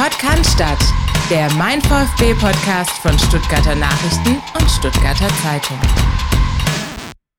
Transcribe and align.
Podcast, 0.00 0.58
der 1.28 1.52
Mein 1.56 1.82
VfB 1.82 2.32
Podcast 2.32 2.88
von 3.02 3.18
Stuttgarter 3.18 3.74
Nachrichten 3.74 4.38
und 4.58 4.70
Stuttgarter 4.70 5.28
Zeitung. 5.42 5.78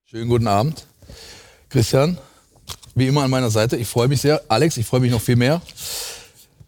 Schönen 0.05 0.29
guten 0.29 0.45
Abend. 0.45 0.85
Christian, 1.69 2.19
wie 2.93 3.07
immer 3.07 3.23
an 3.23 3.31
meiner 3.31 3.49
Seite. 3.49 3.77
Ich 3.77 3.87
freue 3.87 4.07
mich 4.07 4.21
sehr. 4.21 4.43
Alex, 4.47 4.77
ich 4.77 4.85
freue 4.85 4.99
mich 4.99 5.09
noch 5.09 5.21
viel 5.21 5.37
mehr. 5.37 5.63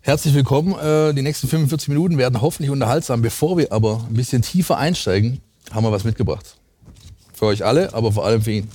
Herzlich 0.02 0.34
willkommen. 0.34 0.74
Äh, 0.80 1.14
die 1.14 1.22
nächsten 1.22 1.48
45 1.48 1.90
Minuten 1.90 2.18
werden 2.18 2.42
hoffentlich 2.42 2.72
unterhaltsam. 2.72 3.22
Bevor 3.22 3.60
wir 3.60 3.72
aber 3.72 4.04
ein 4.10 4.16
bisschen 4.16 4.42
tiefer 4.42 4.80
einsteigen, 4.80 5.42
haben 5.72 5.84
wir 5.86 5.92
was 5.92 6.06
mitgebracht. 6.06 6.56
Für 7.36 7.46
euch 7.46 7.64
alle, 7.64 7.94
aber 7.94 8.12
vor 8.12 8.26
allem 8.26 8.42
für 8.42 8.52
ihn. 8.52 8.72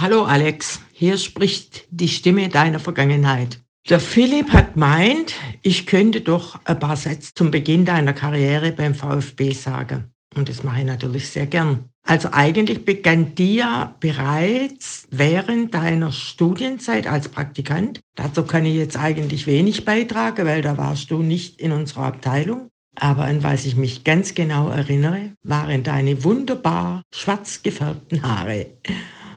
Hallo 0.00 0.24
Alex, 0.24 0.80
hier 1.02 1.18
spricht 1.18 1.88
die 1.90 2.06
Stimme 2.06 2.48
deiner 2.48 2.78
Vergangenheit. 2.78 3.58
Der 3.90 3.98
Philipp 3.98 4.52
hat 4.52 4.76
meint, 4.76 5.34
ich 5.60 5.86
könnte 5.86 6.20
doch 6.20 6.60
ein 6.64 6.78
paar 6.78 6.96
Sätze 6.96 7.34
zum 7.34 7.50
Beginn 7.50 7.84
deiner 7.84 8.12
Karriere 8.12 8.70
beim 8.70 8.94
VfB 8.94 9.50
sagen. 9.50 10.12
Und 10.36 10.48
das 10.48 10.62
mache 10.62 10.78
ich 10.78 10.86
natürlich 10.86 11.28
sehr 11.28 11.46
gern. 11.46 11.86
Also 12.06 12.28
eigentlich 12.30 12.84
begann 12.84 13.34
die 13.34 13.56
ja 13.56 13.96
bereits 13.98 15.08
während 15.10 15.74
deiner 15.74 16.12
Studienzeit 16.12 17.08
als 17.08 17.28
Praktikant. 17.28 17.98
Dazu 18.14 18.44
kann 18.44 18.64
ich 18.64 18.76
jetzt 18.76 18.96
eigentlich 18.96 19.48
wenig 19.48 19.84
beitragen, 19.84 20.46
weil 20.46 20.62
da 20.62 20.78
warst 20.78 21.10
du 21.10 21.20
nicht 21.20 21.60
in 21.60 21.72
unserer 21.72 22.04
Abteilung. 22.04 22.68
Aber 22.94 23.24
an 23.24 23.42
was 23.42 23.64
ich 23.64 23.74
mich 23.74 24.04
ganz 24.04 24.34
genau 24.34 24.68
erinnere, 24.68 25.32
waren 25.42 25.82
deine 25.82 26.22
wunderbar 26.22 27.02
schwarz 27.12 27.64
gefärbten 27.64 28.22
Haare. 28.22 28.66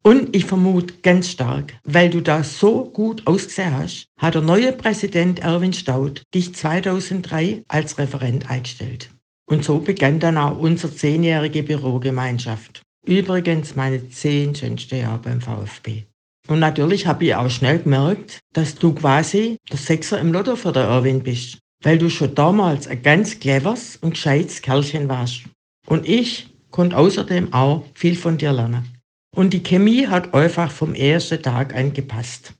Und 0.05 0.35
ich 0.35 0.45
vermute 0.45 0.93
ganz 1.01 1.31
stark, 1.31 1.73
weil 1.83 2.11
du 2.11 2.21
da 2.21 2.43
so 2.43 2.85
gut 2.85 3.25
ausgesehen 3.25 3.75
hast, 3.75 4.05
hat 4.19 4.35
der 4.35 4.43
neue 4.43 4.71
Präsident 4.71 5.39
Erwin 5.39 5.73
Staud 5.73 6.21
dich 6.31 6.53
2003 6.53 7.63
als 7.67 7.97
Referent 7.97 8.47
eingestellt. 8.47 9.09
Und 9.49 9.63
so 9.63 9.79
begann 9.79 10.19
dann 10.19 10.37
auch 10.37 10.59
unsere 10.59 10.93
zehnjährige 10.93 11.63
Bürogemeinschaft. 11.63 12.83
Übrigens 13.07 13.75
meine 13.75 14.07
zehn 14.09 14.53
schönste 14.53 14.97
Jahre 14.97 15.21
beim 15.23 15.41
VfB. 15.41 16.03
Und 16.47 16.59
natürlich 16.59 17.07
habe 17.07 17.25
ich 17.25 17.33
auch 17.33 17.49
schnell 17.49 17.79
gemerkt, 17.79 18.41
dass 18.53 18.75
du 18.75 18.93
quasi 18.93 19.57
der 19.71 19.79
Sechser 19.79 20.19
im 20.19 20.31
Lotto 20.31 20.55
für 20.55 20.71
der 20.71 20.83
Erwin 20.83 21.23
bist, 21.23 21.57
weil 21.81 21.97
du 21.97 22.11
schon 22.11 22.35
damals 22.35 22.87
ein 22.87 23.01
ganz 23.01 23.39
cleveres 23.39 23.97
und 23.97 24.11
gescheites 24.11 24.61
Kerlchen 24.61 25.09
warst. 25.09 25.45
Und 25.87 26.07
ich 26.07 26.53
konnte 26.69 26.95
außerdem 26.95 27.53
auch 27.53 27.85
viel 27.95 28.15
von 28.15 28.37
dir 28.37 28.53
lernen. 28.53 28.94
Und 29.35 29.51
die 29.51 29.63
Chemie 29.63 30.07
hat 30.07 30.33
einfach 30.33 30.71
vom 30.71 30.95
ersten 30.95 31.41
Tag 31.41 31.75
an 31.75 31.93
gepasst. 31.93 32.53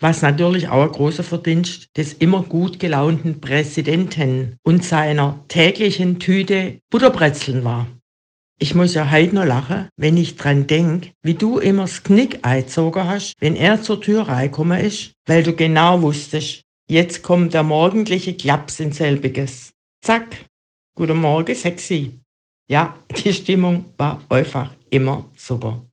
Was 0.00 0.22
natürlich 0.22 0.68
auch 0.68 0.82
ein 0.82 0.92
großer 0.92 1.22
Verdienst 1.22 1.88
des 1.96 2.12
immer 2.14 2.42
gut 2.42 2.80
gelaunten 2.80 3.40
Präsidenten 3.40 4.56
und 4.62 4.84
seiner 4.84 5.42
täglichen 5.48 6.18
Tüte 6.18 6.80
Butterbrezeln 6.90 7.64
war. 7.64 7.86
Ich 8.58 8.74
muss 8.74 8.94
ja 8.94 9.10
heute 9.10 9.36
noch 9.36 9.44
lachen, 9.44 9.88
wenn 9.96 10.16
ich 10.16 10.36
dran 10.36 10.66
denk, 10.66 11.12
wie 11.22 11.34
du 11.34 11.58
immer 11.58 11.82
das 11.82 12.02
Knick 12.02 12.40
eingezogen 12.42 13.04
hast, 13.04 13.34
wenn 13.38 13.54
er 13.54 13.80
zur 13.82 14.00
Tür 14.00 14.28
reingekommen 14.28 14.80
ist, 14.80 15.12
weil 15.26 15.42
du 15.42 15.54
genau 15.54 16.02
wusstest, 16.02 16.62
jetzt 16.90 17.22
kommt 17.22 17.54
der 17.54 17.62
morgendliche 17.62 18.34
Klaps 18.34 18.80
in 18.80 18.92
selbiges. 18.92 19.72
Zack, 20.02 20.44
guten 20.96 21.18
Morgen, 21.18 21.54
sexy. 21.54 22.18
Ja, 22.68 22.98
die 23.10 23.32
Stimmung 23.32 23.86
war 23.96 24.20
einfach 24.28 24.74
immer 24.90 25.30
super. 25.36 25.85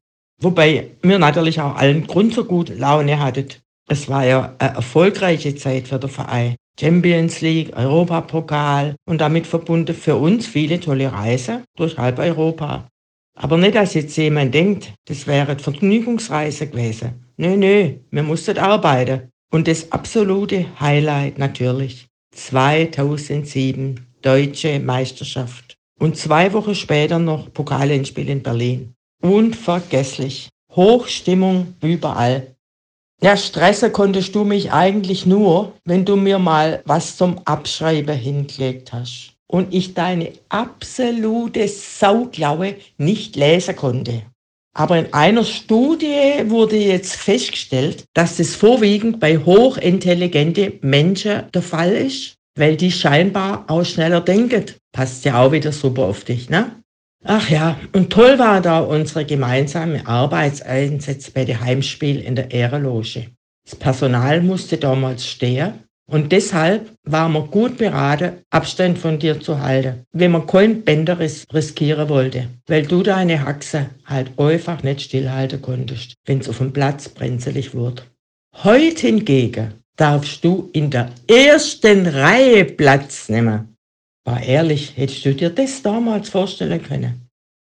Wobei 0.43 0.91
wir 1.01 1.19
natürlich 1.19 1.61
auch 1.61 1.75
allen 1.75 2.05
Grund 2.05 2.33
zur 2.33 2.45
guten 2.45 2.77
Laune 2.77 3.17
hatten. 3.17 3.47
Es 3.87 4.09
war 4.09 4.25
ja 4.25 4.55
eine 4.59 4.75
erfolgreiche 4.75 5.55
Zeit 5.55 5.87
für 5.87 5.99
den 5.99 6.09
Verein. 6.09 6.55
Champions 6.77 7.39
League, 7.39 7.73
Europapokal 7.77 8.95
und 9.05 9.21
damit 9.21 9.47
verbunden 9.47 9.95
für 9.95 10.17
uns 10.17 10.45
viele 10.45 10.81
tolle 10.81 11.13
Reisen 11.13 11.63
durch 11.77 11.97
halb 11.97 12.19
Europa. 12.19 12.89
Aber 13.35 13.57
nicht, 13.57 13.75
dass 13.75 13.93
jetzt 13.93 14.17
jemand 14.17 14.53
denkt, 14.53 14.93
das 15.05 15.27
wäre 15.27 15.57
Vergnügungsreise 15.57 16.67
gewesen. 16.67 17.23
Nö, 17.37 17.55
nö, 17.55 17.93
wir 18.11 18.23
mussten 18.23 18.57
arbeiten. 18.57 19.29
Und 19.49 19.67
das 19.67 19.91
absolute 19.91 20.65
Highlight 20.79 21.37
natürlich 21.37 22.07
2007 22.35 24.07
Deutsche 24.21 24.79
Meisterschaft. 24.79 25.77
Und 25.99 26.17
zwei 26.17 26.51
Wochen 26.51 26.75
später 26.75 27.19
noch 27.19 27.53
Pokalendspiel 27.53 28.29
in 28.29 28.43
Berlin. 28.43 28.93
Unvergesslich. 29.23 30.49
Hochstimmung 30.75 31.75
überall. 31.81 32.55
Ja, 33.21 33.37
stressen 33.37 33.93
konntest 33.93 34.35
du 34.35 34.43
mich 34.43 34.73
eigentlich 34.73 35.25
nur, 35.25 35.71
wenn 35.85 36.03
du 36.03 36.17
mir 36.17 36.39
mal 36.39 36.81
was 36.85 37.15
zum 37.15 37.39
Abschreiben 37.45 38.17
hingelegt 38.17 38.91
hast 38.91 39.31
und 39.47 39.73
ich 39.73 39.93
deine 39.93 40.33
absolute 40.49 41.69
Sauklaue 41.69 42.75
nicht 42.97 43.37
lesen 43.37 43.77
konnte. 43.77 44.23
Aber 44.75 44.97
in 44.97 45.13
einer 45.13 45.45
Studie 45.45 46.43
wurde 46.47 46.75
jetzt 46.75 47.15
festgestellt, 47.15 48.03
dass 48.13 48.37
das 48.37 48.55
vorwiegend 48.55 49.21
bei 49.21 49.37
hochintelligenten 49.37 50.79
Menschen 50.81 51.43
der 51.53 51.61
Fall 51.61 51.93
ist, 51.93 52.33
weil 52.57 52.75
die 52.75 52.91
scheinbar 52.91 53.63
auch 53.69 53.85
schneller 53.85 54.19
denken. 54.19 54.65
Passt 54.91 55.23
ja 55.23 55.41
auch 55.41 55.53
wieder 55.53 55.71
super 55.71 56.03
auf 56.03 56.25
dich, 56.25 56.49
ne? 56.49 56.82
Ach 57.25 57.49
ja, 57.49 57.79
und 57.93 58.11
toll 58.11 58.37
war 58.37 58.61
da 58.61 58.79
unsere 58.79 59.25
gemeinsame 59.25 60.05
Arbeitseinsatz 60.05 61.31
bei 61.31 61.45
dem 61.45 61.61
Heimspiel 61.61 62.19
in 62.19 62.35
der 62.35 62.51
Ehrenloge. 62.51 63.27
Das 63.63 63.77
Personal 63.77 64.41
musste 64.41 64.77
damals 64.77 65.25
stehen 65.25 65.73
und 66.05 66.33
deshalb 66.33 66.91
waren 67.05 67.31
wir 67.31 67.43
gut 67.43 67.77
beraten, 67.77 68.33
Abstand 68.49 68.97
von 68.97 69.19
dir 69.19 69.39
zu 69.39 69.61
halten, 69.61 70.05
wenn 70.11 70.31
man 70.31 70.45
keinen 70.45 70.83
Bänderriss 70.83 71.45
riskieren 71.53 72.09
wollte, 72.09 72.49
weil 72.67 72.85
du 72.85 73.03
deine 73.03 73.45
Haxe 73.45 73.89
halt 74.05 74.37
einfach 74.37 74.83
nicht 74.83 75.01
stillhalten 75.01 75.61
konntest, 75.61 76.15
wenn 76.25 76.39
es 76.39 76.49
auf 76.49 76.57
dem 76.57 76.73
Platz 76.73 77.07
brenzlig 77.07 77.73
wurde. 77.73 78.03
Heute 78.65 79.07
hingegen 79.07 79.75
darfst 79.95 80.43
du 80.43 80.69
in 80.73 80.89
der 80.89 81.09
ersten 81.27 82.05
Reihe 82.05 82.65
Platz 82.65 83.29
nehmen. 83.29 83.72
War 84.25 84.41
ehrlich, 84.41 84.95
hättest 84.95 85.25
du 85.25 85.35
dir 85.35 85.49
das 85.49 85.81
damals 85.81 86.29
vorstellen 86.29 86.81
können? 86.81 87.27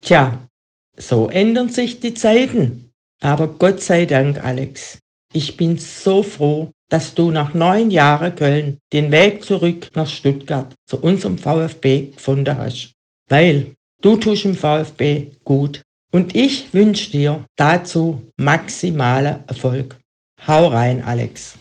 Tja, 0.02 0.50
so 0.98 1.30
ändern 1.30 1.70
sich 1.70 2.02
die 2.02 2.14
Zeiten. 2.14 2.92
Aber 3.22 3.48
Gott 3.48 3.82
sei 3.82 4.06
Dank, 4.06 4.44
Alex, 4.44 5.00
ich 5.32 5.56
bin 5.56 5.78
so 5.78 6.22
froh, 6.22 6.72
dass 6.90 7.16
du 7.16 7.32
nach 7.32 7.54
neun 7.54 7.90
Jahren 7.90 8.36
Köln 8.36 8.78
den 8.92 9.10
Weg 9.12 9.46
zurück 9.46 9.90
nach 9.96 10.10
Stuttgart 10.10 10.76
zu 10.86 11.00
unserem 11.00 11.38
VfB 11.38 12.08
gefunden 12.08 12.58
hast. 12.58 12.92
Weil 13.30 13.74
du 14.02 14.18
tust 14.18 14.44
im 14.44 14.56
VfB 14.56 15.32
gut. 15.46 15.82
Und 16.12 16.36
ich 16.36 16.74
wünsche 16.74 17.10
dir 17.10 17.46
dazu 17.56 18.22
maximalen 18.38 19.48
Erfolg. 19.48 19.98
Hau 20.46 20.68
rein, 20.68 21.02
Alex. 21.02 21.56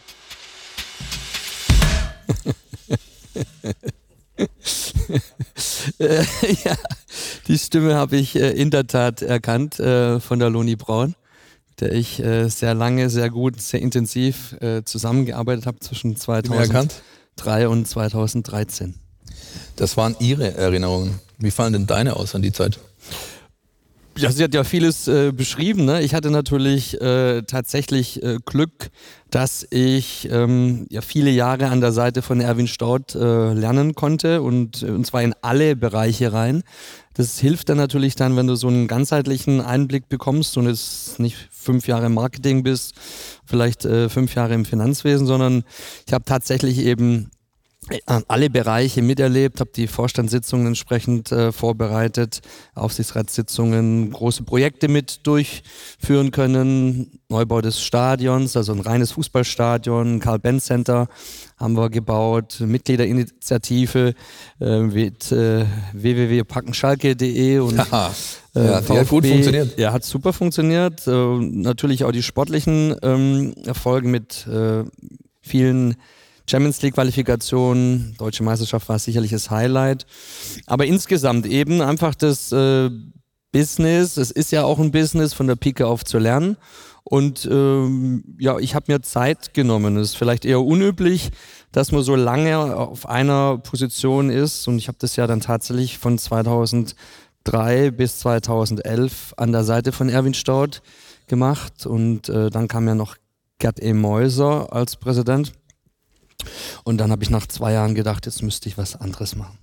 äh, 5.98 6.25
ja, 6.64 6.76
die 7.48 7.58
Stimme 7.58 7.94
habe 7.94 8.16
ich 8.16 8.36
äh, 8.36 8.50
in 8.50 8.70
der 8.70 8.86
Tat 8.86 9.22
erkannt 9.22 9.78
äh, 9.80 10.20
von 10.20 10.38
der 10.38 10.50
Loni 10.50 10.76
Braun, 10.76 11.14
mit 11.70 11.80
der 11.80 11.92
ich 11.92 12.22
sehr 12.47 12.75
lange, 12.75 13.10
sehr 13.10 13.31
gut, 13.31 13.60
sehr 13.60 13.81
intensiv 13.81 14.54
zusammengearbeitet 14.84 15.66
habe 15.66 15.81
zwischen 15.81 16.16
2003 16.16 17.66
und 17.66 17.88
2013. 17.88 18.94
Das 19.76 19.97
waren 19.97 20.14
Ihre 20.20 20.54
Erinnerungen. 20.54 21.19
Wie 21.38 21.50
fallen 21.50 21.72
denn 21.72 21.86
deine 21.86 22.14
aus 22.14 22.34
an 22.34 22.42
die 22.42 22.52
Zeit? 22.52 22.78
Ja, 24.19 24.31
sie 24.31 24.45
hat 24.45 24.53
ja 24.55 24.62
vieles 24.62 25.09
äh, 25.09 25.33
beschrieben. 25.33 25.87
Ne? 25.87 26.03
Ich 26.03 26.15
hatte 26.15 26.31
natürlich 26.31 27.00
äh, 27.00 27.43
tatsächlich 27.43 28.23
äh, 28.23 28.37
Glück, 28.44 28.91
dass 29.31 29.67
ich 29.70 30.29
ähm, 30.31 30.87
ja 30.91 31.00
viele 31.00 31.31
Jahre 31.31 31.69
an 31.69 31.81
der 31.81 31.93
Seite 31.93 32.20
von 32.20 32.41
Erwin 32.41 32.69
Staud 32.69 33.14
äh, 33.14 33.55
lernen 33.55 33.94
konnte 33.94 34.43
und, 34.43 34.82
und 34.82 35.06
zwar 35.06 35.23
in 35.23 35.35
alle 35.41 35.76
Bereiche 35.76 36.32
rein. 36.35 36.62
Das 37.14 37.38
hilft 37.38 37.70
dann 37.70 37.79
natürlich 37.79 38.14
dann, 38.14 38.37
wenn 38.37 38.47
du 38.47 38.55
so 38.55 38.69
einen 38.69 38.87
ganzheitlichen 38.87 39.62
Einblick 39.62 40.09
bekommst 40.11 40.58
und 40.58 40.67
es 40.67 41.19
nicht 41.19 41.37
fünf 41.50 41.87
Jahre 41.87 42.06
im 42.06 42.15
Marketing 42.15 42.62
bist, 42.62 42.94
vielleicht 43.47 43.87
äh, 43.87 44.11
fünf 44.11 44.35
Jahre 44.35 44.55
im 44.55 44.67
Finanzwesen, 44.67 45.26
sondern 45.26 45.65
ich 46.06 46.12
habe 46.12 46.25
tatsächlich 46.25 46.79
eben 46.79 47.31
alle 48.06 48.50
Bereiche 48.50 49.03
miterlebt, 49.03 49.61
habe 49.61 49.71
die 49.75 49.87
Vorstandssitzungen 49.87 50.69
entsprechend 50.69 51.33
äh, 51.33 51.53
vorbereitet, 51.53 52.41
Aufsichtsratssitzungen, 52.75 54.11
große 54.11 54.43
Projekte 54.44 54.89
mit 54.89 55.27
durchführen 55.27 56.31
können, 56.31 57.21
Neubau 57.29 57.61
des 57.61 57.81
Stadions, 57.81 58.56
also 58.56 58.73
ein 58.73 58.81
reines 58.81 59.12
Fußballstadion, 59.12 60.21
Karl-Benz 60.21 60.67
Center 60.67 61.09
haben 61.56 61.77
wir 61.77 61.91
gebaut, 61.91 62.61
Mitgliederinitiative 62.61 64.15
äh, 64.61 64.79
mit 64.81 65.31
äh, 65.31 65.65
www.packenschalke.de 65.93 67.59
und 67.61 67.77
ja, 67.77 68.12
äh, 68.56 68.67
ja, 68.67 68.83
VfB, 68.83 68.99
hat 68.99 69.09
gut 69.09 69.27
funktioniert. 69.27 69.79
Ja, 69.79 69.93
hat 69.93 70.05
super 70.05 70.33
funktioniert. 70.33 71.06
Äh, 71.06 71.11
natürlich 71.12 72.05
auch 72.05 72.12
die 72.12 72.23
sportlichen 72.23 72.97
ähm, 73.03 73.55
Erfolge 73.65 74.09
mit 74.09 74.47
äh, 74.49 74.85
vielen 75.41 75.97
Champions 76.49 76.83
League 76.83 76.94
Qualifikationen, 76.94 78.15
deutsche 78.19 78.43
Meisterschaft 78.43 78.89
war 78.89 78.99
sicherlich 78.99 79.31
das 79.31 79.50
Highlight. 79.50 80.06
Aber 80.67 80.87
insgesamt 80.87 81.47
eben 81.47 81.81
einfach 81.81 82.15
das 82.15 82.53
äh, 82.53 82.91
Business, 83.53 84.17
es 84.17 84.31
ist 84.31 84.50
ja 84.50 84.65
auch 84.65 84.79
ein 84.79 84.91
Business 84.91 85.35
von 85.35 85.47
der 85.47 85.56
Pike 85.56 85.87
auf 85.87 86.05
zu 86.05 86.19
lernen. 86.19 86.56
Und 87.05 87.49
ähm, 87.50 88.25
ja, 88.39 88.59
ich 88.59 88.75
habe 88.75 88.91
mir 88.91 89.03
Zeit 89.03 89.55
genommen. 89.55 89.97
Es 89.97 90.11
ist 90.11 90.17
vielleicht 90.17 90.44
eher 90.44 90.62
unüblich, 90.62 91.31
dass 91.73 91.93
man 91.93 92.03
so 92.03 92.17
lange 92.17 92.77
auf 92.77 93.09
einer 93.09 93.59
Position 93.59 94.31
ist. 94.31 94.67
Und 94.69 94.79
ich 94.79 94.89
habe 94.89 94.99
das 95.00 95.17
ja 95.17 95.27
dann 95.27 95.41
tatsächlich 95.41 95.99
von 95.99 96.17
2003 96.17 97.91
bis 97.91 98.21
2011 98.21 99.35
an 99.37 99.53
der 99.53 99.65
Seite 99.65 99.93
von 99.93 100.09
Erwin 100.09 100.35
Staud 100.35 100.83
gemacht. 101.27 101.87
Und 101.87 102.29
äh, 102.29 102.50
dann 102.50 102.69
kam 102.69 102.87
ja 102.87 102.94
noch 102.94 103.17
Gerd 103.59 103.83
E. 103.83 103.93
Mäuser 103.93 104.73
als 104.73 104.97
Präsident. 104.97 105.53
Und 106.85 106.99
dann 106.99 107.11
habe 107.11 107.23
ich 107.23 107.31
nach 107.31 107.47
zwei 107.47 107.73
Jahren 107.73 107.94
gedacht, 107.94 108.27
jetzt 108.27 108.43
müsste 108.43 108.69
ich 108.69 108.79
was 108.79 109.00
anderes 109.00 109.37
machen. 109.37 109.59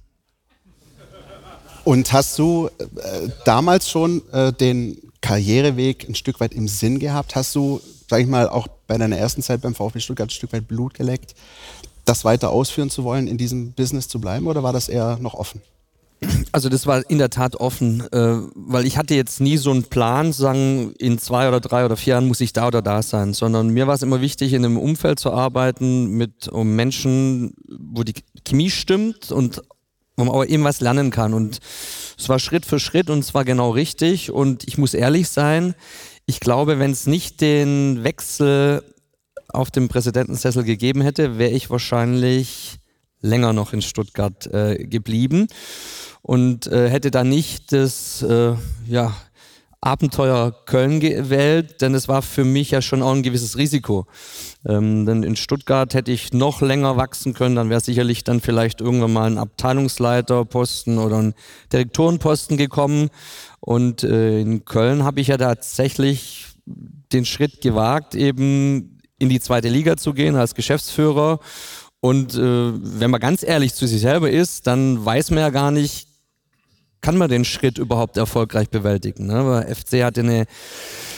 Und 1.84 2.12
hast 2.14 2.38
du 2.38 2.70
äh, 2.78 3.30
damals 3.46 3.90
schon 3.90 4.22
äh, 4.32 4.54
den 4.54 4.98
Karriereweg 5.22 6.08
ein 6.08 6.16
Stück 6.16 6.40
weit 6.40 6.54
im 6.54 6.68
Sinn 6.68 7.00
gehabt? 7.00 7.36
Hast 7.36 7.56
du, 7.56 7.82
sag 8.10 8.22
ich 8.22 8.28
mal, 8.28 8.48
auch 8.48 8.68
bei 8.88 8.98
deiner 8.98 9.18
ersten 9.18 9.42
Zeit 9.42 9.62
beim 9.62 9.76
VfB 9.76 10.00
Stuttgart 10.00 10.28
ein 10.28 10.32
Stück 10.32 10.54
weit 10.54 10.68
Blut 10.68 10.94
geleckt, 10.94 11.36
das 12.06 12.26
weiter 12.26 12.52
ausführen 12.52 12.90
zu 12.90 13.04
wollen, 13.04 13.28
in 13.28 13.38
diesem 13.38 13.72
Business 13.72 14.08
zu 14.08 14.20
bleiben 14.20 14.48
oder 14.48 14.62
war 14.62 14.74
das 14.74 14.90
eher 14.90 15.18
noch 15.20 15.34
offen? 15.34 15.62
Also 16.52 16.68
das 16.70 16.88
war 16.88 17.10
in 17.10 17.18
der 17.18 17.30
Tat 17.30 17.56
offen, 17.56 18.02
äh, 18.12 18.38
weil 18.56 18.86
ich 18.86 18.98
hatte 18.98 19.16
jetzt 19.16 19.40
nie 19.40 19.58
so 19.58 19.72
einen 19.72 19.84
Plan, 19.84 20.34
sagen, 20.34 20.94
in 20.98 21.18
zwei 21.20 21.48
oder 21.48 21.60
drei 21.60 21.86
oder 21.86 21.96
vier 21.96 22.16
Jahren 22.16 22.28
muss 22.28 22.42
ich 22.42 22.54
da 22.54 22.68
oder 22.68 22.82
da 22.82 23.02
sein, 23.02 23.34
sondern 23.34 23.70
mir 23.70 23.88
war 23.88 23.96
es 23.96 24.02
immer 24.02 24.20
wichtig, 24.20 24.54
in 24.54 24.66
einem 24.66 24.78
Umfeld 24.78 25.20
zu 25.20 25.32
arbeiten 25.32 26.08
mit 26.12 26.48
um 26.50 26.76
Menschen, 26.76 27.54
wo 27.68 28.04
die 28.04 28.16
Chemie 28.46 28.70
stimmt 28.70 29.32
und 29.32 29.62
wo 30.18 30.26
man 30.26 30.36
auch 30.36 30.46
eben 30.46 30.64
was 30.64 30.82
lernen 30.82 31.12
kann. 31.12 31.34
Und 31.34 31.60
es 32.18 32.28
war 32.28 32.40
Schritt 32.40 32.66
für 32.66 32.80
Schritt 32.80 33.10
und 33.10 33.20
es 33.20 33.34
war 33.34 33.46
genau 33.46 33.72
richtig. 33.72 34.32
Und 34.32 34.68
ich 34.68 34.78
muss 34.78 34.94
ehrlich 34.94 35.30
sein, 35.30 35.76
ich 36.26 36.40
glaube, 36.40 36.80
wenn 36.80 36.92
es 36.92 37.08
nicht 37.08 37.40
den 37.42 38.04
Wechsel 38.04 38.84
auf 39.48 39.72
dem 39.72 39.88
Präsidentensessel 39.88 40.64
gegeben 40.64 41.02
hätte, 41.02 41.38
wäre 41.38 41.52
ich 41.52 41.70
wahrscheinlich 41.70 42.80
länger 43.22 43.54
noch 43.54 43.74
in 43.74 43.82
Stuttgart 43.82 44.48
äh, 44.48 44.84
geblieben 44.86 45.48
und 46.22 46.68
äh, 46.68 46.90
hätte 46.90 47.12
da 47.12 47.24
nicht 47.24 47.72
das 47.72 48.22
äh, 48.22 48.54
ja, 48.88 49.14
Abenteuer 49.82 50.54
Köln 50.66 51.00
gewählt, 51.00 51.82
denn 51.82 51.94
es 51.94 52.10
war 52.10 52.22
für 52.22 52.44
mich 52.44 52.72
ja 52.72 52.82
schon 52.82 53.02
auch 53.02 53.14
ein 53.14 53.24
gewisses 53.24 53.58
Risiko. 53.58 54.08
Ähm, 54.66 55.06
denn 55.06 55.24
in 55.24 55.38
Stuttgart 55.38 55.94
hätte 55.94 56.12
ich 56.12 56.34
noch 56.34 56.62
länger 56.62 56.98
wachsen 56.98 57.34
können, 57.34 57.56
dann 57.56 57.70
wäre 57.70 57.80
sicherlich 57.80 58.26
dann 58.26 58.42
vielleicht 58.42 58.82
irgendwann 58.82 59.14
mal 59.14 59.32
ein 59.32 59.38
Abteilungsleiterposten 59.38 60.98
oder 60.98 61.20
ein 61.20 61.34
Direktorenposten 61.72 62.58
gekommen. 62.58 63.10
Und 63.62 64.04
äh, 64.04 64.42
in 64.42 64.66
Köln 64.66 65.04
habe 65.04 65.22
ich 65.22 65.28
ja 65.28 65.38
tatsächlich 65.38 66.48
den 67.14 67.24
Schritt 67.24 67.62
gewagt, 67.62 68.16
eben 68.16 69.00
in 69.18 69.30
die 69.30 69.40
zweite 69.40 69.70
Liga 69.70 69.96
zu 69.96 70.14
gehen 70.14 70.36
als 70.36 70.56
Geschäftsführer. 70.56 71.40
Und 72.02 72.36
äh, 72.36 72.74
wenn 72.74 73.12
man 73.12 73.22
ganz 73.22 73.44
ehrlich 73.44 73.74
zu 73.74 73.88
sich 73.88 74.02
selber 74.02 74.30
ist, 74.30 74.68
dann 74.68 75.04
weiß 75.04 75.32
man 75.32 75.40
ja 75.40 75.50
gar 75.52 75.72
nicht, 75.72 76.09
kann 77.02 77.18
man 77.18 77.30
den 77.30 77.46
Schritt 77.46 77.78
überhaupt 77.78 78.18
erfolgreich 78.18 78.70
bewältigen. 78.70 79.28
Ne? 79.28 79.46
Weil 79.46 79.76
FC 79.76 80.04
hatte 80.04 80.22
eine 80.22 80.46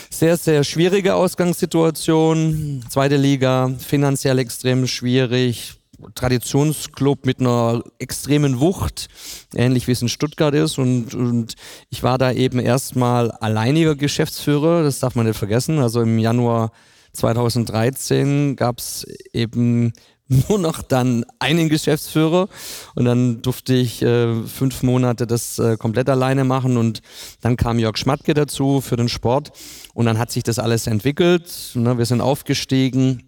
sehr, 0.09 0.37
sehr 0.37 0.63
schwierige 0.63 1.15
Ausgangssituation. 1.15 2.83
Zweite 2.89 3.17
Liga, 3.17 3.71
finanziell 3.79 4.39
extrem 4.39 4.87
schwierig. 4.87 5.75
Traditionsclub 6.15 7.27
mit 7.27 7.39
einer 7.39 7.83
extremen 7.99 8.59
Wucht, 8.59 9.07
ähnlich 9.53 9.87
wie 9.87 9.91
es 9.91 10.01
in 10.01 10.09
Stuttgart 10.09 10.53
ist. 10.55 10.79
Und, 10.79 11.13
und 11.13 11.53
ich 11.89 12.01
war 12.01 12.17
da 12.17 12.31
eben 12.31 12.59
erstmal 12.59 13.31
alleiniger 13.31 13.95
Geschäftsführer, 13.95 14.83
das 14.83 14.99
darf 14.99 15.15
man 15.15 15.27
nicht 15.27 15.37
vergessen. 15.37 15.79
Also 15.79 16.01
im 16.01 16.17
Januar 16.17 16.71
2013 17.13 18.55
gab 18.55 18.79
es 18.79 19.05
eben 19.33 19.93
nur 20.49 20.59
noch 20.59 20.81
dann 20.81 21.25
einen 21.39 21.67
Geschäftsführer 21.67 22.47
und 22.95 23.05
dann 23.05 23.41
durfte 23.41 23.73
ich 23.73 24.01
äh, 24.01 24.33
fünf 24.43 24.81
Monate 24.81 25.27
das 25.27 25.59
äh, 25.59 25.75
komplett 25.77 26.09
alleine 26.09 26.45
machen 26.45 26.77
und 26.77 27.01
dann 27.41 27.57
kam 27.57 27.79
Jörg 27.79 27.97
Schmatke 27.97 28.33
dazu 28.33 28.79
für 28.79 28.95
den 28.95 29.09
Sport 29.09 29.51
und 29.93 30.05
dann 30.05 30.17
hat 30.17 30.31
sich 30.31 30.43
das 30.43 30.57
alles 30.57 30.87
entwickelt. 30.87 31.71
Ne? 31.73 31.97
Wir 31.97 32.05
sind 32.05 32.21
aufgestiegen, 32.21 33.23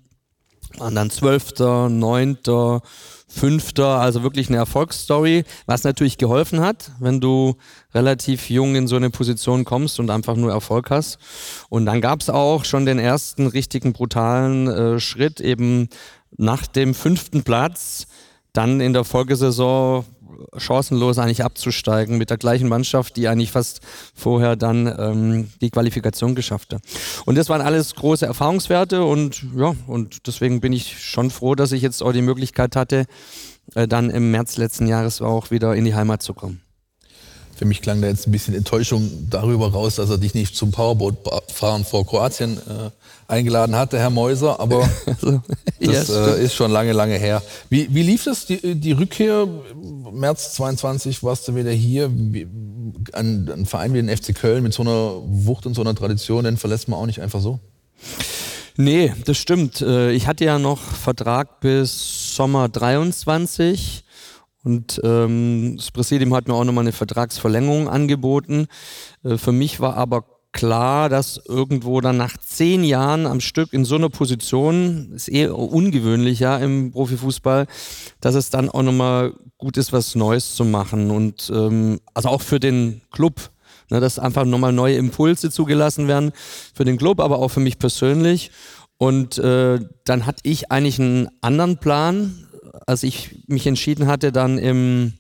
waren 0.78 0.96
dann 0.96 1.10
Zwölfter, 1.10 1.90
Neunter, 1.90 2.82
Fünfter, 3.28 4.00
also 4.00 4.22
wirklich 4.22 4.50
eine 4.50 4.58
Erfolgsstory, 4.58 5.44
was 5.66 5.84
natürlich 5.84 6.20
geholfen 6.20 6.62
hat, 6.62 6.92
wenn 7.00 7.20
du 7.20 7.56
relativ 7.94 8.50
jung 8.50 8.76
in 8.76 8.88
so 8.88 8.96
eine 8.96 9.10
Position 9.10 9.66
kommst 9.66 10.00
und 10.00 10.12
einfach 10.12 10.36
nur 10.36 10.52
Erfolg 10.52 10.92
hast. 10.92 11.18
Und 11.70 11.88
dann 11.88 12.00
gab 12.00 12.22
es 12.22 12.30
auch 12.30 12.64
schon 12.64 12.86
den 12.86 13.00
ersten 13.00 13.48
richtigen 13.48 13.92
brutalen 13.92 14.68
äh, 14.68 15.00
Schritt, 15.00 15.42
eben 15.42 15.90
nach 16.38 16.68
dem 16.68 16.94
fünften 16.94 17.44
Platz 17.44 18.08
dann 18.54 18.82
in 18.82 18.94
der 18.94 19.04
Folgesaison 19.04 20.06
chancenlos 20.58 21.18
eigentlich 21.18 21.44
abzusteigen 21.44 22.18
mit 22.18 22.30
der 22.30 22.38
gleichen 22.38 22.68
Mannschaft, 22.68 23.16
die 23.18 23.28
eigentlich 23.28 23.52
fast 23.52 23.82
vorher 24.14 24.56
dann 24.56 24.88
ähm, 24.88 25.50
die 25.62 25.70
Qualifikation 25.70 26.36
geschafft 26.36 26.74
hat. 26.74 26.82
Und 27.26 27.36
das 27.36 27.50
waren 27.50 27.62
alles 27.62 27.96
große 27.96 28.26
Erfahrungswerte 28.26 29.04
und 29.04 29.44
ja, 29.56 29.76
und 29.88 30.28
deswegen 30.28 30.62
bin 30.62 30.74
ich 30.74 31.04
schon 31.04 31.30
froh, 31.30 31.56
dass 31.56 31.72
ich 31.72 31.82
jetzt 31.82 32.04
auch 32.04 32.14
die 32.14 32.22
Möglichkeit 32.22 32.76
hatte, 32.76 33.06
äh, 33.76 33.88
dann 33.88 34.10
im 34.10 34.32
März 34.32 34.58
letzten 34.58 34.88
Jahres 34.88 35.22
auch 35.22 35.52
wieder 35.52 35.76
in 35.76 35.86
die 35.86 35.96
Heimat 35.96 36.22
zu 36.22 36.34
kommen. 36.34 36.62
Für 37.56 37.66
mich 37.66 37.82
klang 37.82 38.02
da 38.02 38.08
jetzt 38.08 38.28
ein 38.28 38.32
bisschen 38.32 38.56
Enttäuschung 38.56 39.28
darüber 39.30 39.72
raus, 39.72 39.96
dass 39.96 40.10
er 40.10 40.18
dich 40.18 40.34
nicht 40.34 40.56
zum 40.56 40.72
Powerboat-Fahren 40.72 41.86
vor 41.86 42.06
Kroatien 42.06 42.58
äh, 42.58 42.90
eingeladen 43.28 43.76
hatte, 43.76 44.00
Herr 44.00 44.10
Mäuser, 44.10 44.60
aber 44.60 44.90
das 45.80 46.08
ja, 46.08 46.28
äh, 46.28 46.44
ist 46.44 46.56
schon 46.56 46.72
lange, 46.72 46.94
lange 46.94 47.18
her. 47.18 47.42
Wie, 47.70 47.94
wie 47.94 48.04
lief 48.04 48.24
das, 48.26 48.46
die, 48.46 48.76
die 48.76 48.92
Rückkehr? 48.92 49.48
März 50.12 50.54
22 50.54 51.24
warst 51.24 51.48
du 51.48 51.56
wieder 51.56 51.72
hier. 51.72 52.10
Wie, 52.12 52.48
ein, 53.14 53.50
ein 53.50 53.66
Verein 53.66 53.94
wie 53.94 54.02
den 54.02 54.16
FC 54.16 54.36
Köln 54.36 54.64
mit 54.64 54.74
so 54.74 54.84
einer 54.84 55.22
Wucht 55.26 55.66
und 55.66 55.74
so 55.74 55.82
einer 55.82 55.96
Tradition, 55.96 56.44
den 56.44 56.58
verlässt 56.58 56.88
man 56.88 57.00
auch 57.00 57.06
nicht 57.06 57.22
einfach 57.22 57.42
so. 57.42 57.60
Nee, 58.76 59.14
das 59.26 59.38
stimmt. 59.38 59.82
Äh, 59.82 60.12
ich 60.12 60.28
hatte 60.28 60.46
ja 60.46 60.58
noch 60.58 60.80
Vertrag 60.80 61.60
bis 61.60 62.36
Sommer 62.36 62.70
23 62.70 64.04
und 64.64 65.00
ähm, 65.04 65.76
das 65.78 65.92
Präsidium 65.92 66.34
hat 66.34 66.48
mir 66.48 66.56
auch 66.56 66.64
nochmal 66.64 66.84
eine 66.84 66.94
Vertragsverlängerung 66.94 67.90
angeboten. 67.90 68.68
Äh, 69.24 69.38
für 69.38 69.52
mich 69.52 69.80
war 69.80 69.98
aber 69.98 70.26
klar, 70.54 71.10
dass 71.10 71.42
irgendwo 71.48 72.00
dann 72.00 72.16
nach 72.16 72.38
zehn 72.38 72.84
Jahren 72.84 73.26
am 73.26 73.42
Stück 73.42 73.74
in 73.74 73.84
so 73.84 73.96
einer 73.96 74.10
Position, 74.10 75.12
ist 75.14 75.28
eher 75.28 75.58
ungewöhnlich 75.58 76.40
ja 76.40 76.58
im 76.58 76.92
Profifußball, 76.92 77.68
dass 78.22 78.36
es 78.36 78.50
dann 78.50 78.70
auch 78.70 78.84
nochmal 78.84 79.34
gut 79.58 79.78
ist, 79.78 79.92
was 79.92 80.16
Neues 80.16 80.56
zu 80.56 80.64
machen. 80.64 81.12
Und 81.12 81.52
ähm, 81.54 82.00
also 82.14 82.30
auch 82.30 82.42
für 82.42 82.60
den 82.60 83.02
Club, 83.12 83.50
ne, 83.90 84.00
dass 84.00 84.20
einfach 84.20 84.46
nochmal 84.46 84.72
neue 84.72 84.96
Impulse 84.96 85.52
zugelassen 85.52 86.08
werden 86.08 86.32
für 86.74 86.86
den 86.86 86.98
Club, 86.98 87.20
aber 87.20 87.40
auch 87.40 87.50
für 87.50 87.60
mich 87.60 87.80
persönlich. 87.80 88.52
Und 88.98 89.38
äh, 89.40 89.80
dann 90.06 90.26
hatte 90.26 90.42
ich 90.44 90.72
eigentlich 90.72 91.00
einen 91.00 91.28
anderen 91.42 91.78
Plan, 91.78 92.48
als 92.86 93.04
ich 93.04 93.44
mich 93.48 93.68
entschieden 93.68 94.08
hatte, 94.08 94.32
dann 94.32 94.58
im 94.58 95.14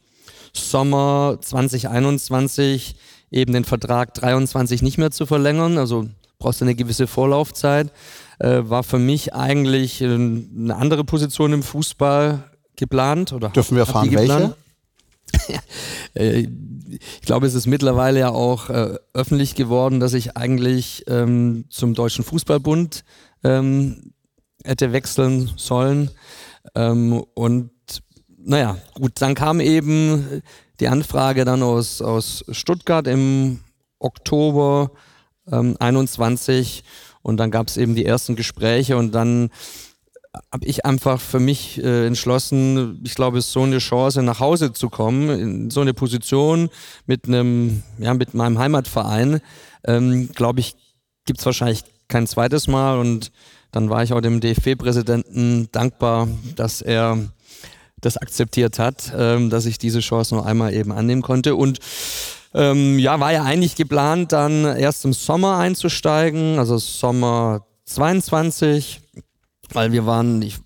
Sommer 0.53 1.39
2021 1.41 2.95
eben 3.33 3.53
den 3.53 3.65
Vertrag 3.65 4.13
23 4.13 4.81
nicht 4.81 4.97
mehr 4.97 5.11
zu 5.11 5.25
verlängern, 5.25 5.77
also 5.77 6.07
brauchst 6.39 6.61
du 6.61 6.65
eine 6.65 6.75
gewisse 6.75 7.07
Vorlaufzeit, 7.07 7.91
äh, 8.39 8.61
war 8.63 8.83
für 8.83 8.99
mich 8.99 9.33
eigentlich 9.33 10.01
äh, 10.01 10.05
eine 10.05 10.75
andere 10.75 11.03
Position 11.03 11.53
im 11.53 11.63
Fußball 11.63 12.43
geplant. 12.75 13.33
Oder 13.33 13.49
Dürfen 13.49 13.75
wir 13.75 13.81
erfahren, 13.81 14.11
welche? 14.13 14.55
Äh, 16.15 16.47
ich 16.89 17.21
glaube, 17.21 17.47
es 17.47 17.55
ist 17.55 17.65
mittlerweile 17.65 18.19
ja 18.19 18.29
auch 18.29 18.69
äh, 18.69 18.97
öffentlich 19.15 19.55
geworden, 19.55 19.99
dass 19.99 20.13
ich 20.13 20.37
eigentlich 20.37 21.05
ähm, 21.07 21.65
zum 21.69 21.95
Deutschen 21.95 22.23
Fußballbund 22.23 23.03
ähm, 23.43 24.13
hätte 24.63 24.93
wechseln 24.93 25.49
sollen. 25.57 26.11
Ähm, 26.75 27.23
und 27.33 27.71
naja, 28.37 28.77
gut, 28.93 29.13
dann 29.15 29.33
kam 29.33 29.59
eben 29.59 30.43
die 30.79 30.87
Anfrage 30.87 31.45
dann 31.45 31.63
aus, 31.63 32.01
aus 32.01 32.43
Stuttgart 32.49 33.07
im 33.07 33.59
Oktober 33.99 34.91
ähm, 35.51 35.75
21 35.79 36.83
und 37.21 37.37
dann 37.37 37.51
gab 37.51 37.67
es 37.67 37.77
eben 37.77 37.95
die 37.95 38.05
ersten 38.05 38.35
Gespräche 38.35 38.97
und 38.97 39.13
dann 39.13 39.49
habe 40.51 40.65
ich 40.65 40.85
einfach 40.85 41.21
für 41.21 41.39
mich 41.39 41.83
äh, 41.83 42.07
entschlossen, 42.07 43.01
ich 43.03 43.15
glaube, 43.15 43.37
es 43.37 43.47
ist 43.47 43.53
so 43.53 43.61
eine 43.61 43.77
Chance, 43.77 44.23
nach 44.23 44.39
Hause 44.39 44.73
zu 44.73 44.89
kommen, 44.89 45.29
in 45.29 45.69
so 45.69 45.81
eine 45.81 45.93
Position 45.93 46.69
mit 47.05 47.27
einem, 47.27 47.83
ja, 47.99 48.13
mit 48.13 48.33
meinem 48.33 48.57
Heimatverein, 48.57 49.41
ähm, 49.85 50.29
glaube 50.33 50.59
ich, 50.59 50.75
gibt 51.25 51.39
es 51.39 51.45
wahrscheinlich 51.45 51.83
kein 52.07 52.27
zweites 52.27 52.67
Mal. 52.67 52.99
Und 52.99 53.31
dann 53.71 53.89
war 53.89 54.03
ich 54.03 54.13
auch 54.13 54.21
dem 54.21 54.39
DFB-Präsidenten 54.39 55.69
dankbar, 55.71 56.27
dass 56.55 56.81
er 56.81 57.17
das 58.05 58.17
akzeptiert 58.17 58.79
hat, 58.79 59.13
ähm, 59.17 59.49
dass 59.49 59.65
ich 59.65 59.77
diese 59.77 59.99
Chance 59.99 60.35
noch 60.35 60.45
einmal 60.45 60.73
eben 60.73 60.91
annehmen 60.91 61.21
konnte. 61.21 61.55
Und 61.55 61.79
ähm, 62.53 62.99
ja, 62.99 63.19
war 63.19 63.31
ja 63.31 63.43
eigentlich 63.43 63.75
geplant, 63.75 64.31
dann 64.31 64.65
erst 64.65 65.05
im 65.05 65.13
Sommer 65.13 65.57
einzusteigen, 65.57 66.59
also 66.59 66.77
Sommer 66.77 67.65
22 67.85 69.01
weil 69.71 69.91
wir 69.91 70.05
waren, 70.05 70.41
ich, 70.41 70.57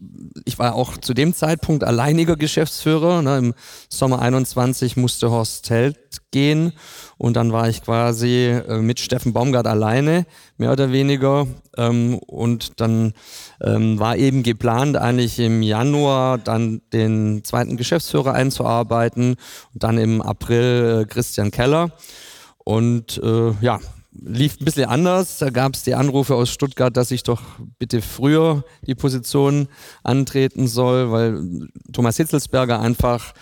ich 0.46 0.58
war 0.60 0.76
auch 0.76 0.98
zu 0.98 1.14
dem 1.14 1.34
Zeitpunkt 1.34 1.84
alleiniger 1.84 2.36
Geschäftsführer. 2.36 3.22
Ne, 3.22 3.38
Im 3.38 3.54
Sommer 3.90 4.20
21 4.20 4.98
musste 4.98 5.30
Horst 5.30 5.70
Held 5.70 5.98
gehen 6.32 6.74
und 7.18 7.36
dann 7.36 7.52
war 7.52 7.70
ich 7.70 7.84
quasi 7.84 8.48
äh, 8.48 8.80
mit 8.80 9.00
Steffen 9.00 9.34
Baumgart 9.34 9.68
alleine, 9.68 10.26
mehr 10.58 10.72
oder 10.72 10.92
weniger. 10.92 11.48
Ähm, 11.78 12.18
und 12.20 12.80
dann 12.82 13.14
ähm, 13.62 14.00
war 14.00 14.18
eben 14.18 14.44
geplant, 14.44 14.98
eigentlich 14.98 15.40
im 15.40 15.62
Januar 15.62 16.38
dann 16.38 16.82
den 16.92 17.44
zweiten 17.44 17.78
Geschäftsführer 17.78 18.34
einzuarbeiten 18.34 19.36
und 19.74 19.84
dann 19.84 19.98
im 19.98 20.22
April 20.22 21.02
äh, 21.02 21.06
Christian 21.06 21.52
Keller. 21.52 21.92
Und 22.64 23.22
äh, 23.24 23.52
ja, 23.62 23.80
lief 24.22 24.60
ein 24.60 24.66
bisschen 24.66 24.90
anders. 24.90 25.38
Da 25.38 25.50
gab 25.50 25.76
es 25.76 25.84
die 25.84 25.96
Anrufe 25.96 26.36
aus 26.36 26.50
Stuttgart, 26.50 26.96
dass 26.96 27.12
ich 27.12 27.24
doch 27.24 27.42
bitte 27.80 28.02
früher 28.02 28.64
die 28.86 28.96
Position 28.96 29.68
antreten 30.04 30.68
soll, 30.68 31.12
weil 31.12 31.68
Thomas 31.94 32.18
Hitzelsberger 32.18 32.80
einfach 32.80 33.34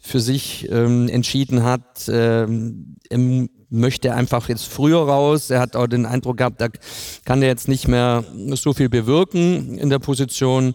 für 0.00 0.20
sich 0.20 0.68
ähm, 0.70 1.08
entschieden 1.08 1.62
hat, 1.62 2.08
ähm, 2.08 2.96
er 3.08 3.18
möchte 3.70 4.14
einfach 4.14 4.48
jetzt 4.48 4.66
früher 4.66 4.98
raus. 4.98 5.50
Er 5.50 5.60
hat 5.60 5.76
auch 5.76 5.86
den 5.86 6.06
Eindruck 6.06 6.38
gehabt, 6.38 6.60
da 6.60 6.68
kann 7.24 7.42
er 7.42 7.48
jetzt 7.48 7.68
nicht 7.68 7.88
mehr 7.88 8.24
so 8.50 8.72
viel 8.72 8.88
bewirken 8.88 9.78
in 9.78 9.90
der 9.90 9.98
Position. 9.98 10.74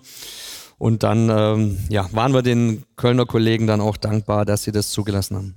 Und 0.79 1.03
dann 1.03 1.29
ähm, 1.29 1.77
ja, 1.89 2.07
waren 2.13 2.33
wir 2.33 2.43
den 2.43 2.83
Kölner 2.95 3.25
Kollegen 3.25 3.65
dann 3.67 3.81
auch 3.81 3.97
dankbar, 3.97 4.45
dass 4.45 4.63
sie 4.63 4.71
das 4.71 4.91
zugelassen 4.91 5.35
haben. 5.35 5.55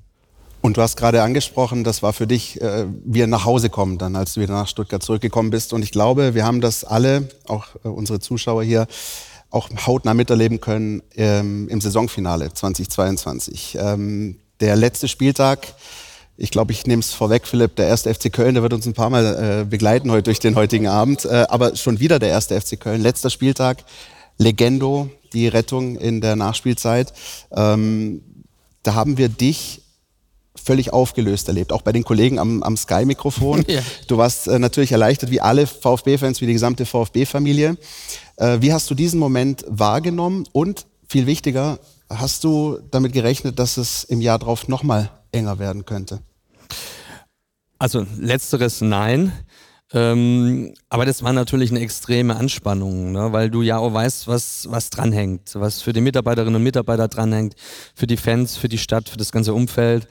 Und 0.62 0.76
du 0.76 0.82
hast 0.82 0.96
gerade 0.96 1.22
angesprochen, 1.22 1.84
das 1.84 2.02
war 2.02 2.12
für 2.12 2.26
dich 2.26 2.60
äh, 2.60 2.84
wie 3.04 3.26
nach 3.26 3.44
Hause 3.44 3.70
kommen, 3.70 3.96
dann 3.96 4.14
als 4.14 4.34
du 4.34 4.40
wieder 4.40 4.54
nach 4.54 4.68
Stuttgart 4.68 5.02
zurückgekommen 5.02 5.50
bist. 5.50 5.72
Und 5.72 5.82
ich 5.82 5.90
glaube, 5.90 6.34
wir 6.34 6.44
haben 6.44 6.60
das 6.60 6.84
alle, 6.84 7.28
auch 7.46 7.68
äh, 7.84 7.88
unsere 7.88 8.20
Zuschauer 8.20 8.62
hier, 8.62 8.86
auch 9.50 9.68
hautnah 9.86 10.14
miterleben 10.14 10.60
können 10.60 11.02
ähm, 11.16 11.68
im 11.68 11.80
Saisonfinale 11.80 12.52
2022. 12.52 13.78
Ähm, 13.80 14.36
der 14.60 14.76
letzte 14.76 15.08
Spieltag, 15.08 15.74
ich 16.36 16.50
glaube, 16.50 16.72
ich 16.72 16.86
nehme 16.86 17.00
es 17.00 17.12
vorweg, 17.12 17.46
Philipp, 17.46 17.76
der 17.76 17.88
erste 17.88 18.14
FC 18.14 18.32
Köln, 18.32 18.54
der 18.54 18.62
wird 18.62 18.74
uns 18.74 18.86
ein 18.86 18.94
paar 18.94 19.10
Mal 19.10 19.62
äh, 19.62 19.64
begleiten 19.64 20.10
heute 20.10 20.24
durch 20.24 20.38
den 20.38 20.54
heutigen 20.54 20.86
Abend. 20.86 21.24
Äh, 21.24 21.46
aber 21.48 21.74
schon 21.74 22.00
wieder 22.00 22.18
der 22.18 22.28
erste 22.28 22.60
FC 22.60 22.78
Köln, 22.78 23.00
letzter 23.00 23.30
Spieltag, 23.30 23.84
Legendo, 24.38 25.10
die 25.32 25.48
Rettung 25.48 25.96
in 25.96 26.20
der 26.20 26.36
Nachspielzeit. 26.36 27.12
Ähm, 27.50 28.22
da 28.82 28.94
haben 28.94 29.18
wir 29.18 29.28
dich 29.28 29.79
völlig 30.56 30.92
aufgelöst 30.92 31.48
erlebt, 31.48 31.72
auch 31.72 31.82
bei 31.82 31.92
den 31.92 32.04
Kollegen 32.04 32.38
am, 32.38 32.62
am 32.62 32.76
Sky-Mikrofon. 32.76 33.64
Ja. 33.70 33.82
Du 34.08 34.16
warst 34.16 34.48
äh, 34.48 34.58
natürlich 34.58 34.90
erleichtert, 34.92 35.30
wie 35.30 35.40
alle 35.40 35.66
VfB-Fans, 35.66 36.40
wie 36.40 36.46
die 36.46 36.54
gesamte 36.54 36.86
VfB-Familie. 36.86 37.76
Äh, 38.36 38.58
wie 38.60 38.72
hast 38.72 38.90
du 38.90 38.94
diesen 38.94 39.20
Moment 39.20 39.64
wahrgenommen 39.68 40.48
und 40.52 40.86
viel 41.06 41.26
wichtiger, 41.26 41.78
hast 42.08 42.42
du 42.42 42.78
damit 42.90 43.12
gerechnet, 43.12 43.58
dass 43.58 43.76
es 43.76 44.04
im 44.04 44.20
Jahr 44.20 44.38
drauf 44.38 44.66
nochmal 44.66 45.10
enger 45.30 45.58
werden 45.58 45.84
könnte? 45.84 46.20
Also 47.78 48.04
letzteres 48.18 48.80
nein. 48.80 49.32
Ähm, 49.92 50.74
aber 50.88 51.04
das 51.04 51.22
war 51.22 51.32
natürlich 51.32 51.70
eine 51.70 51.80
extreme 51.80 52.36
Anspannung, 52.36 53.12
ne? 53.12 53.32
weil 53.32 53.50
du 53.50 53.62
ja 53.62 53.78
auch 53.78 53.92
weißt, 53.92 54.28
was, 54.28 54.68
was 54.70 54.90
dranhängt, 54.90 55.50
was 55.54 55.82
für 55.82 55.92
die 55.92 56.00
Mitarbeiterinnen 56.00 56.54
und 56.54 56.62
Mitarbeiter 56.62 57.08
dranhängt, 57.08 57.54
für 57.94 58.06
die 58.06 58.16
Fans, 58.16 58.56
für 58.56 58.68
die 58.68 58.78
Stadt, 58.78 59.08
für 59.08 59.16
das 59.16 59.32
ganze 59.32 59.52
Umfeld. 59.52 60.06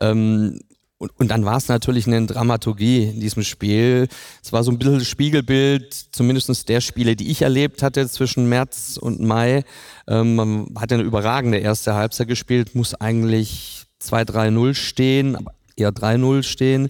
Ähm, 0.00 0.60
und, 0.98 1.10
und 1.18 1.28
dann 1.28 1.44
war 1.44 1.56
es 1.56 1.68
natürlich 1.68 2.06
eine 2.06 2.24
Dramaturgie 2.26 3.04
in 3.04 3.20
diesem 3.20 3.42
Spiel. 3.42 4.08
Es 4.42 4.52
war 4.52 4.62
so 4.62 4.70
ein 4.70 4.78
bisschen 4.78 5.04
Spiegelbild, 5.04 5.92
zumindest 6.12 6.68
der 6.68 6.80
Spiele, 6.80 7.16
die 7.16 7.30
ich 7.30 7.42
erlebt 7.42 7.82
hatte 7.82 8.08
zwischen 8.08 8.48
März 8.48 8.98
und 9.00 9.20
Mai. 9.20 9.64
Ähm, 10.06 10.36
man 10.36 10.74
hat 10.78 10.92
eine 10.92 11.02
überragende 11.02 11.58
erste 11.58 11.94
Halbzeit 11.94 12.28
gespielt, 12.28 12.76
muss 12.76 12.94
eigentlich 12.94 13.84
2-3-0 14.00 14.74
stehen, 14.74 15.34
aber 15.34 15.52
eher 15.76 15.90
3-0 15.90 16.44
stehen. 16.44 16.88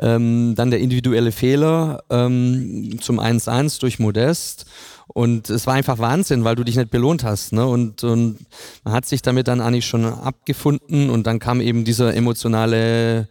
Ähm, 0.00 0.54
dann 0.54 0.70
der 0.70 0.80
individuelle 0.80 1.32
Fehler 1.32 2.04
ähm, 2.10 2.98
zum 3.00 3.18
1-1 3.18 3.80
durch 3.80 3.98
Modest. 3.98 4.66
Und 5.08 5.50
es 5.50 5.66
war 5.66 5.74
einfach 5.74 5.98
Wahnsinn, 5.98 6.44
weil 6.44 6.54
du 6.54 6.64
dich 6.64 6.76
nicht 6.76 6.90
belohnt 6.90 7.24
hast. 7.24 7.52
Ne? 7.52 7.66
Und, 7.66 8.04
und 8.04 8.38
man 8.84 8.94
hat 8.94 9.06
sich 9.06 9.22
damit 9.22 9.48
dann 9.48 9.60
eigentlich 9.60 9.86
schon 9.86 10.04
abgefunden 10.04 11.10
und 11.10 11.26
dann 11.26 11.38
kam 11.38 11.60
eben 11.60 11.84
dieser 11.84 12.14
emotionale 12.14 13.28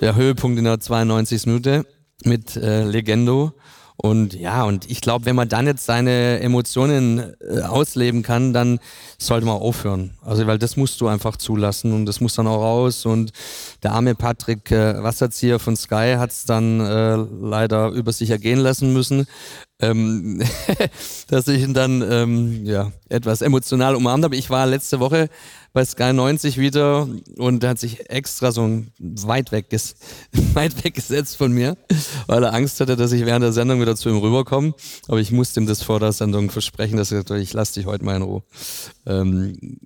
ja, 0.00 0.14
Höhepunkt 0.14 0.58
in 0.58 0.64
der 0.64 0.80
92. 0.80 1.46
Minute 1.46 1.84
mit 2.24 2.56
äh, 2.56 2.84
Legendo. 2.84 3.52
Und 3.96 4.34
ja, 4.34 4.64
und 4.64 4.90
ich 4.90 5.00
glaube, 5.00 5.26
wenn 5.26 5.36
man 5.36 5.48
dann 5.48 5.66
jetzt 5.66 5.84
seine 5.84 6.40
Emotionen 6.40 7.34
äh, 7.40 7.60
ausleben 7.60 8.22
kann, 8.22 8.52
dann 8.52 8.80
sollte 9.18 9.46
man 9.46 9.56
aufhören. 9.56 10.14
Also, 10.22 10.46
weil 10.46 10.58
das 10.58 10.76
musst 10.76 11.00
du 11.00 11.08
einfach 11.08 11.36
zulassen 11.36 11.92
und 11.92 12.06
das 12.06 12.20
muss 12.20 12.34
dann 12.34 12.46
auch 12.46 12.62
raus. 12.62 13.06
Und 13.06 13.32
der 13.82 13.92
arme 13.92 14.14
Patrick 14.14 14.70
äh, 14.70 15.02
Wasserzieher 15.02 15.58
von 15.58 15.76
Sky 15.76 16.14
hat 16.18 16.30
es 16.30 16.44
dann 16.44 16.80
äh, 16.80 17.16
leider 17.16 17.90
über 17.90 18.12
sich 18.12 18.30
ergehen 18.30 18.58
lassen 18.58 18.92
müssen, 18.92 19.26
ähm, 19.80 20.42
dass 21.28 21.48
ich 21.48 21.62
ihn 21.62 21.74
dann 21.74 22.02
ähm, 22.02 22.64
ja, 22.64 22.92
etwas 23.08 23.42
emotional 23.42 23.94
umarmt 23.94 24.24
habe. 24.24 24.36
Ich 24.36 24.50
war 24.50 24.66
letzte 24.66 25.00
Woche 25.00 25.28
bei 25.72 25.84
Sky 25.84 26.12
90 26.12 26.58
wieder 26.58 27.08
und 27.38 27.64
er 27.64 27.70
hat 27.70 27.78
sich 27.78 28.10
extra 28.10 28.52
so 28.52 28.82
weit, 28.98 29.52
weg 29.52 29.66
weit 30.54 30.84
weggesetzt 30.84 31.36
von 31.36 31.52
mir, 31.52 31.76
weil 32.26 32.44
er 32.44 32.52
Angst 32.52 32.80
hatte, 32.80 32.94
dass 32.96 33.12
ich 33.12 33.24
während 33.24 33.42
der 33.42 33.52
Sendung 33.52 33.80
wieder 33.80 33.96
zu 33.96 34.10
ihm 34.10 34.18
rüberkomme. 34.18 34.74
Aber 35.08 35.18
ich 35.18 35.32
musste 35.32 35.60
ihm 35.60 35.66
das 35.66 35.82
vor 35.82 35.98
der 35.98 36.12
Sendung 36.12 36.50
versprechen, 36.50 36.96
dass 36.96 37.10
er 37.10 37.22
ich 37.30 37.52
lasse 37.54 37.74
dich 37.74 37.86
heute 37.86 38.04
mal 38.04 38.16
in 38.16 38.22
Ruhe. 38.22 38.42
Ähm, 39.06 39.78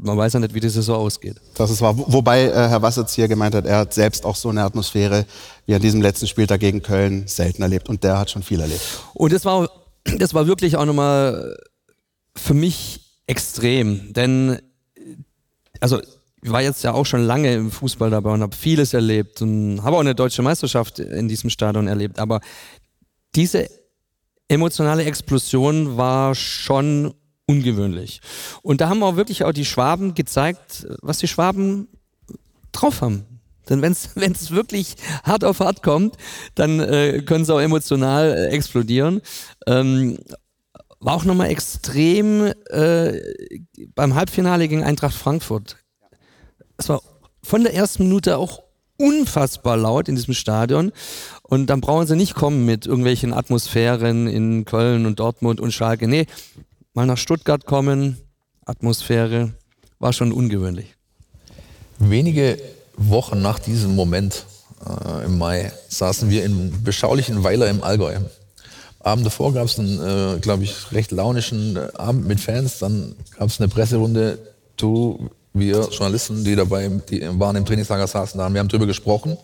man 0.00 0.18
weiß 0.18 0.32
ja 0.32 0.40
nicht, 0.40 0.54
wie 0.54 0.60
das 0.60 0.74
so 0.74 0.94
ausgeht. 0.94 1.36
Das 1.54 1.70
ist 1.70 1.80
wahr. 1.80 1.96
Wobei 1.96 2.46
äh, 2.46 2.52
Herr 2.52 2.82
Wasserzieher 2.82 3.28
gemeint 3.28 3.54
hat, 3.54 3.66
er 3.66 3.78
hat 3.78 3.94
selbst 3.94 4.24
auch 4.24 4.36
so 4.36 4.48
eine 4.48 4.62
Atmosphäre 4.64 5.26
wie 5.66 5.74
an 5.74 5.82
diesem 5.82 6.02
letzten 6.02 6.26
Spieltag 6.26 6.60
gegen 6.60 6.82
Köln 6.82 7.28
selten 7.28 7.62
erlebt 7.62 7.88
und 7.88 8.02
der 8.02 8.18
hat 8.18 8.30
schon 8.30 8.42
viel 8.42 8.60
erlebt. 8.60 8.82
Und 9.14 9.32
das 9.32 9.44
war, 9.44 9.70
das 10.18 10.34
war 10.34 10.48
wirklich 10.48 10.76
auch 10.76 10.86
nochmal 10.86 11.56
für 12.34 12.54
mich 12.54 13.00
extrem, 13.26 14.12
denn 14.12 14.58
also 15.80 16.00
ich 16.42 16.50
war 16.50 16.62
jetzt 16.62 16.82
ja 16.84 16.92
auch 16.92 17.04
schon 17.04 17.24
lange 17.24 17.54
im 17.54 17.70
Fußball 17.70 18.10
dabei 18.10 18.30
und 18.30 18.42
habe 18.42 18.56
vieles 18.56 18.94
erlebt 18.94 19.42
und 19.42 19.82
habe 19.82 19.96
auch 19.96 20.00
eine 20.00 20.14
deutsche 20.14 20.42
Meisterschaft 20.42 20.98
in 20.98 21.28
diesem 21.28 21.50
Stadion 21.50 21.86
erlebt. 21.86 22.18
Aber 22.18 22.40
diese 23.34 23.68
emotionale 24.48 25.04
Explosion 25.04 25.96
war 25.96 26.34
schon 26.34 27.14
ungewöhnlich. 27.46 28.20
Und 28.62 28.80
da 28.80 28.88
haben 28.88 29.02
auch 29.02 29.16
wirklich 29.16 29.44
auch 29.44 29.52
die 29.52 29.64
Schwaben 29.64 30.14
gezeigt, 30.14 30.86
was 31.02 31.18
die 31.18 31.28
Schwaben 31.28 31.88
drauf 32.72 33.02
haben. 33.02 33.26
Denn 33.68 33.82
wenn 33.82 33.92
es 33.92 34.50
wirklich 34.50 34.96
hart 35.22 35.44
auf 35.44 35.60
hart 35.60 35.82
kommt, 35.82 36.16
dann 36.54 36.80
äh, 36.80 37.22
können 37.24 37.44
sie 37.44 37.54
auch 37.54 37.60
emotional 37.60 38.32
äh, 38.32 38.46
explodieren. 38.48 39.20
Ähm, 39.66 40.18
war 41.00 41.14
auch 41.14 41.24
nochmal 41.24 41.50
extrem 41.50 42.52
äh, 42.70 43.20
beim 43.94 44.14
Halbfinale 44.14 44.68
gegen 44.68 44.84
Eintracht 44.84 45.14
Frankfurt. 45.14 45.76
Es 46.76 46.88
war 46.88 47.02
von 47.42 47.62
der 47.64 47.74
ersten 47.74 48.04
Minute 48.04 48.36
auch 48.36 48.62
unfassbar 48.98 49.78
laut 49.78 50.08
in 50.08 50.14
diesem 50.14 50.34
Stadion. 50.34 50.92
Und 51.42 51.66
dann 51.68 51.80
brauchen 51.80 52.06
sie 52.06 52.16
nicht 52.16 52.34
kommen 52.34 52.66
mit 52.66 52.86
irgendwelchen 52.86 53.32
Atmosphären 53.32 54.28
in 54.28 54.66
Köln 54.66 55.06
und 55.06 55.18
Dortmund 55.18 55.58
und 55.60 55.72
Schalke. 55.72 56.06
Nee, 56.06 56.26
mal 56.92 57.06
nach 57.06 57.18
Stuttgart 57.18 57.64
kommen, 57.64 58.18
Atmosphäre, 58.66 59.54
war 59.98 60.12
schon 60.12 60.32
ungewöhnlich. 60.32 60.94
Wenige 61.98 62.58
Wochen 62.96 63.40
nach 63.40 63.58
diesem 63.58 63.94
Moment 63.96 64.44
äh, 64.86 65.24
im 65.24 65.38
Mai 65.38 65.72
saßen 65.88 66.28
wir 66.30 66.44
in 66.44 66.82
beschaulichen 66.82 67.42
Weiler 67.42 67.68
im 67.68 67.82
Allgäu. 67.82 68.18
Abend 69.00 69.24
davor 69.24 69.54
gab 69.54 69.64
es 69.64 69.78
einen, 69.78 69.98
äh, 69.98 70.38
glaube 70.40 70.64
ich, 70.64 70.92
recht 70.92 71.10
launischen 71.10 71.78
Abend 71.96 72.28
mit 72.28 72.38
Fans. 72.38 72.78
Dann 72.78 73.14
gab 73.38 73.48
es 73.48 73.60
eine 73.60 73.68
Presserunde. 73.68 74.38
Du, 74.76 75.30
wir 75.52 75.88
Journalisten, 75.90 76.44
die 76.44 76.54
dabei 76.54 76.88
die 77.08 77.26
waren 77.38 77.56
im 77.56 77.64
Trainingslager 77.64 78.06
saßen, 78.06 78.38
da 78.38 78.44
haben 78.44 78.54
wir 78.54 78.60
haben 78.60 78.68
drüber 78.68 78.86
gesprochen. 78.86 79.36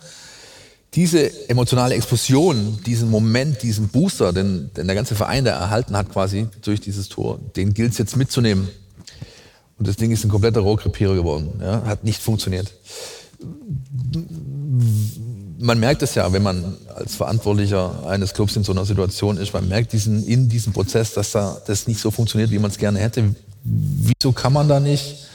Diese 0.95 1.49
emotionale 1.49 1.95
Explosion, 1.95 2.79
diesen 2.87 3.11
Moment, 3.11 3.63
diesen 3.63 3.89
Booster, 3.89 4.33
den, 4.33 4.71
den 4.77 4.87
der 4.87 4.97
ganze 4.97 5.15
Verein 5.15 5.45
da 5.45 5.53
erhalten 5.53 5.97
hat 5.97 6.11
quasi 6.11 6.47
durch 6.63 6.81
dieses 6.81 7.09
Tor, 7.09 7.39
den 7.57 7.75
gilt 7.75 7.93
es 7.93 7.99
jetzt 7.99 8.17
mitzunehmen. 8.17 8.69
Und 9.79 9.89
das 9.89 9.97
Ding 9.97 10.11
ist 10.11 10.25
ein 10.25 10.31
kompletter 10.31 10.61
Rohrkrepierer 10.61 11.15
geworden. 11.15 11.61
Ja, 11.61 11.83
hat 11.85 12.05
nicht 12.05 12.23
funktioniert 12.23 12.73
man 15.59 15.79
merkt 15.79 16.03
es 16.03 16.15
ja, 16.15 16.33
wenn 16.33 16.43
man 16.43 16.77
als 16.95 17.15
Verantwortlicher 17.15 18.07
eines 18.07 18.35
Clubs 18.35 18.57
in 18.57 18.65
so 18.65 18.73
einer 18.73 18.85
Situation 18.85 19.37
ist, 19.37 19.53
man 19.53 19.69
merkt 19.69 19.93
diesen, 19.93 20.25
in 20.27 20.49
diesem 20.49 20.73
Prozess, 20.73 21.15
dass 21.15 21.33
da 21.33 21.61
das 21.67 21.87
nicht 21.87 22.01
so 22.01 22.11
funktioniert, 22.11 22.51
wie 22.51 22.59
man 22.59 22.71
es 22.71 22.79
gerne 22.79 22.99
hätte. 22.99 23.35
Wieso 23.65 24.33
kann 24.33 24.53
man 24.53 24.69
da 24.69 24.81
nicht 24.81 25.27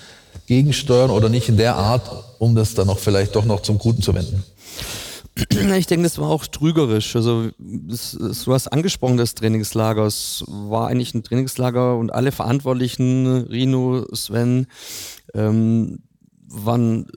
gegensteuern 0.48 1.12
oder 1.12 1.30
nicht 1.30 1.50
in 1.50 1.58
der 1.58 1.76
Art, 1.76 2.10
um 2.40 2.56
das 2.56 2.74
dann 2.74 2.88
noch 2.88 3.00
vielleicht 3.00 3.36
doch 3.36 3.46
noch 3.46 3.62
zum 3.62 3.78
Guten 3.78 4.02
zu 4.02 4.14
wenden? 4.14 4.44
Ich 5.78 5.88
denke, 5.88 6.04
das 6.04 6.18
war 6.18 6.30
auch 6.30 6.46
trügerisch. 6.46 7.16
Also, 7.16 7.50
du 7.58 8.54
hast 8.54 8.68
angesprochen, 8.68 9.18
das 9.18 9.34
Trainingslager. 9.34 10.06
Es 10.06 10.44
war 10.48 10.88
eigentlich 10.88 11.14
ein 11.14 11.24
Trainingslager 11.24 11.96
und 11.98 12.14
alle 12.14 12.32
Verantwortlichen, 12.32 13.46
Rino, 13.46 14.06
Sven, 14.14 14.68
ähm, 15.34 16.00
waren 16.48 17.08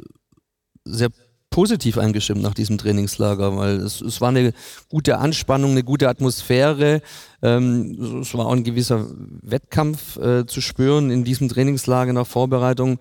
sehr 0.84 1.10
positiv 1.54 1.98
eingestimmt 1.98 2.42
nach 2.42 2.52
diesem 2.52 2.78
Trainingslager, 2.78 3.56
weil 3.56 3.76
es, 3.76 4.00
es 4.00 4.20
war 4.20 4.30
eine 4.30 4.52
gute 4.88 5.18
Anspannung, 5.18 5.70
eine 5.70 5.84
gute 5.84 6.08
Atmosphäre. 6.08 7.00
Ähm, 7.42 8.20
es 8.22 8.34
war 8.34 8.46
auch 8.46 8.52
ein 8.52 8.64
gewisser 8.64 9.06
Wettkampf 9.40 10.16
äh, 10.16 10.46
zu 10.46 10.60
spüren 10.60 11.12
in 11.12 11.22
diesem 11.22 11.48
Trainingslager 11.48 12.12
nach 12.12 12.26
Vorbereitung. 12.26 12.98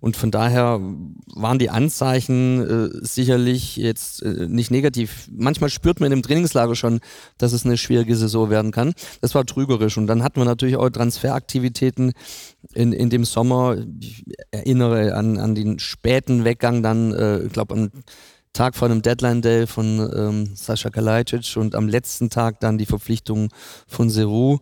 Und 0.00 0.16
von 0.16 0.30
daher 0.30 0.80
waren 1.34 1.58
die 1.58 1.70
Anzeichen 1.70 2.62
äh, 2.62 2.88
sicherlich 3.04 3.76
jetzt 3.76 4.22
äh, 4.22 4.46
nicht 4.48 4.70
negativ. 4.70 5.28
Manchmal 5.32 5.70
spürt 5.70 6.00
man 6.00 6.12
im 6.12 6.22
Trainingslager 6.22 6.74
schon, 6.74 7.00
dass 7.38 7.52
es 7.52 7.64
eine 7.64 7.76
schwierige 7.76 8.16
Saison 8.16 8.50
werden 8.50 8.72
kann. 8.72 8.92
Das 9.20 9.34
war 9.34 9.44
trügerisch. 9.46 9.96
Und 9.96 10.06
dann 10.06 10.22
hatten 10.22 10.40
wir 10.40 10.44
natürlich 10.44 10.76
auch 10.76 10.88
Transferaktivitäten 10.90 12.12
in, 12.74 12.92
in 12.92 13.10
dem 13.10 13.24
Sommer. 13.24 13.76
Ich 14.00 14.24
erinnere 14.50 15.14
an, 15.14 15.38
an 15.38 15.54
den 15.54 15.78
späten 15.78 16.44
Weggang 16.44 16.82
dann, 16.82 17.12
äh, 17.12 17.42
ich 17.42 17.52
glaube, 17.52 17.74
am 17.74 17.90
Tag 18.56 18.74
vor 18.74 18.88
einem 18.88 19.02
Deadline 19.02 19.42
Day 19.42 19.66
von 19.66 20.10
ähm, 20.16 20.56
Sascha 20.56 20.88
Kalajdzic 20.88 21.58
und 21.58 21.74
am 21.74 21.88
letzten 21.88 22.30
Tag 22.30 22.58
dann 22.60 22.78
die 22.78 22.86
Verpflichtung 22.86 23.50
von 23.86 24.08
Seru. 24.08 24.60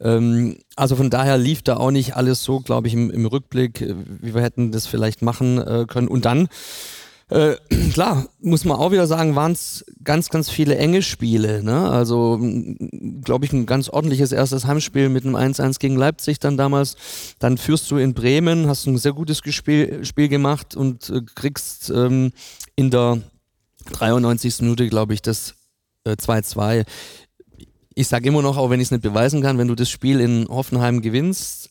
Ähm, 0.00 0.58
also 0.76 0.96
von 0.96 1.10
daher 1.10 1.38
lief 1.38 1.62
da 1.62 1.76
auch 1.76 1.90
nicht 1.90 2.16
alles 2.16 2.42
so, 2.44 2.60
glaube 2.60 2.88
ich, 2.88 2.94
im, 2.94 3.10
im, 3.10 3.26
Rückblick, 3.26 3.80
äh, 3.80 3.94
wie 4.20 4.34
wir 4.34 4.42
hätten 4.42 4.72
das 4.72 4.86
vielleicht 4.86 5.22
machen 5.22 5.58
äh, 5.58 5.86
können. 5.88 6.08
Und 6.08 6.24
dann, 6.24 6.48
äh, 7.28 7.54
klar, 7.92 8.26
muss 8.40 8.64
man 8.64 8.76
auch 8.76 8.92
wieder 8.92 9.06
sagen, 9.06 9.36
waren 9.36 9.52
es 9.52 9.84
ganz, 10.02 10.28
ganz 10.30 10.50
viele 10.50 10.76
enge 10.76 11.02
Spiele. 11.02 11.62
Ne? 11.62 11.88
Also, 11.88 12.38
glaube 13.22 13.44
ich, 13.44 13.52
ein 13.52 13.66
ganz 13.66 13.88
ordentliches 13.88 14.32
erstes 14.32 14.66
Heimspiel 14.66 15.08
mit 15.08 15.24
einem 15.24 15.36
1-1 15.36 15.78
gegen 15.78 15.96
Leipzig 15.96 16.38
dann 16.38 16.56
damals. 16.56 16.96
Dann 17.38 17.58
führst 17.58 17.90
du 17.90 17.96
in 17.96 18.14
Bremen, 18.14 18.68
hast 18.68 18.86
ein 18.86 18.98
sehr 18.98 19.12
gutes 19.12 19.40
Spiel, 19.50 20.04
Spiel 20.04 20.28
gemacht 20.28 20.76
und 20.76 21.10
äh, 21.10 21.22
kriegst 21.34 21.90
ähm, 21.90 22.32
in 22.76 22.90
der 22.90 23.20
93. 23.92 24.60
Minute, 24.62 24.88
glaube 24.88 25.14
ich, 25.14 25.22
das 25.22 25.54
2-2. 26.06 26.84
Ich 27.94 28.08
sage 28.08 28.28
immer 28.28 28.42
noch, 28.42 28.56
auch 28.56 28.70
wenn 28.70 28.80
ich 28.80 28.88
es 28.88 28.90
nicht 28.90 29.02
beweisen 29.02 29.40
kann, 29.40 29.58
wenn 29.58 29.68
du 29.68 29.74
das 29.74 29.88
Spiel 29.88 30.20
in 30.20 30.46
Hoffenheim 30.48 31.00
gewinnst, 31.00 31.70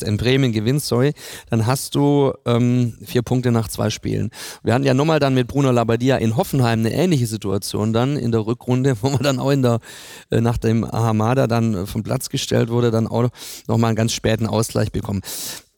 in 0.00 0.16
Bremen 0.16 0.52
gewinnst, 0.52 0.86
sorry, 0.86 1.12
dann 1.50 1.66
hast 1.66 1.94
du 1.94 2.32
ähm, 2.46 2.94
vier 3.04 3.22
Punkte 3.22 3.52
nach 3.52 3.68
zwei 3.68 3.90
Spielen. 3.90 4.30
Wir 4.62 4.72
hatten 4.72 4.84
ja 4.84 4.94
nochmal 4.94 5.20
dann 5.20 5.34
mit 5.34 5.48
Bruno 5.48 5.70
Labbadia 5.70 6.16
in 6.16 6.36
Hoffenheim 6.36 6.80
eine 6.80 6.92
ähnliche 6.92 7.26
Situation 7.26 7.92
dann 7.92 8.16
in 8.16 8.32
der 8.32 8.46
Rückrunde, 8.46 8.96
wo 9.02 9.10
man 9.10 9.22
dann 9.22 9.38
auch 9.38 9.50
in 9.50 9.62
der, 9.62 9.80
äh, 10.30 10.40
nach 10.40 10.56
dem 10.56 10.84
Ahamada 10.84 11.46
dann 11.46 11.86
vom 11.86 12.02
Platz 12.02 12.30
gestellt 12.30 12.70
wurde, 12.70 12.90
dann 12.90 13.06
auch 13.06 13.28
nochmal 13.68 13.88
einen 13.88 13.96
ganz 13.96 14.12
späten 14.12 14.46
Ausgleich 14.46 14.92
bekommen. 14.92 15.20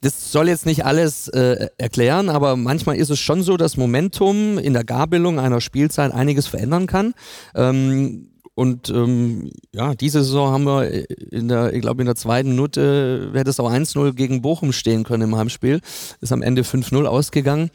Das 0.00 0.30
soll 0.30 0.48
jetzt 0.48 0.66
nicht 0.66 0.84
alles 0.84 1.28
äh, 1.28 1.68
erklären, 1.78 2.28
aber 2.28 2.56
manchmal 2.56 2.96
ist 2.96 3.10
es 3.10 3.18
schon 3.18 3.42
so, 3.42 3.56
dass 3.56 3.78
Momentum 3.78 4.58
in 4.58 4.74
der 4.74 4.84
Gabelung 4.84 5.40
einer 5.40 5.62
Spielzeit 5.62 6.12
einiges 6.12 6.46
verändern 6.46 6.86
kann. 6.86 7.14
Ähm, 7.54 8.28
und 8.54 8.88
ähm, 8.88 9.50
ja, 9.73 9.94
diese 9.94 10.23
Saison 10.23 10.52
haben 10.52 10.64
wir 10.64 11.11
in 11.32 11.49
der, 11.49 11.73
ich 11.73 11.80
glaube, 11.80 12.02
in 12.02 12.06
der 12.06 12.14
zweiten 12.14 12.50
Minute 12.50 13.30
hätte 13.34 13.50
es 13.50 13.59
auch 13.59 13.70
1-0 13.70 14.12
gegen 14.12 14.42
Bochum 14.42 14.72
stehen 14.72 15.02
können 15.02 15.24
im 15.24 15.37
Heimspiel. 15.37 15.81
Ist 16.20 16.33
am 16.33 16.42
Ende 16.42 16.62
5-0 16.62 17.05
ausgegangen. 17.05 17.70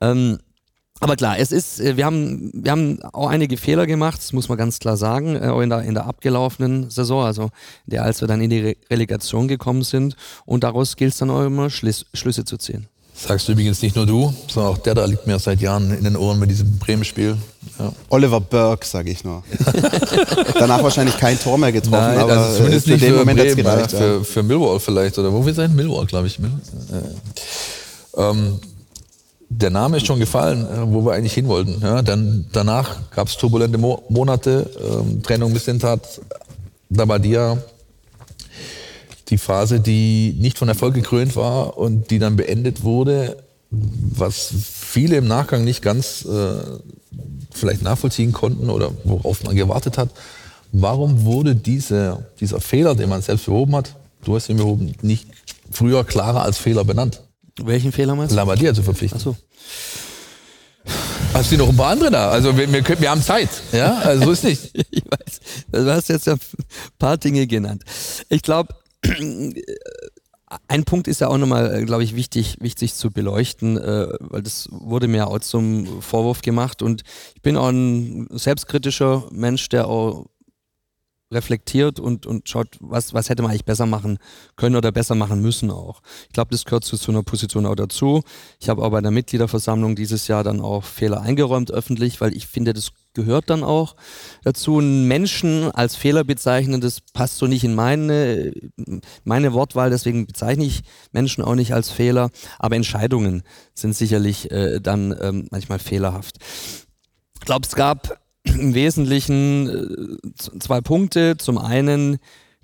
Ähm, 0.00 0.38
aber 0.98 1.14
klar, 1.16 1.38
es 1.38 1.52
ist, 1.52 1.78
äh, 1.78 1.96
wir 1.96 2.06
haben, 2.06 2.50
wir 2.54 2.72
haben 2.72 3.02
auch 3.12 3.28
einige 3.28 3.56
Fehler 3.56 3.86
gemacht, 3.86 4.18
das 4.18 4.32
muss 4.32 4.48
man 4.48 4.56
ganz 4.58 4.78
klar 4.78 4.96
sagen, 4.96 5.36
äh, 5.36 5.48
auch 5.48 5.60
in 5.60 5.70
der, 5.70 5.82
in 5.82 5.94
der 5.94 6.06
abgelaufenen 6.06 6.90
Saison, 6.90 7.24
also 7.24 7.50
der, 7.84 8.02
als 8.02 8.20
wir 8.20 8.28
dann 8.28 8.40
in 8.40 8.50
die 8.50 8.60
Re 8.60 8.76
Relegation 8.90 9.46
gekommen 9.46 9.82
sind. 9.82 10.16
Und 10.46 10.64
daraus 10.64 10.96
gilt 10.96 11.12
es 11.12 11.18
dann 11.18 11.30
auch 11.30 11.44
immer, 11.44 11.70
Schliss, 11.70 12.06
Schlüsse 12.14 12.44
zu 12.44 12.56
ziehen. 12.56 12.88
Sagst 13.18 13.48
du 13.48 13.52
übrigens 13.52 13.80
nicht 13.80 13.96
nur 13.96 14.04
du, 14.04 14.34
sondern 14.46 14.74
auch 14.74 14.78
der 14.78 14.94
da 14.94 15.06
liegt 15.06 15.26
mir 15.26 15.38
seit 15.38 15.62
Jahren 15.62 15.90
in 15.90 16.04
den 16.04 16.16
Ohren 16.16 16.38
mit 16.38 16.50
diesem 16.50 16.78
Bremen-Spiel. 16.78 17.36
Ja. 17.78 17.92
Oliver 18.10 18.40
Burke, 18.40 18.86
sage 18.86 19.10
ich 19.10 19.24
nur. 19.24 19.42
Danach 20.58 20.82
wahrscheinlich 20.82 21.16
kein 21.16 21.38
Tor 21.38 21.56
mehr 21.56 21.72
getroffen, 21.72 21.92
Nein, 21.92 22.18
aber 22.18 22.36
also 22.36 22.58
zumindest 22.58 22.86
für 22.86 22.92
nicht 22.92 23.04
den 23.04 23.12
für 23.12 23.18
Moment 23.18 23.38
Bremen, 23.40 23.56
gereicht, 23.56 23.92
ja, 23.92 23.98
für, 23.98 24.24
für 24.24 24.42
Millwall 24.42 24.80
vielleicht 24.80 25.18
oder 25.18 25.32
wo 25.32 25.44
wir 25.44 25.54
sein? 25.54 25.74
Millwall, 25.74 26.04
glaube 26.04 26.26
ich. 26.26 26.38
Ja. 28.14 28.30
Ähm, 28.30 28.60
der 29.48 29.70
Name 29.70 29.96
ist 29.96 30.06
schon 30.06 30.18
gefallen, 30.18 30.66
äh, 30.66 30.92
wo 30.92 31.04
wir 31.04 31.12
eigentlich 31.12 31.34
hin 31.34 31.48
wollten. 31.48 31.80
Ja, 31.80 32.02
dann, 32.02 32.46
danach 32.52 33.10
gab 33.10 33.28
es 33.28 33.36
turbulente 33.36 33.78
Mo 33.78 34.02
Monate, 34.10 34.70
ähm, 34.78 35.22
Trennung 35.22 35.52
bis 35.52 35.64
Sintat, 35.64 36.20
Dabadia, 36.90 37.56
die 39.28 39.38
Phase, 39.38 39.80
die 39.80 40.34
nicht 40.38 40.58
von 40.58 40.68
Erfolg 40.68 40.94
gekrönt 40.94 41.36
war 41.36 41.76
und 41.76 42.10
die 42.10 42.18
dann 42.18 42.36
beendet 42.36 42.82
wurde, 42.82 43.42
was 43.70 44.52
viele 44.70 45.16
im 45.16 45.26
Nachgang 45.26 45.64
nicht 45.64 45.82
ganz 45.82 46.24
äh, 46.24 46.58
vielleicht 47.52 47.82
nachvollziehen 47.82 48.32
konnten 48.32 48.70
oder 48.70 48.92
worauf 49.04 49.42
man 49.42 49.56
gewartet 49.56 49.98
hat. 49.98 50.10
Warum 50.72 51.24
wurde 51.24 51.54
diese, 51.56 52.26
dieser 52.40 52.60
Fehler, 52.60 52.94
den 52.94 53.08
man 53.08 53.22
selbst 53.22 53.46
behoben 53.46 53.74
hat, 53.76 53.96
du 54.24 54.34
hast 54.34 54.48
ihn 54.48 54.58
behoben, 54.58 54.94
nicht 55.02 55.26
früher 55.70 56.04
klarer 56.04 56.42
als 56.42 56.58
Fehler 56.58 56.84
benannt? 56.84 57.22
Welchen 57.62 57.92
Fehler 57.92 58.14
meinst 58.14 58.32
du? 58.32 58.36
Labadia 58.36 58.74
zu 58.74 58.82
verpflichten. 58.82 59.18
Ach 59.20 59.24
so. 59.24 59.36
Hast 61.32 61.52
du 61.52 61.56
noch 61.56 61.68
ein 61.68 61.76
paar 61.76 61.90
andere 61.90 62.10
da? 62.10 62.30
Also 62.30 62.56
wir, 62.56 62.70
wir, 62.72 62.82
können, 62.82 63.00
wir 63.00 63.10
haben 63.10 63.22
Zeit. 63.22 63.48
Ja, 63.72 63.98
also 63.98 64.24
so 64.24 64.30
ist 64.32 64.44
nicht. 64.44 64.70
ich 64.90 65.02
weiß. 65.04 65.40
Du 65.72 65.92
hast 65.92 66.08
jetzt 66.08 66.26
ja 66.26 66.34
ein 66.34 66.40
paar 66.98 67.16
Dinge 67.16 67.46
genannt. 67.46 67.82
Ich 68.28 68.42
glaube, 68.42 68.74
ein 70.68 70.84
Punkt 70.84 71.08
ist 71.08 71.20
ja 71.20 71.28
auch 71.28 71.38
nochmal, 71.38 71.74
äh, 71.74 71.84
glaube 71.84 72.04
ich, 72.04 72.14
wichtig, 72.14 72.56
wichtig 72.60 72.94
zu 72.94 73.10
beleuchten, 73.10 73.76
äh, 73.76 74.08
weil 74.20 74.42
das 74.42 74.68
wurde 74.70 75.08
mir 75.08 75.26
auch 75.28 75.40
zum 75.40 76.02
Vorwurf 76.02 76.42
gemacht. 76.42 76.82
Und 76.82 77.02
ich 77.34 77.42
bin 77.42 77.56
auch 77.56 77.68
ein 77.68 78.28
selbstkritischer 78.30 79.24
Mensch, 79.32 79.68
der 79.68 79.88
auch 79.88 80.26
reflektiert 81.32 81.98
und, 81.98 82.26
und 82.26 82.48
schaut, 82.48 82.76
was, 82.80 83.12
was 83.12 83.28
hätte 83.28 83.42
man 83.42 83.50
eigentlich 83.50 83.64
besser 83.64 83.86
machen 83.86 84.18
können 84.54 84.76
oder 84.76 84.92
besser 84.92 85.14
machen 85.14 85.42
müssen 85.42 85.70
auch. 85.70 86.02
Ich 86.28 86.32
glaube, 86.32 86.50
das 86.52 86.64
gehört 86.64 86.84
zu 86.84 86.96
so 86.96 87.10
einer 87.10 87.22
Position 87.22 87.66
auch 87.66 87.74
dazu. 87.74 88.22
Ich 88.60 88.68
habe 88.68 88.82
auch 88.82 88.90
bei 88.90 89.00
der 89.00 89.10
Mitgliederversammlung 89.10 89.96
dieses 89.96 90.28
Jahr 90.28 90.44
dann 90.44 90.60
auch 90.60 90.84
Fehler 90.84 91.20
eingeräumt 91.22 91.72
öffentlich, 91.72 92.20
weil 92.20 92.36
ich 92.36 92.46
finde, 92.46 92.72
das 92.72 92.92
gehört 93.14 93.50
dann 93.50 93.64
auch 93.64 93.96
dazu. 94.44 94.78
Einen 94.78 95.08
Menschen 95.08 95.70
als 95.72 95.96
Fehler 95.96 96.22
bezeichnen, 96.22 96.80
das 96.80 97.00
passt 97.00 97.38
so 97.38 97.46
nicht 97.46 97.64
in 97.64 97.74
meine, 97.74 98.52
meine 99.24 99.52
Wortwahl, 99.52 99.90
deswegen 99.90 100.26
bezeichne 100.26 100.64
ich 100.64 100.82
Menschen 101.10 101.42
auch 101.42 101.56
nicht 101.56 101.74
als 101.74 101.90
Fehler, 101.90 102.30
aber 102.58 102.76
Entscheidungen 102.76 103.42
sind 103.74 103.96
sicherlich 103.96 104.50
äh, 104.52 104.80
dann 104.80 105.16
ähm, 105.20 105.48
manchmal 105.50 105.80
fehlerhaft. 105.80 106.36
Ich 107.34 107.46
glaube, 107.46 107.66
es 107.66 107.74
gab 107.74 108.20
im 108.48 108.74
Wesentlichen 108.74 110.18
äh, 110.28 110.58
zwei 110.58 110.80
Punkte. 110.80 111.36
Zum 111.36 111.58
einen 111.58 112.18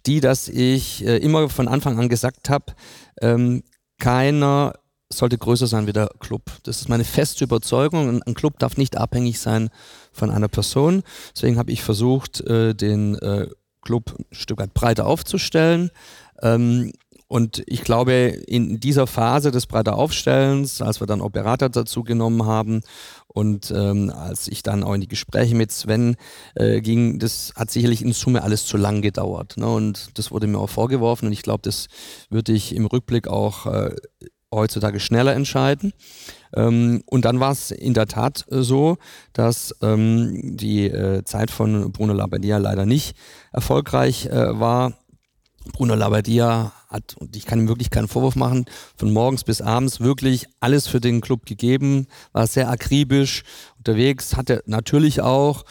die, 0.06 0.20
dass 0.20 0.48
ich 0.48 1.06
äh, 1.06 1.18
immer 1.18 1.48
von 1.48 1.68
Anfang 1.68 1.98
an 1.98 2.08
gesagt 2.08 2.50
habe, 2.50 2.74
ähm, 3.20 3.62
keiner 3.98 4.74
sollte 5.12 5.38
größer 5.38 5.66
sein 5.66 5.86
wie 5.86 5.92
der 5.92 6.08
Club. 6.18 6.42
Das 6.64 6.80
ist 6.80 6.88
meine 6.88 7.04
feste 7.04 7.44
Überzeugung. 7.44 8.22
Ein 8.22 8.34
Club 8.34 8.58
darf 8.58 8.76
nicht 8.76 8.96
abhängig 8.96 9.38
sein 9.38 9.68
von 10.10 10.30
einer 10.30 10.48
Person. 10.48 11.02
Deswegen 11.36 11.58
habe 11.58 11.70
ich 11.70 11.82
versucht, 11.82 12.40
äh, 12.40 12.74
den 12.74 13.16
Club 13.82 14.14
ein 14.18 14.24
Stück 14.30 14.58
weit 14.58 14.72
breiter 14.72 15.06
aufzustellen. 15.06 15.90
Ähm, 16.40 16.92
und 17.28 17.62
ich 17.66 17.82
glaube, 17.82 18.12
in 18.12 18.78
dieser 18.78 19.06
Phase 19.06 19.50
des 19.50 19.66
breiter 19.66 19.96
Aufstellens, 19.96 20.82
als 20.82 21.00
wir 21.00 21.06
dann 21.06 21.22
Operator 21.22 21.70
dazu 21.70 22.02
genommen 22.02 22.44
haben 22.44 22.82
und 23.34 23.72
ähm, 23.74 24.10
als 24.14 24.48
ich 24.48 24.62
dann 24.62 24.84
auch 24.84 24.94
in 24.94 25.00
die 25.00 25.08
Gespräche 25.08 25.54
mit 25.54 25.72
Sven 25.72 26.16
äh, 26.54 26.80
ging, 26.80 27.18
das 27.18 27.52
hat 27.56 27.70
sicherlich 27.70 28.02
in 28.02 28.12
Summe 28.12 28.42
alles 28.42 28.66
zu 28.66 28.76
lang 28.76 29.02
gedauert. 29.02 29.56
Ne? 29.56 29.66
Und 29.66 30.18
das 30.18 30.30
wurde 30.30 30.46
mir 30.46 30.58
auch 30.58 30.70
vorgeworfen 30.70 31.26
und 31.26 31.32
ich 31.32 31.42
glaube, 31.42 31.62
das 31.62 31.86
würde 32.28 32.52
ich 32.52 32.74
im 32.74 32.86
Rückblick 32.86 33.28
auch 33.28 33.66
äh, 33.66 33.96
heutzutage 34.52 35.00
schneller 35.00 35.34
entscheiden. 35.34 35.92
Ähm, 36.54 37.02
und 37.06 37.24
dann 37.24 37.40
war 37.40 37.52
es 37.52 37.70
in 37.70 37.94
der 37.94 38.06
Tat 38.06 38.44
äh, 38.50 38.62
so, 38.62 38.98
dass 39.32 39.74
ähm, 39.82 40.56
die 40.56 40.86
äh, 40.86 41.24
Zeit 41.24 41.50
von 41.50 41.90
Bruno 41.92 42.12
Labbadia 42.12 42.58
leider 42.58 42.84
nicht 42.84 43.16
erfolgreich 43.52 44.26
äh, 44.26 44.60
war. 44.60 44.92
Bruno 45.72 45.94
Labbadia 45.94 46.72
hat, 46.92 47.16
und 47.18 47.36
ich 47.36 47.46
kann 47.46 47.58
ihm 47.58 47.68
wirklich 47.68 47.90
keinen 47.90 48.08
Vorwurf 48.08 48.36
machen, 48.36 48.66
von 48.96 49.12
morgens 49.12 49.44
bis 49.44 49.60
abends 49.60 50.00
wirklich 50.00 50.46
alles 50.60 50.86
für 50.86 51.00
den 51.00 51.20
Club 51.20 51.46
gegeben, 51.46 52.06
war 52.32 52.46
sehr 52.46 52.70
akribisch 52.70 53.42
unterwegs, 53.78 54.36
hatte 54.36 54.62
natürlich 54.66 55.20
auch, 55.20 55.64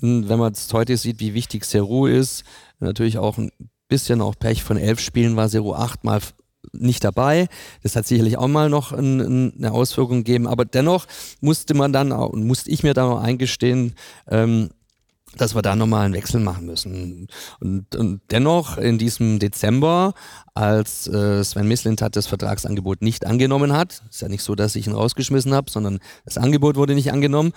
hm, 0.00 0.28
wenn 0.28 0.38
man 0.38 0.52
es 0.52 0.72
heute 0.72 0.96
sieht, 0.96 1.20
wie 1.20 1.34
wichtig 1.34 1.64
Seru 1.64 2.06
ist, 2.06 2.44
natürlich 2.78 3.18
auch 3.18 3.38
ein 3.38 3.50
bisschen 3.88 4.20
auch 4.20 4.34
Pech. 4.38 4.62
Von 4.62 4.76
elf 4.76 5.00
Spielen 5.00 5.36
war 5.36 5.48
Seru 5.48 5.74
achtmal 5.74 6.20
nicht 6.72 7.04
dabei. 7.04 7.48
Das 7.82 7.96
hat 7.96 8.06
sicherlich 8.06 8.36
auch 8.36 8.48
mal 8.48 8.68
noch 8.68 8.92
ein, 8.92 9.54
eine 9.56 9.72
Auswirkung 9.72 10.18
gegeben, 10.18 10.46
aber 10.46 10.64
dennoch 10.64 11.06
musste 11.40 11.74
man 11.74 11.92
dann 11.92 12.12
und 12.12 12.46
musste 12.46 12.70
ich 12.70 12.82
mir 12.82 12.94
da 12.94 13.10
auch 13.10 13.20
eingestehen, 13.20 13.94
ähm, 14.28 14.70
dass 15.40 15.54
wir 15.54 15.62
da 15.62 15.76
nochmal 15.76 16.04
einen 16.04 16.14
Wechsel 16.14 16.40
machen 16.40 16.66
müssen. 16.66 17.28
Und, 17.60 17.94
und 17.96 18.20
dennoch 18.30 18.76
in 18.78 18.98
diesem 18.98 19.38
Dezember, 19.38 20.14
als 20.54 21.06
äh, 21.08 21.42
Sven 21.42 21.68
Mislintat 21.68 22.16
das 22.16 22.26
Vertragsangebot 22.26 23.02
nicht 23.02 23.26
angenommen 23.26 23.72
hat, 23.72 24.02
ist 24.10 24.22
ja 24.22 24.28
nicht 24.28 24.42
so, 24.42 24.54
dass 24.54 24.76
ich 24.76 24.86
ihn 24.86 24.92
rausgeschmissen 24.92 25.54
habe, 25.54 25.70
sondern 25.70 26.00
das 26.24 26.38
Angebot 26.38 26.76
wurde 26.76 26.94
nicht 26.94 27.12
angenommen. 27.12 27.52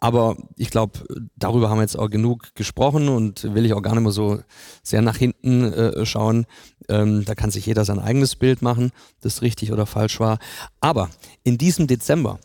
Aber 0.00 0.36
ich 0.56 0.70
glaube, 0.70 1.00
darüber 1.36 1.68
haben 1.68 1.78
wir 1.78 1.82
jetzt 1.82 1.98
auch 1.98 2.08
genug 2.08 2.54
gesprochen 2.54 3.08
und 3.08 3.52
will 3.54 3.66
ich 3.66 3.72
auch 3.72 3.82
gar 3.82 3.94
nicht 3.94 4.04
mehr 4.04 4.12
so 4.12 4.40
sehr 4.82 5.02
nach 5.02 5.16
hinten 5.16 5.72
äh, 5.72 6.06
schauen. 6.06 6.46
Ähm, 6.88 7.24
da 7.24 7.34
kann 7.34 7.50
sich 7.50 7.66
jeder 7.66 7.84
sein 7.84 7.98
eigenes 7.98 8.36
Bild 8.36 8.62
machen, 8.62 8.92
das 9.20 9.42
richtig 9.42 9.72
oder 9.72 9.86
falsch 9.86 10.20
war. 10.20 10.38
Aber 10.80 11.10
in 11.42 11.58
diesem 11.58 11.88
Dezember 11.88 12.38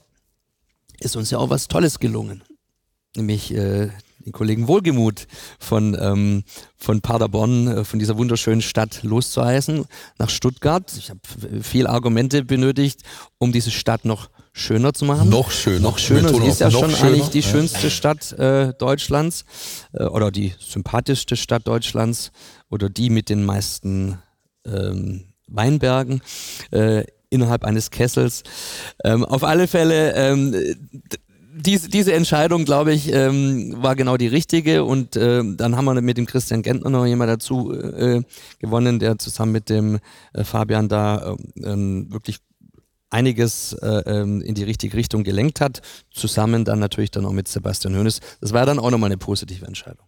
ist 0.99 1.15
uns 1.15 1.29
ja 1.29 1.37
auch 1.37 1.51
was 1.51 1.67
Tolles 1.67 1.99
gelungen. 1.99 2.43
Nämlich 3.15 3.53
äh, 3.53 3.89
den 4.25 4.31
Kollegen 4.31 4.67
Wohlgemut 4.67 5.27
von, 5.59 5.97
ähm, 5.99 6.43
von 6.77 7.01
Paderborn, 7.01 7.67
äh, 7.67 7.83
von 7.83 7.99
dieser 7.99 8.17
wunderschönen 8.17 8.61
Stadt 8.61 9.03
loszuheißen, 9.03 9.85
nach 10.17 10.29
Stuttgart. 10.29 10.91
Ich 10.97 11.09
habe 11.09 11.19
viel 11.61 11.87
Argumente 11.87 12.43
benötigt, 12.43 13.01
um 13.37 13.51
diese 13.51 13.71
Stadt 13.71 14.05
noch 14.05 14.29
schöner 14.53 14.93
zu 14.93 15.05
machen. 15.05 15.29
Noch 15.29 15.51
schöner. 15.51 15.79
Noch 15.79 15.97
schöner. 15.97 16.29
Sie 16.29 16.45
ist 16.45 16.61
ja 16.61 16.71
schon 16.71 16.91
schöner. 16.91 17.11
eigentlich 17.11 17.29
die 17.29 17.43
schönste 17.43 17.89
Stadt 17.89 18.31
äh, 18.33 18.73
Deutschlands 18.73 19.45
äh, 19.93 20.03
oder 20.03 20.31
die 20.31 20.53
sympathischste 20.59 21.35
Stadt 21.35 21.67
Deutschlands 21.67 22.31
oder 22.69 22.89
die 22.89 23.09
mit 23.09 23.29
den 23.29 23.43
meisten 23.43 24.19
ähm, 24.65 25.25
Weinbergen. 25.47 26.21
Äh, 26.71 27.03
innerhalb 27.33 27.65
eines 27.65 27.89
Kessels. 27.89 28.43
Ähm, 29.03 29.25
auf 29.25 29.43
alle 29.43 29.67
Fälle 29.67 30.13
ähm, 30.13 30.55
diese, 31.55 31.89
diese 31.89 32.13
Entscheidung, 32.13 32.65
glaube 32.65 32.93
ich, 32.93 33.11
ähm, 33.11 33.75
war 33.77 33.95
genau 33.95 34.17
die 34.17 34.27
richtige. 34.27 34.83
Und 34.83 35.15
äh, 35.15 35.43
dann 35.55 35.75
haben 35.75 35.85
wir 35.85 36.01
mit 36.01 36.17
dem 36.17 36.25
Christian 36.25 36.61
Gentner 36.61 36.89
noch 36.89 37.05
jemand 37.05 37.29
dazu 37.29 37.71
äh, 37.71 38.21
gewonnen, 38.59 38.99
der 38.99 39.17
zusammen 39.17 39.51
mit 39.51 39.69
dem 39.69 39.99
äh, 40.33 40.43
Fabian 40.43 40.89
da 40.89 41.35
ähm, 41.63 42.11
wirklich 42.11 42.39
einiges 43.09 43.73
äh, 43.73 43.87
ähm, 44.07 44.41
in 44.41 44.55
die 44.55 44.63
richtige 44.63 44.97
Richtung 44.97 45.23
gelenkt 45.23 45.61
hat. 45.61 45.81
Zusammen 46.11 46.65
dann 46.65 46.79
natürlich 46.79 47.11
dann 47.11 47.25
auch 47.25 47.31
mit 47.31 47.47
Sebastian 47.47 47.95
Hoeneß. 47.95 48.19
Das 48.41 48.53
war 48.53 48.65
dann 48.65 48.79
auch 48.79 48.89
nochmal 48.89 49.09
eine 49.09 49.17
positive 49.17 49.65
Entscheidung. 49.65 50.07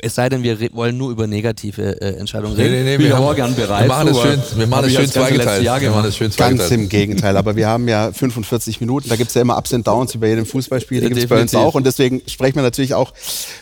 Es 0.00 0.16
sei 0.16 0.28
denn, 0.28 0.42
wir 0.42 0.58
wollen 0.72 0.96
nur 0.96 1.10
über 1.10 1.28
negative 1.28 2.00
äh, 2.00 2.16
Entscheidungen 2.16 2.56
reden. 2.56 2.72
Nee, 2.72 2.82
nee, 2.82 2.96
nee, 2.96 3.04
wir, 3.04 3.16
haben, 3.16 3.36
gern 3.36 3.54
bereit. 3.54 3.84
Wir 3.84 3.88
machen 3.88 4.08
es 4.08 4.20
schön, 4.20 4.42
wir 4.56 4.66
machen 4.66 4.86
es 4.86 4.94
schön 4.94 5.08
zweigeteilt. 5.08 5.62
Jahr 5.62 5.80
wir 5.80 5.90
machen 5.90 6.06
es 6.06 6.16
schön 6.16 6.32
zweigeteilt. 6.32 6.70
Ganz 6.70 6.72
im 6.72 6.88
Gegenteil. 6.88 7.36
Aber 7.36 7.54
wir 7.54 7.68
haben 7.68 7.86
ja 7.86 8.10
45 8.10 8.80
Minuten. 8.80 9.08
Da 9.08 9.16
gibt 9.16 9.28
es 9.28 9.34
ja 9.34 9.42
immer 9.42 9.56
Ups 9.56 9.72
und 9.72 9.86
Downs 9.86 10.18
bei 10.18 10.28
jedem 10.28 10.46
Fußballspiel. 10.46 11.02
Die 11.02 11.08
gibt 11.08 11.20
es 11.20 11.28
bei 11.28 11.40
uns 11.40 11.54
auch. 11.54 11.74
Und 11.74 11.86
deswegen 11.86 12.22
sprechen 12.26 12.56
wir 12.56 12.62
natürlich 12.62 12.94
auch 12.94 13.12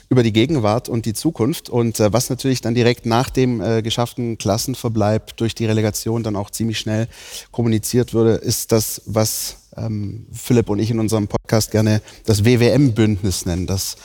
über 0.09 0.23
die 0.23 0.33
Gegenwart 0.33 0.89
und 0.89 1.05
die 1.05 1.13
Zukunft. 1.13 1.69
Und 1.69 2.01
äh, 2.01 2.11
was 2.11 2.31
natürlich 2.31 2.63
dann 2.63 2.75
direkt 2.75 3.05
nach 3.05 3.29
dem 3.29 3.61
äh, 3.61 3.83
geschafften 3.83 4.39
Klassenverbleib 4.39 5.37
durch 5.37 5.55
die 5.55 5.67
Relegation 5.67 6.23
dann 6.23 6.37
auch 6.37 6.49
ziemlich 6.49 6.79
schnell 6.79 7.09
kommuniziert 7.51 8.15
würde, 8.15 8.37
ist 8.37 8.73
das, 8.73 9.03
was 9.05 9.57
ähm, 9.77 10.27
Philipp 10.33 10.71
und 10.71 10.79
ich 10.79 10.91
in 10.91 10.99
unserem 10.99 11.29
Podcast 11.29 11.71
gerne 11.71 12.01
das 12.25 12.45
WWM-Bündnis 12.45 13.47
nennen. 13.47 13.67
Das 13.67 13.97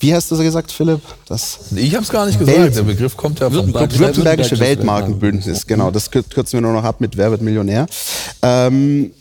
wie 0.00 0.14
hast 0.14 0.30
du 0.30 0.36
so 0.36 0.42
gesagt, 0.42 0.72
Philipp? 0.72 1.00
Das 1.26 1.58
ich 1.74 1.94
habe 1.94 2.04
es 2.04 2.10
gar 2.10 2.26
nicht 2.26 2.38
gesagt. 2.38 2.58
Welt 2.58 2.76
Der 2.76 2.82
Begriff 2.82 3.16
kommt 3.16 3.40
ja 3.40 3.46
vom 3.46 3.56
Württembergische, 3.56 4.00
Württembergische 4.00 4.58
Weltmarkenbündnis. 4.58 5.66
Genau, 5.66 5.90
das 5.90 6.10
kürzen 6.10 6.52
wir 6.52 6.60
nur 6.60 6.72
noch 6.72 6.84
ab 6.84 7.00
mit 7.00 7.16
Wer 7.16 7.30
wird 7.30 7.42
Millionär. 7.42 7.86
Ähm, 8.42 9.12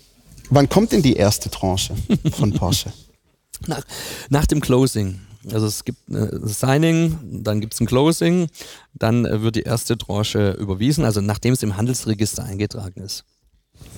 wann 0.50 0.70
kommt 0.70 0.92
denn 0.92 1.02
die 1.02 1.14
erste 1.14 1.50
Tranche 1.50 1.94
von 2.32 2.54
Porsche? 2.54 2.92
nach, 3.68 3.84
nach 4.30 4.46
dem 4.46 4.62
Closing. 4.62 5.20
Also 5.52 5.66
es 5.66 5.84
gibt 5.86 6.08
ein 6.10 6.48
Signing, 6.48 7.18
dann 7.44 7.62
gibt 7.62 7.74
es 7.74 7.80
ein 7.80 7.88
Closing, 7.88 8.48
dann 8.94 9.24
wird 9.42 9.56
die 9.56 9.64
erste 9.64 9.98
Tranche 9.98 10.52
überwiesen, 10.52 11.04
also 11.04 11.20
nachdem 11.20 11.54
es 11.54 11.64
im 11.64 11.78
Handelsregister 11.78 12.44
eingetragen 12.44 13.02
ist. 13.02 13.24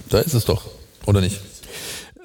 Da 0.09 0.19
ist 0.19 0.33
es 0.33 0.45
doch, 0.45 0.65
oder 1.05 1.19
nicht? 1.19 1.41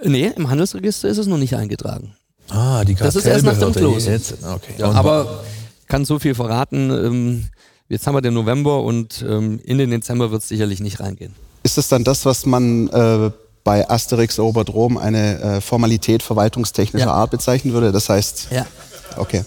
Nee, 0.04 0.32
im 0.36 0.48
Handelsregister 0.48 1.08
ist 1.08 1.18
es 1.18 1.26
noch 1.26 1.38
nicht 1.38 1.56
eingetragen. 1.56 2.14
Ah, 2.50 2.84
die 2.84 2.94
Das 2.94 3.16
ist 3.16 3.26
erst 3.26 3.44
nach 3.44 3.58
dem 3.58 3.72
Close. 3.72 4.20
Okay. 4.54 4.74
Ja, 4.78 4.92
aber 4.92 5.44
kann 5.86 6.04
so 6.04 6.18
viel 6.18 6.34
verraten. 6.34 6.90
Ähm, 6.90 7.44
jetzt 7.88 8.06
haben 8.06 8.14
wir 8.14 8.20
den 8.20 8.34
November 8.34 8.82
und 8.82 9.24
ähm, 9.28 9.60
in 9.64 9.78
den 9.78 9.90
Dezember 9.90 10.30
wird 10.30 10.42
es 10.42 10.48
sicherlich 10.48 10.80
nicht 10.80 11.00
reingehen. 11.00 11.34
Ist 11.62 11.78
das 11.78 11.88
dann 11.88 12.04
das, 12.04 12.24
was 12.24 12.46
man 12.46 12.88
äh, 12.88 13.30
bei 13.64 13.88
Asterix 13.88 14.38
Erobert 14.38 14.70
Rom 14.70 14.96
eine 14.96 15.40
äh, 15.40 15.60
Formalität 15.60 16.22
verwaltungstechnischer 16.22 17.06
ja. 17.06 17.12
Art 17.12 17.30
bezeichnen 17.30 17.72
würde? 17.74 17.92
Das 17.92 18.08
heißt, 18.08 18.48
ja. 18.50 18.66
okay. 19.16 19.44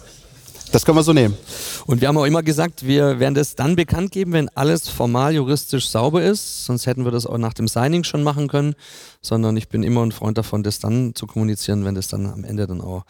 Das 0.71 0.85
können 0.85 0.97
wir 0.97 1.03
so 1.03 1.11
nehmen. 1.11 1.37
Und 1.85 1.99
wir 1.99 2.07
haben 2.07 2.17
auch 2.17 2.25
immer 2.25 2.43
gesagt, 2.43 2.87
wir 2.87 3.19
werden 3.19 3.35
das 3.35 3.55
dann 3.55 3.75
bekannt 3.75 4.11
geben, 4.11 4.31
wenn 4.31 4.47
alles 4.49 4.87
formal 4.87 5.33
juristisch 5.33 5.89
sauber 5.89 6.23
ist. 6.23 6.63
Sonst 6.63 6.85
hätten 6.85 7.03
wir 7.03 7.11
das 7.11 7.25
auch 7.25 7.37
nach 7.37 7.53
dem 7.53 7.67
Signing 7.67 8.05
schon 8.05 8.23
machen 8.23 8.47
können. 8.47 8.75
Sondern 9.21 9.57
ich 9.57 9.67
bin 9.67 9.83
immer 9.83 10.01
ein 10.01 10.13
Freund 10.13 10.37
davon, 10.37 10.63
das 10.63 10.79
dann 10.79 11.13
zu 11.13 11.27
kommunizieren, 11.27 11.83
wenn 11.83 11.95
das 11.95 12.07
dann 12.07 12.25
am 12.25 12.45
Ende 12.45 12.67
dann 12.67 12.79
auch 12.79 13.03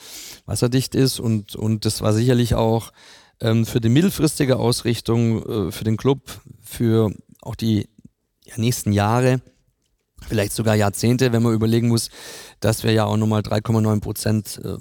wasserdicht 0.47 0.95
ist. 0.95 1.19
Und, 1.19 1.55
und 1.55 1.85
das 1.85 2.01
war 2.01 2.13
sicherlich 2.13 2.55
auch 2.55 2.91
ähm, 3.41 3.67
für 3.67 3.79
die 3.79 3.89
mittelfristige 3.89 4.57
Ausrichtung 4.57 5.67
äh, 5.67 5.71
für 5.71 5.83
den 5.83 5.97
Club, 5.97 6.21
für 6.63 7.11
auch 7.41 7.55
die 7.55 7.89
ja, 8.43 8.55
nächsten 8.57 8.91
Jahre 8.91 9.39
vielleicht 10.27 10.53
sogar 10.53 10.75
Jahrzehnte, 10.75 11.31
wenn 11.31 11.43
man 11.43 11.53
überlegen 11.53 11.89
muss, 11.89 12.09
dass 12.59 12.83
wir 12.83 12.91
ja 12.91 13.05
auch 13.05 13.17
nochmal 13.17 13.41
3,9 13.41 14.01
Prozent 14.01 14.61
äh, 14.63 14.77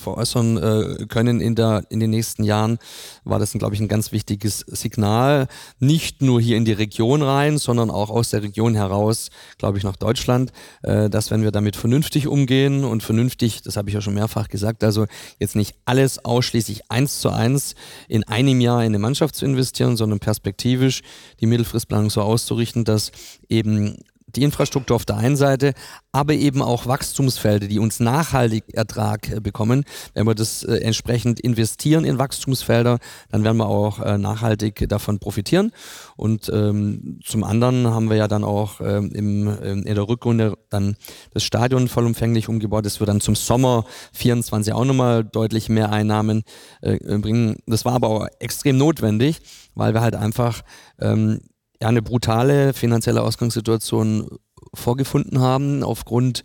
veräußern 0.00 0.56
äh, 0.56 1.06
können 1.06 1.40
in, 1.40 1.54
der, 1.54 1.84
in 1.90 2.00
den 2.00 2.10
nächsten 2.10 2.44
Jahren, 2.44 2.78
war 3.24 3.38
das, 3.38 3.52
glaube 3.52 3.74
ich, 3.74 3.80
ein 3.80 3.88
ganz 3.88 4.12
wichtiges 4.12 4.60
Signal. 4.60 5.48
Nicht 5.78 6.22
nur 6.22 6.40
hier 6.40 6.56
in 6.56 6.64
die 6.64 6.72
Region 6.72 7.22
rein, 7.22 7.58
sondern 7.58 7.90
auch 7.90 8.10
aus 8.10 8.30
der 8.30 8.42
Region 8.42 8.74
heraus, 8.74 9.30
glaube 9.58 9.78
ich, 9.78 9.84
nach 9.84 9.96
Deutschland, 9.96 10.52
äh, 10.82 11.08
dass 11.08 11.30
wenn 11.30 11.42
wir 11.42 11.50
damit 11.50 11.76
vernünftig 11.76 12.26
umgehen 12.26 12.84
und 12.84 13.02
vernünftig, 13.02 13.62
das 13.62 13.76
habe 13.76 13.88
ich 13.88 13.94
ja 13.94 14.00
schon 14.00 14.14
mehrfach 14.14 14.48
gesagt, 14.48 14.84
also 14.84 15.06
jetzt 15.38 15.56
nicht 15.56 15.76
alles 15.84 16.24
ausschließlich 16.24 16.90
eins 16.90 17.20
zu 17.20 17.30
eins 17.30 17.74
in 18.08 18.24
einem 18.24 18.60
Jahr 18.60 18.80
in 18.80 18.86
eine 18.86 18.98
Mannschaft 18.98 19.34
zu 19.34 19.44
investieren, 19.44 19.96
sondern 19.96 20.18
perspektivisch 20.18 21.02
die 21.40 21.46
Mittelfristplanung 21.46 22.10
so 22.10 22.22
auszurichten, 22.22 22.84
dass 22.84 23.12
eben 23.48 23.96
die 24.34 24.42
Infrastruktur 24.42 24.96
auf 24.96 25.04
der 25.04 25.16
einen 25.16 25.36
Seite, 25.36 25.72
aber 26.12 26.34
eben 26.34 26.62
auch 26.62 26.86
Wachstumsfelder, 26.86 27.68
die 27.68 27.78
uns 27.78 28.00
nachhaltig 28.00 28.64
Ertrag 28.72 29.30
äh, 29.30 29.40
bekommen. 29.40 29.84
Wenn 30.14 30.26
wir 30.26 30.34
das 30.34 30.64
äh, 30.64 30.78
entsprechend 30.78 31.38
investieren 31.40 32.04
in 32.04 32.18
Wachstumsfelder, 32.18 32.98
dann 33.30 33.44
werden 33.44 33.56
wir 33.58 33.68
auch 33.68 34.00
äh, 34.00 34.18
nachhaltig 34.18 34.88
davon 34.88 35.18
profitieren. 35.20 35.72
Und 36.16 36.50
ähm, 36.52 37.20
zum 37.24 37.44
anderen 37.44 37.86
haben 37.88 38.10
wir 38.10 38.16
ja 38.16 38.28
dann 38.28 38.44
auch 38.44 38.80
ähm, 38.80 39.12
im, 39.12 39.48
ähm, 39.62 39.82
in 39.86 39.94
der 39.94 40.08
Rückrunde 40.08 40.54
dann 40.70 40.96
das 41.32 41.44
Stadion 41.44 41.88
vollumfänglich 41.88 42.48
umgebaut. 42.48 42.84
Das 42.84 42.98
wird 42.98 43.08
dann 43.08 43.20
zum 43.20 43.36
Sommer 43.36 43.84
24 44.12 44.72
auch 44.72 44.84
nochmal 44.84 45.24
deutlich 45.24 45.68
mehr 45.68 45.92
Einnahmen 45.92 46.42
äh, 46.80 46.98
bringen. 47.18 47.58
Das 47.66 47.84
war 47.84 47.94
aber 47.94 48.08
auch 48.08 48.26
extrem 48.40 48.76
notwendig, 48.76 49.40
weil 49.74 49.94
wir 49.94 50.00
halt 50.00 50.16
einfach 50.16 50.62
ähm, 51.00 51.40
ja, 51.80 51.88
eine 51.88 52.02
brutale 52.02 52.72
finanzielle 52.72 53.22
Ausgangssituation 53.22 54.28
vorgefunden 54.74 55.40
haben 55.40 55.82
aufgrund 55.82 56.44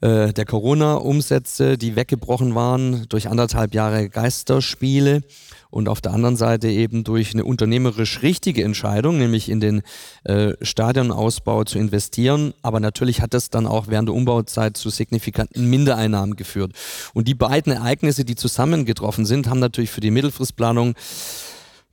äh, 0.00 0.32
der 0.32 0.46
Corona-Umsätze, 0.46 1.76
die 1.76 1.94
weggebrochen 1.94 2.54
waren 2.54 3.06
durch 3.08 3.28
anderthalb 3.28 3.74
Jahre 3.74 4.08
Geisterspiele 4.08 5.20
und 5.68 5.88
auf 5.88 6.00
der 6.00 6.12
anderen 6.12 6.36
Seite 6.36 6.68
eben 6.68 7.04
durch 7.04 7.34
eine 7.34 7.44
unternehmerisch 7.44 8.22
richtige 8.22 8.64
Entscheidung, 8.64 9.18
nämlich 9.18 9.50
in 9.50 9.60
den 9.60 9.82
äh, 10.24 10.54
Stadionausbau 10.62 11.64
zu 11.64 11.78
investieren. 11.78 12.54
Aber 12.62 12.80
natürlich 12.80 13.20
hat 13.20 13.34
das 13.34 13.50
dann 13.50 13.66
auch 13.66 13.88
während 13.88 14.08
der 14.08 14.16
Umbauzeit 14.16 14.76
zu 14.76 14.88
signifikanten 14.88 15.68
Mindereinnahmen 15.68 16.34
geführt. 16.34 16.72
Und 17.12 17.28
die 17.28 17.34
beiden 17.34 17.72
Ereignisse, 17.72 18.24
die 18.24 18.36
zusammengetroffen 18.36 19.26
sind, 19.26 19.48
haben 19.48 19.60
natürlich 19.60 19.90
für 19.90 20.00
die 20.00 20.10
Mittelfristplanung 20.10 20.94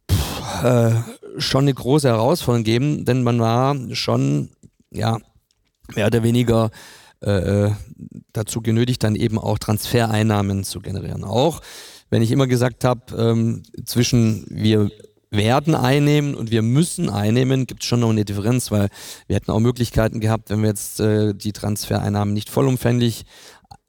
pff, 0.10 0.64
äh, 0.64 0.92
schon 1.38 1.66
eine 1.66 1.74
große 1.74 2.08
Herausforderung 2.08 2.64
gegeben, 2.64 3.06
denn 3.06 3.24
man 3.24 3.40
war 3.40 3.76
schon, 3.94 4.50
ja, 4.92 5.18
mehr 5.96 6.08
oder 6.08 6.24
weniger 6.24 6.70
äh, 7.22 7.72
dazu 8.34 8.62
genötigt, 8.62 9.04
dann 9.04 9.16
eben 9.16 9.40
auch 9.40 9.58
Transfereinnahmen 9.58 10.64
zu 10.64 10.80
generieren. 10.80 11.24
Auch 11.24 11.62
wenn 12.10 12.22
ich 12.22 12.32
immer 12.32 12.48
gesagt 12.48 12.84
habe, 12.84 13.16
ähm, 13.16 13.64
zwischen 13.86 14.46
wir 14.50 14.90
werden 15.30 15.76
einnehmen 15.76 16.36
und 16.36 16.52
wir 16.52 16.62
müssen 16.62 17.10
einnehmen, 17.10 17.68
gibt 17.68 17.84
es 17.84 17.88
schon 17.88 18.00
noch 18.00 18.10
eine 18.10 18.24
Differenz, 18.24 18.72
weil 18.72 18.90
wir 19.28 19.36
hätten 19.36 19.52
auch 19.52 19.60
Möglichkeiten 19.60 20.20
gehabt, 20.20 20.50
wenn 20.50 20.62
wir 20.62 20.70
jetzt 20.70 21.00
äh, 21.00 21.34
die 21.34 21.52
Transfereinnahmen 21.52 22.34
nicht 22.34 22.50
vollumfänglich 22.50 23.26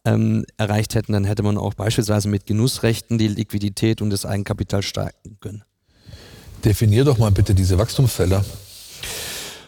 ähm, 0.04 0.44
erreicht 0.56 0.94
hätten, 0.94 1.12
dann 1.12 1.24
hätte 1.24 1.42
man 1.42 1.58
auch 1.58 1.74
beispielsweise 1.74 2.28
mit 2.28 2.46
Genussrechten 2.46 3.18
die 3.18 3.28
Liquidität 3.28 4.02
und 4.02 4.10
das 4.10 4.26
Eigenkapital 4.26 4.82
stärken 4.82 5.38
können. 5.40 5.62
Definier 6.64 7.04
doch 7.04 7.18
mal 7.18 7.30
bitte 7.30 7.54
diese 7.54 7.78
Wachstumsfelder. 7.78 8.44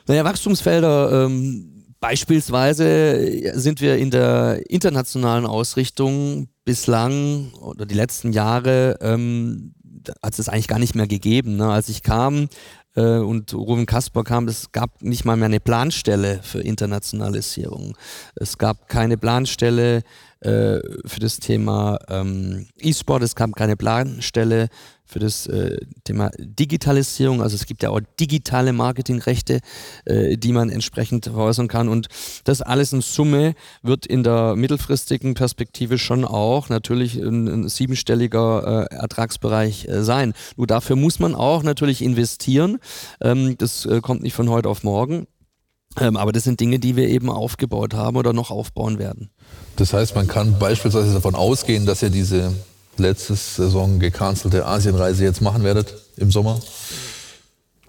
Naja, 0.06 0.24
Wachstumsfelder, 0.24 1.24
ähm, 1.26 1.84
beispielsweise 2.00 3.52
sind 3.58 3.80
wir 3.80 3.96
in 3.98 4.10
der 4.10 4.68
internationalen 4.68 5.46
Ausrichtung 5.46 6.48
bislang 6.64 7.52
oder 7.54 7.86
die 7.86 7.94
letzten 7.94 8.32
Jahre 8.32 8.98
ähm, 9.00 9.74
hat 10.22 10.38
es 10.38 10.48
eigentlich 10.48 10.68
gar 10.68 10.78
nicht 10.78 10.94
mehr 10.94 11.06
gegeben. 11.06 11.56
Ne? 11.56 11.70
Als 11.70 11.88
ich 11.88 12.02
kam 12.02 12.48
äh, 12.96 13.18
und 13.18 13.54
Ruben 13.54 13.86
Kasper 13.86 14.24
kam, 14.24 14.48
es 14.48 14.72
gab 14.72 15.02
nicht 15.02 15.24
mal 15.24 15.36
mehr 15.36 15.46
eine 15.46 15.60
Planstelle 15.60 16.40
für 16.42 16.60
Internationalisierung. 16.60 17.96
Es 18.34 18.58
gab 18.58 18.88
keine 18.88 19.16
Planstelle 19.16 20.02
äh, 20.40 20.80
für 21.04 21.20
das 21.20 21.38
Thema 21.38 21.98
ähm, 22.08 22.66
E-Sport, 22.78 23.22
es 23.22 23.34
gab 23.34 23.54
keine 23.54 23.76
Planstelle 23.76 24.68
für 25.10 25.18
das 25.18 25.46
äh, 25.46 25.78
Thema 26.04 26.30
Digitalisierung. 26.38 27.42
Also 27.42 27.56
es 27.56 27.66
gibt 27.66 27.82
ja 27.82 27.90
auch 27.90 28.00
digitale 28.18 28.72
Marketingrechte, 28.72 29.60
äh, 30.04 30.36
die 30.36 30.52
man 30.52 30.70
entsprechend 30.70 31.26
veräußern 31.26 31.68
kann. 31.68 31.88
Und 31.88 32.06
das 32.44 32.62
alles 32.62 32.92
in 32.92 33.00
Summe 33.00 33.54
wird 33.82 34.06
in 34.06 34.22
der 34.22 34.54
mittelfristigen 34.56 35.34
Perspektive 35.34 35.98
schon 35.98 36.24
auch 36.24 36.68
natürlich 36.68 37.16
ein, 37.16 37.48
ein 37.48 37.68
siebenstelliger 37.68 38.88
äh, 38.90 38.94
Ertragsbereich 38.94 39.88
äh, 39.88 40.02
sein. 40.02 40.32
Nur 40.56 40.66
dafür 40.66 40.96
muss 40.96 41.18
man 41.18 41.34
auch 41.34 41.62
natürlich 41.62 42.02
investieren. 42.02 42.78
Ähm, 43.20 43.58
das 43.58 43.84
äh, 43.86 44.00
kommt 44.00 44.22
nicht 44.22 44.34
von 44.34 44.48
heute 44.48 44.68
auf 44.68 44.84
morgen. 44.84 45.26
Ähm, 45.98 46.16
aber 46.16 46.32
das 46.32 46.44
sind 46.44 46.60
Dinge, 46.60 46.78
die 46.78 46.96
wir 46.96 47.08
eben 47.08 47.30
aufgebaut 47.30 47.94
haben 47.94 48.16
oder 48.16 48.32
noch 48.32 48.50
aufbauen 48.50 48.98
werden. 48.98 49.30
Das 49.76 49.92
heißt, 49.92 50.14
man 50.14 50.28
kann 50.28 50.58
beispielsweise 50.58 51.12
davon 51.12 51.34
ausgehen, 51.34 51.86
dass 51.86 52.02
ihr 52.02 52.10
diese 52.10 52.52
letzte 52.96 53.34
Saison 53.34 53.98
gecancelte 53.98 54.66
Asienreise 54.66 55.24
jetzt 55.24 55.40
machen 55.40 55.64
werdet 55.64 55.94
im 56.16 56.30
Sommer? 56.30 56.60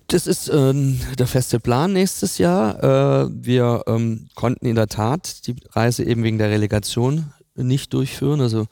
Das 0.08 0.28
ist 0.28 0.50
äh, 0.50 0.74
der 1.18 1.28
feste 1.28 1.60
Plan 1.60 1.94
nächstes 1.94 2.38
Jahr. 2.38 2.84
Äh, 2.84 3.30
wir 3.32 3.84
ähm, 3.88 4.28
konnten 4.36 4.66
in 4.66 4.76
der 4.76 4.88
Tat 4.88 5.48
die 5.48 5.56
Reise 5.70 6.04
eben 6.04 6.24
wegen 6.24 6.38
der 6.38 6.50
Relegation 6.50 7.32
nicht 7.56 7.94
durchführen. 7.94 8.42
Also 8.42 8.68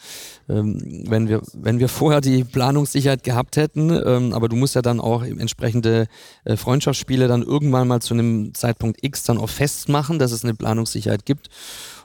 ähm, 0.48 1.06
wenn 1.08 1.28
wir 1.28 1.42
wenn 1.54 1.80
wir 1.80 1.90
vorher 1.90 2.22
die 2.22 2.44
Planungssicherheit 2.44 3.24
gehabt 3.24 3.58
hätten, 3.58 3.90
ähm, 4.06 4.34
aber 4.34 4.50
du 4.50 4.56
musst 4.56 4.76
ja 4.76 4.82
dann 4.82 5.00
auch 5.00 5.24
entsprechende 5.24 6.08
äh, 6.46 6.56
Freundschaftsspiele 6.56 7.28
dann 7.28 7.44
irgendwann 7.44 7.88
mal 7.88 8.02
zu 8.02 8.14
einem 8.14 8.54
Zeitpunkt 8.54 9.04
X 9.04 9.24
dann 9.24 9.38
auch 9.38 9.50
festmachen, 9.50 10.20
dass 10.20 10.32
es 10.32 10.44
eine 10.44 10.56
Planungssicherheit 10.56 11.26
gibt. 11.26 11.50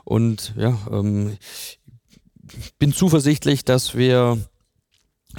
Und 0.03 0.53
ja, 0.57 0.77
ähm, 0.91 1.37
bin 2.77 2.93
zuversichtlich, 2.93 3.65
dass 3.65 3.95
wir 3.95 4.37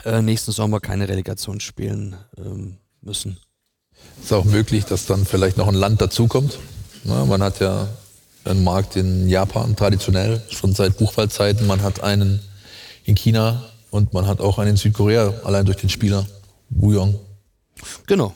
äh, 0.04 0.22
nächsten 0.22 0.52
Sommer 0.52 0.80
keine 0.80 1.08
Relegation 1.08 1.60
spielen 1.60 2.16
ähm, 2.36 2.78
müssen. 3.00 3.38
Ist 4.22 4.32
auch 4.32 4.44
möglich, 4.44 4.84
dass 4.84 5.06
dann 5.06 5.24
vielleicht 5.24 5.56
noch 5.56 5.68
ein 5.68 5.74
Land 5.74 6.00
dazukommt. 6.00 6.58
Ja, 7.04 7.24
man 7.24 7.42
hat 7.42 7.60
ja 7.60 7.88
einen 8.46 8.64
Markt 8.64 8.96
in 8.96 9.28
Japan 9.28 9.76
traditionell, 9.76 10.42
schon 10.50 10.74
seit 10.74 10.98
Buchfallzeiten. 10.98 11.66
Man 11.66 11.82
hat 11.82 12.02
einen 12.02 12.40
in 13.04 13.14
China 13.14 13.62
und 13.90 14.12
man 14.12 14.26
hat 14.26 14.40
auch 14.40 14.58
einen 14.58 14.70
in 14.70 14.76
Südkorea, 14.76 15.34
allein 15.44 15.64
durch 15.64 15.78
den 15.78 15.88
Spieler 15.88 16.26
Wuyong. 16.70 17.14
Genau. 18.06 18.34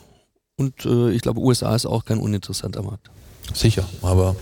Und 0.57 0.85
äh, 0.85 1.11
ich 1.11 1.21
glaube, 1.21 1.39
USA 1.39 1.75
ist 1.75 1.85
auch 1.85 2.05
kein 2.05 2.19
uninteressanter 2.19 2.83
Markt. 2.83 3.09
Sicher, 3.53 3.87
aber 4.01 4.35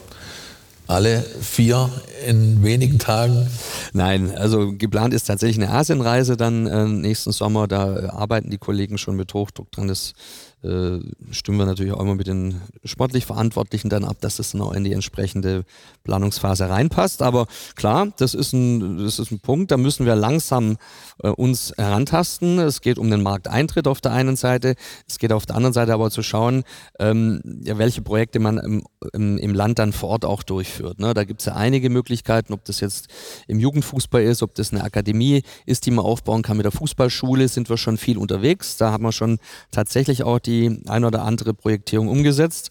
alle 0.90 1.22
vier 1.22 1.90
in 2.26 2.64
wenigen 2.64 2.98
Tagen? 2.98 3.48
Nein, 3.94 4.36
also 4.36 4.74
geplant 4.76 5.14
ist 5.14 5.26
tatsächlich 5.26 5.64
eine 5.64 5.72
Asienreise 5.72 6.36
dann 6.36 6.66
äh, 6.66 6.86
nächsten 6.86 7.32
Sommer. 7.32 7.68
Da 7.68 7.96
äh, 7.96 8.06
arbeiten 8.08 8.50
die 8.50 8.58
Kollegen 8.58 8.98
schon 8.98 9.16
mit 9.16 9.34
Hochdruck 9.34 9.72
dran. 9.72 9.88
Das 9.88 10.14
äh, 10.62 11.00
stimmen 11.32 11.58
wir 11.58 11.66
natürlich 11.66 11.94
auch 11.94 12.02
immer 12.02 12.16
mit 12.16 12.28
den 12.28 12.62
sportlich 12.84 13.26
Verantwortlichen 13.26 13.90
dann 13.90 14.04
ab, 14.04 14.18
dass 14.20 14.38
das 14.38 14.52
dann 14.52 14.62
auch 14.62 14.74
in 14.74 14.84
die 14.84 14.92
entsprechende 14.92 15.64
Planungsphase 16.04 16.70
reinpasst. 16.70 17.22
Aber 17.22 17.48
klar, 17.76 18.12
das 18.18 18.34
ist 18.34 18.52
ein, 18.52 18.98
das 18.98 19.20
ist 19.20 19.32
ein 19.32 19.40
Punkt, 19.40 19.72
da 19.72 19.78
müssen 19.78 20.06
wir 20.06 20.16
langsam 20.16 20.78
äh, 21.24 21.30
uns 21.30 21.74
herantasten. 21.78 22.60
Es 22.60 22.82
geht 22.82 22.98
um 22.98 23.10
den 23.10 23.24
Markteintritt 23.24 23.88
auf 23.88 24.02
der 24.02 24.12
einen 24.12 24.36
Seite, 24.36 24.76
es 25.08 25.18
geht 25.18 25.32
auf 25.32 25.46
der 25.46 25.56
anderen 25.56 25.74
Seite 25.74 25.94
aber 25.94 26.12
zu 26.12 26.24
schauen, 26.24 26.64
ähm, 27.00 27.42
ja, 27.64 27.78
welche 27.78 28.02
Projekte 28.02 28.40
man 28.40 28.58
im, 28.58 28.84
im, 29.14 29.38
im, 29.38 29.54
Land 29.54 29.80
dann 29.80 29.94
vor 29.94 30.10
Ort 30.10 30.26
auch 30.26 30.44
durchführt. 30.44 31.00
Ne? 31.00 31.14
Da 31.14 31.24
gibt 31.24 31.40
es 31.40 31.46
ja 31.46 31.56
einige 31.56 31.90
Möglichkeiten, 31.90 32.52
ob 32.52 32.66
das 32.66 32.82
jetzt 32.82 33.08
im 33.48 33.60
Jugendfußball 33.60 34.24
ist, 34.24 34.44
ob 34.44 34.56
das 34.56 34.74
eine 34.74 34.84
Akademie 34.84 35.44
ist, 35.66 35.86
die 35.86 35.92
man 35.92 36.04
aufbauen 36.04 36.42
kann. 36.42 36.58
Mit 36.58 36.66
der 36.66 36.72
Fußballschule 36.74 37.48
sind 37.48 37.70
wir 37.70 37.78
schon 37.78 37.98
viel 37.98 38.18
unterwegs. 38.18 38.76
Da 38.76 38.92
haben 38.92 39.04
wir 39.04 39.14
schon 39.14 39.40
tatsächlich 39.72 40.24
auch 40.24 40.40
die 40.40 40.49
die 40.50 40.82
ein 40.88 41.06
oder 41.06 41.24
andere 41.24 41.54
Projektierung 41.54 42.08
umgesetzt. 42.08 42.70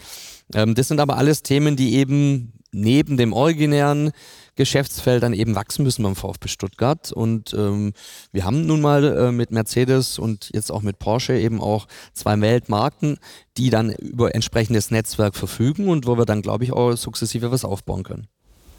Ähm, 0.54 0.74
das 0.74 0.88
sind 0.88 1.00
aber 1.00 1.16
alles 1.16 1.42
Themen, 1.42 1.76
die 1.76 1.94
eben 1.94 2.52
neben 2.72 3.16
dem 3.16 3.32
originären 3.32 4.12
Geschäftsfeld 4.56 5.22
dann 5.22 5.32
eben 5.32 5.54
wachsen 5.54 5.84
müssen 5.84 6.02
beim 6.02 6.16
VfB 6.16 6.48
Stuttgart. 6.48 7.12
Und 7.12 7.54
ähm, 7.54 7.92
wir 8.32 8.44
haben 8.44 8.66
nun 8.66 8.80
mal 8.80 9.04
äh, 9.04 9.32
mit 9.32 9.52
Mercedes 9.52 10.18
und 10.18 10.50
jetzt 10.52 10.70
auch 10.70 10.82
mit 10.82 10.98
Porsche 10.98 11.38
eben 11.38 11.60
auch 11.60 11.86
zwei 12.12 12.38
Weltmarken, 12.40 13.18
die 13.56 13.70
dann 13.70 13.92
über 13.92 14.34
entsprechendes 14.34 14.90
Netzwerk 14.90 15.36
verfügen 15.36 15.88
und 15.88 16.06
wo 16.06 16.18
wir 16.18 16.26
dann, 16.26 16.42
glaube 16.42 16.64
ich, 16.64 16.72
auch 16.72 16.96
sukzessive 16.96 17.50
was 17.50 17.64
aufbauen 17.64 18.02
können. 18.02 18.26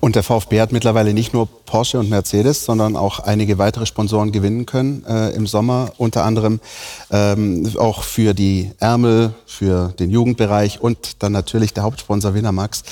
Und 0.01 0.15
der 0.15 0.23
VfB 0.23 0.61
hat 0.61 0.71
mittlerweile 0.71 1.13
nicht 1.13 1.33
nur 1.33 1.47
Porsche 1.65 1.99
und 1.99 2.09
Mercedes, 2.09 2.63
sondern 2.63 2.95
auch 2.95 3.19
einige 3.19 3.57
weitere 3.57 3.85
Sponsoren 3.85 4.31
gewinnen 4.31 4.65
können 4.65 5.03
äh, 5.07 5.35
im 5.35 5.45
Sommer. 5.45 5.91
Unter 5.97 6.23
anderem 6.23 6.61
ähm, 7.11 7.69
auch 7.77 8.03
für 8.03 8.33
die 8.33 8.71
Ärmel, 8.79 9.33
für 9.45 9.93
den 9.99 10.09
Jugendbereich 10.09 10.81
und 10.81 11.21
dann 11.21 11.33
natürlich 11.33 11.73
der 11.73 11.83
Hauptsponsor 11.83 12.33
Winamax. 12.33 12.83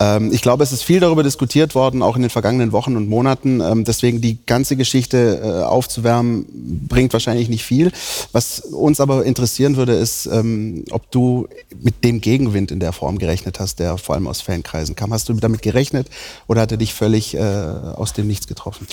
Ähm, 0.00 0.32
ich 0.32 0.42
glaube, 0.42 0.62
es 0.62 0.72
ist 0.72 0.82
viel 0.82 1.00
darüber 1.00 1.22
diskutiert 1.22 1.74
worden, 1.74 2.02
auch 2.02 2.14
in 2.14 2.22
den 2.22 2.30
vergangenen 2.30 2.72
Wochen 2.72 2.94
und 2.96 3.08
Monaten. 3.08 3.60
Ähm, 3.62 3.84
deswegen 3.84 4.20
die 4.20 4.38
ganze 4.44 4.76
Geschichte 4.76 5.40
äh, 5.42 5.64
aufzuwärmen, 5.64 6.46
bringt 6.88 7.14
wahrscheinlich 7.14 7.48
nicht 7.48 7.64
viel. 7.64 7.90
Was 8.32 8.60
uns 8.60 9.00
aber 9.00 9.24
interessieren 9.24 9.76
würde, 9.76 9.94
ist, 9.94 10.26
ähm, 10.26 10.84
ob 10.90 11.10
du 11.10 11.48
mit 11.80 12.04
dem 12.04 12.20
Gegenwind 12.20 12.70
in 12.70 12.80
der 12.80 12.92
Form 12.92 13.18
gerechnet 13.18 13.60
hast, 13.60 13.78
der 13.78 13.96
vor 13.96 14.14
allem 14.14 14.26
aus 14.26 14.42
Fankreisen 14.42 14.94
kam. 14.94 15.12
Hast 15.12 15.28
du 15.30 15.32
damit 15.32 15.62
gerechnet? 15.62 16.08
Oder 16.50 16.62
hat 16.62 16.72
er 16.72 16.78
dich 16.78 16.94
völlig 16.94 17.36
äh, 17.36 17.38
aus 17.38 18.12
dem 18.12 18.26
Nichts 18.26 18.48
getroffen? 18.48 18.88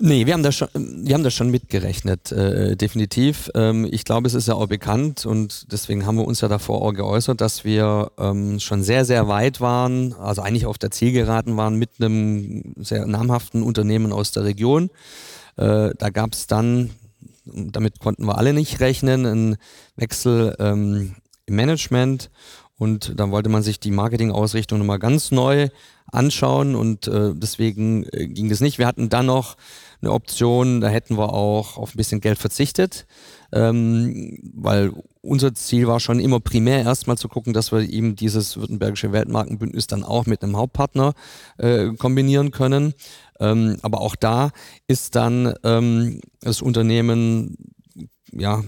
Nee, 0.00 0.26
wir 0.26 0.34
haben 0.34 0.42
das 0.42 0.54
schon, 0.54 0.68
wir 0.74 1.14
haben 1.14 1.24
das 1.24 1.32
schon 1.32 1.50
mitgerechnet, 1.50 2.30
äh, 2.30 2.76
definitiv. 2.76 3.50
Ähm, 3.54 3.88
ich 3.90 4.04
glaube, 4.04 4.26
es 4.26 4.34
ist 4.34 4.48
ja 4.48 4.54
auch 4.54 4.66
bekannt 4.66 5.24
und 5.24 5.72
deswegen 5.72 6.04
haben 6.04 6.18
wir 6.18 6.26
uns 6.26 6.42
ja 6.42 6.48
davor 6.48 6.82
auch 6.82 6.92
geäußert, 6.92 7.40
dass 7.40 7.64
wir 7.64 8.12
ähm, 8.18 8.60
schon 8.60 8.82
sehr, 8.82 9.06
sehr 9.06 9.28
weit 9.28 9.62
waren, 9.62 10.12
also 10.12 10.42
eigentlich 10.42 10.66
auf 10.66 10.76
der 10.76 10.90
Zielgeraden 10.90 11.56
waren 11.56 11.76
mit 11.76 11.88
einem 12.00 12.74
sehr 12.76 13.06
namhaften 13.06 13.62
Unternehmen 13.62 14.12
aus 14.12 14.32
der 14.32 14.44
Region. 14.44 14.90
Äh, 15.56 15.92
da 15.96 16.10
gab 16.10 16.34
es 16.34 16.48
dann, 16.48 16.90
damit 17.46 17.98
konnten 17.98 18.26
wir 18.26 18.36
alle 18.36 18.52
nicht 18.52 18.80
rechnen, 18.80 19.24
einen 19.24 19.56
Wechsel 19.96 20.54
ähm, 20.58 21.14
im 21.46 21.54
Management 21.56 22.28
und 22.80 23.20
dann 23.20 23.30
wollte 23.30 23.50
man 23.50 23.62
sich 23.62 23.78
die 23.78 23.90
Marketingausrichtung 23.90 24.78
nochmal 24.78 24.98
ganz 24.98 25.30
neu 25.30 25.68
anschauen 26.10 26.74
und 26.74 27.08
äh, 27.08 27.34
deswegen 27.34 28.06
äh, 28.10 28.26
ging 28.26 28.48
das 28.48 28.60
nicht. 28.60 28.78
Wir 28.78 28.86
hatten 28.86 29.10
dann 29.10 29.26
noch 29.26 29.58
eine 30.00 30.12
Option, 30.12 30.80
da 30.80 30.88
hätten 30.88 31.18
wir 31.18 31.34
auch 31.34 31.76
auf 31.76 31.94
ein 31.94 31.98
bisschen 31.98 32.22
Geld 32.22 32.38
verzichtet, 32.38 33.06
ähm, 33.52 34.38
weil 34.54 34.92
unser 35.20 35.52
Ziel 35.52 35.88
war 35.88 36.00
schon 36.00 36.20
immer 36.20 36.40
primär 36.40 36.82
erstmal 36.82 37.18
zu 37.18 37.28
gucken, 37.28 37.52
dass 37.52 37.70
wir 37.70 37.80
eben 37.80 38.16
dieses 38.16 38.56
württembergische 38.56 39.12
Weltmarkenbündnis 39.12 39.86
dann 39.86 40.02
auch 40.02 40.24
mit 40.24 40.42
einem 40.42 40.56
Hauptpartner 40.56 41.12
äh, 41.58 41.92
kombinieren 41.98 42.50
können. 42.50 42.94
Ähm, 43.40 43.76
aber 43.82 44.00
auch 44.00 44.16
da 44.16 44.52
ist 44.86 45.16
dann 45.16 45.52
ähm, 45.64 46.22
das 46.40 46.62
Unternehmen 46.62 47.58
ja 48.32 48.64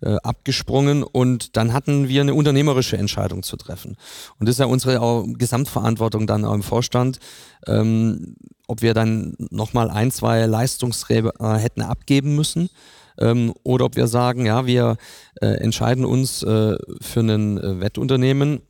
äh, 0.00 0.16
abgesprungen 0.22 1.02
und 1.02 1.56
dann 1.56 1.72
hatten 1.72 2.08
wir 2.08 2.20
eine 2.20 2.34
unternehmerische 2.34 2.96
Entscheidung 2.96 3.42
zu 3.42 3.56
treffen. 3.56 3.96
Und 4.38 4.48
das 4.48 4.56
ist 4.56 4.60
ja 4.60 4.66
unsere 4.66 5.24
Gesamtverantwortung 5.32 6.26
dann 6.26 6.44
auch 6.44 6.54
im 6.54 6.62
Vorstand, 6.62 7.18
ähm, 7.66 8.36
ob 8.66 8.82
wir 8.82 8.94
dann 8.94 9.34
nochmal 9.50 9.90
ein, 9.90 10.10
zwei 10.10 10.46
Leistungsträger 10.46 11.32
äh, 11.40 11.58
hätten 11.58 11.82
abgeben 11.82 12.34
müssen. 12.34 12.68
Ähm, 13.18 13.52
oder 13.62 13.84
ob 13.84 13.96
wir 13.96 14.06
sagen, 14.06 14.46
ja, 14.46 14.66
wir 14.66 14.96
äh, 15.40 15.46
entscheiden 15.46 16.04
uns 16.04 16.42
äh, 16.42 16.76
für 17.00 17.20
ein 17.20 17.58
äh, 17.58 17.80
Wettunternehmen, 17.80 18.62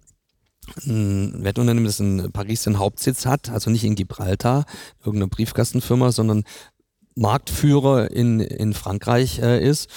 ein 0.87 1.45
Wettunternehmen, 1.45 1.87
das 1.87 2.01
in 2.01 2.31
Paris 2.33 2.63
den 2.63 2.79
Hauptsitz 2.79 3.27
hat, 3.27 3.51
also 3.51 3.71
nicht 3.71 3.85
in 3.85 3.95
Gibraltar, 3.95 4.65
irgendeine 5.01 5.29
Briefkastenfirma, 5.29 6.13
sondern 6.13 6.45
Marktführer 7.15 8.11
in, 8.11 8.41
in 8.41 8.73
Frankreich 8.75 9.39
äh, 9.39 9.63
ist. 9.63 9.89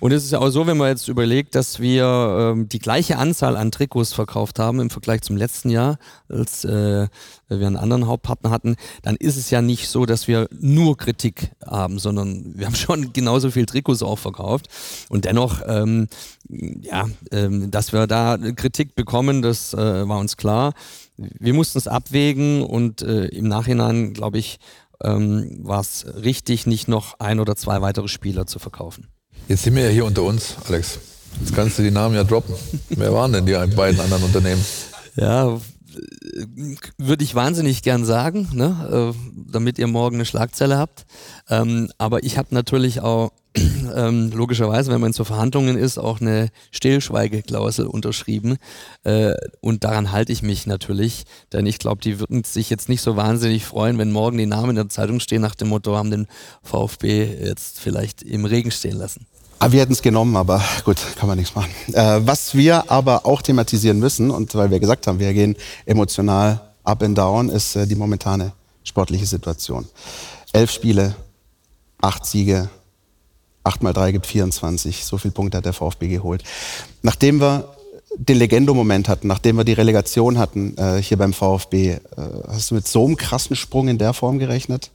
Und 0.00 0.12
es 0.12 0.24
ist 0.24 0.32
ja 0.32 0.38
auch 0.38 0.50
so, 0.50 0.66
wenn 0.66 0.76
man 0.76 0.88
jetzt 0.88 1.08
überlegt, 1.08 1.54
dass 1.54 1.80
wir 1.80 2.52
ähm, 2.54 2.68
die 2.68 2.78
gleiche 2.78 3.18
Anzahl 3.18 3.56
an 3.56 3.70
Trikots 3.70 4.12
verkauft 4.12 4.58
haben 4.58 4.80
im 4.80 4.90
Vergleich 4.90 5.22
zum 5.22 5.36
letzten 5.36 5.70
Jahr, 5.70 5.98
als 6.28 6.64
äh, 6.64 7.08
wir 7.48 7.66
einen 7.66 7.76
anderen 7.76 8.06
Hauptpartner 8.06 8.50
hatten, 8.50 8.76
dann 9.02 9.16
ist 9.16 9.36
es 9.36 9.50
ja 9.50 9.60
nicht 9.62 9.88
so, 9.88 10.06
dass 10.06 10.28
wir 10.28 10.48
nur 10.58 10.96
Kritik 10.96 11.50
haben, 11.64 11.98
sondern 11.98 12.58
wir 12.58 12.66
haben 12.66 12.74
schon 12.76 13.12
genauso 13.12 13.50
viel 13.50 13.66
Trikots 13.66 14.02
auch 14.02 14.18
verkauft. 14.18 14.68
Und 15.08 15.24
dennoch, 15.24 15.60
ähm, 15.66 16.08
ja, 16.48 17.08
ähm, 17.30 17.70
dass 17.70 17.92
wir 17.92 18.06
da 18.06 18.38
Kritik 18.56 18.94
bekommen, 18.94 19.42
das 19.42 19.74
äh, 19.74 20.08
war 20.08 20.18
uns 20.18 20.36
klar. 20.36 20.72
Wir 21.16 21.54
mussten 21.54 21.78
es 21.78 21.86
abwägen 21.86 22.62
und 22.62 23.02
äh, 23.02 23.26
im 23.26 23.46
Nachhinein, 23.46 24.12
glaube 24.12 24.38
ich, 24.38 24.58
ähm, 25.02 25.58
war 25.62 25.80
es 25.80 26.06
richtig, 26.22 26.66
nicht 26.66 26.88
noch 26.88 27.18
ein 27.20 27.40
oder 27.40 27.56
zwei 27.56 27.80
weitere 27.80 28.08
Spieler 28.08 28.46
zu 28.46 28.58
verkaufen. 28.58 29.08
Jetzt 29.48 29.64
sind 29.64 29.74
wir 29.74 29.84
ja 29.84 29.90
hier 29.90 30.04
unter 30.04 30.22
uns, 30.22 30.56
Alex. 30.68 30.98
Jetzt 31.40 31.54
kannst 31.54 31.78
du 31.78 31.82
die 31.82 31.90
Namen 31.90 32.14
ja 32.14 32.24
droppen. 32.24 32.54
Wer 32.90 33.12
waren 33.12 33.32
denn 33.32 33.46
die 33.46 33.52
beiden 33.74 34.00
anderen 34.00 34.22
Unternehmen? 34.22 34.64
Ja, 35.16 35.58
würde 36.98 37.24
ich 37.24 37.34
wahnsinnig 37.34 37.82
gern 37.82 38.04
sagen, 38.04 38.48
ne? 38.54 39.12
äh, 39.14 39.50
damit 39.50 39.78
ihr 39.78 39.86
morgen 39.86 40.16
eine 40.16 40.24
Schlagzeile 40.24 40.78
habt. 40.78 41.04
Ähm, 41.48 41.90
aber 41.98 42.22
ich 42.22 42.38
habe 42.38 42.54
natürlich 42.54 43.00
auch 43.00 43.30
ähm, 43.94 44.30
logischerweise, 44.32 44.90
wenn 44.90 45.00
man 45.00 45.12
zu 45.12 45.24
Verhandlungen 45.24 45.76
ist, 45.76 45.98
auch 45.98 46.20
eine 46.20 46.48
Stillschweigeklausel 46.70 47.86
unterschrieben. 47.86 48.56
Äh, 49.04 49.34
und 49.60 49.84
daran 49.84 50.12
halte 50.12 50.32
ich 50.32 50.42
mich 50.42 50.66
natürlich, 50.66 51.24
denn 51.52 51.66
ich 51.66 51.78
glaube, 51.78 52.00
die 52.00 52.18
würden 52.18 52.44
sich 52.44 52.70
jetzt 52.70 52.88
nicht 52.88 53.02
so 53.02 53.16
wahnsinnig 53.16 53.64
freuen, 53.64 53.98
wenn 53.98 54.10
morgen 54.10 54.38
die 54.38 54.46
Namen 54.46 54.70
in 54.70 54.76
der 54.76 54.88
Zeitung 54.88 55.20
stehen 55.20 55.42
nach 55.42 55.54
dem 55.54 55.68
Motto, 55.68 55.96
haben 55.96 56.10
den 56.10 56.26
VfB 56.62 57.24
jetzt 57.24 57.80
vielleicht 57.80 58.22
im 58.22 58.44
Regen 58.44 58.70
stehen 58.70 58.96
lassen. 58.96 59.26
Ah, 59.58 59.70
wir 59.70 59.80
hätten 59.80 59.92
es 59.92 60.02
genommen, 60.02 60.34
aber 60.34 60.60
gut, 60.84 60.96
kann 61.16 61.28
man 61.28 61.38
nichts 61.38 61.54
machen. 61.54 61.70
Äh, 61.92 62.26
was 62.26 62.54
wir 62.54 62.90
aber 62.90 63.26
auch 63.26 63.42
thematisieren 63.42 63.98
müssen, 64.00 64.30
und 64.30 64.54
weil 64.54 64.70
wir 64.70 64.80
gesagt 64.80 65.06
haben, 65.06 65.20
wir 65.20 65.32
gehen 65.32 65.56
emotional 65.86 66.60
up 66.82 67.02
and 67.02 67.16
down, 67.16 67.48
ist 67.48 67.76
äh, 67.76 67.86
die 67.86 67.94
momentane 67.94 68.52
sportliche 68.82 69.26
Situation. 69.26 69.86
Elf 70.52 70.72
Spiele, 70.72 71.14
acht 72.00 72.26
Siege, 72.26 72.68
acht 73.64 73.82
mal 73.82 73.92
drei 73.92 74.12
gibt 74.12 74.26
24. 74.26 75.04
So 75.04 75.18
viele 75.18 75.32
Punkte 75.32 75.58
hat 75.58 75.64
der 75.64 75.72
VfB 75.72 76.08
geholt. 76.08 76.42
Nachdem 77.02 77.40
wir 77.40 77.74
den 78.16 78.38
Legendo-Moment 78.38 79.08
hatten, 79.08 79.26
nachdem 79.26 79.56
wir 79.56 79.64
die 79.64 79.72
Relegation 79.72 80.38
hatten 80.38 80.76
äh, 80.76 81.02
hier 81.02 81.16
beim 81.16 81.32
VfB, 81.32 81.92
äh, 81.92 82.00
hast 82.48 82.70
du 82.70 82.74
mit 82.74 82.86
so 82.86 83.04
einem 83.04 83.16
krassen 83.16 83.56
Sprung 83.56 83.88
in 83.88 83.98
der 83.98 84.12
Form 84.12 84.38
gerechnet? 84.38 84.90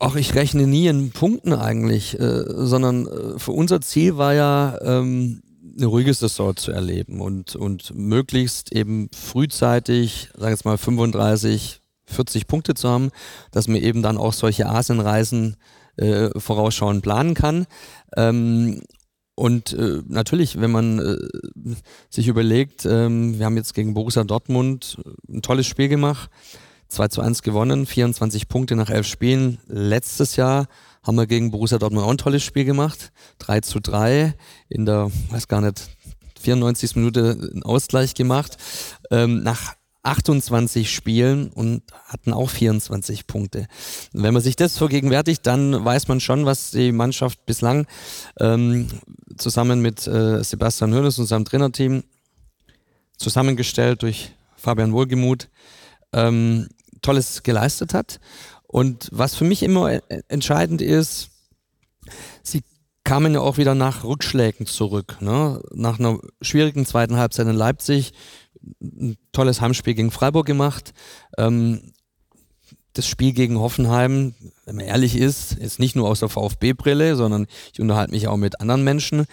Ach, 0.00 0.14
ich 0.14 0.34
rechne 0.34 0.66
nie 0.66 0.86
in 0.86 1.10
Punkten 1.10 1.52
eigentlich, 1.52 2.18
äh, 2.18 2.44
sondern 2.46 3.06
äh, 3.06 3.38
für 3.38 3.50
unser 3.50 3.80
Ziel 3.80 4.16
war 4.16 4.34
ja, 4.34 4.78
ähm, 4.82 5.42
eine 5.76 5.86
ruhige 5.86 6.14
Saison 6.14 6.56
zu 6.56 6.72
erleben 6.72 7.20
und, 7.20 7.56
und 7.56 7.94
möglichst 7.94 8.72
eben 8.72 9.08
frühzeitig, 9.12 10.28
sag 10.36 10.50
jetzt 10.50 10.64
mal 10.64 10.76
35, 10.76 11.80
40 12.08 12.46
Punkte 12.46 12.74
zu 12.74 12.88
haben, 12.88 13.10
dass 13.50 13.68
man 13.68 13.76
eben 13.78 14.02
dann 14.02 14.18
auch 14.18 14.32
solche 14.32 14.68
Asienreisen 14.68 15.56
äh, 15.96 16.30
vorausschauend 16.38 17.02
planen 17.02 17.34
kann. 17.34 17.66
Ähm, 18.16 18.82
und 19.34 19.72
äh, 19.72 20.02
natürlich, 20.08 20.60
wenn 20.60 20.72
man 20.72 20.98
äh, 20.98 21.74
sich 22.10 22.26
überlegt, 22.26 22.84
ähm, 22.84 23.38
wir 23.38 23.46
haben 23.46 23.56
jetzt 23.56 23.72
gegen 23.72 23.94
Borussia 23.94 24.24
Dortmund 24.24 24.98
ein 25.28 25.42
tolles 25.42 25.66
Spiel 25.66 25.88
gemacht, 25.88 26.28
2 26.88 27.08
zu 27.08 27.20
1 27.20 27.42
gewonnen, 27.42 27.86
24 27.86 28.48
Punkte 28.48 28.74
nach 28.74 28.90
elf 28.90 29.06
Spielen. 29.06 29.58
Letztes 29.68 30.34
Jahr 30.36 30.66
haben 31.04 31.16
wir 31.16 31.26
gegen 31.26 31.50
Borussia 31.52 31.78
Dortmund 31.78 32.04
auch 32.04 32.10
ein 32.10 32.18
tolles 32.18 32.42
Spiel 32.42 32.64
gemacht. 32.64 33.12
3 33.38 33.60
zu 33.60 33.78
3 33.78 34.34
in 34.68 34.86
der, 34.86 35.10
weiß 35.30 35.46
gar 35.46 35.60
nicht, 35.60 35.88
94. 36.40 36.96
Minute 36.96 37.38
einen 37.40 37.62
Ausgleich 37.62 38.14
gemacht. 38.14 38.56
Ähm, 39.10 39.42
nach 39.42 39.74
28 40.02 40.92
Spielen 40.92 41.48
und 41.48 41.82
hatten 42.06 42.32
auch 42.32 42.50
24 42.50 43.26
Punkte. 43.26 43.66
wenn 44.12 44.32
man 44.32 44.42
sich 44.42 44.56
das 44.56 44.78
vergegenwärtigt, 44.78 45.46
dann 45.46 45.84
weiß 45.84 46.08
man 46.08 46.20
schon, 46.20 46.46
was 46.46 46.70
die 46.70 46.92
Mannschaft 46.92 47.44
bislang 47.46 47.86
ähm, 48.38 48.88
zusammen 49.36 49.80
mit 49.80 50.06
äh, 50.06 50.42
Sebastian 50.42 50.94
Hoeneß 50.94 51.18
und 51.18 51.26
seinem 51.26 51.44
Trainerteam 51.44 52.04
zusammengestellt 53.16 54.02
durch 54.02 54.32
Fabian 54.56 54.92
Wohlgemuth 54.92 55.48
ähm, 56.12 56.68
Tolles 57.02 57.42
geleistet 57.42 57.94
hat. 57.94 58.20
Und 58.66 59.08
was 59.12 59.34
für 59.34 59.44
mich 59.44 59.62
immer 59.62 59.92
e-, 59.92 60.00
entscheidend 60.28 60.82
ist, 60.82 61.30
sie 62.42 62.62
kamen 63.04 63.34
ja 63.34 63.40
auch 63.40 63.56
wieder 63.56 63.74
nach 63.74 64.04
Rückschlägen 64.04 64.66
zurück. 64.66 65.16
Ne? 65.20 65.62
Nach 65.72 65.98
einer 65.98 66.18
schwierigen 66.42 66.84
zweiten 66.84 67.16
Halbzeit 67.16 67.46
in 67.46 67.56
Leipzig, 67.56 68.12
ein 68.80 69.16
tolles 69.32 69.60
Heimspiel 69.60 69.94
gegen 69.94 70.10
Freiburg 70.10 70.46
gemacht. 70.46 70.92
Ähm, 71.36 71.92
das 72.94 73.06
Spiel 73.06 73.32
gegen 73.32 73.58
Hoffenheim, 73.58 74.34
wenn 74.64 74.76
man 74.76 74.84
ehrlich 74.84 75.16
ist, 75.16 75.52
ist 75.52 75.78
nicht 75.78 75.94
nur 75.94 76.08
aus 76.08 76.20
der 76.20 76.28
VfB-Brille, 76.28 77.14
sondern 77.16 77.46
ich 77.72 77.80
unterhalte 77.80 78.12
mich 78.12 78.26
auch 78.26 78.36
mit 78.36 78.60
anderen 78.60 78.82
Menschen. 78.82 79.26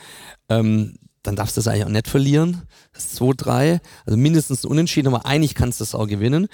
Ähm, 0.49 0.97
dann 1.23 1.35
darfst 1.35 1.57
du 1.57 1.59
das 1.59 1.67
eigentlich 1.67 1.85
auch 1.85 1.89
nicht 1.89 2.07
verlieren. 2.07 2.63
Das 2.93 3.05
ist 3.05 3.21
2-3, 3.21 3.79
also 4.05 4.17
mindestens 4.17 4.65
unentschieden, 4.65 5.07
aber 5.07 5.25
eigentlich 5.25 5.55
kannst 5.55 5.79
du 5.79 5.83
es 5.83 5.95
auch 5.95 6.07
gewinnen. 6.07 6.47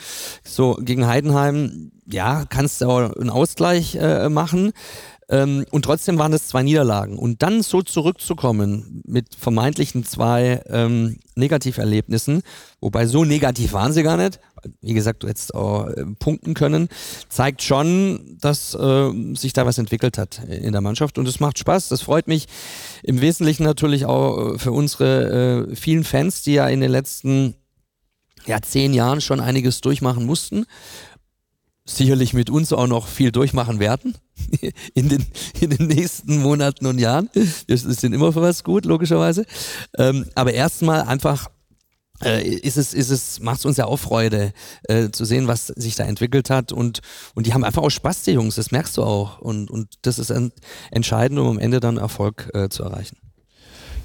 So, 0.45 0.77
gegen 0.81 1.07
Heidenheim, 1.07 1.91
ja, 2.05 2.45
kannst 2.47 2.79
du 2.79 2.85
auch 2.85 3.13
einen 3.13 3.29
Ausgleich 3.29 3.95
äh, 3.95 4.29
machen. 4.29 4.71
Ähm, 5.31 5.65
und 5.71 5.85
trotzdem 5.85 6.19
waren 6.19 6.33
es 6.33 6.49
zwei 6.49 6.61
Niederlagen. 6.61 7.17
Und 7.17 7.41
dann 7.41 7.63
so 7.63 7.81
zurückzukommen 7.81 9.01
mit 9.07 9.33
vermeintlichen 9.33 10.03
zwei 10.03 10.61
ähm, 10.67 11.17
Negativerlebnissen, 11.35 12.43
wobei 12.81 13.07
so 13.07 13.23
negativ 13.23 13.71
waren 13.71 13.93
sie 13.93 14.03
gar 14.03 14.17
nicht, 14.17 14.39
wie 14.81 14.93
gesagt, 14.93 15.23
du 15.23 15.29
hättest 15.29 15.55
auch 15.55 15.87
äh, 15.87 16.05
punkten 16.19 16.53
können, 16.53 16.89
zeigt 17.29 17.63
schon, 17.63 18.37
dass 18.41 18.75
äh, 18.75 19.11
sich 19.35 19.53
da 19.53 19.65
was 19.65 19.77
entwickelt 19.77 20.17
hat 20.17 20.41
in 20.43 20.73
der 20.73 20.81
Mannschaft 20.81 21.17
und 21.17 21.27
es 21.27 21.39
macht 21.39 21.57
Spaß. 21.57 21.87
Das 21.87 22.01
freut 22.01 22.27
mich 22.27 22.47
im 23.01 23.21
Wesentlichen 23.21 23.63
natürlich 23.63 24.05
auch 24.05 24.55
äh, 24.55 24.59
für 24.59 24.73
unsere 24.73 25.67
äh, 25.71 25.75
vielen 25.75 26.03
Fans, 26.03 26.41
die 26.43 26.53
ja 26.53 26.67
in 26.67 26.81
den 26.81 26.91
letzten 26.91 27.55
ja, 28.45 28.61
zehn 28.61 28.93
Jahren 28.93 29.21
schon 29.21 29.39
einiges 29.39 29.81
durchmachen 29.81 30.25
mussten 30.25 30.65
sicherlich 31.85 32.33
mit 32.33 32.49
uns 32.49 32.71
auch 32.73 32.87
noch 32.87 33.07
viel 33.07 33.31
durchmachen 33.31 33.79
werden 33.79 34.15
in 34.93 35.09
den, 35.09 35.25
in 35.59 35.71
den 35.71 35.87
nächsten 35.87 36.41
Monaten 36.41 36.85
und 36.85 36.99
Jahren. 36.99 37.29
Wir 37.33 37.77
sind 37.77 38.13
immer 38.13 38.33
für 38.33 38.41
was 38.41 38.63
gut, 38.63 38.85
logischerweise. 38.85 39.45
Ähm, 39.97 40.25
aber 40.35 40.53
erstmal 40.53 41.01
einfach 41.01 41.49
äh, 42.23 42.47
ist 42.47 42.77
es, 42.77 42.93
ist 42.93 43.09
es, 43.09 43.39
macht 43.39 43.59
es 43.59 43.65
uns 43.65 43.77
ja 43.77 43.85
auch 43.85 43.97
Freude, 43.97 44.53
äh, 44.83 45.09
zu 45.09 45.25
sehen, 45.25 45.47
was 45.47 45.67
sich 45.67 45.95
da 45.95 46.03
entwickelt 46.03 46.49
hat. 46.49 46.71
Und, 46.71 47.01
und 47.33 47.47
die 47.47 47.53
haben 47.53 47.63
einfach 47.63 47.81
auch 47.81 47.89
Spaß, 47.89 48.23
die 48.23 48.31
Jungs, 48.31 48.55
das 48.55 48.71
merkst 48.71 48.97
du 48.97 49.03
auch. 49.03 49.39
Und, 49.39 49.71
und 49.71 49.89
das 50.03 50.19
ist 50.19 50.31
entscheidend, 50.91 51.39
um 51.39 51.47
am 51.47 51.59
Ende 51.59 51.79
dann 51.79 51.97
Erfolg 51.97 52.49
äh, 52.53 52.69
zu 52.69 52.83
erreichen. 52.83 53.17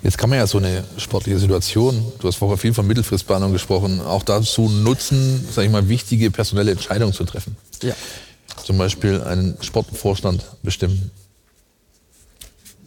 Jetzt 0.02 0.18
kann 0.18 0.30
man 0.30 0.38
ja 0.38 0.46
so 0.46 0.58
eine 0.58 0.84
sportliche 0.98 1.38
Situation, 1.38 2.12
du 2.20 2.28
hast 2.28 2.36
vorher 2.36 2.58
viel 2.58 2.74
von 2.74 2.86
Mittelfristplanung 2.86 3.52
gesprochen, 3.52 4.00
auch 4.00 4.22
dazu 4.22 4.68
nutzen, 4.68 5.46
sage 5.50 5.66
ich 5.66 5.72
mal, 5.72 5.88
wichtige 5.88 6.30
personelle 6.30 6.70
Entscheidungen 6.70 7.12
zu 7.12 7.24
treffen. 7.24 7.56
Ja. 7.82 7.94
Zum 8.64 8.78
Beispiel 8.78 9.22
einen 9.22 9.56
Sportvorstand 9.60 10.44
bestimmen. 10.62 11.10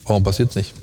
Warum 0.06 0.24
passiert 0.24 0.50
es 0.50 0.56
nicht? 0.56 0.74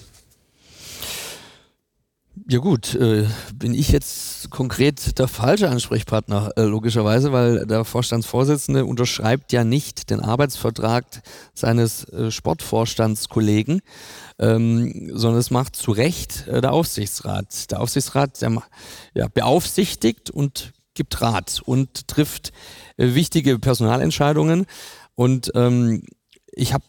Ja 2.48 2.60
gut, 2.60 2.94
äh, 2.94 3.26
bin 3.56 3.74
ich 3.74 3.88
jetzt 3.88 4.50
konkret 4.50 5.18
der 5.18 5.26
falsche 5.26 5.68
Ansprechpartner, 5.68 6.52
äh, 6.54 6.62
logischerweise, 6.62 7.32
weil 7.32 7.66
der 7.66 7.84
Vorstandsvorsitzende 7.84 8.84
unterschreibt 8.84 9.52
ja 9.52 9.64
nicht 9.64 10.10
den 10.10 10.20
Arbeitsvertrag 10.20 11.04
seines 11.54 12.04
äh, 12.04 12.30
Sportvorstandskollegen, 12.30 13.80
ähm, 14.38 15.10
sondern 15.12 15.40
es 15.40 15.50
macht 15.50 15.74
zu 15.74 15.90
Recht 15.90 16.46
äh, 16.46 16.60
der 16.60 16.72
Aufsichtsrat. 16.72 17.72
Der 17.72 17.80
Aufsichtsrat 17.80 18.40
der, 18.40 18.62
ja, 19.14 19.26
beaufsichtigt 19.26 20.30
und 20.30 20.72
gibt 20.94 21.20
Rat 21.20 21.60
und 21.64 22.06
trifft 22.06 22.52
äh, 22.96 23.14
wichtige 23.14 23.58
Personalentscheidungen. 23.58 24.66
Und 25.16 25.50
ähm, 25.56 26.04
ich 26.52 26.72
habe 26.72 26.84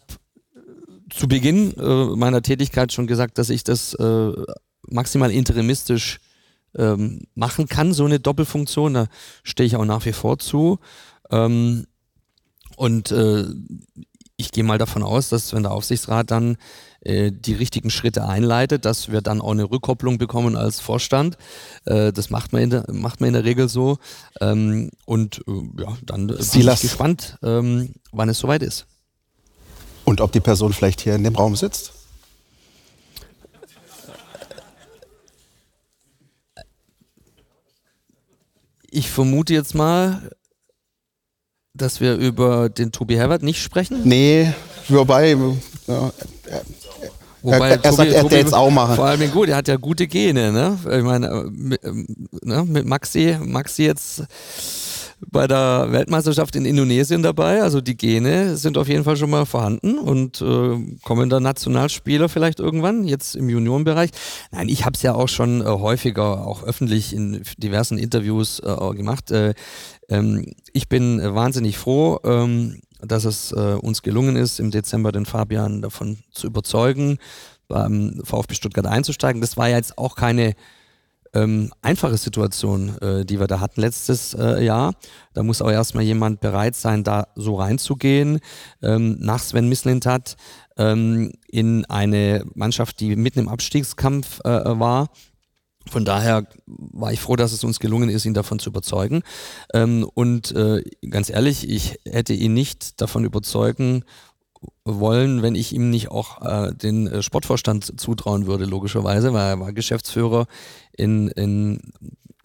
zu 1.10 1.28
Beginn 1.28 1.74
äh, 1.78 2.16
meiner 2.16 2.44
Tätigkeit 2.44 2.94
schon 2.94 3.08
gesagt, 3.08 3.40
dass 3.40 3.50
ich 3.50 3.64
das 3.64 3.96
äh, 3.96 4.34
maximal 4.88 5.32
interimistisch 5.32 6.20
ähm, 6.76 7.22
machen 7.36 7.68
kann, 7.68 7.94
so 7.94 8.06
eine 8.06 8.20
Doppelfunktion. 8.20 8.94
Da 8.94 9.08
stehe 9.44 9.68
ich 9.68 9.76
auch 9.76 9.86
nach 9.86 10.06
wie 10.06 10.14
vor 10.14 10.40
zu. 10.40 10.80
Ähm, 11.32 11.86
und 12.76 13.12
äh, 13.12 13.46
ich 14.38 14.52
gehe 14.52 14.64
mal 14.64 14.78
davon 14.78 15.02
aus, 15.02 15.30
dass 15.30 15.54
wenn 15.54 15.64
der 15.64 15.72
Aufsichtsrat 15.72 16.30
dann 16.30 16.58
äh, 17.02 17.32
die 17.32 17.54
richtigen 17.54 17.90
Schritte 17.90 18.28
einleitet, 18.28 18.86
dass 18.86 19.12
wir 19.12 19.22
dann 19.22 19.42
auch 19.42 19.52
eine 19.52 19.70
Rückkopplung 19.70 20.20
bekommen 20.20 20.56
als 20.56 20.80
Vorstand. 20.80 21.38
Äh, 21.86 22.14
das 22.14 22.30
macht 22.30 22.54
man, 22.54 22.62
in 22.62 22.70
der, 22.70 22.86
macht 22.92 23.20
man 23.20 23.30
in 23.30 23.34
der 23.34 23.46
Regel 23.46 23.68
so. 23.68 23.98
Ähm, 24.40 24.92
und 25.06 25.44
äh, 25.48 25.82
ja, 25.82 25.98
dann 26.04 26.28
bin 26.28 26.38
ich 26.40 26.82
gespannt, 26.82 27.40
ähm, 27.42 27.94
wann 28.12 28.30
es 28.30 28.38
soweit 28.40 28.62
ist. 28.62 28.86
Und 30.06 30.22
ob 30.22 30.32
die 30.32 30.40
Person 30.40 30.72
vielleicht 30.72 31.02
hier 31.02 31.16
in 31.16 31.24
dem 31.24 31.36
Raum 31.36 31.56
sitzt? 31.56 31.94
Ich 38.98 39.12
vermute 39.12 39.54
jetzt 39.54 39.76
mal, 39.76 40.28
dass 41.76 42.02
wir 42.02 42.16
über 42.16 42.68
den 42.68 42.92
Tobi 42.92 43.16
Herbert 43.16 43.44
nicht 43.44 43.62
sprechen? 43.62 44.02
Nee, 44.06 44.52
wobei, 44.90 45.38
ja, 45.86 46.12
Wobei 47.44 47.70
er, 47.70 47.86
er 47.86 47.94
sagt, 47.94 48.12
er 48.12 48.24
hätte 48.24 48.38
jetzt 48.38 48.56
auch 48.56 48.72
machen. 48.72 48.96
Vor 48.96 49.06
allem 49.06 49.32
gut, 49.32 49.50
er 49.50 49.58
hat 49.58 49.68
ja 49.68 49.76
gute 49.76 50.08
Gene, 50.08 50.52
ne? 50.52 50.80
Ich 50.84 51.04
meine, 51.04 51.46
mit, 51.52 51.80
ne, 52.44 52.64
mit 52.64 52.88
Maxi, 52.88 53.38
Maxi 53.40 53.84
jetzt 53.84 54.24
bei 55.20 55.48
der 55.48 55.88
Weltmeisterschaft 55.90 56.56
in 56.56 56.66
Indonesien 56.66 57.24
dabei. 57.24 57.64
Also 57.64 57.82
die 57.82 57.98
Gene 57.98 58.56
sind 58.56 58.78
auf 58.78 58.88
jeden 58.88 59.04
Fall 59.04 59.18
schon 59.18 59.30
mal 59.30 59.46
vorhanden 59.46 59.98
und 59.98 60.42
äh, 60.42 60.98
kommender 61.04 61.40
Nationalspieler 61.40 62.30
vielleicht 62.30 62.60
irgendwann, 62.60 63.04
jetzt 63.04 63.36
im 63.36 63.50
Juniorenbereich. 63.50 64.12
Nein, 64.52 64.70
ich 64.70 64.86
habe 64.86 64.96
es 64.96 65.02
ja 65.02 65.16
auch 65.16 65.30
schon 65.30 65.62
äh, 65.62 65.66
häufiger, 65.66 66.46
auch 66.46 66.64
öffentlich 66.64 67.14
in 67.14 67.42
diversen 67.58 67.98
Interviews 67.98 68.60
äh, 68.60 68.96
gemacht. 68.96 69.32
Äh, 69.32 69.54
ähm, 70.10 70.46
ich 70.74 70.88
bin 70.88 71.20
wahnsinnig 71.22 71.78
froh, 71.78 72.20
ähm, 72.24 72.82
dass 73.02 73.26
es 73.26 73.52
äh, 73.52 73.78
uns 73.82 74.02
gelungen 74.02 74.36
ist, 74.36 74.60
im 74.60 74.72
Dezember 74.72 75.12
den 75.12 75.26
Fabian 75.26 75.82
davon 75.82 76.20
zu 76.32 76.48
überzeugen, 76.48 77.18
beim 77.68 78.22
VfB 78.24 78.56
Stuttgart 78.56 78.86
einzusteigen. 78.86 79.42
Das 79.42 79.58
war 79.58 79.70
ja 79.70 79.78
jetzt 79.78 79.98
auch 79.98 80.16
keine 80.16 80.54
ähm, 81.38 81.72
einfache 81.82 82.18
Situation, 82.18 82.98
äh, 83.00 83.26
die 83.26 83.40
wir 83.40 83.48
da 83.48 83.60
hatten 83.60 83.82
letztes 83.82 84.34
äh, 84.34 84.64
Jahr. 84.64 84.94
Da 85.34 85.44
muss 85.44 85.62
auch 85.62 85.72
erstmal 85.72 86.04
jemand 86.04 86.40
bereit 86.40 86.76
sein, 86.76 87.04
da 87.04 87.28
so 87.36 87.56
reinzugehen. 87.56 88.40
Ähm, 88.82 89.18
nach 89.20 89.40
Sven 89.40 89.70
Mislintat 89.70 90.36
ähm, 90.78 91.32
in 91.48 91.86
eine 91.86 92.44
Mannschaft, 92.56 93.00
die 93.00 93.16
mitten 93.16 93.40
im 93.40 93.50
Abstiegskampf 93.50 94.40
äh, 94.44 94.50
war. 94.50 95.10
Von 95.90 96.06
daher 96.06 96.46
war 96.66 97.14
ich 97.14 97.22
froh, 97.22 97.36
dass 97.36 97.54
es 97.54 97.64
uns 97.64 97.80
gelungen 97.80 98.10
ist, 98.10 98.26
ihn 98.26 98.34
davon 98.34 98.60
zu 98.60 98.70
überzeugen. 98.70 99.22
Ähm, 99.74 100.06
und 100.14 100.52
äh, 100.52 100.84
ganz 101.10 101.30
ehrlich, 101.30 101.70
ich 101.70 102.00
hätte 102.06 102.34
ihn 102.34 102.54
nicht 102.54 103.00
davon 103.00 103.24
überzeugen 103.24 104.04
wollen, 104.86 105.42
wenn 105.42 105.56
ich 105.56 105.74
ihm 105.74 105.90
nicht 105.90 106.10
auch 106.10 106.42
äh, 106.42 106.74
den 106.74 107.08
äh, 107.08 107.22
Sportvorstand 107.22 108.00
zutrauen 108.00 108.48
würde, 108.48 108.66
logischerweise, 108.66 109.34
weil 109.34 109.50
er 109.50 109.60
war 109.60 109.74
Geschäftsführer 109.74 110.48
in, 110.94 111.28
in 111.30 111.80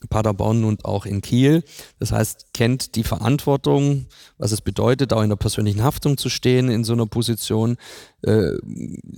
Paderborn 0.09 0.65
und 0.65 0.85
auch 0.85 1.07
in 1.07 1.21
Kiel. 1.21 1.63
Das 1.99 2.13
heißt, 2.13 2.47
kennt 2.55 2.95
die 2.95 3.05
Verantwortung, 3.05 4.07
was 4.39 4.53
es 4.53 4.61
bedeutet, 4.61 5.13
auch 5.13 5.23
in 5.23 5.29
der 5.29 5.37
persönlichen 5.37 5.83
Haftung 5.83 6.17
zu 6.17 6.29
stehen 6.29 6.69
in 6.69 6.85
so 6.85 6.93
einer 6.93 7.07
Position, 7.07 7.77
äh, 8.23 8.53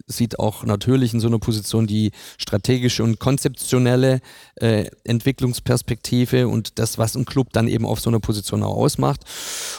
sieht 0.07 0.39
auch 0.39 0.65
natürlich 0.65 1.15
in 1.15 1.21
so 1.21 1.27
einer 1.27 1.39
Position 1.39 1.87
die 1.87 2.13
strategische 2.39 3.03
und 3.03 3.21
konzeptionelle 3.21 4.21
äh, 4.57 4.87
Entwicklungsperspektive 5.05 6.49
und 6.49 6.79
das, 6.79 6.99
was 6.99 7.17
ein 7.17 7.25
Club 7.25 7.53
dann 7.53 7.69
eben 7.69 7.87
auf 7.87 8.01
so 8.01 8.11
einer 8.11 8.21
Position 8.21 8.63
auch 8.63 8.77
ausmacht. 8.77 9.23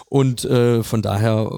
Und 0.08 0.45
äh, 0.45 0.84
von 0.84 1.01
daher 1.01 1.49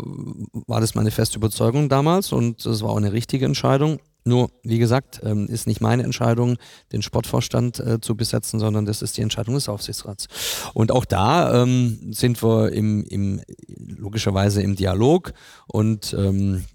war 0.67 0.81
das 0.81 0.95
meine 0.95 1.11
feste 1.11 1.37
Überzeugung 1.37 1.89
damals 1.89 2.31
und 2.31 2.65
es 2.65 2.81
war 2.81 2.91
auch 2.91 2.97
eine 2.97 3.13
richtige 3.13 3.45
Entscheidung. 3.45 3.99
Nur, 4.27 4.51
wie 4.61 4.77
gesagt, 4.77 5.21
ähm, 5.23 5.47
ist 5.47 5.67
nicht 5.67 5.79
meine 5.79 6.03
Entscheidung, 6.03 6.57
den 6.91 7.01
Sportvorstand 7.01 7.79
äh, 7.79 8.01
zu 8.01 8.15
besetzen, 8.15 8.59
sondern 8.59 8.85
das 8.85 9.01
ist 9.01 9.17
die 9.17 9.21
Entscheidung 9.21 9.55
des 9.55 9.69
Aufsichtsrats. 9.69 10.27
Und 10.73 10.91
auch 10.91 11.05
da 11.05 11.63
ähm, 11.63 12.11
sind 12.11 12.43
wir 12.43 12.73
im, 12.73 13.05
im, 13.05 13.41
logischerweise 13.67 14.61
im 14.61 14.75
Dialog 14.75 15.33
und 15.67 16.13
ähm, 16.17 16.65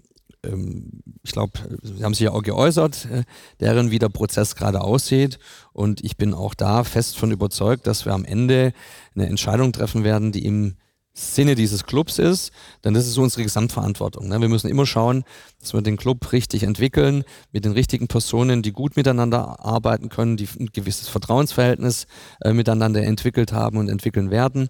ähm 0.43 1.03
ich 1.25 1.31
glaube, 1.31 1.53
Sie 1.81 2.03
haben 2.03 2.13
sich 2.13 2.25
ja 2.25 2.31
auch 2.31 2.41
geäußert, 2.41 3.05
äh, 3.05 3.23
deren 3.59 3.91
wie 3.91 3.99
der 3.99 4.09
Prozess 4.09 4.55
gerade 4.55 4.81
aussieht. 4.81 5.39
Und 5.71 6.03
ich 6.03 6.17
bin 6.17 6.33
auch 6.33 6.53
da 6.53 6.83
fest 6.83 7.17
von 7.17 7.31
überzeugt, 7.31 7.87
dass 7.87 8.05
wir 8.05 8.13
am 8.13 8.25
Ende 8.25 8.73
eine 9.15 9.27
Entscheidung 9.27 9.71
treffen 9.71 10.03
werden, 10.03 10.31
die 10.33 10.45
im 10.45 10.75
Sinne 11.15 11.53
dieses 11.53 11.85
Clubs 11.85 12.17
ist, 12.17 12.51
dann 12.81 12.95
ist 12.95 13.05
es 13.05 13.13
so 13.13 13.21
unsere 13.21 13.43
Gesamtverantwortung. 13.43 14.27
Ne? 14.27 14.41
Wir 14.41 14.49
müssen 14.49 14.69
immer 14.69 14.87
schauen, 14.87 15.23
dass 15.59 15.73
wir 15.73 15.81
den 15.81 15.95
Club 15.95 16.31
richtig 16.31 16.63
entwickeln, 16.63 17.23
mit 17.51 17.65
den 17.65 17.73
richtigen 17.73 18.07
Personen, 18.07 18.63
die 18.63 18.71
gut 18.71 18.95
miteinander 18.95 19.63
arbeiten 19.63 20.09
können, 20.09 20.37
die 20.37 20.49
ein 20.59 20.69
gewisses 20.73 21.09
Vertrauensverhältnis 21.09 22.07
äh, 22.41 22.51
miteinander 22.51 23.03
entwickelt 23.03 23.53
haben 23.53 23.77
und 23.77 23.89
entwickeln 23.89 24.31
werden. 24.31 24.69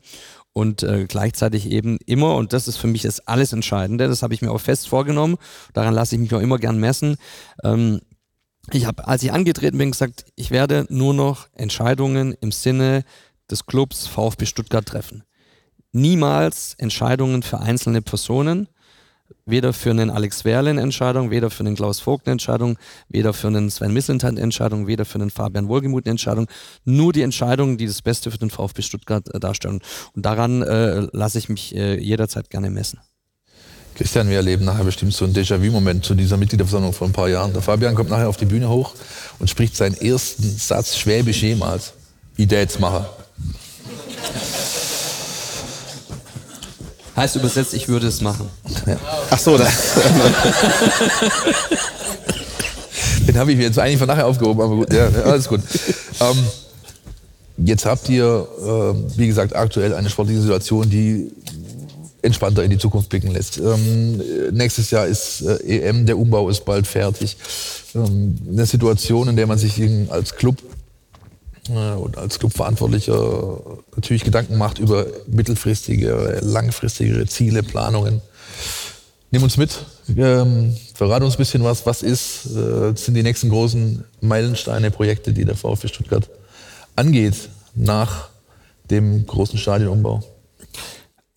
Und 0.51 0.83
äh, 0.83 1.05
gleichzeitig 1.07 1.71
eben 1.71 1.97
immer, 2.05 2.35
und 2.35 2.51
das 2.51 2.67
ist 2.67 2.75
für 2.77 2.87
mich 2.87 3.03
das 3.03 3.25
alles 3.25 3.53
Entscheidende, 3.53 4.09
das 4.09 4.21
habe 4.21 4.33
ich 4.33 4.41
mir 4.41 4.51
auch 4.51 4.59
fest 4.59 4.89
vorgenommen, 4.89 5.37
daran 5.71 5.93
lasse 5.93 6.15
ich 6.15 6.21
mich 6.21 6.33
auch 6.33 6.41
immer 6.41 6.59
gern 6.59 6.77
messen. 6.77 7.15
Ähm, 7.63 8.01
ich 8.71 8.85
habe, 8.85 9.07
als 9.07 9.23
ich 9.23 9.31
angetreten 9.31 9.77
bin, 9.77 9.91
gesagt, 9.91 10.25
ich 10.35 10.51
werde 10.51 10.85
nur 10.89 11.13
noch 11.13 11.47
Entscheidungen 11.53 12.35
im 12.41 12.51
Sinne 12.51 13.05
des 13.49 13.65
Clubs 13.65 14.07
VfB 14.07 14.45
Stuttgart 14.45 14.85
treffen 14.85 15.23
niemals 15.93 16.75
Entscheidungen 16.77 17.43
für 17.43 17.59
einzelne 17.59 18.01
Personen, 18.01 18.67
weder 19.45 19.73
für 19.73 19.89
einen 19.89 20.09
Alex 20.09 20.45
Werle 20.45 20.69
eine 20.69 20.81
Entscheidung, 20.81 21.31
weder 21.31 21.49
für 21.49 21.61
einen 21.61 21.75
Klaus 21.75 21.99
Vogt 21.99 22.27
eine 22.27 22.33
Entscheidung, 22.33 22.77
weder 23.09 23.33
für 23.33 23.47
einen 23.47 23.69
Sven 23.69 23.93
Mislintat 23.93 24.31
eine 24.31 24.41
Entscheidung, 24.41 24.87
weder 24.87 25.05
für 25.05 25.15
einen 25.15 25.29
Fabian 25.29 25.67
Wohlgemuth 25.67 26.05
eine 26.05 26.11
Entscheidung. 26.11 26.47
Nur 26.85 27.13
die 27.13 27.21
Entscheidungen, 27.21 27.77
die 27.77 27.87
das 27.87 28.01
Beste 28.01 28.31
für 28.31 28.37
den 28.37 28.49
VfB 28.49 28.81
Stuttgart 28.81 29.33
äh, 29.33 29.39
darstellen. 29.39 29.81
Und 30.13 30.25
daran 30.25 30.61
äh, 30.61 31.07
lasse 31.11 31.37
ich 31.37 31.49
mich 31.49 31.75
äh, 31.75 31.99
jederzeit 31.99 32.49
gerne 32.49 32.69
messen. 32.69 32.99
Christian, 33.95 34.27
wir 34.27 34.37
erleben 34.37 34.65
nachher 34.65 34.83
bestimmt 34.83 35.13
so 35.13 35.23
einen 35.23 35.35
Déjà-vu-Moment 35.35 36.03
zu 36.03 36.15
dieser 36.15 36.35
Mitgliederversammlung 36.37 36.93
vor 36.93 37.07
ein 37.07 37.13
paar 37.13 37.29
Jahren. 37.29 37.53
Der 37.53 37.61
Fabian 37.61 37.93
kommt 37.93 38.09
nachher 38.09 38.27
auf 38.27 38.37
die 38.37 38.45
Bühne 38.45 38.67
hoch 38.67 38.95
und 39.37 39.49
spricht 39.49 39.75
seinen 39.75 39.95
ersten 39.95 40.43
Satz 40.43 40.97
Schwäbisch 40.97 41.43
jemals. 41.43 41.93
Idätsmacher. 42.35 43.07
Heißt 47.15 47.35
übersetzt, 47.35 47.73
ich 47.73 47.87
würde 47.87 48.07
es 48.07 48.21
machen. 48.21 48.49
Ja. 48.87 48.97
Ach 49.29 49.37
so, 49.37 49.57
das. 49.57 49.71
Den 53.27 53.37
habe 53.37 53.51
ich 53.51 53.57
mir 53.57 53.63
jetzt 53.63 53.77
eigentlich 53.79 53.99
von 53.99 54.07
nachher 54.07 54.25
aufgehoben, 54.25 54.61
aber 54.61 54.75
gut, 54.75 54.91
ja, 54.91 55.07
alles 55.23 55.47
gut. 55.47 55.61
Ähm, 56.19 56.37
jetzt 57.57 57.85
habt 57.85 58.09
ihr, 58.09 58.47
äh, 58.59 59.17
wie 59.17 59.27
gesagt, 59.27 59.55
aktuell 59.55 59.93
eine 59.93 60.09
sportliche 60.09 60.41
Situation, 60.41 60.89
die 60.89 61.31
entspannter 62.23 62.63
in 62.63 62.71
die 62.71 62.77
Zukunft 62.77 63.09
blicken 63.09 63.31
lässt. 63.31 63.57
Ähm, 63.57 64.21
nächstes 64.51 64.89
Jahr 64.91 65.05
ist 65.05 65.41
äh, 65.41 65.87
EM, 65.87 66.05
der 66.05 66.17
Umbau 66.17 66.49
ist 66.49 66.65
bald 66.65 66.87
fertig. 66.87 67.37
Ähm, 67.93 68.35
eine 68.49 68.65
Situation, 68.65 69.27
in 69.27 69.35
der 69.35 69.45
man 69.45 69.57
sich 69.57 69.81
als 70.09 70.35
Club 70.35 70.57
und 71.69 72.17
als 72.17 72.39
Clubverantwortlicher 72.39 73.59
natürlich 73.95 74.23
Gedanken 74.23 74.57
macht 74.57 74.79
über 74.79 75.05
mittelfristige, 75.27 76.39
langfristige 76.41 77.25
Ziele, 77.25 77.63
Planungen. 77.63 78.21
Nimm 79.31 79.43
uns 79.43 79.57
mit, 79.57 79.83
ähm, 80.15 80.77
verrate 80.93 81.25
uns 81.25 81.35
ein 81.35 81.37
bisschen 81.37 81.63
was. 81.63 81.85
Was 81.85 82.03
ist, 82.03 82.45
äh, 82.45 82.93
sind 82.95 83.15
die 83.15 83.23
nächsten 83.23 83.49
großen 83.49 84.03
Meilensteine, 84.21 84.91
Projekte, 84.91 85.33
die 85.33 85.45
der 85.45 85.55
VfB 85.55 85.87
Stuttgart 85.87 86.29
angeht 86.95 87.49
nach 87.73 88.29
dem 88.91 89.25
großen 89.25 89.57
Stadionumbau? 89.57 90.21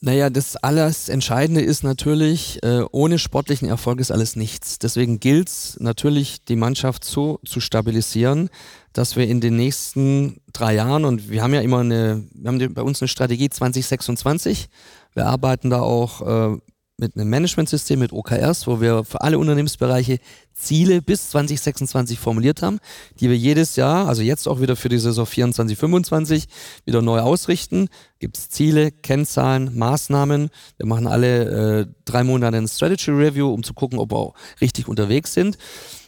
Naja, 0.00 0.28
das 0.28 0.56
alles 0.56 1.08
Entscheidende 1.08 1.62
ist 1.62 1.82
natürlich, 1.82 2.62
äh, 2.62 2.82
ohne 2.92 3.18
sportlichen 3.18 3.68
Erfolg 3.68 3.98
ist 3.98 4.10
alles 4.10 4.36
nichts. 4.36 4.78
Deswegen 4.78 5.18
gilt 5.18 5.48
es 5.48 5.78
natürlich, 5.80 6.44
die 6.44 6.56
Mannschaft 6.56 7.02
so 7.02 7.40
zu 7.46 7.60
stabilisieren, 7.60 8.50
dass 8.96 9.14
wir 9.14 9.28
in 9.28 9.40
den 9.40 9.56
nächsten 9.56 10.40
drei 10.52 10.74
Jahren, 10.74 11.04
und 11.04 11.28
wir 11.28 11.42
haben 11.42 11.52
ja 11.52 11.60
immer 11.60 11.80
eine, 11.80 12.24
wir 12.32 12.48
haben 12.48 12.74
bei 12.74 12.82
uns 12.82 13.02
eine 13.02 13.08
Strategie 13.08 13.50
2026, 13.50 14.68
wir 15.12 15.26
arbeiten 15.26 15.68
da 15.68 15.80
auch 15.80 16.54
äh, 16.54 16.56
mit 16.98 17.14
einem 17.14 17.28
Managementsystem, 17.28 17.98
mit 17.98 18.12
OKRs, 18.12 18.66
wo 18.66 18.80
wir 18.80 19.04
für 19.04 19.20
alle 19.20 19.38
Unternehmensbereiche 19.38 20.18
Ziele 20.54 21.02
bis 21.02 21.28
2026 21.28 22.18
formuliert 22.18 22.62
haben, 22.62 22.78
die 23.20 23.28
wir 23.28 23.36
jedes 23.36 23.76
Jahr, 23.76 24.08
also 24.08 24.22
jetzt 24.22 24.48
auch 24.48 24.62
wieder 24.62 24.76
für 24.76 24.88
die 24.88 24.98
Saison 24.98 25.26
24, 25.26 25.76
25, 25.76 26.46
wieder 26.86 27.02
neu 27.02 27.20
ausrichten. 27.20 27.88
Gibt 28.18 28.38
es 28.38 28.48
Ziele, 28.48 28.92
Kennzahlen, 28.92 29.76
Maßnahmen. 29.76 30.48
Wir 30.78 30.86
machen 30.86 31.06
alle 31.06 31.80
äh, 31.80 31.86
drei 32.06 32.24
Monate 32.24 32.56
ein 32.56 32.66
Strategy 32.66 33.10
Review, 33.10 33.52
um 33.52 33.62
zu 33.62 33.74
gucken, 33.74 33.98
ob 33.98 34.12
wir 34.12 34.16
auch 34.16 34.34
richtig 34.62 34.88
unterwegs 34.88 35.34
sind. 35.34 35.58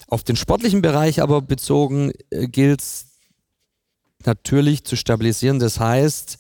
Auf 0.09 0.25
den 0.25 0.37
sportlichen 0.37 0.83
Bereich 0.83 1.21
aber 1.21 1.43
bezogen 1.43 2.13
äh, 2.31 2.49
gilt 2.49 2.81
es 2.81 3.07
natürlich 4.25 4.85
zu 4.85 4.97
stabilisieren. 4.97 5.59
Das 5.59 5.79
heißt, 5.79 6.39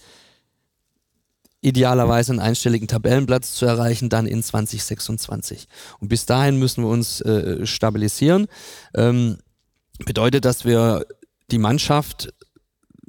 idealerweise 1.60 2.32
einen 2.32 2.40
einstelligen 2.40 2.88
Tabellenplatz 2.88 3.52
zu 3.52 3.66
erreichen, 3.66 4.08
dann 4.08 4.26
in 4.26 4.42
2026. 4.42 5.68
Und 6.00 6.08
bis 6.08 6.24
dahin 6.24 6.58
müssen 6.58 6.84
wir 6.84 6.90
uns 6.90 7.20
äh, 7.20 7.66
stabilisieren. 7.66 8.46
Ähm, 8.94 9.38
bedeutet, 10.04 10.44
dass 10.44 10.64
wir 10.64 11.04
die 11.50 11.58
Mannschaft 11.58 12.32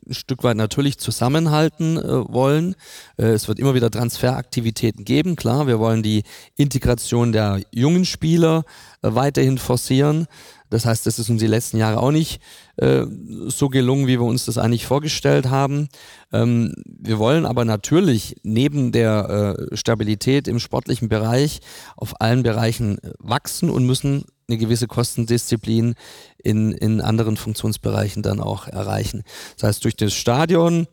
ein 0.09 0.13
Stück 0.15 0.43
weit 0.43 0.57
natürlich 0.57 0.97
zusammenhalten 0.97 1.97
äh, 1.97 2.33
wollen. 2.33 2.75
Äh, 3.17 3.27
es 3.27 3.47
wird 3.47 3.59
immer 3.59 3.75
wieder 3.75 3.91
Transferaktivitäten 3.91 5.05
geben, 5.05 5.35
klar. 5.35 5.67
Wir 5.67 5.79
wollen 5.79 6.03
die 6.03 6.23
Integration 6.55 7.31
der 7.31 7.61
jungen 7.71 8.05
Spieler 8.05 8.63
äh, 9.01 9.09
weiterhin 9.13 9.57
forcieren. 9.57 10.27
Das 10.69 10.85
heißt, 10.85 11.05
das 11.05 11.17
ist 11.17 11.29
uns 11.29 11.39
die 11.39 11.47
letzten 11.47 11.77
Jahre 11.77 11.99
auch 11.99 12.11
nicht 12.11 12.41
äh, 12.77 13.05
so 13.47 13.69
gelungen, 13.69 14.07
wie 14.07 14.19
wir 14.19 14.25
uns 14.25 14.45
das 14.45 14.57
eigentlich 14.57 14.85
vorgestellt 14.85 15.49
haben. 15.49 15.89
Ähm, 16.31 16.73
wir 16.85 17.17
wollen 17.17 17.45
aber 17.45 17.65
natürlich 17.65 18.35
neben 18.43 18.91
der 18.91 19.57
äh, 19.71 19.75
Stabilität 19.75 20.47
im 20.47 20.59
sportlichen 20.59 21.09
Bereich 21.09 21.61
auf 21.95 22.21
allen 22.21 22.43
Bereichen 22.43 22.99
wachsen 23.19 23.69
und 23.69 23.85
müssen 23.85 24.25
eine 24.49 24.57
gewisse 24.57 24.87
Kostendisziplin 24.87 25.95
in, 26.37 26.71
in 26.71 27.01
anderen 27.01 27.37
Funktionsbereichen 27.37 28.23
dann 28.23 28.39
auch 28.39 28.67
erreichen. 28.67 29.23
Das 29.55 29.69
heißt, 29.69 29.83
durch 29.83 29.95
das 29.95 30.13
Stadion 30.13 30.87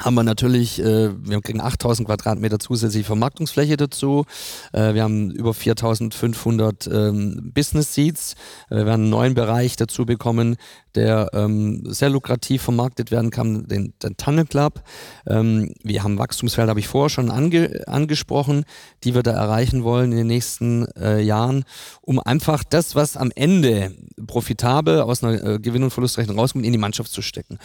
haben 0.00 0.14
wir 0.14 0.22
natürlich, 0.22 0.80
äh, 0.80 1.10
wir 1.28 1.40
kriegen 1.40 1.60
8000 1.60 2.06
Quadratmeter 2.06 2.58
zusätzliche 2.58 3.04
Vermarktungsfläche 3.04 3.76
dazu. 3.76 4.26
Äh, 4.72 4.94
wir 4.94 5.02
haben 5.02 5.30
über 5.30 5.54
4500 5.54 6.86
ähm, 6.86 7.50
Business 7.52 7.94
Seats. 7.94 8.34
Äh, 8.70 8.76
wir 8.76 8.86
werden 8.86 9.02
einen 9.02 9.10
neuen 9.10 9.34
Bereich 9.34 9.74
dazu 9.76 10.06
bekommen, 10.06 10.56
der 10.94 11.30
ähm, 11.32 11.82
sehr 11.84 12.10
lukrativ 12.10 12.62
vermarktet 12.62 13.10
werden 13.10 13.30
kann, 13.30 13.66
den, 13.66 13.92
den 14.02 14.16
Tunnel 14.16 14.46
Club. 14.46 14.82
Ähm, 15.26 15.74
wir 15.82 16.02
haben 16.02 16.18
Wachstumsfelder, 16.18 16.70
habe 16.70 16.80
ich 16.80 16.88
vorher 16.88 17.08
schon 17.08 17.30
ange, 17.30 17.82
angesprochen, 17.86 18.64
die 19.04 19.14
wir 19.14 19.22
da 19.22 19.32
erreichen 19.32 19.84
wollen 19.84 20.12
in 20.12 20.18
den 20.18 20.26
nächsten 20.26 20.86
äh, 20.96 21.20
Jahren, 21.20 21.64
um 22.00 22.18
einfach 22.20 22.64
das, 22.64 22.94
was 22.94 23.16
am 23.16 23.30
Ende 23.34 23.94
profitabel 24.26 25.02
aus 25.02 25.22
einer 25.22 25.42
äh, 25.42 25.58
Gewinn- 25.58 25.84
und 25.84 25.90
Verlustrechnung 25.90 26.38
rauskommt, 26.38 26.64
in 26.64 26.72
die 26.72 26.78
Mannschaft 26.78 27.12
zu 27.12 27.22
stecken. 27.22 27.58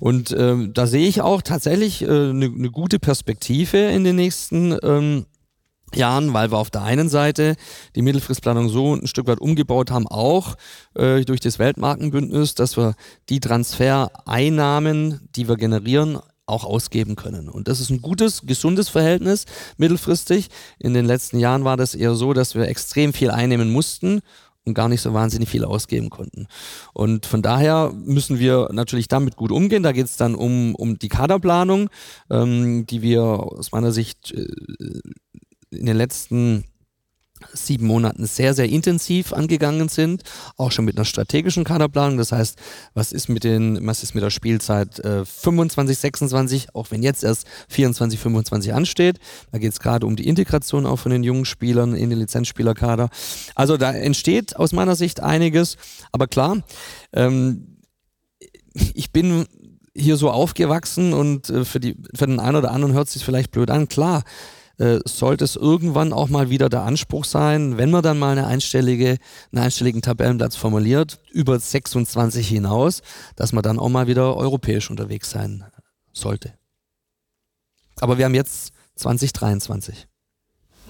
Und 0.00 0.34
ähm, 0.36 0.72
da 0.74 0.86
sehe 0.86 1.08
ich 1.08 1.20
auch 1.20 1.42
tatsächlich 1.42 2.04
eine 2.04 2.30
äh, 2.30 2.32
ne, 2.32 2.48
ne 2.48 2.70
gute 2.70 2.98
Perspektive 2.98 3.78
in 3.78 4.04
den 4.04 4.16
nächsten 4.16 4.76
ähm, 4.82 5.26
Jahren, 5.96 6.32
weil 6.34 6.50
wir 6.50 6.58
auf 6.58 6.70
der 6.70 6.82
einen 6.82 7.08
Seite 7.08 7.56
die 7.96 8.02
Mittelfristplanung 8.02 8.68
so 8.68 8.94
ein 8.94 9.06
Stück 9.06 9.26
weit 9.26 9.40
umgebaut 9.40 9.90
haben, 9.90 10.06
auch 10.06 10.56
äh, 10.94 11.24
durch 11.24 11.40
das 11.40 11.58
Weltmarkenbündnis, 11.58 12.54
dass 12.54 12.76
wir 12.76 12.94
die 13.28 13.40
Transfereinnahmen, 13.40 15.20
die 15.34 15.48
wir 15.48 15.56
generieren, 15.56 16.18
auch 16.48 16.64
ausgeben 16.64 17.14
können. 17.14 17.48
Und 17.48 17.68
das 17.68 17.80
ist 17.80 17.90
ein 17.90 18.00
gutes, 18.00 18.42
gesundes 18.42 18.88
Verhältnis 18.88 19.44
mittelfristig. 19.76 20.48
In 20.78 20.94
den 20.94 21.04
letzten 21.04 21.38
Jahren 21.38 21.64
war 21.64 21.76
das 21.76 21.94
eher 21.94 22.14
so, 22.14 22.32
dass 22.32 22.54
wir 22.54 22.68
extrem 22.68 23.12
viel 23.12 23.30
einnehmen 23.30 23.70
mussten 23.70 24.20
und 24.68 24.74
gar 24.74 24.88
nicht 24.88 25.00
so 25.00 25.12
wahnsinnig 25.12 25.48
viel 25.48 25.64
ausgeben 25.64 26.10
konnten. 26.10 26.46
Und 26.92 27.26
von 27.26 27.42
daher 27.42 27.92
müssen 27.92 28.38
wir 28.38 28.68
natürlich 28.72 29.08
damit 29.08 29.36
gut 29.36 29.50
umgehen. 29.50 29.82
Da 29.82 29.92
geht 29.92 30.06
es 30.06 30.16
dann 30.16 30.34
um, 30.34 30.74
um 30.74 30.98
die 30.98 31.08
Kaderplanung, 31.08 31.90
ähm, 32.30 32.86
die 32.86 33.02
wir 33.02 33.22
aus 33.22 33.72
meiner 33.72 33.92
Sicht 33.92 34.32
äh, 34.32 34.46
in 35.70 35.86
den 35.86 35.96
letzten 35.96 36.64
sieben 37.52 37.86
Monaten 37.86 38.26
sehr, 38.26 38.54
sehr 38.54 38.68
intensiv 38.68 39.32
angegangen 39.32 39.88
sind, 39.88 40.22
auch 40.56 40.72
schon 40.72 40.84
mit 40.84 40.96
einer 40.96 41.04
strategischen 41.04 41.64
Kaderplanung. 41.64 42.18
Das 42.18 42.32
heißt, 42.32 42.58
was 42.94 43.12
ist 43.12 43.28
mit 43.28 43.44
den, 43.44 43.86
was 43.86 44.02
ist 44.02 44.14
mit 44.14 44.24
der 44.24 44.30
Spielzeit 44.30 44.98
äh, 45.00 45.24
25, 45.24 45.98
26, 45.98 46.74
auch 46.74 46.90
wenn 46.90 47.02
jetzt 47.02 47.24
erst 47.24 47.46
24, 47.68 48.18
25 48.18 48.74
ansteht. 48.74 49.18
Da 49.52 49.58
geht 49.58 49.72
es 49.72 49.80
gerade 49.80 50.06
um 50.06 50.16
die 50.16 50.26
Integration 50.26 50.86
auch 50.86 50.98
von 50.98 51.12
den 51.12 51.22
jungen 51.22 51.44
Spielern 51.44 51.94
in 51.94 52.10
den 52.10 52.18
Lizenzspielerkader. 52.18 53.08
Also 53.54 53.76
da 53.76 53.92
entsteht 53.92 54.56
aus 54.56 54.72
meiner 54.72 54.96
Sicht 54.96 55.20
einiges. 55.20 55.76
Aber 56.12 56.26
klar, 56.26 56.62
ähm, 57.12 57.78
ich 58.94 59.12
bin 59.12 59.46
hier 59.94 60.16
so 60.16 60.30
aufgewachsen 60.30 61.12
und 61.12 61.50
äh, 61.50 61.64
für, 61.64 61.80
die, 61.80 61.96
für 62.14 62.26
den 62.26 62.40
einen 62.40 62.56
oder 62.56 62.70
anderen 62.70 62.94
hört 62.94 63.08
es 63.08 63.14
sich 63.14 63.24
vielleicht 63.24 63.50
blöd 63.50 63.70
an. 63.70 63.88
Klar, 63.88 64.22
äh, 64.78 65.00
sollte 65.04 65.44
es 65.44 65.56
irgendwann 65.56 66.12
auch 66.12 66.28
mal 66.28 66.50
wieder 66.50 66.68
der 66.68 66.82
Anspruch 66.82 67.24
sein, 67.24 67.78
wenn 67.78 67.90
man 67.90 68.02
dann 68.02 68.18
mal 68.18 68.32
eine 68.32 68.46
einstellige, 68.46 69.18
einen 69.52 69.64
einstelligen 69.64 70.02
Tabellenplatz 70.02 70.56
formuliert, 70.56 71.18
über 71.32 71.58
26 71.58 72.48
hinaus, 72.48 73.02
dass 73.36 73.52
man 73.52 73.62
dann 73.62 73.78
auch 73.78 73.88
mal 73.88 74.06
wieder 74.06 74.36
europäisch 74.36 74.90
unterwegs 74.90 75.30
sein 75.30 75.64
sollte. 76.12 76.54
Aber 78.00 78.18
wir 78.18 78.24
haben 78.24 78.34
jetzt 78.34 78.72
2023. 78.96 80.06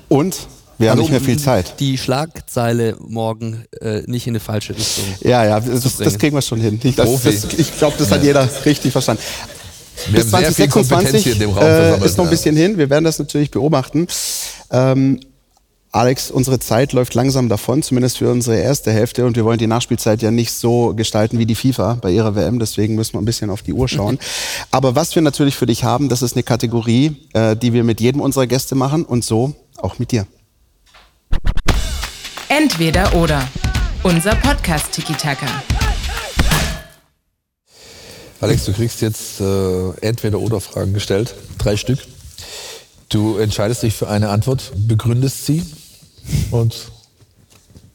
Und 0.09 0.49
wir 0.79 0.91
haben 0.91 0.99
Also, 0.99 1.11
nicht 1.11 1.11
mehr 1.11 1.21
viel 1.21 1.39
Zeit. 1.39 1.81
Die 1.81 1.99
Schlagzeile 1.99 2.97
morgen 3.01 3.65
äh, 3.81 4.03
nicht 4.07 4.27
in 4.27 4.33
eine 4.33 4.41
falsche 4.41 4.77
Richtung. 4.77 5.05
Ja, 5.21 5.45
ja, 5.45 5.59
das, 5.59 5.97
das 5.97 6.19
kriegen 6.19 6.37
wir 6.37 6.43
schon 6.43 6.61
hin. 6.61 6.79
Ich, 6.83 6.95
das, 6.95 7.07
Profi. 7.07 7.33
das, 7.33 7.59
ich 7.59 7.77
glaube, 7.79 7.97
das 7.99 8.13
hat 8.13 8.23
jeder 8.23 8.49
richtig 8.65 8.93
verstanden. 8.93 9.23
Wir 10.07 10.23
Bis 10.23 10.33
haben 10.33 10.45
sehr 10.45 10.53
viel 10.53 10.69
Kompetenz 10.69 11.23
2026 11.23 11.25
hier 11.25 11.33
in 11.33 11.39
dem 11.39 11.51
Raum 11.51 11.65
äh, 11.65 12.05
ist 12.05 12.17
noch 12.17 12.25
ein 12.25 12.29
ja. 12.29 12.31
bisschen 12.31 12.57
hin. 12.57 12.79
Wir 12.79 12.91
werden 12.91 13.05
das 13.05 13.19
natürlich 13.19 13.51
beobachten. 13.51 14.07
Ähm, 14.71 15.21
Alex, 15.91 16.31
unsere 16.31 16.59
Zeit 16.59 16.93
läuft 16.93 17.15
langsam 17.15 17.49
davon, 17.49 17.83
zumindest 17.83 18.19
für 18.19 18.31
unsere 18.31 18.59
erste 18.59 18.93
Hälfte. 18.93 19.25
Und 19.25 19.37
wir 19.37 19.45
wollen 19.45 19.59
die 19.59 19.67
Nachspielzeit 19.67 20.21
ja 20.21 20.31
nicht 20.31 20.53
so 20.53 20.95
gestalten 20.95 21.39
wie 21.39 21.47
die 21.47 21.55
FIFA 21.55 21.99
bei 22.01 22.11
ihrer 22.11 22.37
WM. 22.37 22.59
Deswegen 22.59 22.95
müssen 22.95 23.15
wir 23.15 23.23
ein 23.23 23.25
bisschen 23.25 23.49
auf 23.49 23.63
die 23.63 23.73
Uhr 23.73 23.89
schauen. 23.89 24.19
Aber 24.71 24.95
was 24.95 25.15
wir 25.15 25.23
natürlich 25.23 25.57
für 25.57 25.67
dich 25.67 25.85
haben, 25.85 26.09
das 26.09 26.21
ist 26.21 26.37
eine 26.37 26.43
Kategorie, 26.43 27.17
äh, 27.33 27.57
die 27.57 27.73
wir 27.73 27.85
mit 27.85 28.01
jedem 28.01 28.21
unserer 28.21 28.47
Gäste 28.47 28.75
machen 28.75 29.05
und 29.05 29.25
so 29.25 29.55
auch 29.79 29.99
mit 29.99 30.13
dir. 30.13 30.27
Entweder 32.49 33.15
oder. 33.15 33.49
Unser 34.03 34.35
Podcast 34.37 34.93
Tiki 34.93 35.15
Taka. 35.15 35.47
Alex, 38.41 38.65
du 38.67 38.73
kriegst 38.73 39.01
jetzt 39.01 39.41
äh, 39.41 39.91
entweder 40.01 40.39
oder 40.39 40.61
Fragen 40.61 40.93
gestellt, 40.93 41.35
drei 41.59 41.77
Stück. 41.77 41.99
Du 43.09 43.37
entscheidest 43.39 43.83
dich 43.83 43.95
für 43.95 44.09
eine 44.09 44.29
Antwort, 44.29 44.73
begründest 44.77 45.47
sie 45.47 45.65
und 46.51 46.91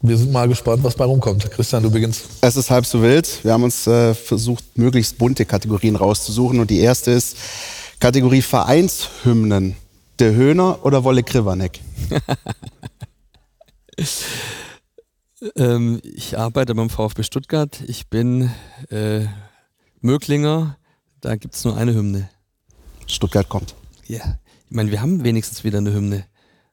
wir 0.01 0.17
sind 0.17 0.33
mal 0.33 0.49
gespannt, 0.49 0.83
was 0.83 0.95
bei 0.95 1.05
rumkommt. 1.05 1.49
Christian, 1.49 1.81
du 1.81 1.89
beginnst. 1.89 2.25
Es 2.41 2.57
ist 2.57 2.69
halb 2.69 2.85
so 2.85 3.01
wild. 3.01 3.39
Wir 3.43 3.53
haben 3.53 3.63
uns 3.63 3.87
äh, 3.87 4.13
versucht, 4.13 4.77
möglichst 4.77 5.17
bunte 5.17 5.45
Kategorien 5.45 5.95
rauszusuchen. 5.95 6.59
Und 6.59 6.69
die 6.69 6.79
erste 6.79 7.11
ist 7.11 7.37
Kategorie 8.01 8.41
Vereinshymnen. 8.41 9.77
Der 10.19 10.33
Höhner 10.33 10.79
oder 10.83 11.05
Wolle 11.05 11.23
Krivanek? 11.23 11.79
Ähm, 15.57 15.99
ich 16.03 16.37
arbeite 16.37 16.73
beim 16.73 16.89
VfB 16.89 17.23
Stuttgart. 17.23 17.83
Ich 17.85 18.07
bin 18.07 18.49
äh, 18.89 19.25
Möglinger. 20.03 20.77
Da 21.21 21.35
gibt 21.37 21.55
es 21.55 21.63
nur 21.63 21.77
eine 21.77 21.93
Hymne. 21.93 22.29
Stuttgart 23.07 23.47
kommt. 23.47 23.73
Ja, 24.05 24.37
ich 24.69 24.75
meine, 24.75 24.91
wir 24.91 25.01
haben 25.01 25.23
wenigstens 25.23 25.63
wieder 25.63 25.77
eine 25.77 25.93
Hymne. 25.93 26.25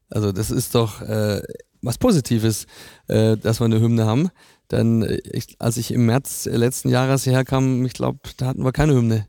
Also 0.09 0.33
das 0.33 0.51
ist 0.51 0.75
doch 0.75 1.01
äh, 1.01 1.41
was 1.81 1.97
Positives, 1.97 2.67
äh, 3.07 3.37
dass 3.37 3.61
wir 3.61 3.67
eine 3.67 3.81
Hymne 3.81 4.05
haben. 4.05 4.31
Dann, 4.67 5.03
äh, 5.03 5.21
ich, 5.33 5.61
als 5.61 5.77
ich 5.77 5.93
im 5.93 6.07
März 6.07 6.47
letzten 6.47 6.89
Jahres 6.89 7.23
hierher 7.23 7.45
kam, 7.45 7.87
ich 7.87 7.93
glaube, 7.93 8.19
da 8.37 8.47
hatten 8.47 8.65
wir 8.65 8.73
keine 8.73 8.95
Hymne. 8.95 9.27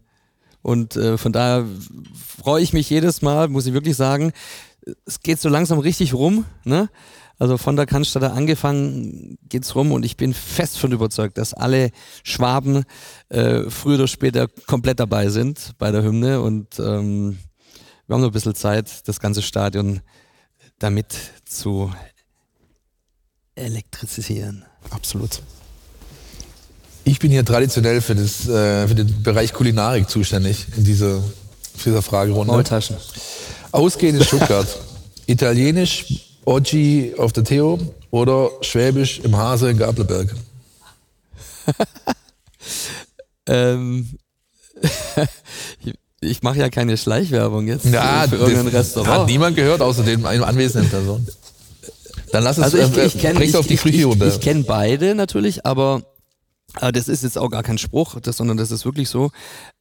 Und 0.64 0.96
äh, 0.96 1.18
von 1.18 1.32
daher 1.32 1.66
freue 2.42 2.64
ich 2.64 2.74
mich 2.74 2.90
jedes 2.90 3.22
Mal, 3.22 3.50
muss 3.50 3.68
ich 3.68 3.74
wirklich 3.74 3.96
sagen, 3.96 4.34
es 5.06 5.20
geht 5.20 5.40
so 5.40 5.50
langsam 5.50 5.78
richtig 5.78 6.16
rum. 6.16 6.46
Ne? 6.64 6.90
Also 7.42 7.58
von 7.58 7.76
der 7.76 7.88
Cannstatter 7.88 8.34
angefangen 8.34 9.40
geht's 9.50 9.74
rum 9.74 9.92
und 9.94 10.06
ich 10.06 10.16
bin 10.16 10.32
fest 10.32 10.78
von 10.78 10.92
überzeugt, 10.92 11.40
dass 11.40 11.56
alle 11.56 11.90
Schwaben 12.24 12.84
äh, 13.30 13.64
früher 13.68 13.96
oder 13.96 14.08
später 14.08 14.48
komplett 14.68 15.00
dabei 15.00 15.28
sind 15.30 15.72
bei 15.80 15.90
der 15.90 16.04
Hymne 16.04 16.40
und 16.40 16.78
ähm, 16.78 17.40
wir 18.06 18.14
haben 18.14 18.22
noch 18.22 18.30
ein 18.30 18.32
bisschen 18.32 18.54
Zeit, 18.54 19.08
das 19.08 19.20
ganze 19.20 19.42
Stadion 19.42 20.02
damit 20.78 21.16
zu 21.44 21.92
elektrisieren. 23.56 24.64
Absolut. 24.92 25.42
Ich 27.06 27.18
bin 27.18 27.32
hier 27.32 27.44
traditionell 27.44 28.02
für, 28.02 28.14
das, 28.14 28.48
äh, 28.48 28.88
für 28.88 28.94
den 28.94 29.24
Bereich 29.24 29.52
Kulinarik 29.52 30.08
zuständig 30.08 30.68
in 30.78 30.84
dieser, 30.84 31.24
für 31.76 31.90
dieser 31.90 32.04
Fragerunde. 32.04 32.54
Maultaschen. 32.54 32.98
Ausgehend 33.72 34.20
in 34.20 34.26
Stuttgart. 34.28 34.68
Italienisch, 35.26 36.31
Oggi 36.46 37.14
auf 37.18 37.34
der 37.34 37.44
Theo 37.44 37.80
oder 38.10 38.50
Schwäbisch 38.62 39.20
im 39.20 39.36
Hase 39.38 39.70
in 39.72 39.78
Gabelberg. 39.78 40.34
Ähm, 43.48 44.08
ich- 45.84 45.94
ich 46.22 46.44
mache 46.44 46.60
ja 46.60 46.70
keine 46.70 46.96
Schleichwerbung 46.98 47.68
jetzt 47.68 47.86
Ja, 47.86 48.28
für 48.30 48.36
irgendein 48.36 48.68
Restaurant. 48.68 49.12
hat 49.22 49.28
niemand 49.28 49.56
gehört, 49.56 49.82
außer 49.82 50.04
den 50.04 50.24
anwesenden 50.26 50.90
Person. 50.90 51.28
Dann 52.32 52.44
lass 52.44 52.58
es, 52.60 52.64
Also 52.64 52.78
ich, 52.78 52.96
äh, 52.98 53.06
ich 53.08 53.18
kenne 53.18 53.40
bring's 53.40 53.54
ich, 53.54 53.58
auf 53.58 53.66
die 53.68 53.74
ich, 53.74 53.82
Küche 53.82 53.98
ich, 53.98 54.06
runter. 54.06 54.28
ich 54.28 54.40
kenn 54.40 54.64
beide 54.64 55.16
natürlich, 55.16 55.66
aber 55.66 56.04
äh, 56.80 56.92
das 56.92 57.08
ist 57.08 57.24
jetzt 57.24 57.38
auch 57.38 57.50
gar 57.50 57.64
kein 57.64 57.80
Spruch, 57.80 58.20
das, 58.22 58.38
sondern 58.38 58.58
das 58.58 58.70
ist 58.70 58.86
wirklich 58.86 59.10
so. 59.10 59.32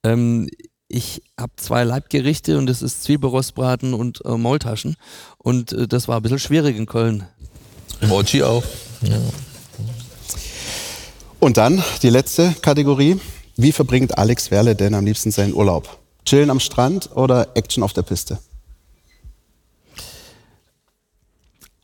Ähm, 0.03 0.49
ich 0.91 1.22
habe 1.38 1.53
zwei 1.57 1.84
Leibgerichte 1.84 2.59
und 2.59 2.66
das 2.66 2.82
ist 2.82 3.05
Zwiebelrostbraten 3.05 3.95
und 3.95 4.24
äh, 4.24 4.36
Maultaschen. 4.36 4.97
Und 5.38 5.72
äh, 5.72 5.86
das 5.86 6.09
war 6.09 6.16
ein 6.16 6.22
bisschen 6.22 6.41
schwierig 6.41 6.76
in 6.76 6.86
Köln. 6.86 7.26
Im 8.01 8.11
Ochi 8.11 8.43
auch. 8.43 8.64
Ja. 9.03 9.20
Und 11.38 11.57
dann 11.57 11.82
die 12.03 12.11
letzte 12.11 12.55
Kategorie. 12.61 13.20
Wie 13.57 13.72
verbringt 13.72 14.18
Alex 14.18 14.51
Werle 14.51 14.74
denn 14.74 14.95
am 14.95 15.05
liebsten 15.05 15.30
seinen 15.30 15.55
Urlaub? 15.55 15.99
Chillen 16.24 16.51
am 16.51 16.61
Strand 16.61 17.14
oder 17.14 17.49
Action 17.55 17.82
auf 17.82 17.93
der 17.93 18.03
Piste? 18.03 18.38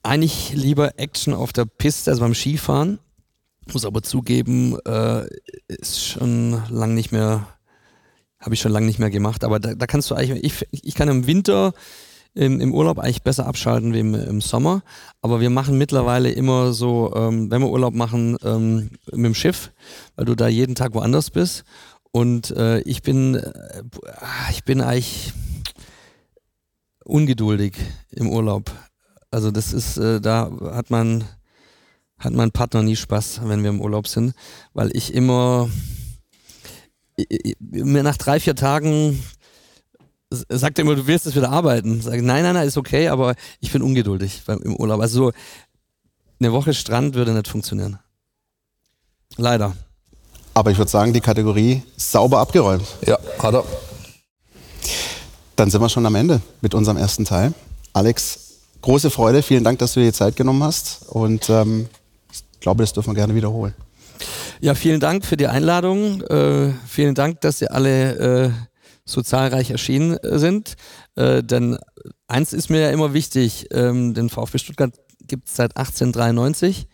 Eigentlich 0.03 0.53
lieber 0.53 0.99
Action 0.99 1.33
auf 1.33 1.53
der 1.53 1.65
Piste, 1.65 2.11
also 2.11 2.23
beim 2.23 2.35
Skifahren. 2.35 2.99
Muss 3.73 3.85
aber 3.85 4.03
zugeben, 4.03 4.79
äh, 4.85 5.27
ist 5.69 6.05
schon 6.05 6.63
lang 6.71 6.95
nicht 6.95 7.13
mehr, 7.13 7.47
habe 8.41 8.55
ich 8.55 8.61
schon 8.61 8.73
lange 8.73 8.87
nicht 8.87 8.99
mehr 8.99 9.11
gemacht. 9.11 9.45
Aber 9.45 9.59
da, 9.61 9.75
da 9.75 9.87
kannst 9.87 10.11
du 10.11 10.15
eigentlich, 10.15 10.45
ich, 10.45 10.85
ich 10.85 10.95
kann 10.95 11.09
im 11.09 11.27
Winter 11.27 11.73
im, 12.37 12.61
im 12.61 12.75
Urlaub 12.75 12.99
eigentlich 12.99 13.23
besser 13.23 13.47
abschalten 13.47 13.95
wie 13.95 14.01
im, 14.01 14.15
im 14.15 14.41
Sommer. 14.41 14.83
Aber 15.23 15.41
wir 15.41 15.51
machen 15.51 15.79
mittlerweile 15.79 16.31
immer 16.31 16.73
so, 16.73 17.13
ähm, 17.17 17.51
wenn 17.51 17.63
wir 17.63 17.71
Urlaub 17.71 17.95
machen, 17.95 18.37
ähm, 18.45 18.91
mit 19.11 19.25
dem 19.25 19.35
Schiff, 19.35 19.73
weil 20.15 20.27
du 20.27 20.35
da 20.35 20.47
jeden 20.47 20.75
Tag 20.75 20.95
woanders 20.95 21.31
bist. 21.31 21.65
Und 22.13 22.51
äh, 22.51 22.81
ich 22.81 23.03
bin, 23.03 23.37
äh, 23.37 23.83
ich 24.51 24.65
bin 24.65 24.81
eigentlich 24.81 25.33
ungeduldig 27.05 27.75
im 28.11 28.29
Urlaub. 28.29 28.71
Also 29.31 29.51
das 29.51 29.73
ist, 29.73 29.97
äh, 29.97 30.21
da 30.21 30.51
hat 30.73 30.91
man, 30.91 31.25
hat 32.19 32.33
mein 32.33 32.53
Partner 32.53 32.83
nie 32.83 32.97
Spaß, 32.97 33.41
wenn 33.45 33.63
wir 33.63 33.71
im 33.71 33.81
Urlaub 33.81 34.09
sind, 34.09 34.35
weil 34.73 34.91
ich 34.95 35.15
immer, 35.15 35.69
mir 37.59 38.03
nach 38.03 38.17
drei, 38.17 38.41
vier 38.41 38.55
Tagen 38.55 39.23
sagt 40.31 40.79
er 40.79 40.83
immer, 40.83 40.97
du 40.97 41.07
wirst 41.07 41.27
es 41.27 41.37
wieder 41.37 41.51
arbeiten. 41.51 42.01
Sag, 42.01 42.21
nein, 42.21 42.43
nein, 42.43 42.55
nein, 42.55 42.67
ist 42.67 42.77
okay, 42.77 43.09
aber 43.09 43.35
ich 43.61 43.73
bin 43.73 43.83
ungeduldig 43.83 44.43
beim, 44.47 44.59
im 44.59 44.77
Urlaub. 44.77 45.01
Also 45.01 45.27
so 45.27 45.33
eine 46.41 46.53
Woche 46.53 46.75
Strand 46.75 47.15
würde 47.15 47.33
nicht 47.33 47.49
funktionieren. 47.49 47.99
Leider. 49.37 49.75
Aber 50.55 50.71
ich 50.71 50.79
würde 50.79 50.91
sagen, 50.91 51.13
die 51.13 51.21
Kategorie 51.21 51.83
sauber 51.97 52.41
abgeräumt. 52.41 52.87
Ja, 53.07 53.19
hat 53.39 53.55
er. 53.55 53.65
Dann 55.55 55.71
sind 55.71 55.81
wir 55.81 55.89
schon 55.89 56.07
am 56.07 56.15
Ende 56.15 56.41
mit 56.61 56.75
unserem 56.75 56.97
ersten 56.97 57.25
Teil. 57.25 57.55
Alex, 57.93 58.39
große 58.83 59.11
Freude. 59.11 59.43
Vielen 59.43 59.65
Dank, 59.65 59.79
dass 59.79 59.95
du 59.95 60.01
dir 60.01 60.07
die 60.07 60.13
Zeit 60.13 60.37
genommen 60.37 60.63
hast. 60.63 61.07
Und 61.09 61.49
ähm, 61.51 61.89
ich 62.33 62.61
glaube, 62.61 62.83
das 62.83 62.93
dürfen 62.93 63.11
wir 63.11 63.15
gerne 63.15 63.35
wiederholen. 63.35 63.75
Ja, 64.61 64.75
vielen 64.75 65.01
Dank 65.01 65.27
für 65.27 65.37
die 65.37 65.49
Einladung. 65.49 66.23
Äh, 66.23 66.73
vielen 66.87 67.15
Dank, 67.15 67.43
dass 67.43 67.61
ihr 67.61 67.73
alle 67.73 68.47
äh, 68.47 68.51
so 69.05 69.21
zahlreich 69.21 69.71
erschienen 69.71 70.17
äh, 70.17 70.39
sind. 70.39 70.77
Äh, 71.15 71.43
denn 71.43 71.77
eins 72.27 72.55
ist 72.55 72.71
mir 72.71 72.81
ja 72.81 72.91
immer 72.91 73.13
wichtig, 73.13 73.67
ähm, 73.71 74.15
den 74.15 74.31
VfB 74.31 74.57
Stuttgart 74.57 74.95
gibt 75.27 75.49
es 75.49 75.57
seit 75.57 75.77
1893, 75.77 76.89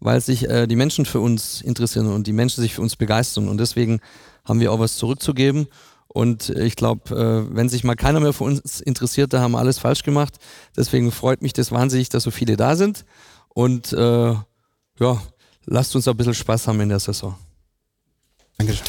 weil 0.00 0.22
sich 0.22 0.48
äh, 0.48 0.66
die 0.66 0.76
Menschen 0.76 1.04
für 1.04 1.20
uns 1.20 1.60
interessieren 1.60 2.10
und 2.10 2.26
die 2.26 2.32
Menschen 2.32 2.62
sich 2.62 2.74
für 2.74 2.80
uns 2.80 2.96
begeistern. 2.96 3.48
Und 3.48 3.58
deswegen 3.58 4.00
haben 4.46 4.60
wir 4.60 4.72
auch 4.72 4.78
was 4.78 4.96
zurückzugeben. 4.96 5.66
Und 6.08 6.48
ich 6.48 6.76
glaube, 6.76 7.14
äh, 7.14 7.54
wenn 7.54 7.68
sich 7.68 7.84
mal 7.84 7.94
keiner 7.94 8.20
mehr 8.20 8.32
für 8.32 8.44
uns 8.44 8.80
interessiert, 8.80 9.34
da 9.34 9.40
haben 9.40 9.52
wir 9.52 9.58
alles 9.58 9.78
falsch 9.78 10.02
gemacht. 10.02 10.36
Deswegen 10.78 11.12
freut 11.12 11.42
mich 11.42 11.52
das 11.52 11.72
wahnsinnig, 11.72 12.08
dass 12.08 12.22
so 12.22 12.30
viele 12.30 12.56
da 12.56 12.74
sind. 12.74 13.04
Und 13.54 13.92
ja, 13.92 15.20
lasst 15.66 15.94
uns 15.94 16.08
ein 16.08 16.16
bisschen 16.16 16.34
Spaß 16.34 16.68
haben 16.68 16.80
in 16.80 16.88
der 16.88 17.00
Saison. 17.00 17.34
Dankeschön. 18.58 18.86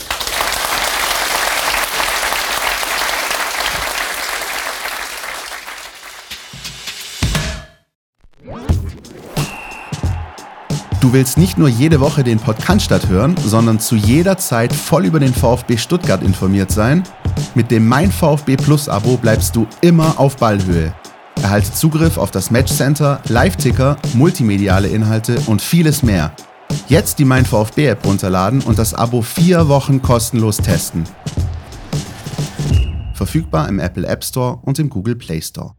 Du 11.03 11.11
willst 11.11 11.38
nicht 11.38 11.57
nur 11.57 11.67
jede 11.67 11.99
Woche 11.99 12.24
den 12.24 12.39
Podcast 12.39 13.09
hören, 13.09 13.36
sondern 13.43 13.78
zu 13.78 13.95
jeder 13.97 14.38
Zeit 14.38 14.74
voll 14.74 15.05
über 15.05 15.19
den 15.19 15.34
VfB 15.34 15.76
Stuttgart 15.78 16.24
informiert 16.24 16.71
sein? 16.71 17.03
Mit 17.55 17.71
dem 17.71 17.86
Mein 17.89 18.09
VfB 18.09 18.55
Plus 18.55 18.88
Abo 18.88 19.17
bleibst 19.17 19.53
du 19.53 19.67
immer 19.82 20.17
auf 20.17 20.38
Ballhöhe. 20.38 20.95
Erhalte 21.41 21.74
Zugriff 21.74 22.17
auf 22.17 22.32
das 22.32 22.51
Matchcenter, 22.51 23.19
Live-Ticker, 23.28 23.97
multimediale 24.13 24.88
Inhalte 24.88 25.41
und 25.47 25.61
vieles 25.61 26.03
mehr. 26.03 26.34
Jetzt 26.88 27.19
die 27.19 27.26
Mein 27.26 27.45
VfB 27.45 27.88
App 27.88 28.05
runterladen 28.05 28.61
und 28.61 28.78
das 28.78 28.93
Abo 28.93 29.21
vier 29.21 29.67
Wochen 29.67 30.01
kostenlos 30.01 30.57
testen. 30.57 31.05
Verfügbar 33.13 33.67
im 33.69 33.80
Apple 33.80 34.05
App 34.05 34.24
Store 34.24 34.59
und 34.63 34.80
im 34.80 34.89
Google 34.89 35.15
Play 35.15 35.41
Store. 35.41 35.76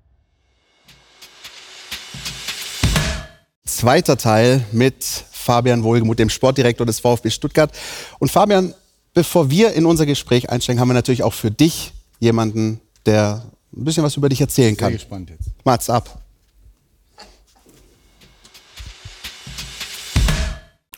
Zweiter 3.64 4.16
Teil 4.16 4.64
mit 4.72 5.05
Fabian 5.05 5.82
Wohlgemuth, 5.82 6.18
dem 6.18 6.30
Sportdirektor 6.30 6.86
des 6.86 7.01
VfB 7.01 7.30
Stuttgart. 7.30 7.70
Und 8.18 8.30
Fabian, 8.30 8.74
bevor 9.12 9.51
wir 9.51 9.74
in 9.74 9.86
unser 9.86 10.07
Gespräch 10.07 10.51
einsteigen, 10.51 10.80
haben 10.80 10.88
wir 10.88 10.95
natürlich 10.95 11.22
auch 11.22 11.34
für 11.34 11.51
dich 11.51 11.92
jemanden, 12.18 12.80
der 13.05 13.45
ein 13.76 13.84
bisschen 13.84 14.03
was 14.03 14.16
über 14.16 14.28
dich 14.28 14.40
erzählen 14.40 14.76
kann. 14.76 14.88
Sehr 14.88 14.99
gespannt 14.99 15.30
jetzt. 15.30 15.51
Mats 15.64 15.90
ab. 15.90 16.24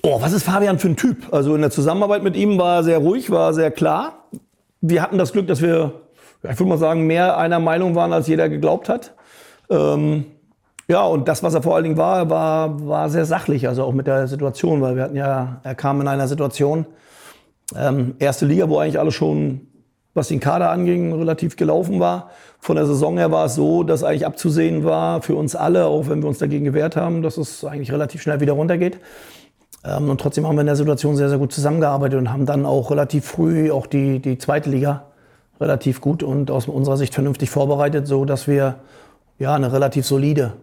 Oh, 0.09 0.21
was 0.21 0.33
ist 0.33 0.45
Fabian 0.45 0.79
für 0.79 0.87
ein 0.87 0.95
Typ? 0.95 1.33
Also 1.33 1.57
in 1.57 1.63
der 1.63 1.73
Zusammenarbeit 1.73 2.23
mit 2.23 2.37
ihm 2.37 2.59
war 2.59 2.77
er 2.77 2.85
sehr 2.85 2.99
ruhig, 2.99 3.29
war 3.33 3.53
sehr 3.53 3.73
klar. 3.73 4.29
Wir 4.81 5.03
hatten 5.03 5.19
das 5.19 5.33
Glück, 5.33 5.49
dass 5.49 5.61
wir, 5.61 5.95
ich 6.45 6.51
würde 6.61 6.67
mal 6.67 6.79
sagen, 6.79 7.09
mehr 7.09 7.37
einer 7.37 7.59
Meinung 7.59 7.97
waren, 7.97 8.13
als 8.13 8.29
jeder 8.29 8.49
geglaubt 8.49 8.89
hat. 8.89 9.15
Ähm, 9.69 10.27
ja, 10.87 11.03
und 11.03 11.27
das, 11.27 11.43
was 11.43 11.55
er 11.55 11.63
vor 11.63 11.75
allen 11.75 11.83
Dingen 11.83 11.97
war, 11.97 12.31
war, 12.31 12.87
war 12.87 13.11
sehr 13.11 13.25
sachlich, 13.25 13.67
also 13.67 13.83
auch 13.83 13.93
mit 13.93 14.07
der 14.07 14.29
Situation, 14.29 14.81
weil 14.81 14.95
wir 14.95 15.03
hatten 15.03 15.17
ja, 15.17 15.61
er 15.65 15.75
kam 15.75 16.01
in 16.01 16.07
einer 16.07 16.29
Situation, 16.29 16.87
ähm, 17.77 18.15
erste 18.21 18.47
Liga, 18.47 18.69
wo 18.69 18.79
eigentlich 18.79 19.01
alles 19.01 19.15
schon, 19.15 19.63
was 20.15 20.29
den 20.29 20.39
Kader 20.39 20.71
anging, 20.71 21.15
relativ 21.15 21.57
gelaufen 21.57 21.99
war. 21.99 22.31
Von 22.61 22.77
der 22.77 22.87
Saison 22.87 23.19
her 23.19 23.33
war 23.33 23.47
es 23.47 23.57
so, 23.57 23.83
dass 23.83 24.05
eigentlich 24.05 24.25
abzusehen 24.25 24.85
war 24.85 25.21
für 25.21 25.35
uns 25.35 25.57
alle, 25.57 25.87
auch 25.87 26.09
wenn 26.09 26.23
wir 26.23 26.29
uns 26.29 26.39
dagegen 26.39 26.65
gewehrt 26.65 26.95
haben, 26.95 27.23
dass 27.23 27.39
es 27.39 27.65
eigentlich 27.65 27.91
relativ 27.91 28.23
schnell 28.23 28.39
wieder 28.39 28.53
runtergeht. 28.53 29.01
Ähm, 29.87 30.11
und 30.11 30.21
trotzdem 30.21 30.47
haben 30.47 30.57
wir 30.57 30.61
in 30.61 30.67
der 30.67 30.77
Situation 30.77 31.17
sehr, 31.17 31.29
sehr 31.29 31.39
gut 31.39 31.53
zusammengearbeitet 31.53 32.19
und 32.19 32.33
haben 32.33 32.47
dann 32.47 32.67
auch 32.67 32.91
relativ 32.91 33.27
früh 33.27 33.71
auch 33.71 33.87
die, 33.87 34.19
die 34.19 34.39
zweite 34.39 34.71
Liga 34.71 35.05
relativ 35.61 36.01
gut 36.01 36.23
und 36.23 36.51
aus 36.51 36.69
unserer 36.69 36.97
Sicht 36.97 37.15
vernünftig 37.15 37.51
vorbereitet, 37.51 38.07
so 38.07 38.25
dass 38.25 38.47
wir 38.47 38.77
ja 39.39 39.55
eine 39.55 39.73
relativ 39.73 40.05
solide 40.07 40.55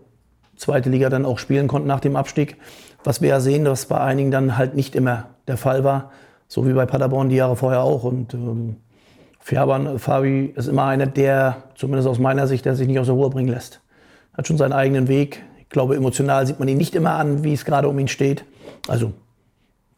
zweite 0.55 0.89
Liga 0.89 1.09
dann 1.09 1.25
auch 1.25 1.39
spielen 1.39 1.67
konnten 1.67 1.87
nach 1.87 1.99
dem 1.99 2.15
Abstieg. 2.15 2.57
Was 3.03 3.21
wir 3.21 3.29
ja 3.29 3.39
sehen, 3.39 3.65
dass 3.65 3.87
bei 3.87 3.99
einigen 3.99 4.31
dann 4.31 4.57
halt 4.57 4.75
nicht 4.75 4.95
immer 4.95 5.25
der 5.47 5.57
Fall 5.57 5.83
war, 5.83 6.11
so 6.47 6.67
wie 6.67 6.73
bei 6.73 6.85
Paderborn 6.85 7.29
die 7.29 7.35
Jahre 7.35 7.55
vorher 7.55 7.81
auch. 7.81 8.03
Und 8.03 8.33
ähm, 8.33 8.77
Fabi 9.39 10.53
ist 10.55 10.67
immer 10.67 10.85
einer, 10.85 11.07
der, 11.07 11.63
zumindest 11.75 12.07
aus 12.07 12.19
meiner 12.19 12.47
Sicht, 12.47 12.65
der 12.65 12.75
sich 12.75 12.87
nicht 12.87 12.99
aus 12.99 13.07
der 13.07 13.15
Ruhe 13.15 13.29
bringen 13.29 13.49
lässt. 13.49 13.81
Hat 14.33 14.47
schon 14.47 14.57
seinen 14.57 14.73
eigenen 14.73 15.07
Weg. 15.07 15.43
Ich 15.59 15.69
glaube, 15.69 15.95
emotional 15.95 16.45
sieht 16.47 16.59
man 16.59 16.67
ihn 16.67 16.77
nicht 16.77 16.95
immer 16.95 17.15
an, 17.15 17.43
wie 17.43 17.53
es 17.53 17.65
gerade 17.65 17.89
um 17.89 17.99
ihn 17.99 18.07
steht. 18.07 18.45
Also, 18.87 19.13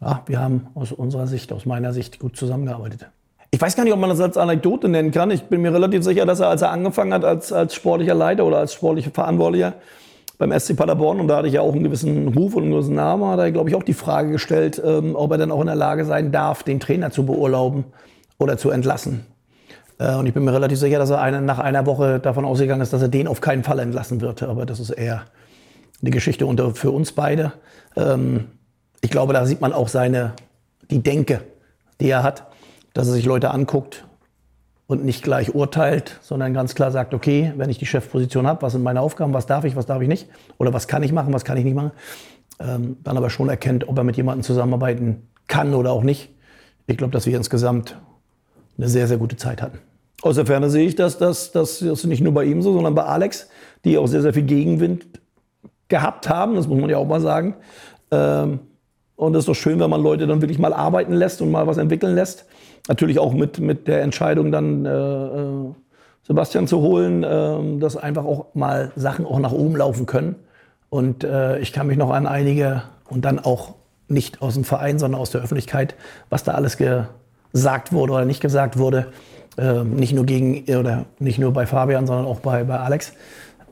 ja, 0.02 0.24
wir 0.26 0.40
haben 0.40 0.68
aus 0.76 0.92
unserer 0.92 1.28
Sicht, 1.28 1.52
aus 1.52 1.66
meiner 1.66 1.94
Sicht 1.94 2.20
gut 2.20 2.38
zusammengearbeitet. 2.38 3.08
Ich 3.52 3.62
weiß 3.62 3.76
gar 3.76 3.84
nicht, 3.84 3.94
ob 3.94 4.00
man 4.00 4.10
das 4.10 4.20
als 4.20 4.38
Anekdote 4.38 4.90
nennen 4.90 5.12
kann. 5.12 5.32
Ich 5.32 5.44
bin 5.44 5.62
mir 5.62 5.74
relativ 5.74 6.04
sicher, 6.04 6.26
dass 6.26 6.42
er, 6.42 6.50
als 6.50 6.62
er 6.62 6.72
angefangen 6.72 7.14
hat 7.14 7.24
als, 7.24 7.54
als 7.54 7.74
sportlicher 7.74 8.14
Leiter 8.14 8.46
oder 8.46 8.58
als 8.58 8.74
sportlicher 8.74 9.12
Verantwortlicher, 9.12 9.74
beim 10.38 10.58
SC 10.60 10.76
Paderborn 10.76 11.22
und 11.22 11.30
da 11.30 11.38
hatte 11.38 11.48
ich 11.48 11.54
ja 11.54 11.62
auch 11.62 11.74
einen 11.74 11.84
gewissen 11.84 12.28
Ruf 12.28 12.56
und 12.56 12.64
einen 12.64 12.74
gewissen 12.74 12.96
Namen, 12.96 13.26
hat 13.26 13.40
er, 13.40 13.52
glaube 13.52 13.70
ich, 13.70 13.76
auch 13.76 13.84
die 13.84 13.94
Frage 13.94 14.32
gestellt, 14.32 14.82
ähm, 14.84 15.16
ob 15.16 15.32
er 15.32 15.38
dann 15.38 15.52
auch 15.52 15.62
in 15.62 15.68
der 15.68 15.76
Lage 15.76 16.04
sein 16.04 16.34
darf, 16.34 16.64
den 16.64 16.82
Trainer 16.82 17.12
zu 17.12 17.26
beurlauben 17.26 17.86
oder 18.38 18.58
zu 18.58 18.70
entlassen. 18.70 19.26
Äh, 19.98 20.16
und 20.16 20.26
ich 20.26 20.34
bin 20.34 20.44
mir 20.44 20.54
relativ 20.54 20.80
sicher, 20.80 21.00
dass 21.00 21.10
er 21.10 21.22
eine, 21.22 21.42
nach 21.42 21.60
einer 21.60 21.86
Woche 21.86 22.20
davon 22.20 22.46
ausgegangen 22.46 22.82
ist, 22.82 22.94
dass 22.94 23.02
er 23.02 23.08
den 23.08 23.28
auf 23.28 23.42
keinen 23.42 23.64
Fall 23.64 23.80
entlassen 23.80 24.22
wird. 24.22 24.44
Aber 24.44 24.66
das 24.66 24.80
ist 24.80 24.90
eher 24.90 25.24
eine 26.02 26.12
Geschichte 26.12 26.46
unter, 26.46 26.76
für 26.76 26.92
uns 26.92 27.14
beide. 27.14 27.54
Ähm, 27.96 28.46
ich 29.02 29.12
glaube, 29.12 29.34
da 29.34 29.46
sieht 29.46 29.62
man 29.62 29.74
auch 29.74 29.88
seine, 29.88 30.34
die 30.90 31.04
Denke, 31.04 31.42
die 32.00 32.10
er 32.10 32.24
hat, 32.24 32.48
dass 32.94 33.08
er 33.08 33.14
sich 33.14 33.26
Leute 33.26 33.52
anguckt, 33.52 34.06
und 34.88 35.04
nicht 35.04 35.24
gleich 35.24 35.56
urteilt, 35.56 36.20
sondern 36.22 36.54
ganz 36.54 36.76
klar 36.76 36.92
sagt, 36.92 37.14
okay, 37.14 37.54
wenn 37.58 37.70
ich 37.70 37.80
die 37.80 37.86
Chefposition 37.86 38.46
habe, 38.46 38.62
was 38.62 38.74
sind 38.74 38.84
meine 38.84 39.02
Aufgaben, 39.02 39.34
was 39.34 39.46
darf 39.46 39.66
ich, 39.66 39.76
was 39.76 39.86
darf 39.86 40.02
ich 40.02 40.08
nicht 40.08 40.28
oder 40.58 40.74
was 40.74 40.88
kann 40.88 41.04
ich 41.04 41.12
machen, 41.12 41.34
was 41.34 41.44
kann 41.44 41.58
ich 41.58 41.64
nicht 41.64 41.76
machen, 41.76 41.92
ähm, 42.60 42.98
dann 43.04 43.18
aber 43.18 43.30
schon 43.30 43.50
erkennt, 43.50 43.88
ob 43.88 43.98
er 43.98 44.04
mit 44.04 44.18
jemandem 44.18 44.44
zusammenarbeiten 44.44 45.28
kann 45.48 45.74
oder 45.74 45.92
auch 45.92 46.04
nicht. 46.04 46.30
Ich 46.88 46.98
glaube, 46.98 47.12
dass 47.12 47.26
wir 47.26 47.36
insgesamt 47.36 48.00
eine 48.78 48.88
sehr, 48.88 49.08
sehr 49.08 49.18
gute 49.18 49.38
Zeit 49.38 49.62
hatten. 49.62 49.80
Aus 50.22 50.36
der 50.36 50.46
Ferne 50.46 50.70
sehe 50.70 50.88
ich, 50.88 50.96
dass 50.96 51.18
das, 51.18 51.52
das 51.52 51.82
ist 51.82 52.06
nicht 52.06 52.22
nur 52.22 52.34
bei 52.34 52.46
ihm 52.46 52.62
so, 52.62 52.74
sondern 52.74 52.96
bei 52.96 53.04
Alex, 53.04 53.50
die 53.84 53.98
auch 53.98 54.08
sehr, 54.08 54.22
sehr 54.22 54.34
viel 54.34 54.44
Gegenwind 54.44 55.08
gehabt 55.88 56.30
haben, 56.30 56.56
das 56.56 56.68
muss 56.68 56.80
man 56.80 56.90
ja 56.90 56.98
auch 56.98 57.08
mal 57.08 57.22
sagen. 57.22 57.56
Ähm, 58.12 58.60
Und 59.16 59.34
es 59.36 59.40
ist 59.40 59.48
doch 59.48 59.56
schön, 59.56 59.80
wenn 59.80 59.90
man 59.90 60.02
Leute 60.02 60.28
dann 60.28 60.42
wirklich 60.42 60.60
mal 60.60 60.74
arbeiten 60.74 61.14
lässt 61.14 61.42
und 61.42 61.52
mal 61.52 61.68
was 61.68 61.78
entwickeln 61.78 62.16
lässt. 62.16 62.46
Natürlich 62.88 63.20
auch 63.20 63.34
mit, 63.34 63.60
mit 63.60 63.88
der 63.88 64.02
Entscheidung 64.02 64.52
dann 64.52 64.86
äh, 64.86 64.90
äh 64.90 65.74
Sebastian 66.28 66.68
zu 66.68 66.82
holen, 66.82 67.24
äh, 67.24 67.80
dass 67.80 67.98
einfach 67.98 68.26
auch 68.26 68.48
mal 68.56 68.92
Sachen 68.96 69.28
auch 69.28 69.40
nach 69.40 69.52
oben 69.52 69.76
laufen 69.76 70.08
können. 70.08 70.36
Und 70.90 71.24
äh, 71.24 71.60
ich 71.60 71.72
kann 71.72 71.86
mich 71.88 71.98
noch 71.98 72.10
an 72.10 72.26
einige 72.26 72.82
und 73.10 73.26
dann 73.26 73.38
auch 73.38 73.76
nicht 74.08 74.42
aus 74.42 74.56
dem 74.56 74.64
Verein, 74.64 74.98
sondern 74.98 75.22
aus 75.22 75.30
der 75.30 75.42
Öffentlichkeit, 75.42 75.96
was 76.30 76.44
da 76.44 76.54
alles 76.54 76.78
gesagt 76.78 77.94
wurde 77.94 78.14
oder 78.14 78.26
nicht 78.26 78.42
gesagt 78.42 78.78
wurde. 78.80 79.08
Äh, 79.58 79.84
nicht 79.84 80.14
nur 80.14 80.26
gegen 80.26 80.64
oder 80.76 81.06
nicht 81.20 81.38
nur 81.38 81.54
bei 81.54 81.66
Fabian, 81.66 82.08
sondern 82.08 82.26
auch 82.26 82.40
bei, 82.40 82.64
bei 82.64 82.80
Alex. 82.80 83.14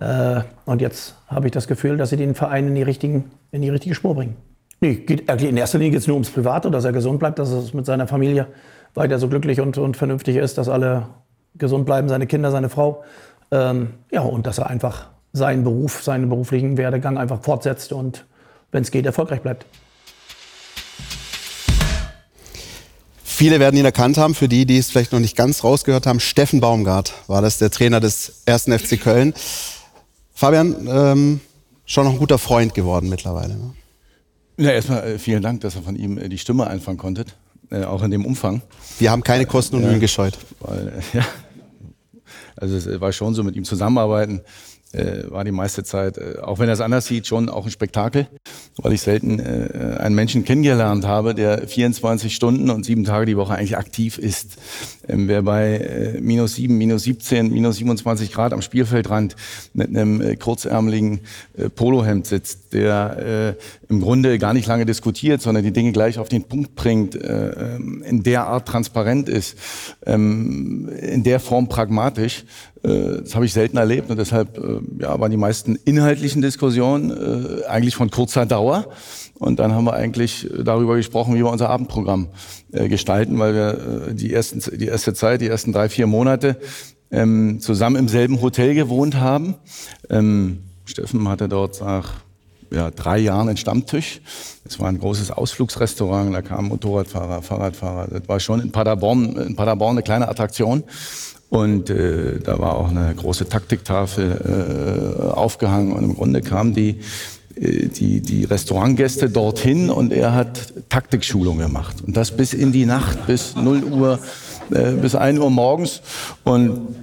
Äh, 0.04 0.41
und 0.66 0.82
jetzt 0.82 1.16
habe 1.28 1.47
ich 1.47 1.54
das 1.54 1.68
Gefühl, 1.68 1.95
dass 1.95 2.10
sie 2.10 2.18
den 2.18 2.36
Verein 2.36 2.68
in 2.68 2.76
die, 2.76 2.84
richtigen, 2.84 3.32
in 3.51 3.62
die 3.62 3.70
richtige 3.70 3.95
Spur 3.95 4.16
bringen. 4.16 4.36
Nee, 4.82 4.95
geht, 4.95 5.30
in 5.30 5.56
erster 5.56 5.78
Linie 5.78 5.91
geht 5.91 6.01
es 6.01 6.08
nur 6.08 6.16
ums 6.16 6.30
Private, 6.30 6.70
dass 6.70 6.84
er 6.84 6.91
gesund 6.91 7.20
bleibt, 7.20 7.39
dass 7.39 7.51
es 7.51 7.74
mit 7.74 7.86
seiner 7.86 8.06
Familie 8.06 8.47
weiter 8.95 9.18
so 9.18 9.30
glücklich 9.30 9.62
und, 9.62 9.78
und 9.78 9.95
vernünftig 9.95 10.36
ist, 10.36 10.58
dass 10.58 10.68
alle 10.68 11.08
gesund 11.56 11.86
bleiben, 11.86 12.10
seine 12.10 12.28
Kinder, 12.28 12.51
seine 12.51 12.68
Frau. 12.68 13.04
Ähm, 13.51 13.93
ja, 14.12 14.22
und 14.22 14.45
dass 14.45 14.58
er 14.58 14.68
einfach 14.68 15.08
seinen 15.32 15.64
Beruf, 15.64 16.04
seinen 16.04 16.28
beruflichen 16.28 16.78
Werdegang 16.78 17.18
einfach 17.18 17.41
fortsetzt 17.41 17.93
und, 17.93 18.26
wenn 18.74 18.84
es 18.84 18.91
geht, 18.91 19.06
erfolgreich 19.06 19.41
bleibt. 19.41 19.66
Viele 23.24 23.60
werden 23.60 23.78
ihn 23.78 23.86
erkannt 23.86 24.18
haben, 24.18 24.36
für 24.36 24.47
die, 24.47 24.66
die 24.66 24.78
es 24.78 24.91
vielleicht 24.91 25.14
noch 25.14 25.20
nicht 25.20 25.38
ganz 25.38 25.64
rausgehört 25.64 26.06
haben. 26.08 26.20
Steffen 26.20 26.60
Baumgart 26.60 27.14
war 27.28 27.41
das, 27.41 27.58
der 27.58 27.72
Trainer 27.72 27.99
des 27.99 28.43
ersten 28.45 28.78
FC 28.78 28.99
Köln. 29.01 29.34
Fabian, 30.34 30.88
ähm, 30.88 31.40
schon 31.86 32.06
noch 32.06 32.14
ein 32.14 32.20
guter 32.20 32.38
Freund 32.38 32.74
geworden 32.74 33.10
mittlerweile. 33.10 33.56
Ne? 33.56 33.74
Ja, 34.58 34.72
erstmal 34.72 35.04
äh, 35.04 35.20
vielen 35.20 35.42
Dank, 35.42 35.62
dass 35.62 35.76
ihr 35.76 35.82
von 35.82 35.96
ihm 35.96 36.18
äh, 36.18 36.30
die 36.30 36.38
Stimme 36.38 36.68
einfangen 36.68 36.98
konntet, 36.98 37.36
äh, 37.70 37.84
auch 37.84 38.04
in 38.04 38.12
dem 38.12 38.26
Umfang. 38.26 38.62
Wir 39.00 39.12
haben 39.12 39.24
keine 39.24 39.46
Kosten 39.46 39.78
und 39.78 39.84
Mühen 39.84 40.00
gescheut. 40.00 40.38
Weil, 40.60 41.02
ja, 41.14 41.26
also 42.56 42.76
es 42.76 43.02
war 43.02 43.12
schon 43.12 43.34
so 43.34 43.44
mit 43.44 43.56
ihm 43.56 43.64
zusammenarbeiten 43.64 44.42
äh, 44.94 45.30
war 45.30 45.44
die 45.44 45.52
meiste 45.52 45.84
Zeit, 45.84 46.18
äh, 46.18 46.38
auch 46.42 46.60
wenn 46.60 46.70
er 46.70 46.74
es 46.74 46.82
anders 46.82 47.08
sieht, 47.08 47.28
schon 47.28 47.50
auch 47.50 47.66
ein 47.66 47.72
Spektakel, 47.72 48.28
weil 48.78 48.94
ich 48.94 49.02
selten 49.02 49.40
äh, 49.40 49.98
einen 50.00 50.16
Menschen 50.16 50.44
kennengelernt 50.44 51.06
habe, 51.06 51.36
der 51.36 51.68
24 51.68 52.34
Stunden 52.34 52.70
und 52.70 52.86
sieben 52.86 53.04
Tage 53.04 53.26
die 53.26 53.38
Woche 53.38 53.54
eigentlich 53.54 53.78
aktiv 53.78 54.18
ist. 54.18 54.58
Ähm, 55.08 55.28
wer 55.28 55.44
bei 55.44 55.78
äh, 55.78 56.22
minus 56.22 56.56
sieben, 56.56 56.78
minus 56.78 57.04
17, 57.04 57.52
minus 57.52 57.78
27 57.78 58.32
Grad 58.32 58.54
am 58.54 58.62
Spielfeldrand 58.62 59.36
mit 59.74 59.90
einem 59.90 60.22
äh, 60.22 60.36
kurzärmeligen 60.36 61.20
äh, 61.56 61.70
Polohemd 61.70 62.26
sitzt, 62.26 62.74
der 62.74 63.56
äh, 63.60 63.92
im 63.92 64.02
Grunde 64.02 64.40
gar 64.40 64.54
nicht 64.54 64.68
lange 64.68 64.86
diskutiert, 64.86 65.42
sondern 65.42 65.64
die 65.64 65.74
Dinge 65.74 65.92
gleich 65.92 66.18
auf 66.18 66.30
den 66.30 66.44
Punkt 66.44 66.76
bringt, 66.76 67.16
äh, 67.16 67.76
ähm, 67.76 68.04
in 68.08 68.24
der 68.24 68.48
Art 68.48 68.68
transparent 68.68 69.30
ist, 69.30 69.56
ähm, 70.06 70.90
in 71.00 71.24
der 71.24 71.40
Form 71.40 71.70
pragmatisch, 71.70 72.46
äh, 72.84 73.22
das 73.22 73.36
habe 73.36 73.46
ich 73.46 73.54
selten 73.54 73.78
erlebt 73.78 74.10
und 74.10 74.18
deshalb 74.18 74.58
äh, 74.58 74.80
ja, 75.02 75.20
waren 75.20 75.32
die 75.32 75.38
meisten 75.38 75.78
inhaltlichen 75.86 76.42
Diskussionen 76.42 77.12
äh, 77.12 77.66
eigentlich 77.66 77.96
von 77.96 78.12
kurzer 78.12 78.46
Dauer. 78.46 78.62
Und 79.39 79.59
dann 79.59 79.74
haben 79.74 79.86
wir 79.86 79.93
eigentlich 79.93 80.49
darüber 80.64 80.95
gesprochen, 80.95 81.34
wie 81.34 81.39
wir 81.39 81.49
unser 81.49 81.70
Abendprogramm 81.70 82.30
gestalten, 82.72 83.38
weil 83.39 83.53
wir 83.53 84.14
die, 84.14 84.34
ersten, 84.34 84.61
die 84.78 84.88
erste 84.88 85.14
Zeit, 85.14 85.41
die 85.41 85.47
ersten 85.47 85.74
drei, 85.74 85.89
vier 85.89 86.07
Monate 86.07 86.57
ähm, 87.11 87.59
zusammen 87.59 87.95
im 87.95 88.07
selben 88.07 88.41
Hotel 88.41 88.74
gewohnt 88.74 89.16
haben. 89.16 89.55
Ähm, 90.09 90.64
Steffen 90.86 91.28
hatte 91.30 91.47
dort 91.47 91.82
nach 91.82 92.24
ja, 92.72 92.89
drei 92.91 93.20
Jahren 93.20 93.47
einen 93.47 93.57
Stammtisch. 93.57 94.20
Es 94.66 94.80
war 94.80 94.89
ein 94.89 94.99
großes 94.99 95.32
Ausflugsrestaurant, 95.32 96.34
da 96.34 96.41
kamen 96.41 96.70
Motorradfahrer, 96.70 97.41
Fahrradfahrer. 97.41 98.07
Das 98.07 98.28
war 98.28 98.39
schon 98.39 98.59
in 98.61 98.72
Paderborn, 98.72 99.38
in 99.38 99.55
Paderborn 99.55 99.91
eine 99.91 100.03
kleine 100.03 100.28
Attraktion. 100.28 100.84
Und 101.49 101.91
äh, 101.91 102.39
da 102.39 102.57
war 102.57 102.76
auch 102.78 102.89
eine 102.89 103.14
große 103.14 103.47
Taktiktafel 103.47 105.22
äh, 105.22 105.32
aufgehangen 105.34 105.93
und 105.93 106.03
im 106.03 106.16
Grunde 106.16 106.41
kamen 106.41 106.74
die, 106.74 106.89
äh, 106.89 106.95
die, 107.56 108.22
die 108.22 108.45
Restaurantgäste 108.45 109.30
dorthin 109.30 109.89
und 109.89 110.12
er 110.12 110.34
hat 110.34 110.74
Taktikschulung 110.89 111.58
gemacht. 111.58 111.97
Und 112.06 112.18
das 112.18 112.32
bis 112.32 112.54
in 112.54 112.72
die 112.72 112.86
Nacht, 112.86 113.28
bis 113.28 113.56
0 113.56 113.84
Uhr, 113.84 114.20
äh, 114.72 114.91
bis 114.93 115.16
1 115.16 115.39
Uhr 115.39 115.49
morgens. 115.49 116.01
Und 116.43 116.95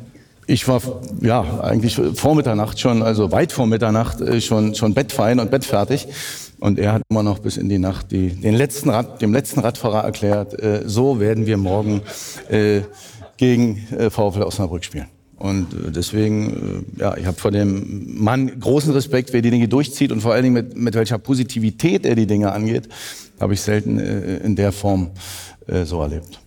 ich 0.46 0.66
war 0.66 0.80
ja 1.20 1.61
eigentlich 1.61 2.01
vor 2.14 2.34
Mitternacht 2.34 2.80
schon, 2.80 3.03
also 3.03 3.30
weit 3.30 3.53
vor 3.53 3.66
Mitternacht 3.66 4.20
äh, 4.20 4.40
schon, 4.40 4.74
schon 4.74 4.94
bettfein 4.94 5.38
und 5.38 5.51
bettfertig. 5.51 6.09
Und 6.59 6.78
er 6.78 6.94
hat 6.94 7.03
immer 7.09 7.22
noch 7.22 7.38
bis 7.38 7.57
in 7.57 7.68
die 7.68 7.78
Nacht 7.78 8.11
die, 8.11 8.30
den 8.30 8.55
letzten 8.55 8.90
Rad, 8.90 9.22
dem 9.22 9.32
letzten 9.32 9.61
Radfahrer 9.61 10.03
erklärt, 10.03 10.61
äh, 10.61 10.82
so 10.84 11.20
werden 11.20 11.46
wir 11.46 11.57
morgen 11.57 12.03
äh, 12.51 12.82
gegen 13.36 13.86
äh, 13.96 14.11
VfL 14.11 14.42
Osnabrück 14.42 14.84
spielen. 14.84 15.07
Und 15.41 15.72
äh, 15.72 15.91
deswegen, 15.91 16.84
äh, 16.99 17.01
ja, 17.01 17.16
ich 17.16 17.24
habe 17.24 17.36
vor 17.36 17.51
dem 17.51 18.22
Mann 18.22 18.61
großen 18.61 18.93
Respekt, 18.93 19.32
wer 19.32 19.41
die 19.41 19.51
Dinge 19.51 19.68
durchzieht 19.68 20.12
und 20.12 20.20
vor 20.20 20.34
allen 20.34 20.43
Dingen 20.43 20.55
mit, 20.55 20.76
mit 20.76 20.95
welcher 20.95 21.16
Positivität 21.16 22.05
er 22.05 22.14
die 22.14 22.26
Dinge 22.26 22.53
angeht, 22.53 22.91
habe 23.41 23.55
ich 23.55 23.62
selten 23.62 23.99
äh, 23.99 24.36
in 24.36 24.55
der 24.55 24.70
Form 24.70 25.11
so 25.84 26.03
erlebt. 26.03 26.41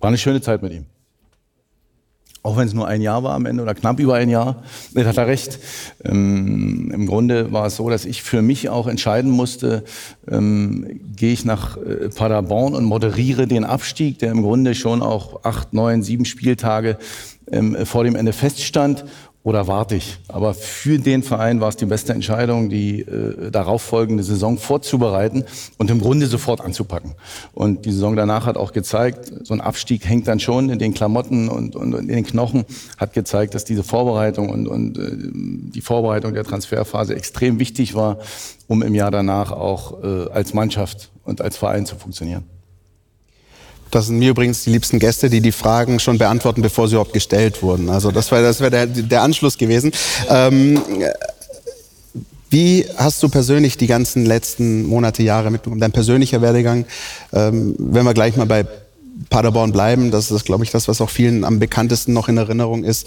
War 0.00 0.08
eine 0.08 0.18
schöne 0.18 0.42
Zeit 0.42 0.60
mit 0.60 0.72
ihm 0.72 0.84
auch 2.44 2.58
wenn 2.58 2.68
es 2.68 2.74
nur 2.74 2.86
ein 2.86 3.00
Jahr 3.00 3.22
war 3.22 3.32
am 3.32 3.46
Ende 3.46 3.62
oder 3.62 3.74
knapp 3.74 3.98
über 3.98 4.16
ein 4.16 4.28
Jahr, 4.28 4.62
das 4.92 5.06
hat 5.06 5.16
er 5.16 5.26
recht. 5.26 5.58
Ähm, 6.04 6.90
Im 6.92 7.06
Grunde 7.06 7.52
war 7.52 7.66
es 7.66 7.76
so, 7.76 7.88
dass 7.88 8.04
ich 8.04 8.22
für 8.22 8.42
mich 8.42 8.68
auch 8.68 8.86
entscheiden 8.86 9.30
musste, 9.30 9.82
ähm, 10.30 11.00
gehe 11.16 11.32
ich 11.32 11.46
nach 11.46 11.78
Paderborn 12.14 12.74
und 12.74 12.84
moderiere 12.84 13.46
den 13.46 13.64
Abstieg, 13.64 14.18
der 14.18 14.30
im 14.30 14.42
Grunde 14.42 14.74
schon 14.74 15.00
auch 15.00 15.42
acht, 15.44 15.72
neun, 15.72 16.02
sieben 16.02 16.26
Spieltage 16.26 16.98
ähm, 17.50 17.86
vor 17.86 18.04
dem 18.04 18.16
Ende 18.16 18.32
feststand, 18.32 19.04
oder 19.44 19.68
warte 19.68 19.94
ich? 19.94 20.16
Aber 20.28 20.54
für 20.54 20.98
den 20.98 21.22
Verein 21.22 21.60
war 21.60 21.68
es 21.68 21.76
die 21.76 21.84
beste 21.84 22.14
Entscheidung, 22.14 22.70
die 22.70 23.00
äh, 23.00 23.50
darauffolgende 23.50 24.22
Saison 24.22 24.56
vorzubereiten 24.56 25.44
und 25.76 25.90
im 25.90 26.00
Grunde 26.00 26.26
sofort 26.26 26.62
anzupacken. 26.62 27.14
Und 27.52 27.84
die 27.84 27.92
Saison 27.92 28.16
danach 28.16 28.46
hat 28.46 28.56
auch 28.56 28.72
gezeigt, 28.72 29.30
so 29.42 29.52
ein 29.52 29.60
Abstieg 29.60 30.08
hängt 30.08 30.28
dann 30.28 30.40
schon 30.40 30.70
in 30.70 30.78
den 30.78 30.94
Klamotten 30.94 31.50
und, 31.50 31.76
und, 31.76 31.94
und 31.94 32.08
in 32.08 32.16
den 32.16 32.24
Knochen, 32.24 32.64
hat 32.96 33.12
gezeigt, 33.12 33.54
dass 33.54 33.66
diese 33.66 33.84
Vorbereitung 33.84 34.48
und, 34.48 34.66
und 34.66 34.96
äh, 34.96 35.10
die 35.14 35.82
Vorbereitung 35.82 36.32
der 36.32 36.44
Transferphase 36.44 37.14
extrem 37.14 37.58
wichtig 37.58 37.94
war, 37.94 38.20
um 38.66 38.82
im 38.82 38.94
Jahr 38.94 39.10
danach 39.10 39.52
auch 39.52 40.02
äh, 40.02 40.30
als 40.30 40.54
Mannschaft 40.54 41.10
und 41.22 41.42
als 41.42 41.58
Verein 41.58 41.84
zu 41.84 41.96
funktionieren. 41.96 42.53
Das 43.94 44.06
sind 44.06 44.18
mir 44.18 44.30
übrigens 44.30 44.64
die 44.64 44.70
liebsten 44.70 44.98
Gäste, 44.98 45.30
die 45.30 45.40
die 45.40 45.52
Fragen 45.52 46.00
schon 46.00 46.18
beantworten, 46.18 46.62
bevor 46.62 46.88
sie 46.88 46.94
überhaupt 46.94 47.12
gestellt 47.12 47.62
wurden. 47.62 47.88
Also 47.88 48.10
das 48.10 48.32
wäre 48.32 48.42
das 48.42 48.58
wär 48.58 48.70
der, 48.70 48.86
der 48.86 49.22
Anschluss 49.22 49.56
gewesen. 49.56 49.92
Ähm, 50.28 50.82
wie 52.50 52.86
hast 52.96 53.22
du 53.22 53.28
persönlich 53.28 53.76
die 53.76 53.86
ganzen 53.86 54.26
letzten 54.26 54.84
Monate, 54.86 55.22
Jahre 55.22 55.52
mitbekommen, 55.52 55.80
dein 55.80 55.92
persönlicher 55.92 56.42
Werdegang? 56.42 56.86
Ähm, 57.32 57.76
wenn 57.78 58.04
wir 58.04 58.14
gleich 58.14 58.36
mal 58.36 58.46
bei 58.46 58.66
Paderborn 59.30 59.70
bleiben, 59.70 60.10
das 60.10 60.32
ist, 60.32 60.44
glaube 60.44 60.64
ich, 60.64 60.72
das, 60.72 60.88
was 60.88 61.00
auch 61.00 61.10
vielen 61.10 61.44
am 61.44 61.60
bekanntesten 61.60 62.12
noch 62.12 62.28
in 62.28 62.36
Erinnerung 62.36 62.82
ist. 62.82 63.06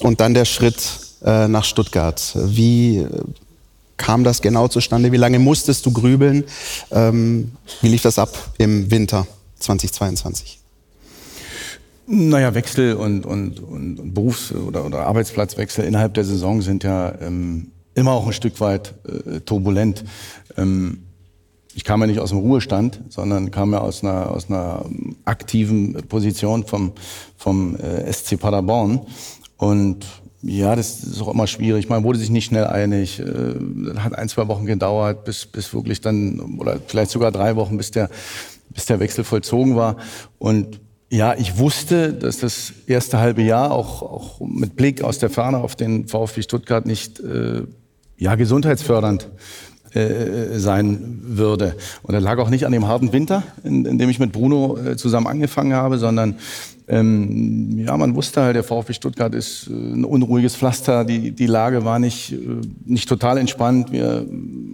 Und 0.00 0.20
dann 0.20 0.34
der 0.34 0.46
Schritt 0.46 0.98
äh, 1.24 1.46
nach 1.46 1.64
Stuttgart. 1.64 2.32
Wie 2.34 2.98
äh, 2.98 3.08
kam 3.96 4.24
das 4.24 4.42
genau 4.42 4.66
zustande? 4.66 5.12
Wie 5.12 5.16
lange 5.16 5.38
musstest 5.38 5.86
du 5.86 5.92
grübeln? 5.92 6.42
Ähm, 6.90 7.52
wie 7.82 7.88
lief 7.88 8.02
das 8.02 8.18
ab 8.18 8.36
im 8.58 8.90
Winter? 8.90 9.28
2022? 9.64 10.60
Naja, 12.06 12.54
Wechsel 12.54 12.94
und, 12.94 13.24
und, 13.24 13.60
und 13.60 14.14
Berufs- 14.14 14.52
oder, 14.52 14.84
oder 14.84 15.06
Arbeitsplatzwechsel 15.06 15.84
innerhalb 15.84 16.12
der 16.14 16.24
Saison 16.24 16.60
sind 16.60 16.84
ja 16.84 17.14
ähm, 17.20 17.72
immer 17.94 18.12
auch 18.12 18.26
ein 18.26 18.32
Stück 18.34 18.60
weit 18.60 18.94
äh, 19.08 19.40
turbulent. 19.40 20.04
Ähm, 20.56 21.04
ich 21.74 21.82
kam 21.82 22.00
ja 22.00 22.06
nicht 22.06 22.20
aus 22.20 22.30
dem 22.30 22.38
Ruhestand, 22.38 23.00
sondern 23.08 23.50
kam 23.50 23.72
ja 23.72 23.80
aus 23.80 24.02
einer, 24.02 24.30
aus 24.30 24.48
einer 24.48 24.84
aktiven 25.24 25.94
Position 26.08 26.64
vom, 26.64 26.92
vom 27.36 27.76
äh, 27.76 28.12
SC 28.12 28.38
Paderborn. 28.38 29.00
Und 29.56 30.06
ja, 30.42 30.76
das 30.76 31.02
ist 31.02 31.22
auch 31.22 31.32
immer 31.32 31.46
schwierig. 31.46 31.88
Man 31.88 32.04
wurde 32.04 32.18
sich 32.18 32.30
nicht 32.30 32.44
schnell 32.44 32.66
einig. 32.66 33.18
Äh, 33.18 33.54
hat 33.98 34.14
ein, 34.14 34.28
zwei 34.28 34.46
Wochen 34.46 34.66
gedauert, 34.66 35.24
bis, 35.24 35.46
bis 35.46 35.72
wirklich 35.72 36.02
dann, 36.02 36.58
oder 36.58 36.78
vielleicht 36.86 37.10
sogar 37.10 37.32
drei 37.32 37.56
Wochen, 37.56 37.78
bis 37.78 37.90
der 37.90 38.10
bis 38.74 38.86
der 38.86 39.00
Wechsel 39.00 39.24
vollzogen 39.24 39.76
war. 39.76 39.96
Und 40.38 40.80
ja, 41.10 41.34
ich 41.34 41.58
wusste, 41.58 42.12
dass 42.12 42.38
das 42.38 42.72
erste 42.86 43.18
halbe 43.18 43.42
Jahr 43.42 43.70
auch, 43.70 44.02
auch 44.02 44.40
mit 44.40 44.74
Blick 44.74 45.02
aus 45.02 45.18
der 45.18 45.30
Ferne 45.30 45.58
auf 45.58 45.76
den 45.76 46.08
VfB 46.08 46.42
Stuttgart 46.42 46.86
nicht 46.86 47.20
äh, 47.20 47.62
ja, 48.16 48.34
gesundheitsfördernd 48.34 49.30
äh, 49.92 50.58
sein 50.58 51.20
würde. 51.22 51.76
Und 52.02 52.14
das 52.14 52.22
lag 52.22 52.38
auch 52.38 52.50
nicht 52.50 52.66
an 52.66 52.72
dem 52.72 52.88
harten 52.88 53.12
Winter, 53.12 53.44
in, 53.62 53.84
in 53.84 53.98
dem 53.98 54.10
ich 54.10 54.18
mit 54.18 54.32
Bruno 54.32 54.76
äh, 54.76 54.96
zusammen 54.96 55.28
angefangen 55.28 55.72
habe, 55.72 55.98
sondern 55.98 56.36
ähm, 56.86 57.78
ja, 57.78 57.96
man 57.96 58.14
wusste 58.14 58.42
halt, 58.42 58.56
der 58.56 58.64
VfB 58.64 58.92
Stuttgart 58.92 59.34
ist 59.34 59.68
äh, 59.68 59.72
ein 59.72 60.04
unruhiges 60.04 60.54
Pflaster. 60.54 61.04
Die, 61.04 61.30
die 61.30 61.46
Lage 61.46 61.84
war 61.84 61.98
nicht, 61.98 62.32
äh, 62.32 62.36
nicht 62.84 63.08
total 63.08 63.38
entspannt. 63.38 63.90
Wir 63.90 64.26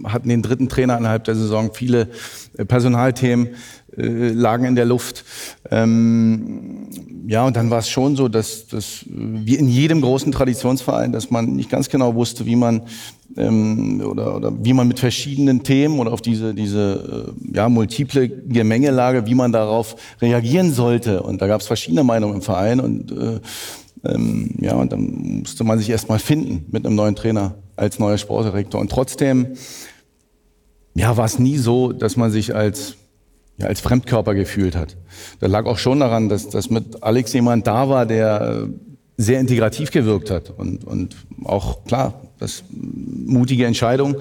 hatten 0.03 0.27
den 0.27 0.41
dritten 0.41 0.67
Trainer 0.67 0.97
innerhalb 0.97 1.23
der 1.23 1.35
Saison. 1.35 1.71
Viele 1.73 2.09
äh, 2.57 2.65
Personalthemen 2.65 3.51
äh, 3.95 4.29
lagen 4.29 4.65
in 4.65 4.75
der 4.75 4.85
Luft. 4.85 5.23
Ähm, 5.69 6.89
ja, 7.27 7.45
und 7.45 7.55
dann 7.55 7.69
war 7.69 7.79
es 7.79 7.87
schon 7.87 8.17
so, 8.17 8.27
dass, 8.27 8.67
dass 8.67 9.05
wie 9.07 9.55
in 9.55 9.69
jedem 9.69 10.01
großen 10.01 10.33
Traditionsverein, 10.33 11.13
dass 11.13 11.31
man 11.31 11.55
nicht 11.55 11.69
ganz 11.69 11.87
genau 11.87 12.15
wusste, 12.15 12.45
wie 12.45 12.57
man 12.57 12.81
ähm, 13.37 14.01
oder, 14.05 14.35
oder 14.35 14.53
wie 14.63 14.73
man 14.73 14.87
mit 14.87 14.99
verschiedenen 14.99 15.63
Themen 15.63 15.99
oder 15.99 16.11
auf 16.11 16.21
diese, 16.21 16.53
diese 16.53 17.33
äh, 17.51 17.55
ja, 17.55 17.69
multiple 17.69 18.29
Gemengelage, 18.29 19.25
wie 19.25 19.35
man 19.35 19.51
darauf 19.51 19.95
reagieren 20.21 20.71
sollte. 20.71 21.23
Und 21.23 21.41
da 21.41 21.47
gab 21.47 21.61
es 21.61 21.67
verschiedene 21.67 22.03
Meinungen 22.03 22.35
im 22.35 22.41
Verein 22.41 22.79
und 22.79 23.11
äh, 23.11 23.39
ähm, 24.03 24.55
ja, 24.59 24.73
und 24.75 24.91
dann 24.91 25.39
musste 25.41 25.63
man 25.63 25.77
sich 25.77 25.89
erstmal 25.89 26.19
finden 26.19 26.65
mit 26.71 26.85
einem 26.85 26.95
neuen 26.95 27.15
Trainer 27.15 27.55
als 27.75 27.99
neuer 27.99 28.17
Sportdirektor. 28.17 28.81
Und 28.81 28.91
trotzdem, 28.91 29.55
ja, 30.95 31.15
war 31.17 31.25
es 31.25 31.39
nie 31.39 31.57
so, 31.57 31.91
dass 31.91 32.17
man 32.17 32.31
sich 32.31 32.55
als 32.55 32.95
ja, 33.57 33.67
als 33.67 33.79
Fremdkörper 33.79 34.33
gefühlt 34.33 34.75
hat. 34.75 34.97
Das 35.39 35.51
lag 35.51 35.65
auch 35.65 35.77
schon 35.77 35.99
daran, 35.99 36.29
dass, 36.29 36.49
dass 36.49 36.69
mit 36.69 37.03
Alex 37.03 37.33
jemand 37.33 37.67
da 37.67 37.89
war, 37.89 38.05
der 38.05 38.65
äh, 38.65 38.67
sehr 39.17 39.39
integrativ 39.39 39.91
gewirkt 39.91 40.31
hat 40.31 40.49
und, 40.49 40.83
und 40.83 41.15
auch 41.43 41.83
klar, 41.85 42.21
das 42.41 42.63
mutige 42.71 43.65
Entscheidung 43.65 44.17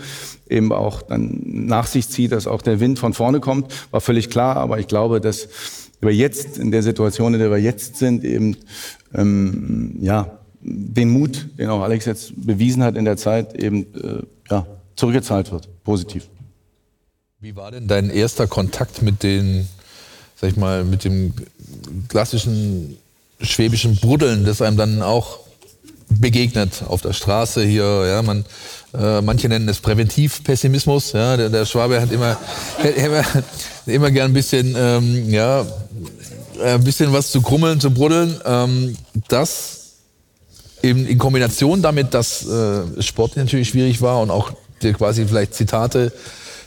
eben 0.48 0.72
auch 0.72 1.02
dann 1.02 1.40
nach 1.44 1.86
sich 1.86 2.08
zieht, 2.08 2.32
dass 2.32 2.46
auch 2.46 2.62
der 2.62 2.78
Wind 2.80 2.98
von 2.98 3.14
vorne 3.14 3.40
kommt, 3.40 3.72
war 3.90 4.00
völlig 4.00 4.30
klar. 4.30 4.56
Aber 4.56 4.78
ich 4.78 4.86
glaube, 4.86 5.20
dass 5.20 5.48
wir 6.00 6.14
jetzt 6.14 6.58
in 6.58 6.70
der 6.70 6.82
Situation, 6.82 7.34
in 7.34 7.40
der 7.40 7.50
wir 7.50 7.58
jetzt 7.58 7.96
sind, 7.96 8.24
eben 8.24 8.56
ähm, 9.14 9.96
ja 10.00 10.38
den 10.60 11.10
Mut, 11.10 11.48
den 11.58 11.70
auch 11.70 11.82
Alex 11.82 12.04
jetzt 12.04 12.32
bewiesen 12.36 12.82
hat 12.82 12.96
in 12.96 13.04
der 13.04 13.16
Zeit, 13.16 13.54
eben 13.54 13.86
äh, 13.94 14.22
ja 14.50 14.66
zurückgezahlt 14.96 15.50
wird, 15.50 15.68
positiv. 15.82 16.28
Wie 17.40 17.56
war 17.56 17.70
denn 17.70 17.88
dein 17.88 18.10
erster 18.10 18.46
Kontakt 18.46 19.00
mit 19.00 19.22
den, 19.22 19.66
sag 20.36 20.50
ich 20.50 20.56
mal, 20.56 20.84
mit 20.84 21.04
dem 21.04 21.32
klassischen 22.08 22.98
schwäbischen 23.40 23.96
Bruddeln, 23.96 24.44
das 24.44 24.60
einem 24.60 24.76
dann 24.76 25.00
auch 25.00 25.38
begegnet 26.18 26.82
auf 26.86 27.02
der 27.02 27.12
Straße 27.12 27.64
hier, 27.64 28.04
ja, 28.06 28.22
man, 28.22 28.44
äh, 28.94 29.20
manche 29.20 29.48
nennen 29.48 29.68
es 29.68 29.80
Präventivpessimismus, 29.80 31.12
ja, 31.12 31.36
der, 31.36 31.48
der 31.48 31.66
Schwabe 31.66 32.00
hat 32.00 32.12
immer, 32.12 32.36
immer, 32.96 33.22
immer 33.86 34.10
gern 34.10 34.30
ein 34.30 34.34
bisschen, 34.34 34.74
ähm, 34.76 35.30
ja, 35.30 35.64
ein 36.62 36.84
bisschen 36.84 37.12
was 37.12 37.30
zu 37.30 37.40
krummeln, 37.40 37.80
zu 37.80 37.90
bruddeln, 37.90 38.40
ähm, 38.44 38.96
das 39.28 39.80
eben 40.82 41.06
in 41.06 41.18
Kombination 41.18 41.82
damit, 41.82 42.14
dass 42.14 42.46
äh, 42.46 43.02
Sport 43.02 43.36
natürlich 43.36 43.68
schwierig 43.68 44.00
war 44.02 44.20
und 44.20 44.30
auch 44.30 44.52
dir 44.82 44.92
quasi 44.92 45.26
vielleicht 45.26 45.54
Zitate 45.54 46.12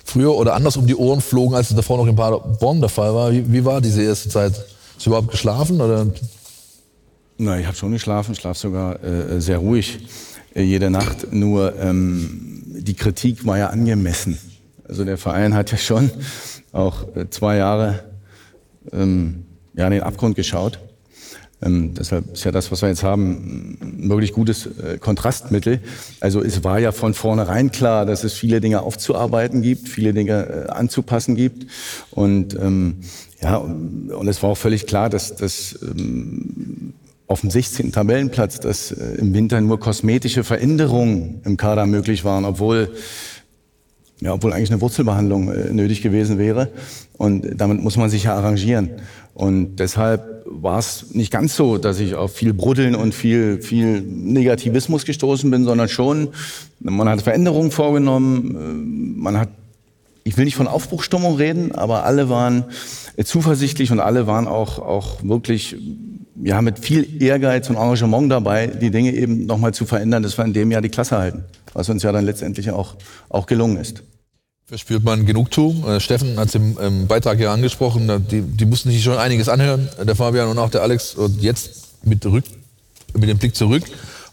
früher 0.06 0.36
oder 0.36 0.54
anders 0.54 0.78
um 0.78 0.86
die 0.86 0.96
Ohren 0.96 1.22
flogen, 1.22 1.56
als 1.56 1.70
es 1.70 1.76
davor 1.76 1.98
noch 1.98 2.08
in 2.08 2.16
Paderborn 2.16 2.80
der 2.80 2.90
Fall 2.90 3.14
war. 3.14 3.32
Wie, 3.32 3.52
wie 3.52 3.66
war 3.66 3.82
diese 3.82 4.04
erste 4.04 4.30
Zeit? 4.30 4.54
Hast 4.96 5.06
du 5.06 5.10
überhaupt 5.10 5.32
geschlafen 5.32 5.82
oder? 5.82 6.08
Na, 7.38 7.60
ich 7.60 7.66
habe 7.66 7.76
schon 7.76 7.92
geschlafen, 7.92 8.36
schlaf 8.36 8.58
sogar 8.58 9.04
äh, 9.04 9.42
sehr 9.42 9.58
ruhig 9.58 10.00
äh, 10.54 10.62
jede 10.62 10.92
Nacht. 10.92 11.34
Nur 11.34 11.76
ähm, 11.80 12.62
die 12.66 12.94
Kritik 12.94 13.46
war 13.46 13.58
ja 13.58 13.68
angemessen. 13.68 14.38
Also 14.88 15.04
der 15.04 15.18
Verein 15.18 15.56
hat 15.56 15.72
ja 15.72 15.78
schon 15.78 16.12
auch 16.72 17.16
äh, 17.16 17.30
zwei 17.30 17.58
Jahre 17.58 18.04
ähm, 18.92 19.46
ja, 19.74 19.86
in 19.86 19.94
den 19.94 20.04
Abgrund 20.04 20.36
geschaut. 20.36 20.80
Ähm, 21.64 21.96
deshalb 21.96 22.34
ist 22.34 22.44
ja 22.44 22.52
das, 22.52 22.72
was 22.72 22.82
wir 22.82 22.90
jetzt 22.90 23.04
haben, 23.04 23.78
ein 23.82 24.10
wirklich 24.10 24.34
gutes 24.34 24.68
äh, 24.68 24.98
Kontrastmittel. 25.00 25.80
Also 26.20 26.44
es 26.44 26.64
war 26.64 26.78
ja 26.80 26.92
von 26.92 27.16
vornherein 27.16 27.72
klar, 27.72 28.06
dass 28.06 28.24
es 28.24 28.34
viele 28.34 28.62
Dinge 28.62 28.82
aufzuarbeiten 28.82 29.62
gibt, 29.62 29.88
viele 29.90 30.14
Dinge 30.14 30.68
äh, 30.68 30.72
anzupassen 30.72 31.36
gibt. 31.36 31.66
Und 32.12 32.54
ähm, 32.56 32.98
ja, 33.42 33.58
und 33.58 34.28
es 34.28 34.44
war 34.44 34.52
auch 34.52 34.58
völlig 34.58 34.86
klar, 34.86 35.10
dass, 35.10 35.36
dass 35.36 35.80
ähm, 35.82 36.94
auf 37.28 37.42
dem 37.42 37.50
16. 37.50 37.92
Tabellenplatz, 37.92 38.60
dass 38.60 38.92
äh, 38.92 39.16
im 39.16 39.34
Winter 39.34 39.62
nur 39.62 39.80
kosmetische 39.80 40.44
Veränderungen 40.44 41.42
im 41.46 41.58
Kader 41.58 41.86
möglich 41.86 42.24
waren, 42.24 42.46
obwohl 42.46 42.92
ja, 44.24 44.34
obwohl 44.34 44.54
eigentlich 44.54 44.72
eine 44.72 44.82
Wurzelbehandlung 44.82 45.52
äh, 45.52 45.74
nötig 45.74 46.02
gewesen 46.02 46.38
wäre. 46.38 46.70
Und 47.18 47.60
damit 47.60 47.82
muss 47.82 47.98
man 47.98 48.10
sich 48.10 48.24
ja 48.24 48.36
arrangieren. 48.36 48.92
Und 49.34 49.78
deshalb 49.78 50.44
war 50.46 50.80
es 50.80 51.14
nicht 51.14 51.32
ganz 51.32 51.56
so, 51.56 51.78
dass 51.78 52.00
ich 52.00 52.16
auf 52.16 52.34
viel 52.34 52.54
Bruddeln 52.54 52.96
und 52.96 53.14
viel, 53.14 53.62
viel 53.62 54.02
Negativismus 54.02 55.06
gestoßen 55.06 55.50
bin, 55.52 55.66
sondern 55.66 55.90
schon, 55.90 56.30
man 56.80 57.10
hat 57.10 57.22
Veränderungen 57.22 57.72
vorgenommen, 57.72 58.56
äh, 58.56 59.20
man 59.22 59.38
hat, 59.38 59.50
ich 60.24 60.38
will 60.38 60.46
nicht 60.46 60.56
von 60.56 60.68
Aufbruchstimmung 60.68 61.36
reden, 61.36 61.74
aber 61.74 62.06
alle 62.06 62.30
waren 62.30 62.66
zuversichtlich 63.22 63.92
und 63.92 64.00
alle 64.00 64.26
waren 64.26 64.48
auch, 64.48 64.80
auch 64.80 65.22
wirklich 65.22 65.76
ja, 66.42 66.62
mit 66.62 66.80
viel 66.80 67.22
Ehrgeiz 67.22 67.70
und 67.70 67.76
Engagement 67.76 68.32
dabei, 68.32 68.68
die 68.68 68.92
Dinge 68.92 69.14
eben 69.14 69.46
nochmal 69.46 69.74
zu 69.74 69.86
verändern, 69.86 70.24
dass 70.24 70.38
wir 70.38 70.46
in 70.46 70.54
dem 70.54 70.72
Jahr 70.72 70.82
die 70.82 70.90
Klasse 70.90 71.18
halten, 71.18 71.44
was 71.74 71.90
uns 71.90 72.04
ja 72.04 72.12
dann 72.12 72.26
letztendlich 72.26 72.72
auch, 72.72 72.96
auch 73.30 73.46
gelungen 73.46 73.78
ist. 73.78 74.04
Verspürt 74.66 75.04
man 75.04 75.26
Genugtuung? 75.26 75.88
Äh, 75.88 76.00
Steffen 76.00 76.38
hat 76.38 76.48
es 76.48 76.56
im, 76.56 76.78
im, 76.80 77.08
Beitrag 77.08 77.40
ja 77.40 77.54
angesprochen, 77.54 78.26
die, 78.32 78.42
die 78.42 78.66
mussten 78.66 78.90
sich 78.90 79.04
schon 79.04 79.18
einiges 79.18 79.50
anhören, 79.50 79.90
der 80.02 80.16
Fabian 80.16 80.48
und 80.48 80.58
auch 80.58 80.70
der 80.70 80.82
Alex. 80.82 81.16
Und 81.16 81.42
jetzt 81.42 82.04
mit, 82.04 82.26
rück, 82.26 82.46
mit 83.14 83.30
dem 83.30 83.38
Blick 83.38 83.56
zurück 83.56 83.84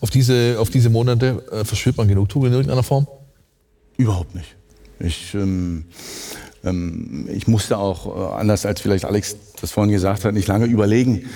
auf 0.00 0.10
diese, 0.10 0.56
auf 0.58 0.70
diese 0.70 0.88
Monate, 0.88 1.42
äh, 1.50 1.64
verspürt 1.64 1.96
man 1.96 2.08
Genugtuung 2.08 2.46
in 2.46 2.52
irgendeiner 2.52 2.82
Form? 2.82 3.06
Überhaupt 3.96 4.34
nicht. 4.34 4.56
Ich, 4.98 5.34
ähm, 5.34 5.84
ähm, 6.64 7.28
ich 7.30 7.46
musste 7.46 7.78
auch, 7.78 8.06
äh, 8.06 8.40
anders 8.40 8.64
als 8.64 8.80
vielleicht 8.80 9.04
Alex 9.04 9.36
das 9.60 9.72
vorhin 9.72 9.92
gesagt 9.92 10.24
hat, 10.24 10.32
nicht 10.32 10.48
lange 10.48 10.66
überlegen, 10.66 11.26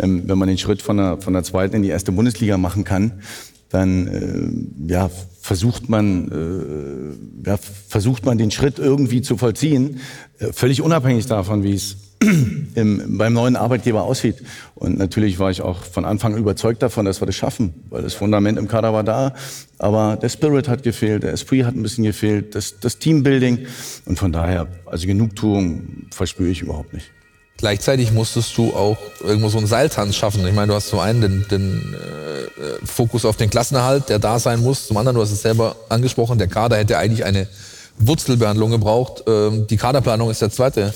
ähm, 0.00 0.22
wenn 0.26 0.38
man 0.38 0.48
den 0.48 0.58
Schritt 0.58 0.82
von 0.82 0.96
der, 0.96 1.18
von 1.18 1.32
der 1.32 1.42
zweiten 1.42 1.76
in 1.76 1.82
die 1.82 1.88
erste 1.88 2.12
Bundesliga 2.12 2.58
machen 2.58 2.84
kann, 2.84 3.20
dann 3.70 4.06
äh, 4.88 4.92
ja, 4.92 5.10
versucht 5.40 5.88
man 5.88 6.28
äh, 7.44 7.48
ja, 7.48 7.56
versucht 7.88 8.26
man 8.26 8.36
den 8.36 8.50
Schritt 8.50 8.78
irgendwie 8.78 9.22
zu 9.22 9.36
vollziehen, 9.36 10.00
äh, 10.38 10.52
völlig 10.52 10.82
unabhängig 10.82 11.26
davon, 11.26 11.62
wie 11.62 11.74
es 11.74 11.96
im, 12.74 13.16
beim 13.16 13.32
neuen 13.32 13.56
Arbeitgeber 13.56 14.02
aussieht. 14.02 14.42
Und 14.74 14.98
natürlich 14.98 15.38
war 15.38 15.50
ich 15.50 15.62
auch 15.62 15.84
von 15.84 16.04
Anfang 16.04 16.34
an 16.34 16.40
überzeugt 16.40 16.82
davon, 16.82 17.06
dass 17.06 17.22
wir 17.22 17.26
das 17.26 17.36
schaffen, 17.36 17.72
weil 17.88 18.02
das 18.02 18.14
Fundament 18.14 18.58
im 18.58 18.68
Kader 18.68 18.92
war 18.92 19.04
da, 19.04 19.34
aber 19.78 20.18
der 20.20 20.28
Spirit 20.28 20.68
hat 20.68 20.82
gefehlt, 20.82 21.22
der 21.22 21.32
Esprit 21.32 21.64
hat 21.64 21.74
ein 21.74 21.82
bisschen 21.82 22.04
gefehlt, 22.04 22.54
das, 22.54 22.80
das 22.80 22.98
Teambuilding 22.98 23.66
und 24.04 24.18
von 24.18 24.32
daher, 24.32 24.66
also 24.84 25.06
Genugtuung 25.06 26.08
verspüre 26.10 26.50
ich 26.50 26.60
überhaupt 26.60 26.92
nicht. 26.92 27.10
Gleichzeitig 27.60 28.10
musstest 28.10 28.56
du 28.56 28.72
auch 28.72 28.96
irgendwo 29.22 29.50
so 29.50 29.58
einen 29.58 29.66
Seiltanz 29.66 30.16
schaffen. 30.16 30.46
Ich 30.46 30.54
meine, 30.54 30.68
du 30.68 30.74
hast 30.74 30.88
zum 30.88 30.98
einen 30.98 31.20
den, 31.20 31.46
den 31.50 31.94
äh, 31.94 32.86
Fokus 32.86 33.26
auf 33.26 33.36
den 33.36 33.50
Klassenerhalt, 33.50 34.08
der 34.08 34.18
da 34.18 34.38
sein 34.38 34.60
muss. 34.60 34.86
Zum 34.86 34.96
anderen, 34.96 35.16
du 35.16 35.22
hast 35.22 35.30
es 35.30 35.42
selber 35.42 35.76
angesprochen, 35.90 36.38
der 36.38 36.48
Kader 36.48 36.78
hätte 36.78 36.96
eigentlich 36.96 37.24
eine 37.24 37.48
Wurzelbehandlung 37.98 38.70
gebraucht. 38.70 39.24
Ähm, 39.26 39.66
die 39.66 39.76
Kaderplanung 39.76 40.30
ist 40.30 40.40
der 40.40 40.50
zweite 40.50 40.94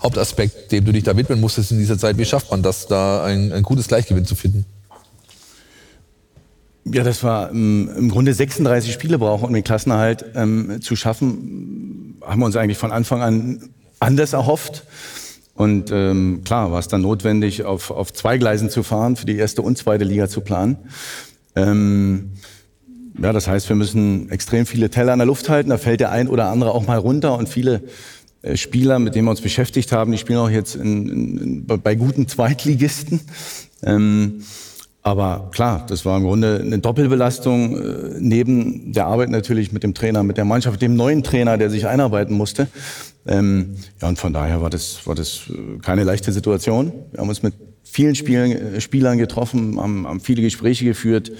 Hauptaspekt, 0.00 0.70
dem 0.70 0.84
du 0.84 0.92
dich 0.92 1.02
da 1.02 1.16
widmen 1.16 1.40
musstest 1.40 1.72
in 1.72 1.78
dieser 1.78 1.98
Zeit. 1.98 2.18
Wie 2.18 2.24
schafft 2.24 2.52
man 2.52 2.62
das, 2.62 2.86
da 2.86 3.24
ein, 3.24 3.52
ein 3.52 3.64
gutes 3.64 3.88
Gleichgewicht 3.88 4.28
zu 4.28 4.36
finden? 4.36 4.64
Ja, 6.84 7.02
das 7.02 7.24
war 7.24 7.50
ähm, 7.50 7.90
im 7.96 8.10
Grunde 8.10 8.32
36 8.32 8.92
Spiele 8.92 9.18
brauchen, 9.18 9.46
um 9.46 9.52
den 9.52 9.64
Klassenerhalt 9.64 10.24
ähm, 10.36 10.80
zu 10.80 10.94
schaffen. 10.94 12.16
Haben 12.24 12.40
wir 12.40 12.46
uns 12.46 12.54
eigentlich 12.54 12.78
von 12.78 12.92
Anfang 12.92 13.22
an 13.22 13.70
anders 13.98 14.34
erhofft. 14.34 14.84
Und 15.56 15.90
ähm, 15.90 16.42
klar 16.44 16.70
war 16.70 16.78
es 16.78 16.88
dann 16.88 17.00
notwendig, 17.02 17.64
auf, 17.64 17.90
auf 17.90 18.12
zwei 18.12 18.38
Gleisen 18.38 18.70
zu 18.70 18.82
fahren, 18.82 19.16
für 19.16 19.26
die 19.26 19.36
erste 19.36 19.62
und 19.62 19.78
zweite 19.78 20.04
Liga 20.04 20.28
zu 20.28 20.42
planen. 20.42 20.76
Ähm, 21.54 22.32
ja, 23.20 23.32
das 23.32 23.48
heißt, 23.48 23.68
wir 23.70 23.76
müssen 23.76 24.30
extrem 24.30 24.66
viele 24.66 24.90
Teller 24.90 25.14
in 25.14 25.18
der 25.18 25.26
Luft 25.26 25.48
halten. 25.48 25.70
Da 25.70 25.78
fällt 25.78 26.00
der 26.00 26.10
ein 26.10 26.28
oder 26.28 26.50
andere 26.50 26.72
auch 26.72 26.86
mal 26.86 26.98
runter. 26.98 27.38
Und 27.38 27.48
viele 27.48 27.82
äh, 28.42 28.56
Spieler, 28.56 28.98
mit 28.98 29.14
denen 29.14 29.26
wir 29.26 29.30
uns 29.30 29.40
beschäftigt 29.40 29.92
haben, 29.92 30.12
die 30.12 30.18
spielen 30.18 30.38
auch 30.38 30.50
jetzt 30.50 30.76
in, 30.76 31.08
in, 31.38 31.66
bei 31.66 31.94
guten 31.94 32.28
Zweitligisten. 32.28 33.20
Ähm, 33.82 34.42
aber 35.02 35.50
klar, 35.52 35.86
das 35.88 36.04
war 36.04 36.18
im 36.18 36.24
Grunde 36.24 36.60
eine 36.60 36.80
Doppelbelastung 36.80 37.78
äh, 37.78 38.16
neben 38.18 38.92
der 38.92 39.06
Arbeit 39.06 39.30
natürlich 39.30 39.72
mit 39.72 39.82
dem 39.82 39.94
Trainer, 39.94 40.22
mit 40.22 40.36
der 40.36 40.44
Mannschaft, 40.44 40.82
dem 40.82 40.96
neuen 40.96 41.22
Trainer, 41.22 41.56
der 41.56 41.70
sich 41.70 41.86
einarbeiten 41.86 42.36
musste. 42.36 42.66
Ähm, 43.26 43.76
ja, 44.00 44.08
und 44.08 44.18
von 44.18 44.32
daher 44.32 44.62
war 44.62 44.70
das, 44.70 45.06
war 45.06 45.14
das 45.14 45.42
äh, 45.48 45.78
keine 45.80 46.04
leichte 46.04 46.32
Situation. 46.32 46.92
Wir 47.10 47.20
haben 47.20 47.28
uns 47.28 47.42
mit 47.42 47.54
vielen 47.82 48.14
Spielen, 48.14 48.52
äh, 48.52 48.80
Spielern 48.80 49.18
getroffen, 49.18 49.80
haben, 49.80 50.06
haben 50.06 50.20
viele 50.20 50.42
Gespräche 50.42 50.84
geführt. 50.84 51.32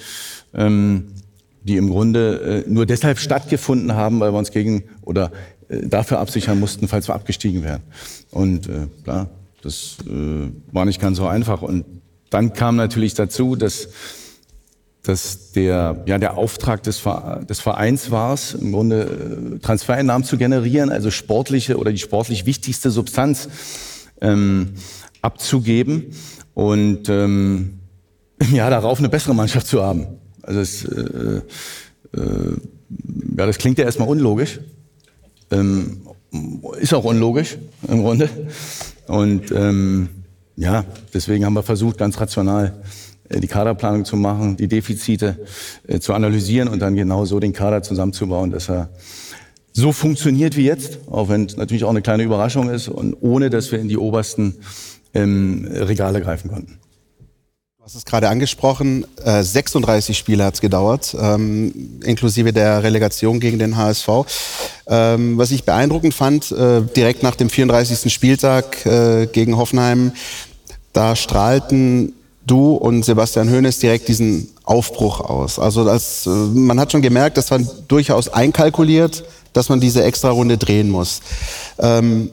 Ähm, 0.54 1.08
die 1.66 1.76
im 1.76 1.90
Grunde 1.90 2.64
äh, 2.66 2.70
nur 2.70 2.86
deshalb 2.86 3.18
stattgefunden 3.18 3.94
haben, 3.94 4.20
weil 4.20 4.32
wir 4.32 4.38
uns 4.38 4.52
gegen 4.52 4.84
oder 5.02 5.32
äh, 5.68 5.86
dafür 5.88 6.20
absichern 6.20 6.60
mussten, 6.60 6.86
falls 6.86 7.08
wir 7.08 7.14
abgestiegen 7.14 7.64
wären. 7.64 7.82
Und 8.30 8.68
äh, 8.68 8.86
klar, 9.02 9.30
das 9.62 9.96
äh, 10.06 10.48
war 10.70 10.84
nicht 10.84 11.00
ganz 11.00 11.16
so 11.16 11.26
einfach. 11.26 11.62
Und 11.62 11.84
dann 12.30 12.52
kam 12.52 12.76
natürlich 12.76 13.14
dazu, 13.14 13.56
dass, 13.56 13.88
dass 15.06 15.52
der, 15.52 16.02
ja, 16.06 16.18
der 16.18 16.36
Auftrag 16.36 16.82
des, 16.82 17.02
des 17.48 17.60
Vereins 17.60 18.10
war 18.10 18.34
es, 18.34 18.54
im 18.54 18.72
Grunde 18.72 19.54
äh, 19.54 19.58
Transfereinnahmen 19.60 20.24
zu 20.26 20.36
generieren, 20.36 20.90
also 20.90 21.10
sportliche 21.10 21.78
oder 21.78 21.92
die 21.92 21.98
sportlich 21.98 22.44
wichtigste 22.44 22.90
Substanz 22.90 23.48
ähm, 24.20 24.72
abzugeben 25.22 26.06
und 26.54 27.08
ähm, 27.08 27.78
ja, 28.52 28.68
darauf 28.68 28.98
eine 28.98 29.08
bessere 29.08 29.34
Mannschaft 29.34 29.68
zu 29.68 29.82
haben. 29.82 30.06
Also 30.42 30.60
es, 30.60 30.84
äh, 30.84 31.40
äh, 32.16 32.56
ja, 33.38 33.46
das 33.46 33.58
klingt 33.58 33.78
ja 33.78 33.84
erstmal 33.84 34.08
unlogisch. 34.08 34.60
Ähm, 35.50 36.00
ist 36.80 36.92
auch 36.92 37.04
unlogisch 37.04 37.58
im 37.86 38.02
Grunde. 38.02 38.28
Und 39.06 39.52
ähm, 39.52 40.08
ja, 40.56 40.84
deswegen 41.14 41.44
haben 41.44 41.54
wir 41.54 41.62
versucht, 41.62 41.98
ganz 41.98 42.20
rational 42.20 42.82
die 43.30 43.46
Kaderplanung 43.46 44.04
zu 44.04 44.16
machen, 44.16 44.56
die 44.56 44.68
Defizite 44.68 45.38
äh, 45.86 45.98
zu 46.00 46.14
analysieren 46.14 46.68
und 46.68 46.80
dann 46.80 46.94
genau 46.94 47.24
so 47.24 47.40
den 47.40 47.52
Kader 47.52 47.82
zusammenzubauen, 47.82 48.50
dass 48.50 48.68
er 48.68 48.90
so 49.72 49.92
funktioniert 49.92 50.56
wie 50.56 50.64
jetzt, 50.64 50.98
auch 51.10 51.28
wenn 51.28 51.44
es 51.44 51.56
natürlich 51.56 51.84
auch 51.84 51.90
eine 51.90 52.02
kleine 52.02 52.22
Überraschung 52.22 52.70
ist 52.70 52.88
und 52.88 53.14
ohne, 53.20 53.50
dass 53.50 53.72
wir 53.72 53.78
in 53.78 53.88
die 53.88 53.98
obersten 53.98 54.54
ähm, 55.12 55.68
Regale 55.70 56.22
greifen 56.22 56.50
konnten. 56.50 56.78
Du 57.78 57.84
hast 57.84 57.94
es 57.94 58.04
gerade 58.04 58.28
angesprochen, 58.28 59.04
äh, 59.22 59.42
36 59.42 60.16
Spiele 60.16 60.44
hat 60.44 60.54
es 60.54 60.60
gedauert, 60.60 61.14
ähm, 61.20 62.00
inklusive 62.04 62.52
der 62.52 62.82
Relegation 62.82 63.38
gegen 63.38 63.58
den 63.58 63.76
HSV. 63.76 64.08
Ähm, 64.88 65.36
was 65.36 65.50
ich 65.50 65.64
beeindruckend 65.64 66.14
fand, 66.14 66.50
äh, 66.52 66.80
direkt 66.96 67.22
nach 67.22 67.36
dem 67.36 67.50
34. 67.50 68.12
Spieltag 68.12 68.84
äh, 68.86 69.26
gegen 69.26 69.56
Hoffenheim, 69.56 70.12
da 70.92 71.14
strahlten 71.14 72.14
du 72.46 72.74
und 72.74 73.04
Sebastian 73.04 73.50
Hoeneß 73.50 73.78
direkt 73.80 74.08
diesen 74.08 74.48
Aufbruch 74.64 75.20
aus. 75.20 75.58
Also 75.58 75.84
das, 75.84 76.26
äh, 76.26 76.30
man 76.30 76.78
hat 76.80 76.92
schon 76.92 77.02
gemerkt, 77.02 77.36
das 77.36 77.50
war 77.50 77.58
durchaus 77.88 78.28
einkalkuliert, 78.28 79.24
dass 79.52 79.68
man 79.68 79.80
diese 79.80 80.04
extra 80.04 80.30
Runde 80.30 80.58
drehen 80.58 80.90
muss. 80.90 81.20
Ähm, 81.78 82.30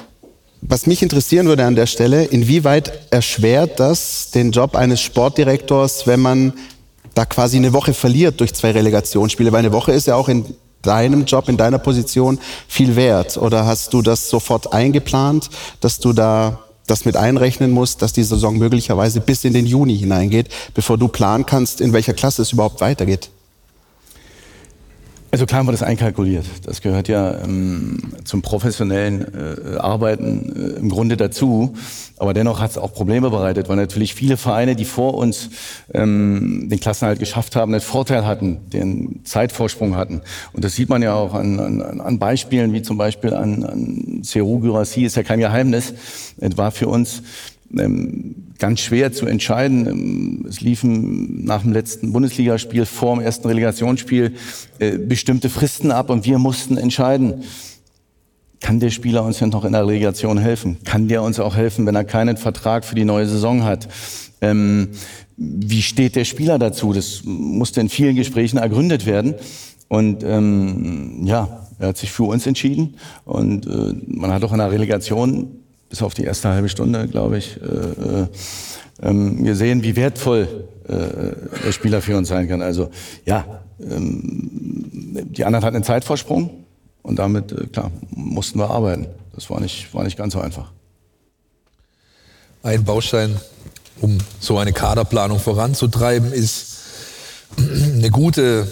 was 0.62 0.86
mich 0.86 1.02
interessieren 1.02 1.48
würde 1.48 1.66
an 1.66 1.76
der 1.76 1.88
Stelle, 1.88 2.24
inwieweit 2.24 3.12
erschwert 3.12 3.80
das 3.80 4.32
den 4.32 4.52
Job 4.52 4.76
eines 4.76 5.02
Sportdirektors, 5.02 6.08
wenn 6.08 6.22
man 6.22 6.54
da 7.16 7.26
quasi 7.26 7.58
eine 7.58 7.74
Woche 7.74 7.94
verliert 7.94 8.40
durch 8.40 8.54
zwei 8.54 8.72
Relegationsspiele? 8.72 9.52
Weil 9.52 9.60
eine 9.60 9.74
Woche 9.74 9.92
ist 9.92 10.08
ja 10.08 10.16
auch 10.16 10.30
in 10.30 10.46
deinem 10.82 11.26
Job, 11.26 11.50
in 11.50 11.58
deiner 11.58 11.80
Position 11.80 12.40
viel 12.68 12.96
wert. 12.96 13.38
Oder 13.38 13.66
hast 13.66 13.94
du 13.94 14.02
das 14.02 14.30
sofort 14.30 14.72
eingeplant, 14.72 15.50
dass 15.82 16.00
du 16.00 16.14
da 16.14 16.60
das 16.88 17.06
mit 17.06 17.16
einrechnen 17.16 17.72
musst, 17.72 18.02
dass 18.02 18.14
die 18.14 18.24
Saison 18.24 18.58
möglicherweise 18.58 19.22
bis 19.22 19.44
in 19.44 19.54
den 19.54 19.66
Juni 19.66 19.98
hineingeht, 19.98 20.50
bevor 20.74 20.98
du 20.98 21.08
planen 21.08 21.46
kannst, 21.46 21.82
in 21.82 21.94
welcher 21.94 22.14
Klasse 22.14 22.42
es 22.42 22.54
überhaupt 22.54 22.82
weitergeht? 22.82 23.30
Also 25.34 25.48
klar 25.48 25.58
haben 25.58 25.68
wir 25.68 25.72
das 25.72 25.82
einkalkuliert. 25.82 26.46
Das 26.64 26.84
gehört 26.84 27.08
ja 27.08 27.40
ähm, 27.40 27.98
zum 28.24 28.44
professionellen 28.44 29.26
äh, 29.34 29.78
Arbeiten 29.80 30.76
äh, 30.76 30.80
im 30.80 30.90
Grunde 30.90 31.18
dazu. 31.18 31.74
Aber 32.20 32.36
dennoch 32.36 32.60
hat 32.60 32.70
es 32.70 32.78
auch 32.78 32.94
Probleme 32.94 33.32
bereitet, 33.32 33.68
weil 33.68 33.78
natürlich 33.78 34.14
viele 34.14 34.38
Vereine, 34.38 34.76
die 34.76 34.86
vor 34.86 35.16
uns 35.16 35.50
ähm, 35.92 36.70
den 36.70 36.80
Klassenhalt 36.80 37.18
geschafft 37.18 37.56
haben, 37.56 37.74
einen 37.74 37.82
Vorteil 37.82 38.28
hatten, 38.28 38.70
den 38.70 39.22
Zeitvorsprung 39.24 39.96
hatten. 39.96 40.22
Und 40.54 40.64
das 40.64 40.76
sieht 40.76 40.90
man 40.90 41.02
ja 41.02 41.16
auch 41.16 41.34
an, 41.34 41.60
an, 41.60 42.00
an 42.00 42.20
Beispielen, 42.20 42.72
wie 42.72 42.84
zum 42.84 43.00
Beispiel 43.00 43.34
an, 43.34 43.64
an 43.64 44.20
Seru 44.22 44.60
Gyrassi, 44.60 45.04
ist 45.04 45.16
ja 45.16 45.24
kein 45.24 45.40
Geheimnis. 45.40 45.96
War 46.38 46.70
für 46.70 46.90
uns 46.90 47.24
ganz 48.60 48.80
schwer 48.82 49.12
zu 49.12 49.26
entscheiden. 49.26 49.88
Ähm, 49.88 50.46
es 50.48 50.62
liefen 50.62 51.44
nach 51.44 51.64
dem 51.64 51.74
letzten 51.74 52.14
Bundesligaspiel 52.14 52.86
vor 52.86 53.16
dem 53.16 53.24
ersten 53.24 53.48
Relegationsspiel 53.48 54.34
äh, 54.80 54.98
bestimmte 54.98 55.50
Fristen 55.50 55.92
ab 55.92 56.10
und 56.10 56.26
wir 56.26 56.40
mussten 56.40 56.78
entscheiden. 56.78 57.44
Kann 58.60 58.80
der 58.80 58.92
Spieler 58.92 59.26
uns 59.26 59.40
denn 59.40 59.50
noch 59.50 59.66
in 59.66 59.74
der 59.74 59.86
Relegation 59.86 60.38
helfen? 60.38 60.78
Kann 60.86 61.10
der 61.10 61.22
uns 61.22 61.40
auch 61.40 61.56
helfen, 61.58 61.86
wenn 61.86 61.96
er 61.96 62.06
keinen 62.06 62.38
Vertrag 62.38 62.86
für 62.86 62.96
die 62.96 63.04
neue 63.04 63.28
Saison 63.28 63.66
hat? 63.66 63.90
Ähm, 64.40 64.90
wie 65.36 65.82
steht 65.82 66.16
der 66.16 66.24
Spieler 66.24 66.60
dazu? 66.60 66.94
Das 66.94 67.24
musste 67.26 67.82
in 67.82 67.90
vielen 67.90 68.16
Gesprächen 68.16 68.58
ergründet 68.58 69.06
werden. 69.06 69.36
Und 69.90 70.24
ähm, 70.24 71.26
ja, 71.26 71.68
er 71.80 71.90
hat 71.90 71.98
sich 71.98 72.12
für 72.12 72.24
uns 72.24 72.48
entschieden. 72.48 72.96
Und 73.26 73.68
äh, 73.68 73.94
man 74.08 74.32
hat 74.32 74.44
auch 74.44 74.54
in 74.54 74.60
der 74.60 74.72
Relegation 74.72 75.63
bis 75.94 76.02
auf 76.02 76.16
die 76.16 76.24
erste 76.24 76.50
halbe 76.50 76.70
Stunde, 76.70 77.08
glaube 77.08 77.38
ich, 77.38 77.62
äh, 77.62 77.66
äh, 77.66 78.28
ähm, 79.04 79.44
gesehen, 79.44 79.84
wie 79.84 79.96
wertvoll 79.96 80.68
äh, 80.88 81.62
der 81.64 81.72
Spieler 81.72 82.02
für 82.02 82.18
uns 82.18 82.30
sein 82.30 82.48
kann. 82.48 82.64
Also 82.64 82.90
ja, 83.28 83.62
ähm, 83.80 84.50
die 85.30 85.46
anderen 85.46 85.64
hatten 85.64 85.76
einen 85.76 85.84
Zeitvorsprung 85.84 86.66
und 87.04 87.20
damit, 87.20 87.52
äh, 87.52 87.68
klar, 87.68 87.92
mussten 88.10 88.58
wir 88.58 88.72
arbeiten. 88.72 89.06
Das 89.36 89.52
war 89.52 89.60
nicht, 89.60 89.94
war 89.94 90.04
nicht 90.04 90.18
ganz 90.18 90.34
so 90.34 90.40
einfach. 90.42 90.72
Ein 92.64 92.84
Baustein, 92.84 93.38
um 94.02 94.18
so 94.40 94.58
eine 94.58 94.74
Kaderplanung 94.74 95.38
voranzutreiben, 95.38 96.34
ist 96.34 96.80
eine 97.56 98.10
gute, 98.10 98.68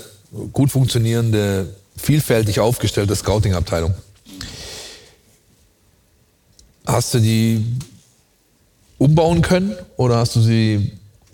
gut 0.53 0.72
funktionierende, 0.72 1.67
vielfältig 1.95 2.59
aufgestellte 2.59 3.15
Scouting-Abteilung. 3.15 3.93
Hast 6.91 7.13
du 7.13 7.19
die 7.19 7.65
umbauen 8.97 9.41
können 9.41 9.77
oder 9.95 10.17
hast 10.17 10.35
du 10.35 10.41
sie 10.41 10.91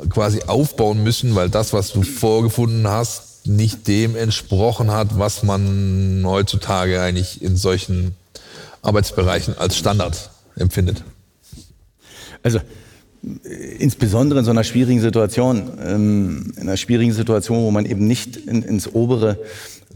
quasi 0.08 0.44
aufbauen 0.46 1.04
müssen, 1.04 1.34
weil 1.34 1.50
das, 1.50 1.74
was 1.74 1.94
du 1.94 2.04
vorgefunden 2.04 2.88
hast, 2.88 3.48
nicht 3.48 3.88
dem 3.88 4.16
entsprochen 4.16 4.92
hat, 4.92 5.18
was 5.18 5.42
man 5.42 6.22
heutzutage 6.28 7.02
eigentlich 7.02 7.42
in 7.42 7.58
solchen 7.58 8.14
Arbeitsbereichen 8.84 9.58
als 9.58 9.78
Standard 9.78 10.30
empfindet? 10.58 11.04
Also 12.44 12.60
insbesondere 13.80 14.38
in 14.40 14.46
so 14.46 14.52
einer 14.52 14.64
schwierigen 14.64 15.02
Situation, 15.02 15.72
ähm, 15.84 16.54
in 16.56 16.62
einer 16.68 16.78
schwierigen 16.78 17.14
Situation, 17.14 17.64
wo 17.64 17.72
man 17.72 17.88
eben 17.88 18.06
nicht 18.06 18.36
in, 18.36 18.62
ins 18.62 18.94
obere 18.94 19.40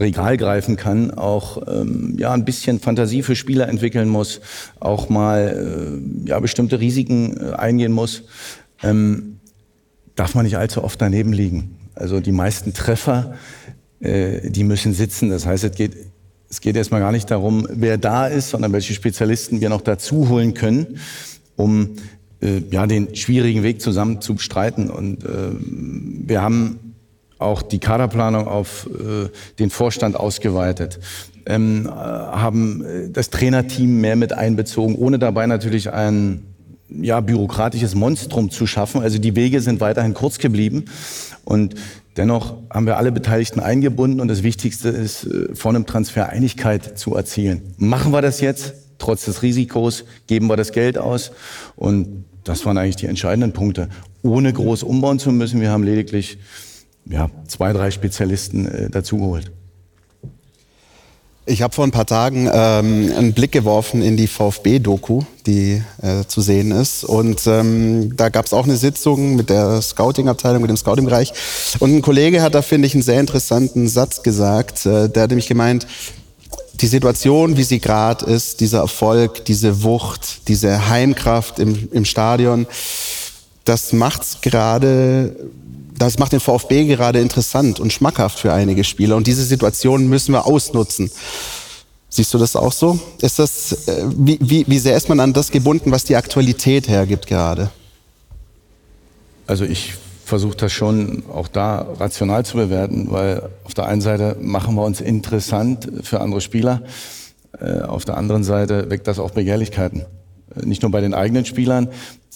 Regal 0.00 0.36
greifen 0.36 0.76
kann, 0.76 1.10
auch 1.10 1.62
ähm, 1.68 2.16
ja 2.18 2.32
ein 2.32 2.44
bisschen 2.44 2.80
Fantasie 2.80 3.22
für 3.22 3.36
Spieler 3.36 3.68
entwickeln 3.68 4.08
muss, 4.08 4.40
auch 4.80 5.08
mal 5.08 6.00
äh, 6.24 6.28
ja 6.28 6.40
bestimmte 6.40 6.80
Risiken 6.80 7.36
äh, 7.36 7.52
eingehen 7.54 7.92
muss, 7.92 8.22
ähm, 8.82 9.38
darf 10.16 10.34
man 10.34 10.44
nicht 10.44 10.56
allzu 10.56 10.82
oft 10.82 11.00
daneben 11.00 11.32
liegen. 11.32 11.76
Also 11.94 12.20
die 12.20 12.32
meisten 12.32 12.72
Treffer, 12.72 13.34
äh, 14.00 14.50
die 14.50 14.64
müssen 14.64 14.94
sitzen. 14.94 15.30
Das 15.30 15.46
heißt, 15.46 15.64
es 15.64 15.72
geht 15.72 15.96
es 16.52 16.60
geht 16.60 16.76
erstmal 16.76 17.00
gar 17.00 17.12
nicht 17.12 17.30
darum, 17.30 17.66
wer 17.70 17.96
da 17.96 18.26
ist, 18.26 18.50
sondern 18.50 18.74
welche 18.74 18.92
Spezialisten 18.92 19.62
wir 19.62 19.70
noch 19.70 19.80
dazu 19.80 20.28
holen 20.28 20.52
können, 20.52 20.98
um 21.56 21.96
äh, 22.42 22.60
ja 22.70 22.86
den 22.86 23.16
schwierigen 23.16 23.62
Weg 23.62 23.80
zusammen 23.80 24.20
zu 24.20 24.34
bestreiten. 24.34 24.90
Und 24.90 25.24
äh, 25.24 25.28
wir 25.60 26.42
haben 26.42 26.78
auch 27.42 27.62
die 27.62 27.78
Kaderplanung 27.78 28.46
auf 28.46 28.86
äh, 28.86 29.28
den 29.58 29.70
Vorstand 29.70 30.16
ausgeweitet, 30.16 31.00
ähm, 31.46 31.88
haben 31.90 32.84
äh, 32.84 33.10
das 33.10 33.30
Trainerteam 33.30 34.00
mehr 34.00 34.16
mit 34.16 34.32
einbezogen, 34.32 34.96
ohne 34.96 35.18
dabei 35.18 35.46
natürlich 35.46 35.92
ein 35.92 36.42
ja, 36.88 37.20
bürokratisches 37.20 37.94
Monstrum 37.94 38.50
zu 38.50 38.66
schaffen. 38.66 39.02
Also 39.02 39.18
die 39.18 39.34
Wege 39.36 39.60
sind 39.60 39.80
weiterhin 39.80 40.14
kurz 40.14 40.38
geblieben 40.38 40.84
und 41.44 41.74
dennoch 42.16 42.56
haben 42.70 42.86
wir 42.86 42.98
alle 42.98 43.12
Beteiligten 43.12 43.60
eingebunden 43.60 44.20
und 44.20 44.28
das 44.28 44.42
Wichtigste 44.42 44.88
ist, 44.88 45.24
äh, 45.24 45.54
vor 45.54 45.70
einem 45.70 45.86
Transfer 45.86 46.28
Einigkeit 46.28 46.98
zu 46.98 47.14
erzielen. 47.14 47.62
Machen 47.78 48.12
wir 48.12 48.22
das 48.22 48.40
jetzt, 48.40 48.74
trotz 48.98 49.24
des 49.24 49.42
Risikos, 49.42 50.04
geben 50.26 50.46
wir 50.48 50.56
das 50.56 50.72
Geld 50.72 50.98
aus 50.98 51.32
und 51.76 52.24
das 52.44 52.66
waren 52.66 52.76
eigentlich 52.76 52.96
die 52.96 53.06
entscheidenden 53.06 53.52
Punkte. 53.52 53.88
Ohne 54.22 54.52
groß 54.52 54.82
umbauen 54.82 55.18
zu 55.18 55.32
müssen, 55.32 55.60
wir 55.60 55.70
haben 55.70 55.84
lediglich 55.84 56.38
ja, 57.06 57.30
zwei, 57.48 57.72
drei 57.72 57.90
Spezialisten 57.90 58.66
äh, 58.66 58.90
dazugeholt. 58.90 59.50
Ich 61.44 61.60
habe 61.60 61.74
vor 61.74 61.84
ein 61.84 61.90
paar 61.90 62.06
Tagen 62.06 62.48
ähm, 62.52 63.12
einen 63.16 63.32
Blick 63.32 63.50
geworfen 63.50 64.00
in 64.00 64.16
die 64.16 64.28
VfB-Doku, 64.28 65.22
die 65.44 65.82
äh, 66.00 66.24
zu 66.28 66.40
sehen 66.40 66.70
ist. 66.70 67.02
Und 67.02 67.48
ähm, 67.48 68.16
da 68.16 68.28
gab 68.28 68.46
es 68.46 68.52
auch 68.52 68.64
eine 68.64 68.76
Sitzung 68.76 69.34
mit 69.34 69.50
der 69.50 69.82
Scouting-Abteilung, 69.82 70.62
mit 70.62 70.70
dem 70.70 70.76
Scouting-Bereich. 70.76 71.32
Und 71.80 71.96
ein 71.96 72.00
Kollege 72.00 72.42
hat 72.42 72.54
da, 72.54 72.62
finde 72.62 72.86
ich, 72.86 72.94
einen 72.94 73.02
sehr 73.02 73.18
interessanten 73.18 73.88
Satz 73.88 74.22
gesagt. 74.22 74.86
Äh, 74.86 75.08
der 75.08 75.24
hat 75.24 75.30
nämlich 75.30 75.48
gemeint, 75.48 75.88
die 76.74 76.86
Situation, 76.86 77.56
wie 77.56 77.64
sie 77.64 77.80
gerade 77.80 78.24
ist, 78.26 78.60
dieser 78.60 78.78
Erfolg, 78.78 79.44
diese 79.44 79.82
Wucht, 79.82 80.46
diese 80.46 80.88
Heimkraft 80.88 81.58
im, 81.58 81.88
im 81.90 82.04
Stadion, 82.04 82.68
das 83.64 83.92
macht's 83.92 84.38
gerade 84.42 85.34
das 85.98 86.18
macht 86.18 86.32
den 86.32 86.40
VfB 86.40 86.86
gerade 86.86 87.20
interessant 87.20 87.80
und 87.80 87.92
schmackhaft 87.92 88.38
für 88.38 88.52
einige 88.52 88.84
Spieler. 88.84 89.16
Und 89.16 89.26
diese 89.26 89.44
Situation 89.44 90.08
müssen 90.08 90.32
wir 90.32 90.46
ausnutzen. 90.46 91.10
Siehst 92.08 92.34
du 92.34 92.38
das 92.38 92.56
auch 92.56 92.72
so? 92.72 92.98
Ist 93.20 93.38
das, 93.38 93.88
äh, 93.88 94.04
wie, 94.16 94.38
wie, 94.40 94.64
wie 94.68 94.78
sehr 94.78 94.96
ist 94.96 95.08
man 95.08 95.20
an 95.20 95.32
das 95.32 95.50
gebunden, 95.50 95.92
was 95.92 96.04
die 96.04 96.16
Aktualität 96.16 96.88
hergibt 96.88 97.26
gerade? 97.26 97.70
Also 99.46 99.64
ich 99.64 99.94
versuche 100.24 100.56
das 100.56 100.72
schon 100.72 101.24
auch 101.32 101.48
da 101.48 101.86
rational 101.98 102.44
zu 102.44 102.56
bewerten, 102.56 103.10
weil 103.10 103.48
auf 103.64 103.74
der 103.74 103.86
einen 103.86 104.00
Seite 104.00 104.36
machen 104.40 104.74
wir 104.74 104.84
uns 104.84 105.00
interessant 105.00 105.90
für 106.02 106.20
andere 106.20 106.40
Spieler, 106.40 106.82
äh, 107.58 107.80
auf 107.82 108.04
der 108.04 108.16
anderen 108.16 108.44
Seite 108.44 108.90
weckt 108.90 109.06
das 109.06 109.18
auch 109.18 109.30
Begehrlichkeiten. 109.30 110.04
Nicht 110.64 110.82
nur 110.82 110.90
bei 110.90 111.00
den 111.00 111.14
eigenen 111.14 111.44
Spielern, 111.44 111.88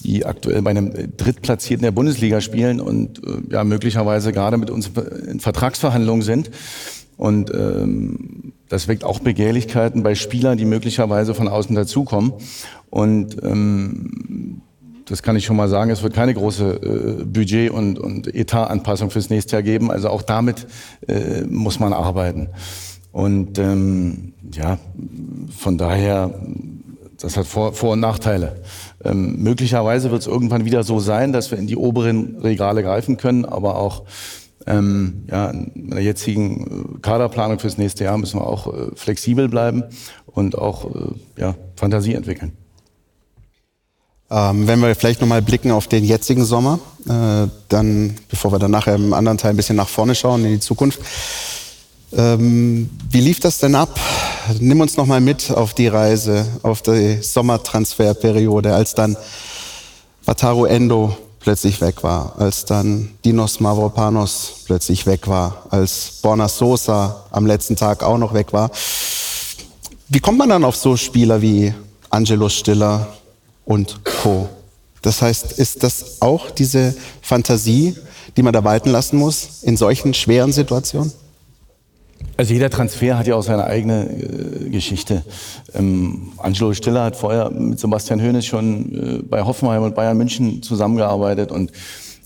die 0.03 0.25
aktuell 0.25 0.61
bei 0.61 0.71
einem 0.71 0.91
Drittplatzierten 1.17 1.83
der 1.83 1.91
Bundesliga 1.91 2.41
spielen 2.41 2.79
und 2.79 3.23
äh, 3.25 3.53
ja 3.53 3.63
möglicherweise 3.63 4.31
gerade 4.31 4.57
mit 4.57 4.69
uns 4.69 4.91
in 5.27 5.39
Vertragsverhandlungen 5.39 6.21
sind. 6.21 6.51
Und 7.17 7.51
ähm, 7.53 8.53
das 8.69 8.87
weckt 8.87 9.03
auch 9.03 9.19
Begehrlichkeiten 9.19 10.03
bei 10.03 10.13
Spielern, 10.13 10.57
die 10.57 10.65
möglicherweise 10.65 11.33
von 11.33 11.47
außen 11.47 11.75
dazukommen. 11.75 12.33
Und 12.89 13.41
ähm, 13.43 14.61
das 15.05 15.23
kann 15.23 15.35
ich 15.35 15.45
schon 15.45 15.55
mal 15.55 15.69
sagen, 15.69 15.89
es 15.89 16.03
wird 16.03 16.13
keine 16.13 16.33
große 16.33 17.19
äh, 17.21 17.23
Budget- 17.23 17.71
und, 17.71 17.97
und 17.97 18.33
Etatanpassung 18.33 19.09
fürs 19.09 19.29
nächste 19.29 19.55
Jahr 19.55 19.63
geben. 19.63 19.89
Also 19.89 20.09
auch 20.09 20.21
damit 20.21 20.67
äh, 21.07 21.43
muss 21.43 21.79
man 21.79 21.93
arbeiten. 21.93 22.49
Und 23.11 23.57
ähm, 23.57 24.33
ja, 24.53 24.77
von 25.57 25.77
daher, 25.77 26.39
das 27.19 27.37
hat 27.37 27.47
Vor-, 27.47 27.73
Vor 27.73 27.93
und 27.93 27.99
Nachteile. 27.99 28.61
Ähm, 29.03 29.37
möglicherweise 29.41 30.11
wird 30.11 30.21
es 30.21 30.27
irgendwann 30.27 30.65
wieder 30.65 30.83
so 30.83 30.99
sein, 30.99 31.33
dass 31.33 31.51
wir 31.51 31.57
in 31.57 31.67
die 31.67 31.75
oberen 31.75 32.37
Regale 32.41 32.83
greifen 32.83 33.17
können, 33.17 33.45
aber 33.45 33.77
auch 33.77 34.03
ähm, 34.65 35.25
ja, 35.29 35.49
in 35.49 35.91
der 35.91 36.03
jetzigen 36.03 36.95
äh, 36.95 36.99
Kaderplanung 36.99 37.59
fürs 37.59 37.77
nächste 37.77 38.03
Jahr 38.03 38.17
müssen 38.17 38.39
wir 38.39 38.45
auch 38.47 38.67
äh, 38.67 38.95
flexibel 38.95 39.47
bleiben 39.47 39.83
und 40.25 40.57
auch 40.57 40.85
äh, 40.85 41.41
ja, 41.41 41.55
Fantasie 41.75 42.13
entwickeln. 42.13 42.51
Ähm, 44.29 44.67
wenn 44.67 44.79
wir 44.81 44.93
vielleicht 44.93 45.21
nochmal 45.21 45.41
blicken 45.41 45.71
auf 45.71 45.87
den 45.87 46.03
jetzigen 46.03 46.43
Sommer, 46.43 46.79
äh, 47.07 47.47
dann, 47.69 48.15
bevor 48.29 48.51
wir 48.51 48.59
dann 48.59 48.71
nachher 48.71 48.95
im 48.95 49.13
anderen 49.13 49.37
Teil 49.37 49.51
ein 49.51 49.55
bisschen 49.55 49.77
nach 49.77 49.87
vorne 49.87 50.15
schauen 50.15 50.43
in 50.43 50.51
die 50.51 50.59
Zukunft. 50.59 50.99
Ähm, 52.13 52.89
wie 53.09 53.19
lief 53.19 53.39
das 53.39 53.57
denn 53.59 53.75
ab? 53.75 53.99
Nimm 54.59 54.81
uns 54.81 54.97
nochmal 54.97 55.21
mit 55.21 55.51
auf 55.51 55.73
die 55.73 55.87
Reise, 55.87 56.45
auf 56.63 56.81
die 56.81 57.21
Sommertransferperiode, 57.21 58.73
als 58.73 58.95
dann 58.95 59.17
Wataru 60.25 60.65
Endo 60.65 61.17
plötzlich 61.39 61.81
weg 61.81 62.03
war, 62.03 62.33
als 62.37 62.65
dann 62.65 63.11
Dinos 63.23 63.59
Mavropanos 63.59 64.61
plötzlich 64.65 65.05
weg 65.05 65.27
war, 65.27 65.65
als 65.69 66.19
Borna 66.21 66.47
Sosa 66.47 67.25
am 67.31 67.45
letzten 67.45 67.75
Tag 67.75 68.03
auch 68.03 68.17
noch 68.17 68.33
weg 68.33 68.53
war. 68.53 68.71
Wie 70.09 70.19
kommt 70.19 70.37
man 70.37 70.49
dann 70.49 70.63
auf 70.63 70.75
so 70.75 70.95
Spieler 70.95 71.41
wie 71.41 71.73
Angelo 72.09 72.47
Stiller, 72.47 73.07
und 73.67 74.03
Co. 74.05 74.49
Das 75.01 75.21
heißt, 75.21 75.51
ist 75.53 75.83
das 75.83 76.21
auch 76.21 76.49
diese 76.49 76.95
Fantasie, 77.21 77.95
die 78.35 78.41
man 78.41 78.53
da 78.53 78.63
walten 78.63 78.89
lassen 78.89 79.17
muss 79.17 79.61
in 79.61 79.77
solchen 79.77 80.13
schweren 80.13 80.51
Situationen? 80.51 81.11
Also 82.35 82.53
jeder 82.53 82.69
Transfer 82.69 83.17
hat 83.17 83.27
ja 83.27 83.35
auch 83.35 83.43
seine 83.43 83.65
eigene 83.65 84.07
äh, 84.09 84.69
Geschichte. 84.69 85.23
Ähm, 85.73 86.33
Angelo 86.37 86.73
Stiller 86.73 87.03
hat 87.03 87.15
vorher 87.15 87.49
mit 87.49 87.79
Sebastian 87.79 88.21
Hoeneß 88.21 88.45
schon 88.45 89.19
äh, 89.19 89.23
bei 89.23 89.43
Hoffenheim 89.43 89.83
und 89.83 89.95
Bayern 89.95 90.17
München 90.17 90.61
zusammengearbeitet 90.61 91.51
und 91.51 91.71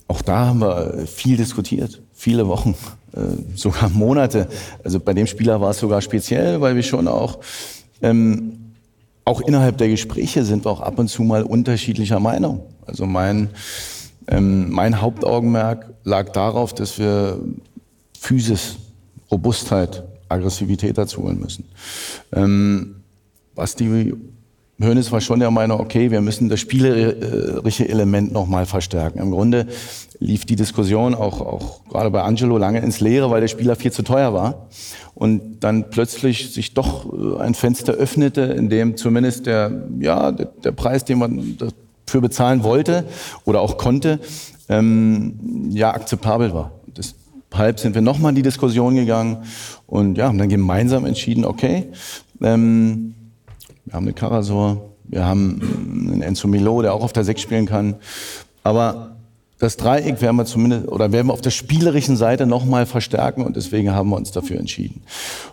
auch 0.07 0.21
da 0.21 0.47
haben 0.47 0.59
wir 0.59 1.05
viel 1.07 1.37
diskutiert, 1.37 2.01
viele 2.13 2.47
Wochen, 2.47 2.75
äh, 3.13 3.19
sogar 3.55 3.89
Monate. 3.93 4.47
Also 4.83 4.99
bei 4.99 5.13
dem 5.13 5.27
Spieler 5.27 5.61
war 5.61 5.71
es 5.71 5.79
sogar 5.79 6.01
speziell, 6.01 6.59
weil 6.59 6.75
wir 6.75 6.83
schon 6.83 7.07
auch 7.07 7.39
ähm, 8.01 8.61
auch 9.23 9.41
innerhalb 9.41 9.77
der 9.77 9.87
Gespräche 9.87 10.43
sind 10.43 10.65
wir 10.65 10.71
auch 10.71 10.81
ab 10.81 10.97
und 10.99 11.07
zu 11.07 11.23
mal 11.23 11.43
unterschiedlicher 11.43 12.19
Meinung. 12.19 12.65
Also 12.85 13.05
mein, 13.05 13.49
ähm, 14.27 14.69
mein 14.71 14.99
Hauptaugenmerk 14.99 15.93
lag 16.03 16.31
darauf, 16.31 16.73
dass 16.73 16.97
wir 16.97 17.39
Physis, 18.19 18.77
Robustheit, 19.31 20.03
Aggressivität 20.29 20.97
dazu 20.97 21.23
holen 21.23 21.39
müssen. 21.39 21.65
Ähm, 22.33 22.95
was 23.55 23.75
die 23.75 24.13
Hönes 24.79 25.11
war 25.11 25.21
schon 25.21 25.39
der 25.39 25.51
Meinung, 25.51 25.79
okay, 25.79 26.11
wir 26.11 26.21
müssen 26.21 26.49
das 26.49 26.59
spielerische 26.59 27.87
Element 27.87 28.31
nochmal 28.31 28.65
verstärken. 28.65 29.19
Im 29.19 29.31
Grunde 29.31 29.67
lief 30.19 30.45
die 30.45 30.55
Diskussion 30.55 31.13
auch, 31.13 31.41
auch 31.41 31.85
gerade 31.85 32.09
bei 32.09 32.21
Angelo 32.23 32.57
lange 32.57 32.79
ins 32.79 32.99
Leere, 32.99 33.29
weil 33.29 33.41
der 33.41 33.47
Spieler 33.47 33.75
viel 33.75 33.91
zu 33.91 34.03
teuer 34.03 34.33
war. 34.33 34.67
Und 35.13 35.59
dann 35.59 35.89
plötzlich 35.89 36.51
sich 36.53 36.73
doch 36.73 37.05
äh, 37.13 37.41
ein 37.41 37.53
Fenster 37.53 37.93
öffnete, 37.93 38.41
in 38.41 38.69
dem 38.69 38.97
zumindest 38.97 39.45
der, 39.45 39.71
ja, 39.99 40.31
der, 40.31 40.47
der 40.63 40.71
Preis, 40.71 41.05
den 41.05 41.19
man 41.19 41.57
dafür 41.57 42.21
bezahlen 42.21 42.63
wollte 42.63 43.05
oder 43.45 43.61
auch 43.61 43.77
konnte, 43.77 44.19
ähm, 44.69 45.69
ja, 45.69 45.93
akzeptabel 45.93 46.53
war. 46.53 46.71
Deshalb 47.51 47.79
sind 47.79 47.95
wir 47.95 48.01
nochmal 48.01 48.29
in 48.29 48.35
die 48.35 48.41
Diskussion 48.41 48.95
gegangen 48.95 49.43
und 49.85 50.17
ja, 50.17 50.27
haben 50.27 50.37
dann 50.37 50.49
gemeinsam 50.49 51.05
entschieden, 51.05 51.45
okay, 51.45 51.87
ähm, 52.41 53.13
wir 53.85 53.93
haben 53.93 54.05
eine 54.05 54.13
Karasor, 54.13 54.89
wir 55.03 55.25
haben 55.25 55.61
einen 56.09 56.21
Enzo 56.21 56.47
Milo, 56.47 56.81
der 56.81 56.93
auch 56.93 57.03
auf 57.03 57.13
der 57.13 57.23
Sechs 57.23 57.41
spielen 57.41 57.65
kann. 57.65 57.95
Aber 58.63 59.15
das 59.59 59.77
Dreieck 59.77 60.21
werden 60.21 60.37
wir 60.37 60.45
zumindest 60.45 60.87
oder 60.87 61.11
werden 61.11 61.27
wir 61.27 61.33
auf 61.33 61.41
der 61.41 61.51
spielerischen 61.51 62.17
Seite 62.17 62.47
nochmal 62.47 62.87
verstärken 62.87 63.43
und 63.43 63.55
deswegen 63.55 63.91
haben 63.91 64.09
wir 64.09 64.15
uns 64.15 64.31
dafür 64.31 64.57
entschieden. 64.57 65.03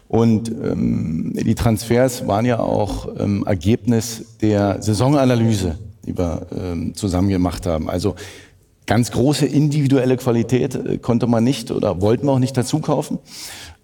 Und 0.08 0.48
ähm, 0.50 1.34
die 1.34 1.54
Transfers 1.54 2.26
waren 2.26 2.46
ja 2.46 2.58
auch 2.58 3.08
ähm, 3.18 3.44
Ergebnis 3.46 4.24
der 4.40 4.80
Saisonanalyse, 4.80 5.78
die 6.06 6.16
wir 6.16 6.46
ähm, 6.56 6.94
zusammen 6.94 7.28
gemacht 7.28 7.66
haben. 7.66 7.90
Also 7.90 8.14
ganz 8.88 9.12
große 9.12 9.46
individuelle 9.46 10.16
Qualität 10.16 10.74
äh, 10.74 10.98
konnte 10.98 11.28
man 11.28 11.44
nicht 11.44 11.70
oder 11.70 12.00
wollten 12.00 12.26
wir 12.26 12.32
auch 12.32 12.38
nicht 12.40 12.56
dazu 12.56 12.80
kaufen. 12.80 13.20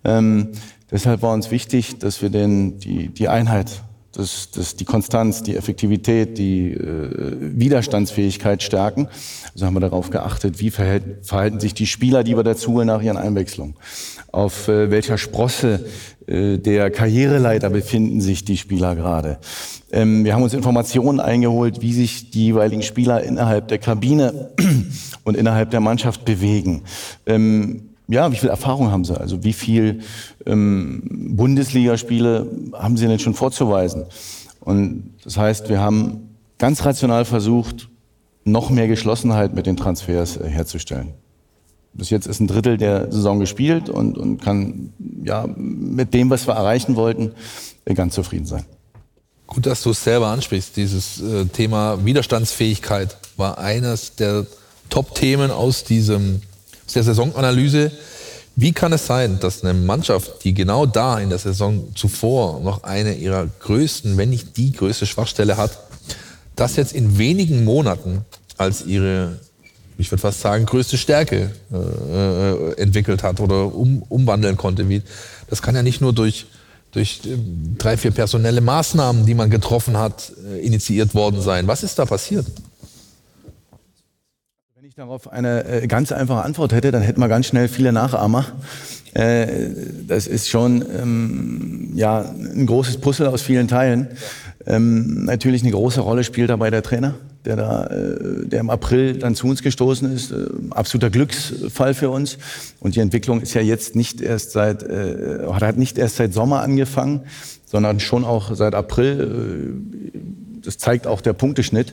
Ähm, 0.02 0.48
deshalb 0.90 1.22
war 1.22 1.32
uns 1.32 1.52
wichtig, 1.52 1.98
dass 2.00 2.22
wir 2.22 2.30
den, 2.30 2.78
die, 2.78 3.09
die 3.09 3.28
Einheit 3.28 3.84
das, 4.16 4.50
das, 4.52 4.76
die 4.76 4.84
Konstanz, 4.84 5.42
die 5.42 5.57
Effektivität, 5.57 6.38
die 6.38 6.72
äh, 6.72 7.36
Widerstandsfähigkeit 7.40 8.62
stärken. 8.62 9.09
Also 9.52 9.66
haben 9.66 9.74
wir 9.74 9.80
darauf 9.80 10.11
geachtet, 10.11 10.61
wie 10.61 10.70
verhalten, 10.70 11.61
sich 11.61 11.74
die 11.74 11.86
Spieler, 11.86 12.22
die 12.24 12.36
wir 12.36 12.44
dazu 12.44 12.80
nach 12.82 13.02
ihren 13.02 13.16
Einwechslungen. 13.16 13.74
Auf 14.30 14.68
äh, 14.68 14.90
welcher 14.90 15.18
Sprosse 15.18 15.84
der 16.26 16.90
Karriereleiter 16.90 17.70
befinden 17.70 18.20
sich 18.20 18.44
die 18.44 18.56
Spieler 18.56 18.96
gerade. 18.96 19.38
Ähm, 19.92 20.24
wir 20.24 20.34
haben 20.34 20.42
uns 20.42 20.54
Informationen 20.54 21.20
eingeholt, 21.20 21.82
wie 21.82 21.92
sich 21.92 22.30
die 22.30 22.46
jeweiligen 22.46 22.82
Spieler 22.82 23.22
innerhalb 23.22 23.68
der 23.68 23.78
Kabine 23.78 24.50
und 25.24 25.36
innerhalb 25.36 25.70
der 25.70 25.80
Mannschaft 25.80 26.24
bewegen. 26.24 26.82
Ähm, 27.26 27.90
ja, 28.08 28.30
wie 28.32 28.36
viel 28.36 28.50
Erfahrung 28.50 28.90
haben 28.90 29.04
sie? 29.04 29.18
Also 29.18 29.44
wie 29.44 29.52
viel 29.52 30.00
ähm, 30.46 31.02
Bundesligaspiele 31.36 32.46
haben 32.74 32.96
sie 32.96 33.06
denn 33.06 33.18
schon 33.18 33.34
vorzuweisen? 33.34 34.04
Und 34.60 35.14
das 35.22 35.36
heißt, 35.38 35.68
wir 35.68 35.80
haben 35.80 36.36
ganz 36.58 36.84
rational 36.84 37.24
versucht, 37.24 37.88
noch 38.44 38.70
mehr 38.70 38.88
Geschlossenheit 38.88 39.54
mit 39.54 39.66
den 39.66 39.76
Transfers 39.76 40.36
äh, 40.36 40.48
herzustellen. 40.48 41.14
Bis 41.95 42.11
jetzt 42.11 42.26
ist 42.26 42.40
ein 42.40 42.49
Drittel 42.49 42.76
der 42.76 43.11
Saison 43.12 43.38
gespielt 43.38 43.88
und, 43.88 44.18
und 44.18 44.42
kann 44.42 44.92
ja 45.24 45.47
mit 45.57 46.12
dem, 46.12 46.30
was 46.30 46.47
wir 46.47 46.55
erreichen 46.55 46.97
wollten, 46.97 47.32
ganz 47.95 48.14
zufrieden 48.14 48.47
sein. 48.47 48.64
Gut, 49.47 49.66
dass 49.66 49.82
du 49.82 49.90
es 49.90 50.03
selber 50.03 50.28
ansprichst. 50.28 50.76
Dieses 50.76 51.20
äh, 51.20 51.45
Thema 51.47 52.05
Widerstandsfähigkeit 52.05 53.16
war 53.36 53.59
eines 53.59 54.16
der 54.16 54.47
Top-Themen 54.90 55.51
aus 55.51 55.84
aus 56.86 56.92
der 56.92 57.03
Saisonanalyse. 57.03 57.92
Wie 58.57 58.72
kann 58.72 58.92
es 58.92 59.07
sein, 59.07 59.40
dass 59.40 59.64
eine 59.64 59.74
Mannschaft, 59.74 60.45
die 60.45 60.55
genau 60.55 60.86
da 60.86 61.18
in 61.18 61.28
der 61.28 61.38
Saison 61.38 61.88
zuvor 61.95 62.61
noch 62.61 62.84
eine 62.84 63.14
ihrer 63.14 63.49
größten, 63.61 64.16
wenn 64.16 64.30
nicht 64.30 64.57
die 64.57 64.72
größte 64.72 65.07
Schwachstelle 65.07 65.57
hat, 65.57 65.78
das 66.55 66.76
jetzt 66.76 66.92
in 66.92 67.18
wenigen 67.18 67.64
Monaten 67.64 68.24
als 68.57 68.86
ihre, 68.86 69.40
ich 69.98 70.10
würde 70.10 70.20
fast 70.20 70.40
sagen, 70.40 70.66
größte 70.66 70.96
Stärke 70.96 71.50
äh, 71.72 71.76
äh, 71.76 72.80
entwickelt 72.80 73.22
hat 73.22 73.40
oder 73.40 73.74
um, 73.74 74.02
umwandeln 74.08 74.56
konnte? 74.56 74.88
Wie, 74.88 75.02
das 75.48 75.62
kann 75.62 75.74
ja 75.74 75.82
nicht 75.82 76.00
nur 76.00 76.12
durch, 76.12 76.46
durch 76.92 77.20
äh, 77.24 77.36
drei, 77.78 77.96
vier 77.96 78.10
personelle 78.10 78.60
Maßnahmen, 78.60 79.26
die 79.26 79.34
man 79.34 79.50
getroffen 79.50 79.96
hat, 79.96 80.32
äh, 80.50 80.58
initiiert 80.60 81.14
worden 81.14 81.40
sein. 81.40 81.66
Was 81.66 81.82
ist 81.82 81.98
da 81.98 82.06
passiert? 82.06 82.46
ich 84.86 84.94
darauf 84.96 85.32
eine 85.32 85.88
ganz 85.88 86.12
einfache 86.12 86.44
Antwort 86.44 86.72
hätte, 86.72 86.92
dann 86.92 87.02
hätten 87.02 87.18
wir 87.18 87.26
ganz 87.26 87.46
schnell 87.46 87.66
viele 87.66 87.90
Nachahmer. 87.90 88.44
Das 89.12 90.26
ist 90.28 90.48
schon 90.48 90.82
ähm, 90.82 91.92
ja, 91.96 92.20
ein 92.20 92.66
großes 92.66 92.98
Puzzle 92.98 93.26
aus 93.26 93.42
vielen 93.42 93.66
Teilen. 93.66 94.08
Ähm, 94.66 95.24
natürlich 95.24 95.62
eine 95.62 95.73
große 95.73 96.01
Rolle 96.01 96.24
spielt 96.24 96.51
dabei 96.51 96.70
der 96.70 96.82
Trainer, 96.82 97.15
der 97.45 97.57
da, 97.57 97.86
äh, 97.86 98.47
der 98.47 98.61
im 98.61 98.70
April 98.70 99.19
dann 99.19 99.35
zu 99.35 99.47
uns 99.47 99.62
gestoßen 99.62 100.11
ist. 100.12 100.32
Äh, 100.32 100.47
absoluter 100.70 101.11
Glücksfall 101.11 101.95
für 101.95 102.11
uns. 102.11 102.39
Und 102.81 102.97
die 102.97 103.01
Entwicklung 103.01 103.41
ist 103.41 103.55
ja 103.55 103.61
jetzt 103.61 103.95
nicht 103.95 104.20
erst 104.20 104.53
seit, 104.53 104.82
äh, 104.82 105.47
hat 105.49 105.77
nicht 105.77 105.99
erst 105.99 106.16
seit 106.16 106.32
Sommer 106.32 106.62
angefangen, 106.62 107.23
sondern 107.66 108.01
schon 108.01 108.24
auch 108.24 108.55
seit 108.55 108.74
April. 108.74 109.74
Äh, 110.15 110.19
das 110.65 110.78
zeigt 110.78 111.07
auch 111.07 111.20
der 111.20 111.35
Punkteschnitt. 111.35 111.93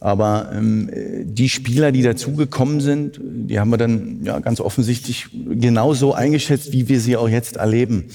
Aber 0.00 0.50
ähm, 0.54 0.90
die 1.24 1.50
Spieler, 1.50 1.92
die 1.92 2.02
dazugekommen 2.02 2.80
sind, 2.80 3.20
die 3.22 3.60
haben 3.60 3.70
wir 3.70 3.76
dann 3.76 4.20
ja, 4.24 4.38
ganz 4.38 4.60
offensichtlich 4.60 5.26
genauso 5.32 6.14
eingeschätzt, 6.14 6.72
wie 6.72 6.88
wir 6.88 7.00
sie 7.00 7.18
auch 7.18 7.28
jetzt 7.28 7.56
erleben. 7.56 8.06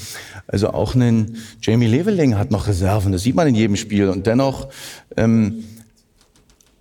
Also 0.48 0.70
auch 0.72 0.96
ein 0.96 1.38
Jamie 1.62 1.86
Leveling 1.86 2.38
hat 2.38 2.50
noch 2.50 2.68
Reserven, 2.68 3.12
das 3.12 3.22
sieht 3.22 3.36
man 3.36 3.48
in 3.48 3.54
jedem 3.54 3.76
Spiel. 3.76 4.10
Und 4.10 4.26
dennoch 4.26 4.70
ähm, 5.16 5.64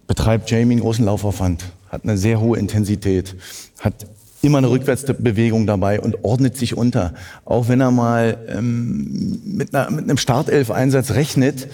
betreibt 0.07 0.51
Jamie 0.51 0.73
einen 0.73 0.81
großen 0.81 1.05
Laufaufwand, 1.05 1.65
hat 1.91 2.05
eine 2.05 2.17
sehr 2.17 2.41
hohe 2.41 2.59
Intensität, 2.59 3.37
hat 3.81 4.07
immer 4.41 4.59
eine 4.59 4.71
Rückwärtsbewegung 4.71 5.67
dabei 5.67 6.01
und 6.01 6.25
ordnet 6.25 6.57
sich 6.57 6.77
unter. 6.77 7.15
Auch 7.45 7.69
wenn 7.69 7.81
er 7.81 7.91
mal 7.91 8.39
ähm, 8.49 9.41
mit, 9.45 9.75
einer, 9.75 9.91
mit 9.91 10.05
einem 10.05 10.19
Startelf-Einsatz 10.19 11.13
rechnet, 11.13 11.69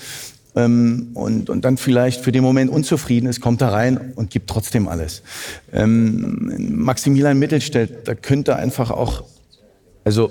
ähm, 0.56 1.10
und, 1.14 1.51
und 1.51 1.64
dann 1.64 1.77
vielleicht 1.77 2.22
für 2.22 2.32
den 2.32 2.43
Moment 2.43 2.70
unzufrieden 2.70 3.28
ist, 3.28 3.40
kommt 3.40 3.60
er 3.60 3.72
rein 3.72 4.12
und 4.16 4.31
gibt 4.31 4.51
trotzdem 4.51 4.89
alles. 4.89 5.22
Ähm, 5.72 6.74
Maximilian 6.74 7.39
Mittelstädt, 7.39 8.09
da 8.09 8.14
könnte 8.14 8.56
einfach 8.56 8.90
auch, 8.90 9.24
also 10.05 10.31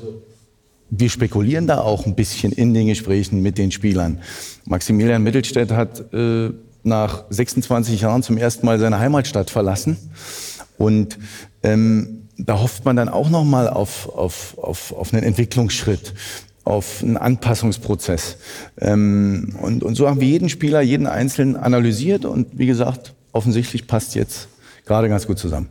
wir 0.89 1.09
spekulieren 1.09 1.67
da 1.67 1.81
auch 1.81 2.05
ein 2.05 2.15
bisschen 2.15 2.51
in 2.51 2.73
den 2.73 2.87
Gesprächen 2.87 3.41
mit 3.41 3.57
den 3.57 3.71
Spielern. 3.71 4.19
Maximilian 4.65 5.21
Mittelstädt 5.23 5.71
hat 5.71 6.13
äh, 6.13 6.49
nach 6.83 7.25
26 7.29 8.01
Jahren 8.01 8.23
zum 8.23 8.37
ersten 8.37 8.65
Mal 8.65 8.79
seine 8.79 8.99
Heimatstadt 8.99 9.49
verlassen 9.49 9.97
und 10.77 11.17
ähm, 11.63 12.27
da 12.37 12.61
hofft 12.61 12.85
man 12.85 12.95
dann 12.95 13.09
auch 13.09 13.29
noch 13.29 13.43
mal 13.43 13.67
auf, 13.67 14.07
auf, 14.09 14.57
auf, 14.57 14.93
auf 14.93 15.13
einen 15.13 15.23
Entwicklungsschritt 15.23 16.13
auf 16.69 17.01
einen 17.01 17.17
Anpassungsprozess. 17.17 18.37
Ähm, 18.79 19.55
und, 19.61 19.83
und 19.83 19.95
so 19.95 20.07
haben 20.07 20.19
wir 20.21 20.27
jeden 20.27 20.49
Spieler, 20.49 20.81
jeden 20.81 21.07
Einzelnen 21.07 21.55
analysiert 21.55 22.25
und 22.25 22.47
wie 22.57 22.67
gesagt, 22.67 23.13
offensichtlich 23.31 23.87
passt 23.87 24.15
jetzt 24.15 24.47
gerade 24.85 25.09
ganz 25.09 25.27
gut 25.27 25.39
zusammen. 25.39 25.67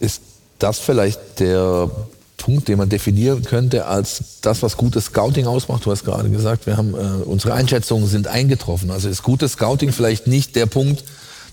Ist 0.00 0.22
das 0.58 0.78
vielleicht 0.78 1.40
der 1.40 1.90
Punkt, 2.36 2.68
den 2.68 2.78
man 2.78 2.88
definieren 2.88 3.42
könnte 3.42 3.86
als 3.86 4.40
das, 4.42 4.62
was 4.62 4.76
gutes 4.76 5.06
Scouting 5.06 5.46
ausmacht? 5.46 5.84
Du 5.84 5.90
hast 5.90 6.04
gerade 6.04 6.30
gesagt, 6.30 6.66
wir 6.66 6.76
haben 6.76 6.94
äh, 6.94 7.24
unsere 7.24 7.54
Einschätzungen 7.54 8.06
sind 8.06 8.28
eingetroffen. 8.28 8.90
Also 8.90 9.08
ist 9.08 9.22
gutes 9.22 9.52
Scouting 9.52 9.92
vielleicht 9.92 10.26
nicht 10.26 10.54
der 10.54 10.66
Punkt, 10.66 11.04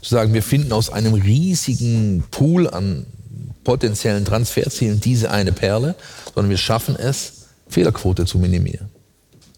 zu 0.02 0.10
sagen, 0.10 0.34
wir 0.34 0.44
finden 0.44 0.72
aus 0.74 0.92
einem 0.92 1.14
riesigen 1.14 2.24
Pool 2.32 2.68
an 2.68 3.06
potenziellen 3.64 4.26
Transferzielen 4.26 5.00
diese 5.00 5.30
eine 5.32 5.52
Perle, 5.52 5.96
sondern 6.34 6.50
wir 6.50 6.58
schaffen 6.58 6.96
es, 6.96 7.41
Fehlerquote 7.72 8.26
zu 8.26 8.38
minimieren. 8.38 8.90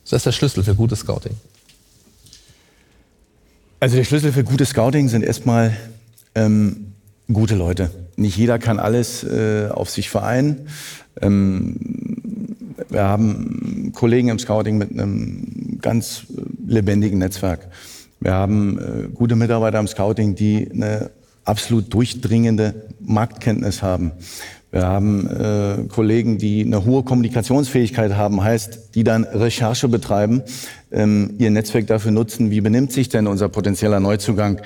Das 0.03 0.13
ist 0.13 0.25
der 0.25 0.31
Schlüssel 0.31 0.63
für 0.63 0.75
gutes 0.75 0.99
Scouting. 0.99 1.33
Also 3.79 3.97
der 3.97 4.03
Schlüssel 4.03 4.31
für 4.31 4.43
gutes 4.43 4.69
Scouting 4.69 5.09
sind 5.09 5.23
erstmal 5.23 5.75
ähm, 6.35 6.93
gute 7.31 7.55
Leute. 7.55 7.91
Nicht 8.15 8.37
jeder 8.37 8.59
kann 8.59 8.79
alles 8.79 9.23
äh, 9.23 9.67
auf 9.69 9.89
sich 9.89 10.09
vereinen. 10.09 10.67
Ähm, 11.21 11.75
wir 12.89 13.03
haben 13.03 13.91
Kollegen 13.93 14.29
im 14.29 14.39
Scouting 14.39 14.77
mit 14.77 14.91
einem 14.91 15.79
ganz 15.81 16.25
lebendigen 16.65 17.19
Netzwerk. 17.19 17.67
Wir 18.19 18.33
haben 18.33 18.79
äh, 18.79 19.07
gute 19.13 19.35
Mitarbeiter 19.35 19.79
im 19.79 19.87
Scouting, 19.87 20.35
die 20.35 20.69
eine 20.71 21.09
absolut 21.43 21.93
durchdringende 21.93 22.73
Marktkenntnis 23.01 23.81
haben. 23.81 24.11
Wir 24.73 24.87
haben 24.87 25.27
äh, 25.27 25.87
Kollegen, 25.87 26.39
die 26.39 26.65
eine 26.65 26.83
hohe 26.83 27.03
Kommunikationsfähigkeit 27.03 28.15
haben, 28.15 28.43
heißt, 28.43 28.95
die 28.95 29.03
dann 29.03 29.23
Recherche 29.23 29.87
betreiben, 29.87 30.41
ähm, 30.91 31.35
ihr 31.37 31.51
Netzwerk 31.51 31.85
dafür 31.85 32.09
nutzen, 32.09 32.49
wie 32.49 32.59
benimmt 32.59 32.91
sich 32.91 33.07
denn 33.07 33.27
unser 33.27 33.49
potenzieller 33.49 33.99
Neuzugang 33.99 34.61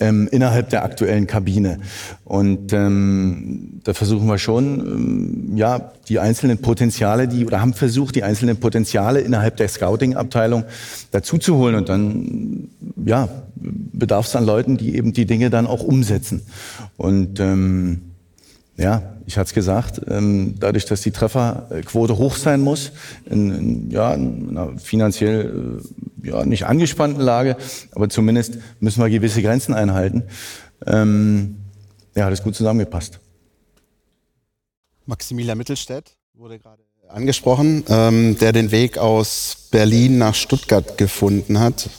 ähm, 0.00 0.30
innerhalb 0.32 0.70
der 0.70 0.82
aktuellen 0.82 1.26
Kabine. 1.26 1.80
Und 2.24 2.72
ähm, 2.72 3.82
da 3.84 3.92
versuchen 3.92 4.26
wir 4.28 4.38
schon, 4.38 4.80
ähm, 4.80 5.56
ja, 5.58 5.92
die 6.08 6.20
einzelnen 6.20 6.62
Potenziale, 6.62 7.28
die 7.28 7.44
oder 7.44 7.60
haben 7.60 7.74
versucht, 7.74 8.14
die 8.14 8.22
einzelnen 8.22 8.56
Potenziale 8.56 9.20
innerhalb 9.20 9.58
der 9.58 9.68
Scouting-Abteilung 9.68 10.64
dazu 11.10 11.36
zu 11.36 11.58
holen. 11.58 11.74
Und 11.74 11.90
dann, 11.90 12.68
ja, 13.04 13.28
bedarf 13.56 14.26
es 14.26 14.34
an 14.34 14.46
Leuten, 14.46 14.78
die 14.78 14.96
eben 14.96 15.12
die 15.12 15.26
Dinge 15.26 15.50
dann 15.50 15.66
auch 15.66 15.82
umsetzen. 15.82 16.40
Und 16.96 17.40
ähm, 17.40 18.09
ja, 18.80 19.02
ich 19.26 19.36
hatte 19.36 19.48
es 19.48 19.54
gesagt, 19.54 20.00
ähm, 20.08 20.54
dadurch, 20.58 20.86
dass 20.86 21.02
die 21.02 21.10
Trefferquote 21.10 22.16
hoch 22.16 22.36
sein 22.36 22.60
muss, 22.60 22.92
in, 23.26 23.50
in, 23.50 23.90
ja, 23.90 24.14
in 24.14 24.50
einer 24.50 24.78
finanziell 24.78 25.80
äh, 26.24 26.28
ja, 26.28 26.44
nicht 26.44 26.64
angespannten 26.64 27.20
Lage, 27.20 27.56
aber 27.92 28.08
zumindest 28.08 28.58
müssen 28.80 29.02
wir 29.02 29.10
gewisse 29.10 29.42
Grenzen 29.42 29.74
einhalten, 29.74 30.24
ähm, 30.86 31.56
ja, 32.16 32.24
hat 32.24 32.32
es 32.32 32.42
gut 32.42 32.56
zusammengepasst. 32.56 33.20
Maximilian 35.04 35.58
Mittelstädt 35.58 36.16
wurde 36.34 36.58
gerade 36.58 36.82
angesprochen, 37.08 37.84
ähm, 37.88 38.38
der 38.38 38.52
den 38.52 38.70
Weg 38.70 38.96
aus 38.96 39.68
Berlin 39.70 40.18
nach 40.18 40.34
Stuttgart 40.34 40.96
gefunden 40.96 41.58
hat. 41.58 41.90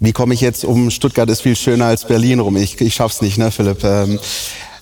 Wie 0.00 0.12
komme 0.12 0.34
ich 0.34 0.40
jetzt 0.40 0.64
um 0.64 0.90
Stuttgart 0.90 1.28
ist 1.28 1.42
viel 1.42 1.56
schöner 1.56 1.86
als 1.86 2.06
Berlin 2.06 2.40
rum? 2.40 2.56
Ich, 2.56 2.80
ich 2.80 2.94
schaff's 2.94 3.22
nicht, 3.22 3.38
ne, 3.38 3.50
Philipp? 3.50 3.82
Ähm, 3.84 4.18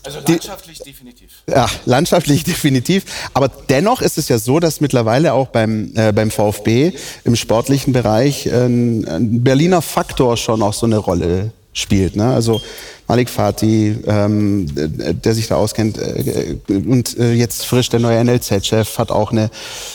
also 0.05 0.19
landschaftlich 0.27 0.79
die, 0.79 0.91
definitiv. 0.91 1.31
Ja, 1.47 1.67
landschaftlich 1.85 2.45
definitiv. 2.53 3.05
Aber 3.35 3.49
dennoch 3.49 4.03
ist 4.03 4.19
es 4.19 4.29
ja 4.29 4.39
so, 4.39 4.61
dass 4.61 4.81
mittlerweile 4.81 5.33
auch 5.33 5.49
beim, 5.49 5.93
äh, 5.95 6.13
beim 6.13 6.31
VfB 6.31 6.93
im 7.25 7.37
sportlichen 7.37 7.93
Bereich 7.93 8.47
äh, 8.47 8.67
ein 8.67 9.43
Berliner 9.43 9.83
Faktor 9.83 10.37
schon 10.37 10.63
auch 10.63 10.73
so 10.73 10.87
eine 10.87 10.99
Rolle 10.99 11.53
spielt. 11.73 12.17
Ne? 12.17 12.33
Also 12.33 12.61
Malik 13.09 13.31
Fatih, 13.31 13.97
ähm, 14.07 14.67
der 14.75 15.35
sich 15.35 15.49
da 15.49 15.57
auskennt, 15.57 15.99
äh, 15.99 16.57
und 16.69 17.19
äh, 17.19 17.33
jetzt 17.33 17.67
frisch 17.67 17.89
der 17.89 18.01
neue 18.01 18.23
NLZ-Chef, 18.25 18.99
hat 18.99 19.11
auch 19.11 19.33
eine 19.33 19.51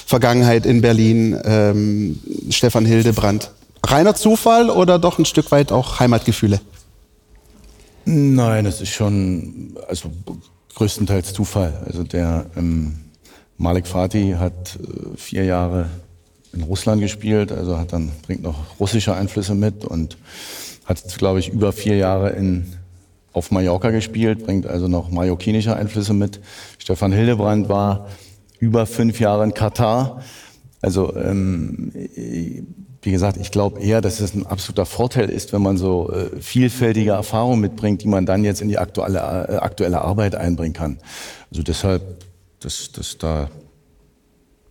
Vergangenheit 0.06 0.66
in 0.66 0.82
Berlin. 0.82 1.40
Ähm, 1.44 2.20
Stefan 2.50 2.86
Hildebrand. 2.86 3.52
Reiner 3.86 4.16
Zufall 4.16 4.70
oder 4.70 5.00
doch 5.00 5.18
ein 5.18 5.26
Stück 5.26 5.52
weit 5.52 5.72
auch 5.72 6.00
Heimatgefühle? 6.00 6.60
Nein, 8.10 8.64
das 8.64 8.80
ist 8.80 8.92
schon 8.94 9.76
also 9.90 10.10
größtenteils 10.76 11.34
Zufall. 11.34 11.74
Also 11.86 12.04
der 12.04 12.46
ähm, 12.56 13.00
Malik 13.58 13.86
Fatih 13.86 14.36
hat 14.36 14.80
äh, 14.82 15.18
vier 15.18 15.44
Jahre 15.44 15.90
in 16.54 16.62
Russland 16.62 17.02
gespielt, 17.02 17.52
also 17.52 17.78
hat 17.78 17.92
dann 17.92 18.14
bringt 18.22 18.44
noch 18.44 18.80
russische 18.80 19.14
Einflüsse 19.14 19.56
mit 19.56 19.84
und 19.84 20.18
hat, 20.86 21.04
glaube 21.18 21.40
ich, 21.40 21.50
über 21.50 21.74
vier 21.74 21.98
Jahre 21.98 22.30
in 22.30 22.68
auf 23.34 23.52
Mallorca 23.52 23.92
gespielt, 23.92 24.46
bringt 24.46 24.66
also 24.68 24.88
noch 24.88 25.12
mallorquinische 25.12 25.76
Einflüsse 25.76 26.14
mit. 26.14 26.40
Stefan 26.78 27.12
Hildebrand 27.12 27.68
war 27.68 28.08
über 28.58 28.86
fünf 28.86 29.20
Jahre 29.20 29.44
in 29.44 29.54
Katar. 29.54 30.24
Also 30.82 31.14
ähm, 31.14 31.92
wie 33.08 33.12
gesagt, 33.12 33.38
ich 33.38 33.52
glaube 33.52 33.80
eher, 33.80 34.02
dass 34.02 34.20
es 34.20 34.36
ein 34.36 34.46
absoluter 34.46 34.86
Vorteil 34.86 35.30
ist, 35.30 35.54
wenn 35.54 35.62
man 35.62 35.78
so 35.78 36.12
äh, 36.12 36.42
vielfältige 36.42 37.12
Erfahrungen 37.12 37.62
mitbringt, 37.62 38.04
die 38.04 38.08
man 38.10 38.26
dann 38.26 38.44
jetzt 38.44 38.62
in 38.62 38.68
die 38.68 38.78
aktuelle, 38.78 39.20
äh, 39.20 39.56
aktuelle 39.60 40.02
Arbeit 40.02 40.36
einbringen 40.36 40.74
kann. 40.74 41.00
Also 41.50 41.64
deshalb, 41.64 42.02
dass, 42.60 42.92
dass 42.92 43.18
da 43.18 43.50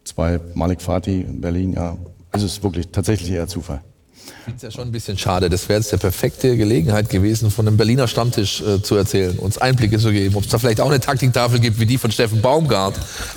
zwei 0.05 0.39
Malik 0.53 0.83
Fatih 0.83 1.23
in 1.23 1.41
Berlin, 1.41 1.73
ja, 1.73 1.97
also 2.31 2.45
es 2.45 2.59
ist 2.59 2.63
wirklich 2.63 2.89
tatsächlich 2.89 3.31
eher 3.31 3.49
Zufall. 3.49 3.81
Ich 4.27 4.45
finde 4.45 4.57
es 4.57 4.63
ja 4.63 4.71
schon 4.71 4.89
ein 4.89 4.93
bisschen 4.93 5.19
schade. 5.19 5.51
Das 5.51 5.69
wäre 5.69 5.81
jetzt 5.81 5.93
der 5.93 5.97
perfekte 5.97 6.57
Gelegenheit 6.57 7.09
gewesen, 7.09 7.51
von 7.51 7.67
einem 7.67 7.77
Berliner 7.77 8.07
Stammtisch 8.09 8.61
äh, 8.61 8.81
zu 8.81 8.95
erzählen, 8.95 9.39
uns 9.39 9.59
Einblicke 9.59 9.99
zu 9.99 10.13
geben, 10.13 10.37
ob 10.37 10.45
es 10.45 10.51
da 10.51 10.59
vielleicht 10.59 10.81
auch 10.81 10.89
eine 10.89 11.01
Taktiktafel 11.01 11.59
gibt, 11.59 11.81
wie 11.81 11.87
die 11.87 11.99
von 11.99 12.11
Steffen 12.11 12.41
Baumgart. 12.41 12.95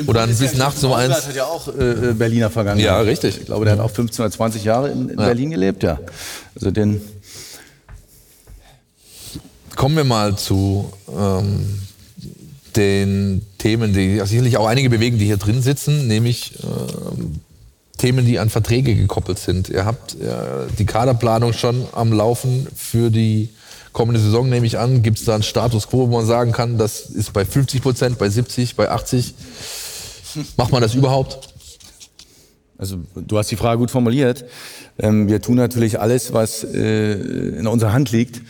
Oder 0.07 0.23
ein 0.23 0.29
bisschen 0.29 0.57
nachts 0.57 0.83
um 0.83 0.93
eins. 0.93 1.27
hat 1.27 1.35
ja 1.35 1.45
auch 1.45 1.67
äh, 1.67 2.09
äh, 2.09 2.13
Berliner 2.13 2.49
Vergangenheit. 2.49 2.85
Ja, 2.85 2.99
richtig. 3.01 3.37
Ich 3.39 3.45
glaube, 3.45 3.65
der 3.65 3.75
hat 3.75 3.79
auch 3.79 3.91
15 3.91 4.25
oder 4.25 4.31
20 4.31 4.63
Jahre 4.63 4.89
in, 4.89 5.09
in 5.09 5.19
ja. 5.19 5.25
Berlin 5.25 5.51
gelebt, 5.51 5.83
ja. 5.83 5.99
Also 6.55 6.71
den. 6.71 7.01
Kommen 9.75 9.95
wir 9.95 10.03
mal 10.03 10.37
zu 10.37 10.91
ähm, 11.07 11.79
den 12.75 13.45
Themen, 13.57 13.93
die 13.93 14.19
sicherlich 14.25 14.57
auch 14.57 14.67
einige 14.67 14.89
bewegen, 14.89 15.17
die 15.17 15.25
hier 15.25 15.37
drin 15.37 15.61
sitzen, 15.61 16.07
nämlich 16.07 16.53
ähm, 16.63 17.39
Themen, 17.99 18.25
die 18.25 18.39
an 18.39 18.49
Verträge 18.49 18.95
gekoppelt 18.95 19.37
sind. 19.37 19.69
Ihr 19.69 19.85
habt 19.85 20.17
ja, 20.19 20.65
die 20.79 20.85
Kaderplanung 20.85 21.53
schon 21.53 21.85
am 21.91 22.11
Laufen 22.11 22.67
für 22.75 23.11
die 23.11 23.49
kommende 23.91 24.19
Saison, 24.19 24.49
nehme 24.49 24.65
ich 24.65 24.79
an. 24.79 25.03
Gibt 25.03 25.19
es 25.19 25.25
da 25.25 25.35
einen 25.35 25.43
Status 25.43 25.87
quo, 25.87 26.09
wo 26.09 26.17
man 26.17 26.25
sagen 26.25 26.51
kann, 26.51 26.77
das 26.77 27.01
ist 27.01 27.33
bei 27.33 27.45
50 27.45 27.81
Prozent, 27.81 28.17
bei 28.17 28.29
70, 28.29 28.75
bei 28.75 28.89
80? 28.89 29.33
Macht 30.57 30.71
man 30.71 30.81
das 30.81 30.95
überhaupt? 30.95 31.53
Also 32.77 32.99
du 33.15 33.37
hast 33.37 33.51
die 33.51 33.57
Frage 33.57 33.79
gut 33.79 33.91
formuliert. 33.91 34.45
Ähm, 34.97 35.27
wir 35.27 35.41
tun 35.41 35.55
natürlich 35.55 35.99
alles, 35.99 36.33
was 36.33 36.63
äh, 36.63 37.13
in 37.59 37.67
unserer 37.67 37.91
Hand 37.91 38.11
liegt, 38.11 38.41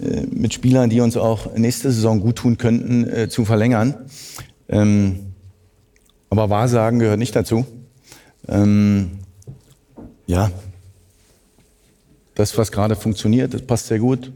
äh, 0.00 0.22
mit 0.30 0.54
Spielern, 0.54 0.88
die 0.88 1.02
uns 1.02 1.18
auch 1.18 1.54
nächste 1.54 1.92
Saison 1.92 2.20
gut 2.20 2.36
tun 2.36 2.56
könnten, 2.56 3.06
äh, 3.06 3.28
zu 3.28 3.44
verlängern. 3.44 3.94
Ähm, 4.70 5.34
aber 6.30 6.48
Wahrsagen 6.48 7.00
gehört 7.00 7.18
nicht 7.18 7.36
dazu. 7.36 7.66
Ähm, 8.50 9.12
ja, 10.26 10.50
das, 12.34 12.58
was 12.58 12.72
gerade 12.72 12.96
funktioniert, 12.96 13.54
das 13.54 13.62
passt 13.62 13.86
sehr 13.86 14.00
gut. 14.00 14.32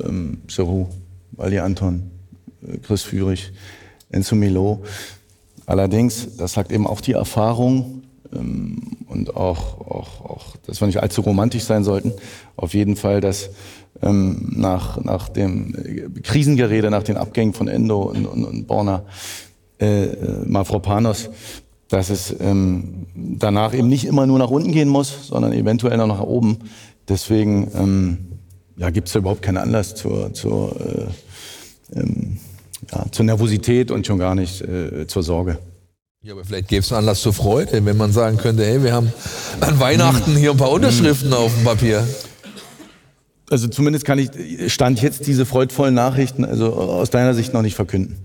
Ähm, 0.00 0.42
Seru, 0.48 0.86
Wally 1.32 1.58
Anton, 1.58 2.10
äh, 2.62 2.78
Chris 2.78 3.02
Führig, 3.02 3.52
Enzo 4.10 4.36
Milo. 4.36 4.84
Allerdings, 5.66 6.36
das 6.36 6.52
sagt 6.52 6.70
eben 6.70 6.86
auch 6.86 7.00
die 7.00 7.12
Erfahrung 7.12 8.04
ähm, 8.32 8.96
und 9.06 9.34
auch, 9.34 9.80
auch, 9.80 10.24
auch, 10.24 10.56
dass 10.66 10.80
wir 10.80 10.86
nicht 10.86 11.02
allzu 11.02 11.22
romantisch 11.22 11.64
sein 11.64 11.82
sollten. 11.82 12.12
Auf 12.56 12.74
jeden 12.74 12.94
Fall, 12.94 13.20
dass 13.20 13.50
ähm, 14.02 14.52
nach, 14.54 15.02
nach 15.02 15.28
dem 15.28 16.22
Krisengerede, 16.22 16.90
nach 16.90 17.02
den 17.02 17.16
Abgängen 17.16 17.54
von 17.54 17.66
Endo 17.66 18.02
und, 18.02 18.24
und, 18.24 18.44
und 18.44 18.66
Borna, 18.68 19.04
äh, 19.80 20.04
äh 20.04 20.44
Mavropanos, 20.46 21.30
dass 21.88 22.10
es 22.10 22.34
ähm, 22.40 23.06
danach 23.14 23.74
eben 23.74 23.88
nicht 23.88 24.04
immer 24.04 24.26
nur 24.26 24.38
nach 24.38 24.50
unten 24.50 24.72
gehen 24.72 24.88
muss, 24.88 25.28
sondern 25.28 25.52
eventuell 25.52 25.96
noch 25.96 26.06
nach 26.06 26.20
oben. 26.20 26.58
Deswegen 27.08 27.70
ähm, 27.74 28.18
ja, 28.76 28.90
gibt 28.90 29.08
es 29.08 29.14
überhaupt 29.14 29.42
keinen 29.42 29.56
Anlass 29.56 29.94
zur, 29.94 30.32
zur, 30.34 30.76
äh, 30.80 31.98
ähm, 31.98 32.38
ja, 32.92 33.06
zur 33.10 33.24
Nervosität 33.24 33.90
und 33.90 34.06
schon 34.06 34.18
gar 34.18 34.34
nicht 34.34 34.60
äh, 34.60 35.06
zur 35.06 35.22
Sorge. 35.22 35.58
Ja, 36.22 36.34
aber 36.34 36.44
vielleicht 36.44 36.68
gäbe 36.68 36.80
es 36.80 36.92
einen 36.92 37.00
Anlass 37.00 37.22
zur 37.22 37.32
Freude, 37.32 37.84
wenn 37.84 37.96
man 37.96 38.12
sagen 38.12 38.36
könnte, 38.36 38.64
hey, 38.64 38.82
wir 38.82 38.92
haben 38.92 39.12
an 39.60 39.78
Weihnachten 39.80 40.36
hier 40.36 40.50
ein 40.50 40.56
paar 40.56 40.70
Unterschriften 40.70 41.32
auf 41.32 41.54
dem 41.54 41.64
Papier. 41.64 42.06
Also 43.50 43.68
zumindest 43.68 44.04
kann 44.04 44.18
ich, 44.18 44.30
stand 44.72 45.00
jetzt 45.00 45.26
diese 45.26 45.46
freudvollen 45.46 45.94
Nachrichten 45.94 46.44
also 46.44 46.74
aus 46.74 47.08
deiner 47.10 47.34
Sicht 47.34 47.54
noch 47.54 47.62
nicht 47.62 47.76
verkünden. 47.76 48.16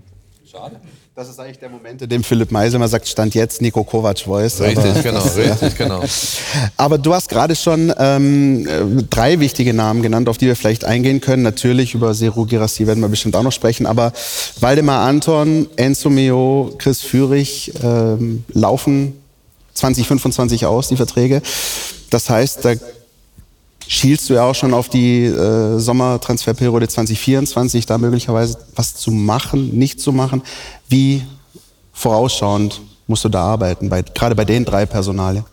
Schade. 0.44 0.80
Das 1.16 1.28
ist 1.28 1.38
eigentlich 1.38 1.60
der 1.60 1.68
Moment, 1.68 2.02
in 2.02 2.08
dem 2.08 2.24
Philipp 2.24 2.50
Meisel 2.50 2.80
mal 2.80 2.88
sagt, 2.88 3.06
stand 3.06 3.36
jetzt 3.36 3.62
Nico 3.62 3.84
Kovac 3.84 4.18
Voice. 4.18 4.60
Richtig, 4.60 5.00
genau, 5.04 5.20
richtig, 5.36 5.76
genau. 5.78 6.02
Aber 6.76 6.98
du 6.98 7.14
hast 7.14 7.28
gerade 7.28 7.54
schon 7.54 7.94
ähm, 7.98 9.06
drei 9.10 9.38
wichtige 9.38 9.74
Namen 9.74 10.02
genannt, 10.02 10.28
auf 10.28 10.38
die 10.38 10.46
wir 10.46 10.56
vielleicht 10.56 10.84
eingehen 10.84 11.20
können. 11.20 11.44
Natürlich 11.44 11.94
über 11.94 12.14
Seru 12.14 12.46
Girassi 12.46 12.88
werden 12.88 13.00
wir 13.00 13.08
bestimmt 13.08 13.36
auch 13.36 13.44
noch 13.44 13.52
sprechen. 13.52 13.86
Aber 13.86 14.12
Waldemar 14.58 15.06
Anton, 15.06 15.68
Enzo 15.76 16.10
Meo, 16.10 16.74
Chris 16.78 17.02
Führig 17.02 17.72
ähm, 17.80 18.44
laufen 18.52 19.12
2025 19.74 20.66
aus, 20.66 20.88
die 20.88 20.96
Verträge. 20.96 21.42
Das 22.10 22.28
heißt, 22.28 22.64
da 22.64 22.74
schielst 23.86 24.28
du 24.28 24.34
ja 24.34 24.44
auch 24.44 24.54
schon 24.54 24.74
auf 24.74 24.88
die 24.88 25.24
äh, 25.24 25.78
Sommertransferperiode 25.78 26.88
2024, 26.88 27.86
da 27.86 27.98
möglicherweise 27.98 28.58
was 28.74 28.94
zu 28.94 29.10
machen, 29.10 29.76
nicht 29.76 30.00
zu 30.00 30.12
machen. 30.12 30.42
Wie 30.88 31.22
vorausschauend 31.92 32.80
musst 33.06 33.24
du 33.24 33.28
da 33.28 33.42
arbeiten, 33.42 33.88
bei, 33.88 34.02
gerade 34.02 34.34
bei 34.34 34.44
den 34.44 34.64
drei 34.64 34.86
Personalien? 34.86 35.44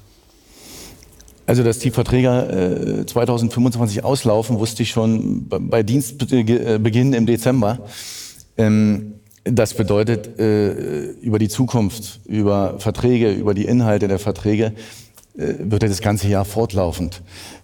Also, 1.46 1.64
dass 1.64 1.80
die 1.80 1.92
Verträge 1.92 3.02
äh, 3.02 3.06
2025 3.06 4.04
auslaufen, 4.04 4.60
wusste 4.60 4.84
ich 4.84 4.92
schon 4.92 5.48
bei 5.50 5.84
Dienstbeginn 5.84 7.14
im 7.14 7.26
Dezember. 7.26 7.80
Ähm, 8.58 9.16
das 9.44 9.74
bedeutet, 9.74 10.40
äh, 10.40 11.12
über 11.22 11.40
die 11.40 11.50
Zukunft, 11.50 12.22
über 12.26 12.76
Verträge, 12.78 13.32
über 13.32 13.54
die 13.54 13.66
Inhalte 13.66 14.08
der 14.08 14.20
Verträge 14.20 14.74
äh, 15.36 15.54
wird 15.60 15.84
das 15.84 16.00
ganze 16.02 16.28
Jahr 16.28 16.46
fortlaufend 16.46 17.22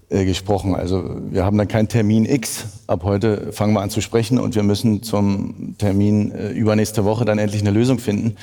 äh, 0.09 0.23
gesprochen. 0.23 0.73
Also 0.73 1.17
wir 1.31 1.43
haben 1.43 1.57
da 1.57 1.65
keinen 1.65 1.89
Termin 1.89 2.25
X. 2.25 2.65
Ab 2.87 3.03
heute 3.03 3.51
fangen 3.51 3.73
wir 3.73 3.81
an 3.81 3.89
zu 3.89 3.99
sprechen 3.99 4.39
und 4.39 4.55
wir 4.55 4.63
müssen 4.63 5.03
zum 5.03 5.75
Termin 5.77 6.31
äh, 6.31 6.51
übernächste 6.51 7.03
Woche 7.03 7.25
dann 7.25 7.39
endlich 7.39 7.61
eine 7.61 7.71
Lösung 7.71 7.99
finden, 7.99 8.37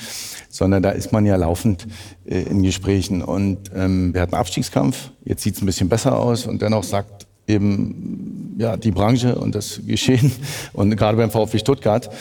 sondern 0.49 0.83
da 0.83 0.91
ist 0.91 1.11
man 1.11 1.25
ja 1.25 1.35
laufend 1.37 1.87
äh, 2.25 2.43
in 2.43 2.61
Gesprächen. 2.61 3.23
Und 3.23 3.71
ähm, 3.75 4.13
wir 4.13 4.21
hatten 4.21 4.35
Abstiegskampf, 4.35 5.09
jetzt 5.23 5.41
sieht 5.41 5.55
es 5.55 5.63
ein 5.63 5.65
bisschen 5.65 5.89
besser 5.89 6.19
aus 6.19 6.45
und 6.45 6.61
dennoch 6.61 6.83
sagt 6.83 7.25
eben 7.47 8.55
ja 8.59 8.77
die 8.77 8.91
Branche 8.91 9.33
und 9.33 9.55
das 9.55 9.81
Geschehen 9.87 10.31
und 10.73 10.95
gerade 10.95 11.17
beim 11.17 11.31
VfB 11.31 11.57
Stuttgart, 11.57 12.11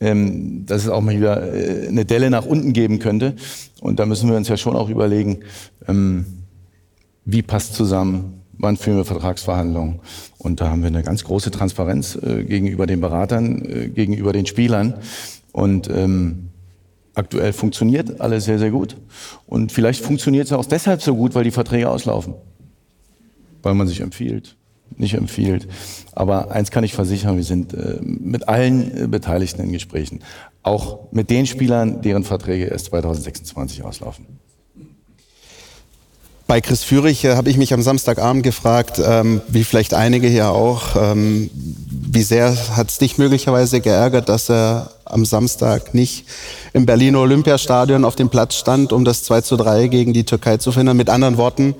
ähm, 0.00 0.64
dass 0.64 0.82
es 0.82 0.88
auch 0.88 1.02
mal 1.02 1.14
wieder 1.14 1.52
äh, 1.54 1.88
eine 1.88 2.06
Delle 2.06 2.30
nach 2.30 2.46
unten 2.46 2.72
geben 2.72 3.00
könnte. 3.00 3.36
Und 3.82 3.98
da 3.98 4.06
müssen 4.06 4.30
wir 4.30 4.36
uns 4.38 4.48
ja 4.48 4.56
schon 4.56 4.76
auch 4.76 4.88
überlegen, 4.88 5.40
ähm, 5.88 6.24
wie 7.26 7.42
passt 7.42 7.74
zusammen 7.74 8.40
wann 8.64 8.76
führen 8.76 8.96
wir 8.96 9.04
Vertragsverhandlungen. 9.04 10.00
Und 10.38 10.60
da 10.60 10.70
haben 10.70 10.82
wir 10.82 10.88
eine 10.88 11.04
ganz 11.04 11.22
große 11.22 11.52
Transparenz 11.52 12.16
äh, 12.16 12.42
gegenüber 12.42 12.86
den 12.86 13.00
Beratern, 13.00 13.64
äh, 13.64 13.88
gegenüber 13.88 14.32
den 14.32 14.46
Spielern. 14.46 14.94
Und 15.52 15.88
ähm, 15.88 16.48
aktuell 17.14 17.52
funktioniert 17.52 18.20
alles 18.20 18.46
sehr, 18.46 18.58
sehr 18.58 18.70
gut. 18.70 18.96
Und 19.46 19.70
vielleicht 19.70 20.02
funktioniert 20.04 20.46
es 20.46 20.52
auch 20.52 20.64
deshalb 20.64 21.02
so 21.02 21.14
gut, 21.14 21.34
weil 21.36 21.44
die 21.44 21.52
Verträge 21.52 21.88
auslaufen. 21.88 22.34
Weil 23.62 23.74
man 23.74 23.86
sich 23.86 24.00
empfiehlt, 24.00 24.56
nicht 24.96 25.14
empfiehlt. 25.14 25.68
Aber 26.12 26.50
eins 26.50 26.70
kann 26.70 26.84
ich 26.84 26.94
versichern, 26.94 27.36
wir 27.36 27.44
sind 27.44 27.72
äh, 27.74 27.98
mit 28.00 28.48
allen 28.48 29.04
äh, 29.04 29.06
Beteiligten 29.06 29.62
in 29.62 29.72
Gesprächen. 29.72 30.20
Auch 30.62 31.12
mit 31.12 31.30
den 31.30 31.46
Spielern, 31.46 32.02
deren 32.02 32.24
Verträge 32.24 32.64
erst 32.64 32.86
2026 32.86 33.84
auslaufen. 33.84 34.26
Bei 36.46 36.60
Chris 36.60 36.84
Führig 36.84 37.24
äh, 37.24 37.36
habe 37.36 37.48
ich 37.48 37.56
mich 37.56 37.72
am 37.72 37.80
Samstagabend 37.80 38.42
gefragt, 38.42 39.00
ähm, 39.02 39.40
wie 39.48 39.64
vielleicht 39.64 39.94
einige 39.94 40.28
hier 40.28 40.50
auch, 40.50 40.94
ähm, 40.96 41.50
wie 41.54 42.22
sehr 42.22 42.54
hat 42.76 42.90
es 42.90 42.98
dich 42.98 43.16
möglicherweise 43.16 43.80
geärgert, 43.80 44.28
dass 44.28 44.50
er 44.50 44.90
am 45.06 45.24
Samstag 45.24 45.94
nicht 45.94 46.26
im 46.74 46.84
Berliner 46.84 47.20
Olympiastadion 47.20 48.04
auf 48.04 48.14
dem 48.14 48.28
Platz 48.28 48.56
stand, 48.56 48.92
um 48.92 49.04
das 49.06 49.24
2 49.24 49.40
zu 49.40 49.56
3 49.56 49.88
gegen 49.88 50.12
die 50.12 50.24
Türkei 50.24 50.58
zu 50.58 50.70
finden. 50.70 50.96
Mit 50.96 51.08
anderen 51.08 51.38
Worten, 51.38 51.74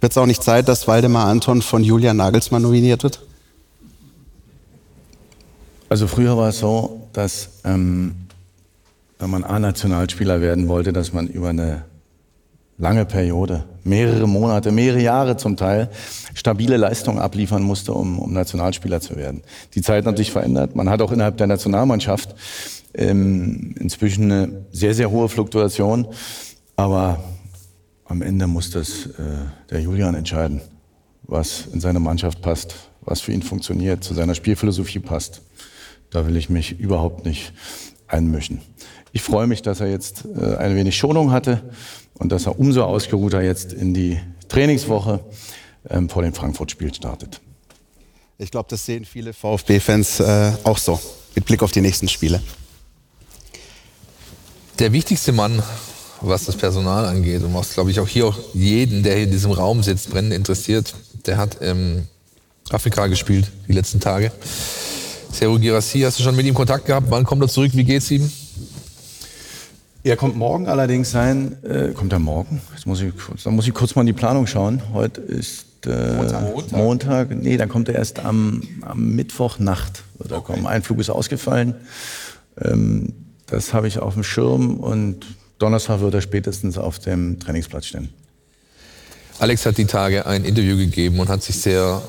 wird 0.00 0.12
es 0.12 0.18
auch 0.18 0.26
nicht 0.26 0.42
Zeit, 0.42 0.68
dass 0.68 0.86
Waldemar 0.86 1.26
Anton 1.26 1.62
von 1.62 1.82
Julian 1.82 2.16
Nagelsmann 2.16 2.62
nominiert 2.62 3.02
wird? 3.02 3.20
Also 5.88 6.06
früher 6.06 6.36
war 6.36 6.50
es 6.50 6.58
so, 6.58 7.08
dass 7.12 7.48
ähm, 7.64 8.14
wenn 9.18 9.30
man 9.30 9.44
A-Nationalspieler 9.44 10.40
werden 10.40 10.68
wollte, 10.68 10.92
dass 10.92 11.12
man 11.12 11.26
über 11.26 11.48
eine 11.48 11.84
lange 12.80 13.04
Periode, 13.04 13.64
mehrere 13.84 14.26
Monate, 14.26 14.72
mehrere 14.72 15.00
Jahre 15.00 15.36
zum 15.36 15.56
Teil, 15.56 15.90
stabile 16.34 16.78
Leistungen 16.78 17.18
abliefern 17.18 17.62
musste, 17.62 17.92
um, 17.92 18.18
um 18.18 18.32
Nationalspieler 18.32 19.00
zu 19.00 19.16
werden. 19.16 19.42
Die 19.74 19.82
Zeit 19.82 20.06
hat 20.06 20.16
sich 20.16 20.32
verändert. 20.32 20.74
Man 20.74 20.88
hat 20.88 21.02
auch 21.02 21.12
innerhalb 21.12 21.36
der 21.36 21.46
Nationalmannschaft 21.46 22.34
ähm, 22.94 23.74
inzwischen 23.78 24.32
eine 24.32 24.64
sehr, 24.72 24.94
sehr 24.94 25.10
hohe 25.10 25.28
Fluktuation. 25.28 26.08
Aber 26.76 27.22
am 28.06 28.22
Ende 28.22 28.46
muss 28.46 28.70
das 28.70 29.06
äh, 29.06 29.10
der 29.70 29.80
Julian 29.82 30.14
entscheiden, 30.14 30.62
was 31.24 31.66
in 31.72 31.80
seine 31.80 32.00
Mannschaft 32.00 32.40
passt, 32.40 32.74
was 33.02 33.20
für 33.20 33.32
ihn 33.32 33.42
funktioniert, 33.42 34.02
zu 34.02 34.14
seiner 34.14 34.34
Spielphilosophie 34.34 35.00
passt. 35.00 35.42
Da 36.08 36.26
will 36.26 36.36
ich 36.36 36.48
mich 36.48 36.80
überhaupt 36.80 37.26
nicht 37.26 37.52
einmischen. 38.08 38.62
Ich 39.12 39.22
freue 39.22 39.46
mich, 39.46 39.60
dass 39.60 39.80
er 39.80 39.88
jetzt 39.88 40.24
äh, 40.24 40.56
ein 40.56 40.74
wenig 40.76 40.96
Schonung 40.96 41.30
hatte 41.30 41.62
und 42.20 42.30
dass 42.30 42.46
er 42.46 42.60
umso 42.60 42.84
ausgeruhter 42.84 43.42
jetzt 43.42 43.72
in 43.72 43.92
die 43.92 44.20
Trainingswoche 44.48 45.20
ähm, 45.88 46.08
vor 46.08 46.22
dem 46.22 46.34
Frankfurt-Spiel 46.34 46.94
startet. 46.94 47.40
Ich 48.38 48.50
glaube, 48.50 48.68
das 48.70 48.86
sehen 48.86 49.04
viele 49.04 49.32
VfB-Fans 49.32 50.20
äh, 50.20 50.52
auch 50.64 50.78
so, 50.78 51.00
mit 51.34 51.46
Blick 51.46 51.62
auf 51.62 51.72
die 51.72 51.80
nächsten 51.80 52.08
Spiele. 52.08 52.42
Der 54.78 54.92
wichtigste 54.92 55.32
Mann, 55.32 55.62
was 56.20 56.44
das 56.44 56.56
Personal 56.56 57.06
angeht 57.06 57.42
und 57.42 57.54
was, 57.54 57.74
glaube 57.74 57.90
ich, 57.90 57.98
auch 58.00 58.08
hier 58.08 58.26
auch 58.26 58.38
jeden, 58.52 59.02
der 59.02 59.14
hier 59.14 59.24
in 59.24 59.30
diesem 59.30 59.50
Raum 59.50 59.82
sitzt, 59.82 60.10
brennend 60.10 60.34
interessiert, 60.34 60.94
der 61.26 61.38
hat 61.38 61.58
ähm, 61.62 62.06
Afrika 62.70 63.06
gespielt 63.06 63.50
die 63.66 63.72
letzten 63.72 64.00
Tage. 64.00 64.30
Seru 65.32 65.58
Girassi, 65.58 66.00
hast 66.00 66.18
du 66.18 66.22
schon 66.22 66.36
mit 66.36 66.44
ihm 66.44 66.54
Kontakt 66.54 66.86
gehabt? 66.86 67.06
Wann 67.10 67.24
kommt 67.24 67.42
er 67.42 67.48
zurück? 67.48 67.72
Wie 67.74 67.84
geht's 67.84 68.10
ihm? 68.10 68.30
Er 70.02 70.16
kommt 70.16 70.36
morgen 70.36 70.66
allerdings 70.66 71.10
sein. 71.10 71.62
Äh, 71.62 71.92
kommt 71.92 72.12
er 72.12 72.18
morgen? 72.18 72.62
Jetzt 72.72 72.86
muss 72.86 73.02
ich, 73.02 73.12
da 73.44 73.50
muss 73.50 73.66
ich 73.66 73.74
kurz 73.74 73.94
mal 73.94 74.02
in 74.02 74.06
die 74.06 74.12
Planung 74.14 74.46
schauen. 74.46 74.80
Heute 74.94 75.20
ist 75.20 75.66
äh, 75.86 76.14
Montag. 76.14 76.72
Montag. 76.72 77.30
Nee, 77.30 77.58
dann 77.58 77.68
kommt 77.68 77.88
er 77.88 77.96
erst 77.96 78.24
am, 78.24 78.62
am 78.80 79.14
Mittwochnacht. 79.14 80.02
Wird 80.16 80.30
er 80.30 80.38
okay. 80.38 80.54
kommen. 80.54 80.66
Ein 80.66 80.82
Flug 80.82 81.00
ist 81.00 81.10
ausgefallen. 81.10 81.74
Ähm, 82.58 83.12
das 83.46 83.74
habe 83.74 83.88
ich 83.88 83.98
auf 83.98 84.14
dem 84.14 84.22
Schirm 84.22 84.76
und 84.78 85.26
Donnerstag 85.58 86.00
wird 86.00 86.14
er 86.14 86.22
spätestens 86.22 86.78
auf 86.78 86.98
dem 86.98 87.38
Trainingsplatz 87.38 87.86
stehen. 87.86 88.08
Alex 89.38 89.66
hat 89.66 89.76
die 89.76 89.84
Tage 89.84 90.24
ein 90.24 90.44
Interview 90.44 90.76
gegeben 90.76 91.18
und 91.18 91.28
hat 91.28 91.42
sich 91.42 91.56
sehr 91.56 92.02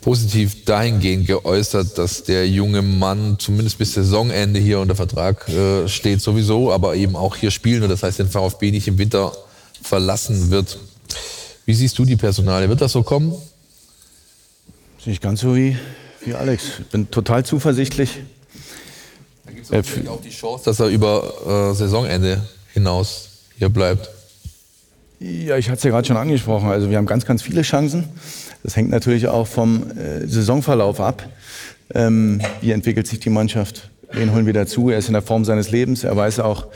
positiv 0.00 0.64
dahingehend 0.64 1.26
geäußert, 1.26 1.98
dass 1.98 2.24
der 2.24 2.48
junge 2.48 2.82
Mann 2.82 3.36
zumindest 3.38 3.78
bis 3.78 3.94
Saisonende 3.94 4.58
hier 4.58 4.80
unter 4.80 4.94
Vertrag 4.94 5.48
äh, 5.48 5.88
steht 5.88 6.20
sowieso, 6.20 6.72
aber 6.72 6.96
eben 6.96 7.16
auch 7.16 7.36
hier 7.36 7.50
spielen 7.50 7.82
und 7.82 7.90
das 7.90 8.02
heißt 8.02 8.18
den 8.18 8.28
VfB 8.28 8.70
nicht 8.70 8.88
im 8.88 8.98
Winter 8.98 9.32
verlassen 9.82 10.50
wird. 10.50 10.78
Wie 11.66 11.74
siehst 11.74 11.98
du 11.98 12.04
die 12.04 12.16
Personale? 12.16 12.68
Wird 12.68 12.80
das 12.80 12.92
so 12.92 13.02
kommen? 13.02 13.34
Ich 15.06 15.20
ganz 15.20 15.40
so 15.40 15.54
wie, 15.56 15.76
wie 16.24 16.34
Alex. 16.34 16.80
Ich 16.80 16.86
bin 16.86 17.10
total 17.10 17.44
zuversichtlich. 17.44 18.18
Da 19.44 19.52
gibt 19.52 19.64
es 19.64 19.70
natürlich 19.70 20.08
auch 20.08 20.20
die 20.20 20.30
Chance, 20.30 20.64
dass 20.64 20.80
er 20.80 20.88
über 20.88 21.70
äh, 21.72 21.74
Saisonende 21.74 22.42
hinaus 22.72 23.28
hier 23.56 23.68
bleibt. 23.68 24.10
Ja, 25.20 25.58
ich 25.58 25.68
hatte 25.68 25.76
es 25.76 25.82
ja 25.84 25.90
gerade 25.90 26.06
schon 26.06 26.16
angesprochen. 26.16 26.68
Also 26.70 26.88
wir 26.88 26.96
haben 26.96 27.06
ganz, 27.06 27.26
ganz 27.26 27.42
viele 27.42 27.62
Chancen. 27.62 28.08
Das 28.62 28.76
hängt 28.76 28.90
natürlich 28.90 29.28
auch 29.28 29.46
vom 29.46 29.90
äh, 29.90 30.26
Saisonverlauf 30.26 31.00
ab. 31.00 31.28
Ähm, 31.94 32.40
wie 32.60 32.72
entwickelt 32.72 33.06
sich 33.06 33.20
die 33.20 33.30
Mannschaft? 33.30 33.90
Wen 34.12 34.32
holen 34.32 34.46
wir 34.46 34.52
dazu? 34.52 34.90
Er 34.90 34.98
ist 34.98 35.08
in 35.08 35.14
der 35.14 35.22
Form 35.22 35.44
seines 35.44 35.70
Lebens. 35.70 36.04
Er 36.04 36.16
weiß 36.16 36.40
auch 36.40 36.66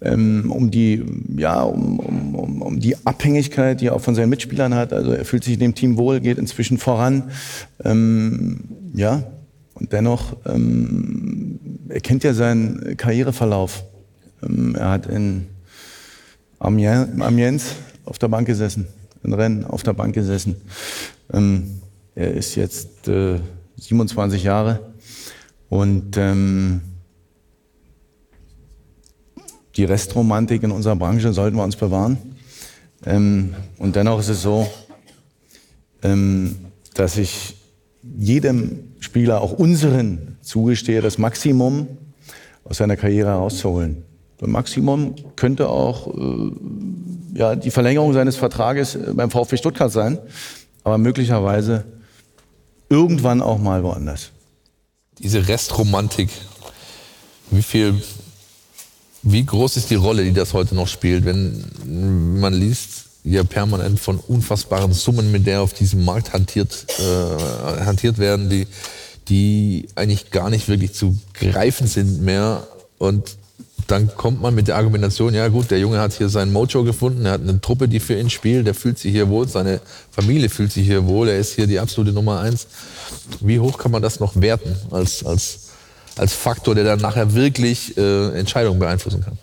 ähm, 0.00 0.50
um 0.50 0.70
die, 0.70 1.04
ja, 1.36 1.62
um, 1.62 2.00
um, 2.00 2.62
um 2.62 2.80
die 2.80 2.96
Abhängigkeit, 3.06 3.80
die 3.80 3.86
er 3.86 3.94
auch 3.94 4.00
von 4.00 4.14
seinen 4.14 4.30
Mitspielern 4.30 4.74
hat. 4.74 4.92
Also 4.92 5.12
er 5.12 5.24
fühlt 5.24 5.44
sich 5.44 5.54
in 5.54 5.60
dem 5.60 5.74
Team 5.74 5.96
wohl, 5.96 6.20
geht 6.20 6.38
inzwischen 6.38 6.78
voran. 6.78 7.30
Ähm, 7.84 8.60
ja, 8.94 9.22
und 9.74 9.92
dennoch, 9.92 10.36
ähm, 10.46 11.58
er 11.88 12.00
kennt 12.00 12.24
ja 12.24 12.34
seinen 12.34 12.96
Karriereverlauf. 12.96 13.84
Ähm, 14.42 14.74
er 14.74 14.90
hat 14.90 15.06
in 15.06 15.46
Amiens 16.58 17.74
auf 18.04 18.18
der 18.18 18.28
Bank 18.28 18.46
gesessen, 18.46 18.86
in 19.22 19.32
Rennen 19.32 19.64
auf 19.64 19.82
der 19.82 19.92
Bank 19.92 20.14
gesessen. 20.14 20.56
Ähm, 21.32 21.80
er 22.14 22.32
ist 22.32 22.54
jetzt 22.54 23.08
äh, 23.08 23.38
27 23.76 24.42
Jahre 24.42 24.80
und 25.68 26.16
ähm, 26.16 26.82
die 29.76 29.84
Restromantik 29.84 30.62
in 30.62 30.70
unserer 30.70 30.96
Branche 30.96 31.32
sollten 31.32 31.56
wir 31.56 31.64
uns 31.64 31.76
bewahren. 31.76 32.18
Ähm, 33.06 33.54
und 33.78 33.96
dennoch 33.96 34.20
ist 34.20 34.28
es 34.28 34.42
so, 34.42 34.68
ähm, 36.02 36.56
dass 36.94 37.16
ich 37.16 37.56
jedem 38.02 38.92
Spieler, 39.00 39.40
auch 39.40 39.52
unseren, 39.52 40.36
zugestehe, 40.42 41.00
das 41.00 41.18
Maximum 41.18 41.88
aus 42.64 42.78
seiner 42.78 42.96
Karriere 42.96 43.30
herauszuholen. 43.30 44.04
Das 44.38 44.48
Maximum 44.48 45.14
könnte 45.36 45.68
auch 45.68 46.08
äh, 46.08 46.50
ja, 47.32 47.56
die 47.56 47.70
Verlängerung 47.70 48.12
seines 48.12 48.36
Vertrages 48.36 48.94
äh, 48.94 49.12
beim 49.14 49.30
VfB 49.30 49.56
Stuttgart 49.56 49.90
sein, 49.90 50.18
aber 50.84 50.98
möglicherweise 50.98 51.84
irgendwann 52.88 53.40
auch 53.40 53.58
mal 53.58 53.82
woanders. 53.82 54.30
Diese 55.18 55.46
Restromantik, 55.48 56.30
wie 57.50 57.62
viel, 57.62 58.02
wie 59.22 59.44
groß 59.44 59.76
ist 59.76 59.90
die 59.90 59.94
Rolle, 59.94 60.24
die 60.24 60.32
das 60.32 60.52
heute 60.52 60.74
noch 60.74 60.88
spielt, 60.88 61.24
wenn 61.24 62.40
man 62.40 62.52
liest 62.52 63.06
ja 63.24 63.44
permanent 63.44 64.00
von 64.00 64.18
unfassbaren 64.18 64.92
Summen, 64.92 65.30
mit 65.30 65.46
der 65.46 65.62
auf 65.62 65.72
diesem 65.72 66.04
Markt 66.04 66.32
hantiert, 66.32 66.86
äh, 66.98 67.84
hantiert 67.84 68.18
werden, 68.18 68.50
die, 68.50 68.66
die 69.28 69.86
eigentlich 69.94 70.30
gar 70.30 70.50
nicht 70.50 70.68
wirklich 70.68 70.92
zu 70.92 71.16
greifen 71.34 71.86
sind 71.86 72.22
mehr 72.22 72.66
und 72.98 73.36
dann 73.86 74.08
kommt 74.16 74.40
man 74.40 74.54
mit 74.54 74.68
der 74.68 74.76
Argumentation, 74.76 75.34
ja 75.34 75.48
gut, 75.48 75.70
der 75.70 75.78
Junge 75.78 75.98
hat 75.98 76.12
hier 76.12 76.28
seinen 76.28 76.52
Mojo 76.52 76.84
gefunden, 76.84 77.26
er 77.26 77.32
hat 77.32 77.40
eine 77.40 77.60
Truppe, 77.60 77.88
die 77.88 78.00
für 78.00 78.18
ihn 78.18 78.30
spielt, 78.30 78.66
der 78.66 78.74
fühlt 78.74 78.98
sich 78.98 79.12
hier 79.12 79.28
wohl, 79.28 79.48
seine 79.48 79.80
Familie 80.10 80.48
fühlt 80.48 80.72
sich 80.72 80.86
hier 80.86 81.06
wohl, 81.06 81.28
er 81.28 81.38
ist 81.38 81.54
hier 81.54 81.66
die 81.66 81.78
absolute 81.78 82.12
Nummer 82.12 82.40
eins. 82.40 82.66
Wie 83.40 83.60
hoch 83.60 83.78
kann 83.78 83.90
man 83.90 84.02
das 84.02 84.20
noch 84.20 84.40
werten 84.40 84.74
als, 84.90 85.24
als, 85.24 85.70
als 86.16 86.32
Faktor, 86.32 86.74
der 86.74 86.84
dann 86.84 87.00
nachher 87.00 87.34
wirklich 87.34 87.96
äh, 87.96 88.38
Entscheidungen 88.38 88.78
beeinflussen 88.78 89.22
kann? 89.22 89.38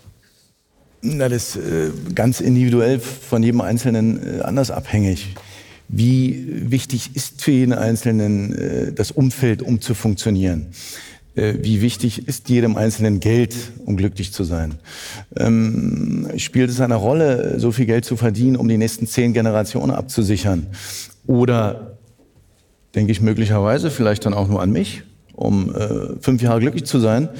Na, 1.02 1.28
das 1.28 1.56
ist 1.56 1.64
äh, 1.64 1.90
ganz 2.14 2.40
individuell 2.40 3.00
von 3.00 3.42
jedem 3.42 3.62
Einzelnen 3.62 4.40
äh, 4.40 4.42
anders 4.42 4.70
abhängig. 4.70 5.34
Wie 5.88 6.46
wichtig 6.70 7.16
ist 7.16 7.42
für 7.42 7.50
jeden 7.50 7.72
Einzelnen 7.72 8.54
äh, 8.54 8.92
das 8.92 9.10
Umfeld, 9.10 9.62
um 9.62 9.80
zu 9.80 9.94
funktionieren? 9.94 10.68
Äh, 11.40 11.54
wie 11.62 11.80
wichtig 11.80 12.28
ist 12.28 12.50
jedem 12.50 12.76
Einzelnen 12.76 13.18
Geld, 13.18 13.56
um 13.86 13.96
glücklich 13.96 14.32
zu 14.32 14.44
sein? 14.44 14.74
Ähm, 15.36 16.28
spielt 16.36 16.68
es 16.68 16.80
eine 16.80 16.96
Rolle, 16.96 17.58
so 17.58 17.72
viel 17.72 17.86
Geld 17.86 18.04
zu 18.04 18.16
verdienen, 18.16 18.56
um 18.56 18.68
die 18.68 18.76
nächsten 18.76 19.06
zehn 19.06 19.32
Generationen 19.32 19.90
abzusichern? 19.90 20.66
Oder 21.26 21.96
denke 22.94 23.10
ich 23.12 23.22
möglicherweise 23.22 23.90
vielleicht 23.90 24.26
dann 24.26 24.34
auch 24.34 24.48
nur 24.48 24.60
an 24.60 24.70
mich, 24.70 25.02
um 25.32 25.74
äh, 25.74 26.20
fünf 26.20 26.42
Jahre 26.42 26.60
glücklich 26.60 26.84
zu 26.84 26.98
sein? 26.98 27.30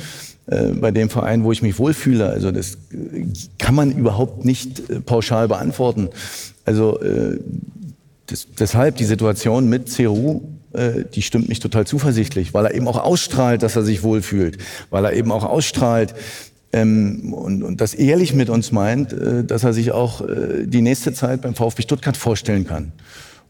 Äh, 0.46 0.68
bei 0.68 0.92
dem 0.92 1.10
Verein, 1.10 1.44
wo 1.44 1.52
ich 1.52 1.60
mich 1.60 1.78
wohlfühle. 1.78 2.30
Also 2.30 2.52
das 2.52 2.76
äh, 2.92 3.26
kann 3.58 3.74
man 3.74 3.92
überhaupt 3.92 4.46
nicht 4.46 5.04
pauschal 5.04 5.46
beantworten. 5.46 6.08
Also 6.64 7.00
das, 8.26 8.46
deshalb 8.58 8.96
die 8.96 9.04
Situation 9.04 9.68
mit 9.68 9.90
CRU 9.90 10.42
äh, 10.72 11.04
die 11.12 11.22
stimmt 11.22 11.48
mich 11.48 11.60
total 11.60 11.86
zuversichtlich, 11.86 12.54
weil 12.54 12.66
er 12.66 12.74
eben 12.74 12.88
auch 12.88 12.98
ausstrahlt, 12.98 13.62
dass 13.62 13.76
er 13.76 13.82
sich 13.82 14.02
wohlfühlt, 14.02 14.58
weil 14.90 15.04
er 15.04 15.12
eben 15.12 15.32
auch 15.32 15.44
ausstrahlt 15.44 16.14
ähm, 16.72 17.32
und, 17.32 17.62
und 17.62 17.80
das 17.80 17.94
ehrlich 17.94 18.34
mit 18.34 18.48
uns 18.48 18.72
meint, 18.72 19.12
äh, 19.12 19.44
dass 19.44 19.64
er 19.64 19.72
sich 19.72 19.92
auch 19.92 20.20
äh, 20.20 20.66
die 20.66 20.82
nächste 20.82 21.12
Zeit 21.12 21.42
beim 21.42 21.54
VfB 21.54 21.82
Stuttgart 21.82 22.16
vorstellen 22.16 22.66
kann. 22.66 22.92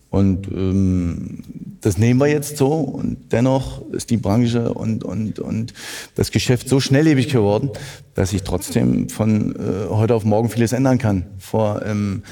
Und 0.08 0.48
ähm, 0.48 1.44
das 1.80 1.96
nehmen 1.96 2.18
wir 2.18 2.26
jetzt 2.26 2.56
so 2.56 2.72
und 2.72 3.32
dennoch 3.32 3.88
ist 3.92 4.10
die 4.10 4.16
Branche 4.16 4.74
und, 4.74 5.04
und, 5.04 5.38
und 5.38 5.72
das 6.16 6.32
Geschäft 6.32 6.68
so 6.68 6.80
schnelllebig 6.80 7.28
geworden, 7.28 7.70
dass 8.14 8.32
ich 8.32 8.42
trotzdem 8.42 9.08
von 9.08 9.54
äh, 9.54 9.88
heute 9.88 10.14
auf 10.14 10.24
morgen 10.24 10.48
vieles 10.48 10.72
ändern 10.72 10.98
kann. 10.98 11.26
Vor 11.38 11.82
ähm, 11.86 12.24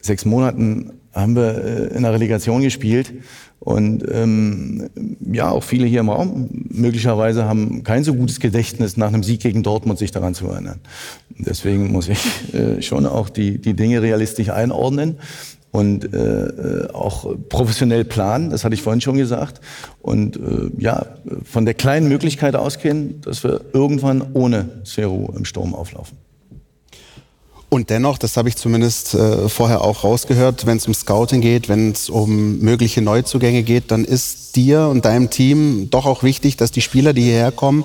sechs 0.00 0.24
Monaten 0.24 0.92
haben 1.12 1.34
wir 1.34 1.64
äh, 1.64 1.96
in 1.96 2.02
der 2.02 2.12
Relegation 2.12 2.62
gespielt 2.62 3.12
und 3.60 4.04
ähm, 4.10 4.88
ja, 5.30 5.50
auch 5.50 5.62
viele 5.62 5.86
hier 5.86 6.00
im 6.00 6.08
Raum 6.08 6.48
möglicherweise 6.70 7.44
haben 7.44 7.84
kein 7.84 8.04
so 8.04 8.14
gutes 8.14 8.40
Gedächtnis, 8.40 8.96
nach 8.96 9.08
einem 9.08 9.22
Sieg 9.22 9.40
gegen 9.40 9.62
Dortmund 9.62 9.98
sich 9.98 10.10
daran 10.10 10.34
zu 10.34 10.48
erinnern. 10.48 10.80
Deswegen 11.38 11.92
muss 11.92 12.08
ich 12.08 12.18
äh, 12.54 12.80
schon 12.80 13.04
auch 13.04 13.28
die, 13.28 13.58
die 13.58 13.74
Dinge 13.74 14.00
realistisch 14.00 14.48
einordnen 14.48 15.16
und 15.72 16.12
äh, 16.12 16.88
auch 16.92 17.36
professionell 17.50 18.04
planen, 18.04 18.48
das 18.48 18.64
hatte 18.64 18.74
ich 18.74 18.82
vorhin 18.82 19.02
schon 19.02 19.18
gesagt. 19.18 19.60
Und 20.00 20.36
äh, 20.36 20.70
ja, 20.78 21.06
von 21.44 21.66
der 21.66 21.74
kleinen 21.74 22.08
Möglichkeit 22.08 22.56
ausgehen, 22.56 23.20
dass 23.20 23.44
wir 23.44 23.60
irgendwann 23.74 24.22
ohne 24.32 24.80
Seru 24.84 25.32
im 25.36 25.44
Sturm 25.44 25.74
auflaufen. 25.74 26.16
Und 27.70 27.88
dennoch, 27.88 28.18
das 28.18 28.36
habe 28.36 28.48
ich 28.48 28.56
zumindest 28.56 29.14
äh, 29.14 29.48
vorher 29.48 29.82
auch 29.82 30.02
rausgehört, 30.02 30.66
wenn 30.66 30.76
es 30.78 30.88
um 30.88 30.92
Scouting 30.92 31.40
geht, 31.40 31.68
wenn 31.68 31.92
es 31.92 32.10
um 32.10 32.58
mögliche 32.58 33.00
Neuzugänge 33.00 33.62
geht, 33.62 33.92
dann 33.92 34.04
ist 34.04 34.56
dir 34.56 34.88
und 34.88 35.04
deinem 35.04 35.30
Team 35.30 35.88
doch 35.88 36.04
auch 36.04 36.24
wichtig, 36.24 36.56
dass 36.56 36.72
die 36.72 36.80
Spieler, 36.80 37.12
die 37.12 37.22
hierher 37.22 37.52
kommen, 37.52 37.84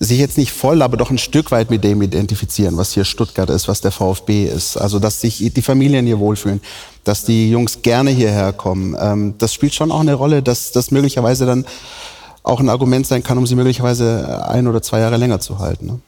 sich 0.00 0.18
jetzt 0.18 0.38
nicht 0.38 0.50
voll, 0.50 0.82
aber 0.82 0.96
doch 0.96 1.12
ein 1.12 1.18
Stück 1.18 1.52
weit 1.52 1.70
mit 1.70 1.84
dem 1.84 2.02
identifizieren, 2.02 2.76
was 2.76 2.92
hier 2.92 3.04
Stuttgart 3.04 3.48
ist, 3.48 3.68
was 3.68 3.80
der 3.80 3.92
VfB 3.92 4.46
ist. 4.46 4.76
Also, 4.76 4.98
dass 4.98 5.20
sich 5.20 5.52
die 5.54 5.62
Familien 5.62 6.04
hier 6.04 6.18
wohlfühlen, 6.18 6.60
dass 7.04 7.24
die 7.24 7.50
Jungs 7.50 7.82
gerne 7.82 8.10
hierher 8.10 8.52
kommen. 8.52 8.96
Ähm, 8.98 9.34
das 9.38 9.54
spielt 9.54 9.74
schon 9.74 9.92
auch 9.92 10.00
eine 10.00 10.14
Rolle, 10.14 10.42
dass 10.42 10.72
das 10.72 10.90
möglicherweise 10.90 11.46
dann 11.46 11.64
auch 12.42 12.58
ein 12.58 12.68
Argument 12.68 13.06
sein 13.06 13.22
kann, 13.22 13.38
um 13.38 13.46
sie 13.46 13.54
möglicherweise 13.54 14.44
ein 14.48 14.66
oder 14.66 14.82
zwei 14.82 14.98
Jahre 14.98 15.16
länger 15.16 15.38
zu 15.38 15.60
halten. 15.60 15.86
Ne? 15.86 16.00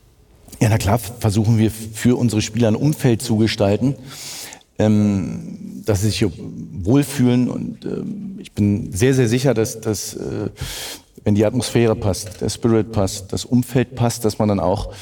Ja, 0.61 0.69
na 0.69 0.79
klar, 0.79 0.99
versuchen 0.99 1.59
wir 1.59 1.71
für 1.71 2.17
unsere 2.17 2.41
Spieler 2.41 2.69
ein 2.69 2.77
Umfeld 2.77 3.23
zu 3.23 3.37
gestalten, 3.37 3.97
ähm, 4.79 5.83
dass 5.85 6.03
sie 6.03 6.09
sich 6.09 6.27
wohlfühlen. 6.27 7.49
Und 7.49 7.85
ähm, 7.85 8.39
ich 8.41 8.53
bin 8.53 8.93
sehr, 8.93 9.15
sehr 9.15 9.29
sicher, 9.29 9.55
dass, 9.55 9.81
dass 9.81 10.15
äh, 10.15 10.51
wenn 11.25 11.35
die 11.35 11.45
Atmosphäre 11.45 11.97
passt, 11.97 12.41
der 12.41 12.49
Spirit 12.49 12.93
passt, 12.93 13.33
das 13.33 13.45
Umfeld 13.45 13.95
passt, 13.97 14.25
dass 14.25 14.39
man 14.39 14.49
dann 14.49 14.61
auch 14.61 14.93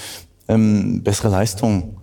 ähm, 0.48 1.02
bessere 1.02 1.28
Leistungen 1.28 1.96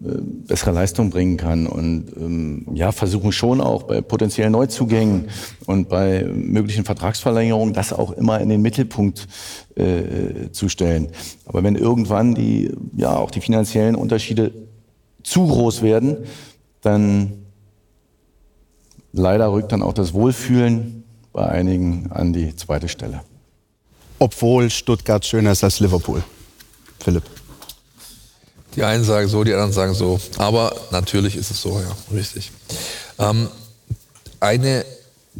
bessere 0.00 0.72
Leistung 0.72 1.10
bringen 1.10 1.36
kann 1.36 1.66
und 1.66 2.12
ähm, 2.16 2.66
ja 2.74 2.92
versuchen 2.92 3.32
schon 3.32 3.60
auch 3.60 3.84
bei 3.84 4.00
potenziellen 4.00 4.52
Neuzugängen 4.52 5.28
und 5.66 5.88
bei 5.88 6.24
möglichen 6.24 6.84
Vertragsverlängerungen 6.84 7.74
das 7.74 7.92
auch 7.92 8.12
immer 8.12 8.40
in 8.40 8.48
den 8.48 8.62
Mittelpunkt 8.62 9.26
äh, 9.74 10.50
zu 10.52 10.68
stellen. 10.68 11.08
Aber 11.46 11.62
wenn 11.62 11.76
irgendwann 11.76 12.34
die 12.34 12.72
ja 12.96 13.16
auch 13.16 13.30
die 13.30 13.40
finanziellen 13.40 13.94
Unterschiede 13.94 14.52
zu 15.22 15.46
groß 15.46 15.82
werden, 15.82 16.18
dann 16.82 17.32
leider 19.12 19.52
rückt 19.52 19.72
dann 19.72 19.82
auch 19.82 19.94
das 19.94 20.14
Wohlfühlen 20.14 21.04
bei 21.32 21.46
einigen 21.48 22.10
an 22.12 22.32
die 22.32 22.54
zweite 22.54 22.88
Stelle. 22.88 23.22
Obwohl 24.18 24.70
Stuttgart 24.70 25.24
schöner 25.24 25.52
ist 25.52 25.64
als 25.64 25.80
Liverpool. 25.80 26.22
Philipp. 27.00 27.24
Die 28.76 28.84
einen 28.84 29.04
sagen 29.04 29.28
so, 29.28 29.42
die 29.42 29.52
anderen 29.52 29.72
sagen 29.72 29.94
so. 29.94 30.20
Aber 30.36 30.74
natürlich 30.90 31.34
ist 31.36 31.50
es 31.50 31.60
so, 31.60 31.80
ja, 31.80 32.14
richtig. 32.14 32.52
Ähm, 33.18 33.48
eine 34.38 34.84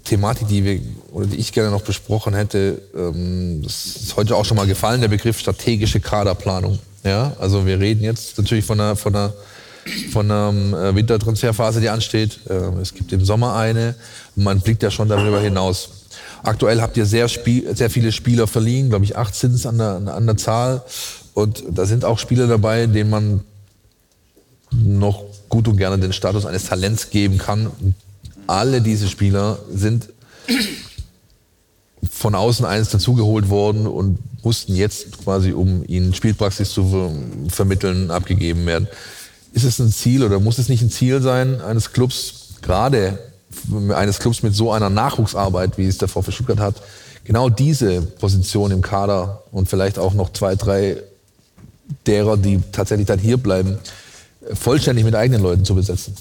Thematik, 0.05 0.49
die 0.49 0.65
wir 0.65 0.81
oder 1.13 1.27
die 1.27 1.37
ich 1.37 1.53
gerne 1.53 1.71
noch 1.71 1.83
besprochen 1.83 2.35
hätte, 2.35 2.81
ähm, 2.97 3.63
das 3.63 3.87
ist 3.87 4.17
heute 4.17 4.37
auch 4.37 4.45
schon 4.45 4.57
mal 4.57 4.67
gefallen, 4.67 5.01
der 5.01 5.09
Begriff 5.09 5.39
strategische 5.39 6.01
Kaderplanung. 6.01 6.79
Ja, 7.05 7.37
also 7.39 7.67
wir 7.67 7.79
reden 7.79 8.03
jetzt 8.03 8.37
natürlich 8.39 8.65
von 8.65 8.81
einer, 8.81 8.97
von 8.97 9.15
einer 9.15 9.33
von 10.11 10.29
einer 10.29 10.89
äh, 10.89 10.95
Wintertransferphase, 10.97 11.81
die 11.81 11.89
ansteht. 11.89 12.41
Äh, 12.49 12.81
es 12.81 12.93
gibt 12.93 13.13
im 13.13 13.25
Sommer 13.25 13.55
eine. 13.55 13.95
Man 14.35 14.61
blickt 14.61 14.83
ja 14.83 14.91
schon 14.91 15.09
darüber 15.09 15.41
hinaus. 15.41 15.91
Aktuell 16.43 16.81
habt 16.81 16.97
ihr 16.97 17.07
sehr, 17.07 17.29
sehr 17.29 17.91
viele 17.91 18.11
Spieler 18.13 18.47
verliehen, 18.47 18.89
glaube 18.89 19.05
ich, 19.05 19.17
acht 19.17 19.35
sind 19.35 19.55
es 19.55 19.67
an 19.67 19.79
der, 19.79 20.15
an 20.15 20.27
der 20.27 20.37
Zahl. 20.37 20.83
Und 21.37 21.65
da 21.71 21.85
sind 21.85 22.07
auch 22.07 22.19
Spieler 22.19 22.47
dabei, 22.47 22.87
denen 22.87 23.11
man 23.11 23.41
noch 24.73 25.23
gut 25.51 25.69
und 25.69 25.77
gerne 25.77 25.99
den 25.99 26.15
Status 26.15 26.47
eines 26.47 26.65
Talents 26.65 27.11
geben 27.11 27.37
kann. 27.37 27.71
Alle 28.47 28.81
diese 28.81 29.07
Spieler 29.07 29.59
sind 29.71 30.09
von 32.11 32.35
außen 32.35 32.65
eines 32.65 32.89
dazugeholt 32.89 33.51
worden 33.51 33.87
und 33.87 34.19
mussten 34.45 34.75
jetzt 34.77 35.25
quasi, 35.25 35.53
um 35.53 35.85
ihnen 35.87 36.15
Spielpraxis 36.15 36.71
zu 36.71 36.89
ver 36.89 37.11
vermitteln, 37.55 38.11
abgegeben 38.11 38.65
werden. 38.65 38.89
Ist 39.53 39.65
es 39.65 39.79
ein 39.79 39.93
Ziel 39.93 40.25
oder 40.25 40.41
muss 40.41 40.57
es 40.57 40.71
nicht 40.71 40.81
ein 40.81 40.91
Ziel 40.91 41.21
sein 41.21 41.61
eines 41.61 41.93
Clubs, 41.93 42.55
gerade 42.63 43.19
eines 43.91 44.21
Clubs 44.21 44.43
mit 44.43 44.55
so 44.55 44.73
einer 44.73 44.89
Nachwuchsarbeit, 44.89 45.77
wie 45.77 45.87
es 45.87 45.99
der 45.99 46.09
VfB 46.09 46.33
Stuttgart 46.33 46.61
hat, 46.61 46.77
genau 47.25 47.51
diese 47.51 48.01
Position 48.01 48.71
im 48.71 48.81
Kader 48.81 49.43
und 49.53 49.69
vielleicht 49.69 49.99
auch 49.99 50.15
noch 50.15 50.33
zwei, 50.33 50.55
drei 50.55 51.03
derer, 52.07 52.37
die 52.37 52.61
tatsächlich 52.73 53.07
dann 53.07 53.19
hier 53.19 53.37
bleiben, 53.37 53.79
vollständig 54.55 55.05
mit 55.05 55.15
eigenen 55.15 55.43
Leuten 55.43 55.65
zu 55.65 55.75
besetzen? 55.75 56.15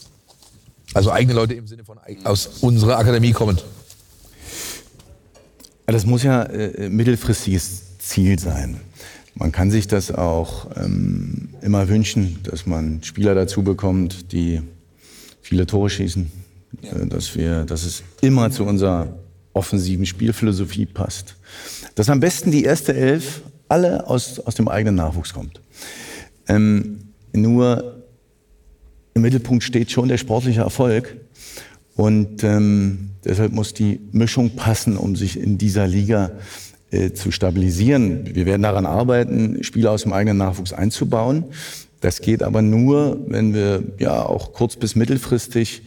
Also 0.94 1.12
eigene 1.12 1.34
Leute 1.34 1.56
im 1.56 1.68
Sinne 1.68 1.84
von 1.84 1.98
aus 2.24 2.48
unserer 2.62 2.98
Akademie 2.98 3.32
kommend. 3.32 3.66
Das 5.88 6.06
muss 6.06 6.24
ja 6.24 6.44
äh, 6.44 6.90
mittelfristiges 6.90 7.98
Ziel 8.00 8.40
sein. 8.40 8.80
Man 9.36 9.52
kann 9.52 9.70
sich 9.70 9.88
das 9.88 10.12
auch 10.12 10.68
ähm, 10.78 11.50
immer 11.62 11.90
wünschen, 11.90 12.40
dass 12.44 12.66
man 12.66 13.04
Spieler 13.04 13.36
dazu 13.36 13.64
bekommt, 13.64 14.32
die 14.32 14.62
viele 15.42 15.66
Tore 15.66 15.90
schießen, 15.90 16.32
äh, 16.82 17.06
dass, 17.08 17.36
wir, 17.36 17.66
dass 17.66 17.84
es 17.84 18.04
immer 18.22 18.50
zu 18.50 18.64
unserer 18.64 19.20
offensiven 19.54 20.06
Spielphilosophie 20.06 20.86
passt. 20.86 21.36
Dass 21.96 22.10
am 22.10 22.20
besten 22.20 22.52
die 22.52 22.64
erste 22.64 22.94
Elf 22.94 23.42
alle 23.68 24.08
aus, 24.08 24.40
aus 24.40 24.56
dem 24.56 24.68
eigenen 24.68 24.96
Nachwuchs 24.96 25.34
kommt. 25.34 25.62
Ähm, 26.48 27.00
nur 27.34 28.04
im 29.14 29.22
Mittelpunkt 29.22 29.64
steht 29.64 29.92
schon 29.92 30.10
der 30.10 30.18
sportliche 30.18 30.62
Erfolg. 30.62 31.18
Und 31.96 32.44
ähm, 32.44 33.12
deshalb 33.24 33.54
muss 33.54 33.74
die 33.74 34.02
Mischung 34.12 34.52
passen, 34.52 34.98
um 34.98 35.16
sich 35.16 35.40
in 35.40 35.58
dieser 35.58 35.88
Liga 35.88 36.32
äh, 36.92 37.14
zu 37.14 37.32
stabilisieren. 37.32 38.36
Wir 38.36 38.46
werden 38.46 38.62
daran 38.62 38.86
arbeiten, 38.86 39.64
Spieler 39.64 39.92
aus 39.92 40.04
dem 40.04 40.14
eigenen 40.14 40.38
Nachwuchs 40.38 40.74
einzubauen. 40.74 41.46
Das 42.02 42.20
geht 42.20 42.44
aber 42.44 42.62
nur, 42.62 43.20
wenn 43.28 43.54
wir 43.54 43.84
ja 43.98 44.24
auch 44.24 44.54
kurz- 44.54 44.76
bis 44.76 44.96
mittelfristig 44.96 45.84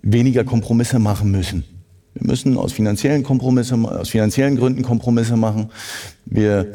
weniger 0.00 0.44
Kompromisse 0.44 0.98
machen 0.98 1.30
müssen. 1.30 1.64
Wir 2.14 2.26
müssen 2.26 2.58
aus 2.58 2.72
finanziellen 2.72 3.22
Kompromisse, 3.22 3.74
aus 3.74 4.10
finanziellen 4.10 4.56
Gründen 4.56 4.82
Kompromisse 4.82 5.36
machen. 5.36 5.70
Wir 6.26 6.72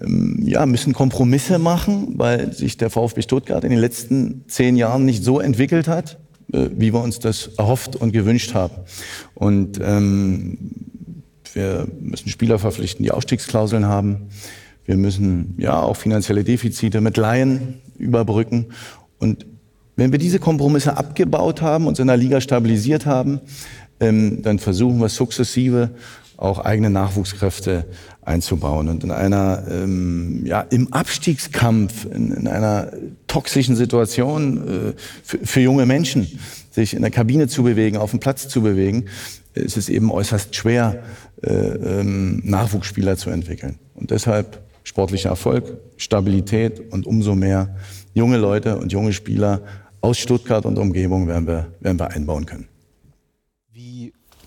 ähm, 0.00 0.40
ja, 0.42 0.64
müssen 0.66 0.92
Kompromisse 0.92 1.58
machen, 1.58 2.14
weil 2.16 2.52
sich 2.52 2.76
der 2.76 2.90
VfB 2.90 3.22
Stuttgart 3.22 3.64
in 3.64 3.70
den 3.70 3.78
letzten 3.78 4.44
zehn 4.48 4.76
Jahren 4.76 5.04
nicht 5.04 5.24
so 5.24 5.40
entwickelt 5.40 5.88
hat, 5.88 6.18
äh, 6.52 6.68
wie 6.76 6.92
wir 6.92 7.02
uns 7.02 7.18
das 7.18 7.50
erhofft 7.58 7.96
und 7.96 8.12
gewünscht 8.12 8.54
haben. 8.54 8.74
Und 9.34 9.78
ähm, 9.82 10.58
wir 11.52 11.86
müssen 12.00 12.28
Spieler 12.28 12.58
verpflichten, 12.58 13.04
die 13.04 13.10
Ausstiegsklauseln 13.10 13.86
haben. 13.86 14.28
Wir 14.84 14.96
müssen 14.96 15.54
ja 15.58 15.82
auch 15.82 15.96
finanzielle 15.96 16.44
Defizite 16.44 17.00
mit 17.00 17.16
Laien 17.16 17.80
überbrücken. 17.98 18.66
Und 19.18 19.44
wenn 19.96 20.12
wir 20.12 20.18
diese 20.18 20.38
Kompromisse 20.38 20.96
abgebaut 20.96 21.60
haben, 21.60 21.88
uns 21.88 21.98
in 21.98 22.06
der 22.06 22.16
Liga 22.16 22.40
stabilisiert 22.40 23.04
haben, 23.04 23.40
ähm, 24.00 24.42
dann 24.42 24.58
versuchen 24.58 25.00
wir 25.00 25.08
sukzessive 25.08 25.90
auch 26.38 26.60
eigene 26.60 26.88
Nachwuchskräfte 26.88 27.84
einzubauen. 28.22 28.88
Und 28.88 29.02
in 29.02 29.10
einer, 29.10 29.64
ähm, 29.68 30.46
ja, 30.46 30.60
im 30.60 30.92
Abstiegskampf, 30.92 32.04
in, 32.04 32.30
in 32.30 32.46
einer 32.46 32.92
toxischen 33.26 33.74
Situation 33.74 34.92
äh, 34.92 34.92
für, 35.24 35.38
für, 35.38 35.60
junge 35.60 35.84
Menschen, 35.84 36.38
sich 36.70 36.94
in 36.94 37.02
der 37.02 37.10
Kabine 37.10 37.48
zu 37.48 37.64
bewegen, 37.64 37.96
auf 37.96 38.12
dem 38.12 38.20
Platz 38.20 38.48
zu 38.48 38.62
bewegen, 38.62 39.06
ist 39.54 39.76
es 39.76 39.88
eben 39.88 40.12
äußerst 40.12 40.54
schwer, 40.54 41.02
äh, 41.42 41.50
ähm, 41.50 42.40
Nachwuchsspieler 42.44 43.16
zu 43.16 43.30
entwickeln. 43.30 43.80
Und 43.94 44.12
deshalb 44.12 44.62
sportlicher 44.84 45.30
Erfolg, 45.30 45.78
Stabilität 45.96 46.92
und 46.92 47.04
umso 47.04 47.34
mehr 47.34 47.74
junge 48.14 48.36
Leute 48.36 48.78
und 48.78 48.92
junge 48.92 49.12
Spieler 49.12 49.62
aus 50.00 50.18
Stuttgart 50.18 50.64
und 50.66 50.78
Umgebung 50.78 51.26
werden 51.26 51.48
wir, 51.48 51.66
werden 51.80 51.98
wir 51.98 52.10
einbauen 52.12 52.46
können 52.46 52.67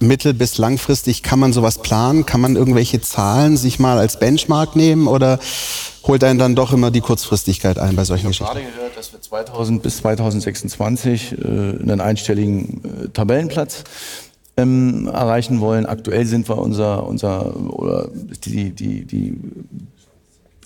mittel- 0.02 0.34
bis 0.34 0.57
langfristig 0.57 1.23
kann 1.23 1.40
man 1.40 1.53
sowas 1.53 1.80
planen? 1.80 2.26
Kann 2.26 2.41
man 2.41 2.56
irgendwelche 2.56 3.02
Zahlen 3.02 3.57
sich 3.57 3.80
mal 3.80 3.98
als 3.98 4.19
Benchmark 4.19 4.76
nehmen 4.76 5.07
oder 5.07 5.40
holt 6.03 6.23
einen 6.23 6.40
dann 6.40 6.56
doch 6.56 6.73
immer 6.73 6.91
die 6.91 7.02
Kurzfristigkeit 7.02 7.78
ein 7.78 7.95
bei 7.95 8.03
solchen 8.03 8.32
ich 8.32 8.41
habe 8.41 8.60
gerade 8.60 8.65
gehört, 8.65 8.98
dass 8.98 9.14
wir 9.14 9.22
2000 9.22 9.84
bis 9.84 9.98
2026 9.98 11.34
äh, 11.34 11.45
einen 11.45 12.02
einstelligen 12.02 12.82
äh, 12.84 13.07
Tabellenplatz 13.10 13.84
ähm, 14.57 15.07
erreichen 15.07 15.60
wollen. 15.60 15.86
Aktuell 15.86 16.26
sind 16.26 16.49
wir 16.49 16.57
unser, 16.57 17.06
unser 17.07 17.56
oder 17.72 18.10
die, 18.45 18.72
die, 18.72 19.06
die 19.06 19.38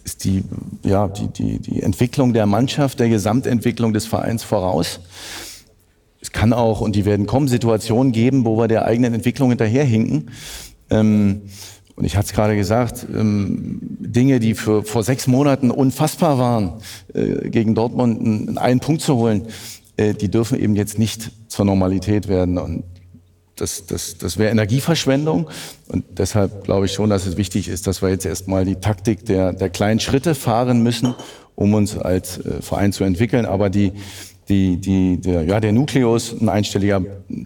ist 0.03 0.24
die, 0.24 0.44
ja, 0.84 1.07
die, 1.07 1.28
die, 1.28 1.60
die 1.60 1.82
Entwicklung 1.82 2.34
der 2.34 2.45
Mannschaft, 2.45 2.99
der 2.99 3.10
Gesamtentwicklung 3.10 3.91
des 3.91 4.06
Vereins 4.06 4.44
voraus 4.44 4.99
kann 6.36 6.52
auch, 6.52 6.82
und 6.82 6.95
die 6.95 7.06
werden 7.06 7.26
kommen, 7.26 7.48
Situationen 7.48 8.12
geben, 8.12 8.45
wo 8.45 8.57
wir 8.57 8.68
der 8.68 8.86
eigenen 8.86 9.14
Entwicklung 9.14 9.49
hinterherhinken. 9.49 10.32
Ähm, 10.90 11.44
und 11.95 12.03
ich 12.03 12.18
hatte 12.18 12.28
es 12.28 12.34
gerade 12.34 12.57
gesagt, 12.57 13.07
ähm, 13.16 13.80
Dinge, 13.82 14.41
die 14.41 14.53
für, 14.53 14.84
vor 14.84 15.02
sechs 15.03 15.28
Monaten 15.28 15.72
unfassbar 15.72 16.38
waren, 16.38 16.74
äh, 17.14 17.49
gegen 17.49 17.74
Dortmund 17.74 18.20
einen, 18.20 18.57
einen, 18.57 18.82
Punkt 18.82 19.02
zu 19.02 19.16
holen, 19.16 19.48
äh, 19.95 20.14
die 20.14 20.30
dürfen 20.30 20.60
eben 20.60 20.76
jetzt 20.76 20.99
nicht 20.99 21.32
zur 21.48 21.64
Normalität 21.64 22.28
werden. 22.28 22.57
Und 22.57 22.84
das, 23.56 23.86
das, 23.86 24.18
das 24.18 24.38
wäre 24.38 24.52
Energieverschwendung. 24.52 25.49
Und 25.88 26.03
deshalb 26.18 26.66
glaube 26.66 26.88
ich 26.88 26.91
schon, 26.91 27.10
dass 27.10 27.26
es 27.26 27.38
wichtig 27.38 27.70
ist, 27.70 27.88
dass 27.88 28.02
wir 28.02 28.10
jetzt 28.10 28.26
erstmal 28.26 28.66
die 28.66 28.76
Taktik 28.76 29.26
der, 29.26 29.53
der 29.53 29.70
kleinen 29.70 30.02
Schritte 30.02 30.36
fahren 30.36 30.84
müssen, 30.84 31.16
um 31.56 31.74
uns 31.74 31.98
als 31.98 32.40
äh, 32.40 32.62
Verein 32.62 32.91
zu 32.91 33.06
entwickeln. 33.06 33.45
Aber 33.45 33.70
die, 33.70 33.94
die, 34.49 34.77
die, 34.77 35.19
der, 35.19 35.43
ja, 35.43 35.59
der 35.59 35.72
Nukleus, 35.72 36.35
ein 36.39 36.49
einstelliger 36.49 37.01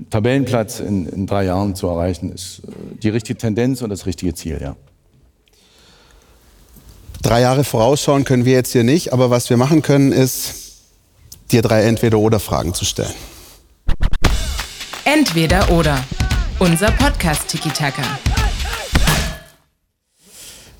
Tabellenplatz 0.09 0.79
in, 0.79 1.05
in 1.07 1.27
drei 1.27 1.45
Jahren 1.45 1.75
zu 1.75 1.87
erreichen, 1.87 2.31
ist 2.31 2.61
äh, 2.67 2.71
die 3.01 3.09
richtige 3.09 3.37
Tendenz 3.37 3.81
und 3.81 3.89
das 3.89 4.05
richtige 4.05 4.33
Ziel, 4.33 4.59
ja. 4.61 4.75
Drei 7.21 7.41
Jahre 7.41 7.63
vorausschauen 7.63 8.23
können 8.23 8.45
wir 8.45 8.53
jetzt 8.53 8.71
hier 8.71 8.83
nicht, 8.83 9.11
aber 9.11 9.29
was 9.29 9.49
wir 9.49 9.57
machen 9.57 9.81
können, 9.81 10.11
ist, 10.11 10.83
dir 11.51 11.61
drei 11.61 11.83
Entweder-Oder-Fragen 11.83 12.73
zu 12.73 12.85
stellen. 12.85 13.13
Entweder 15.03 15.69
oder. 15.71 16.03
Unser 16.59 16.91
Podcast 16.91 17.47
Tiki 17.47 17.69
Taka. 17.69 18.03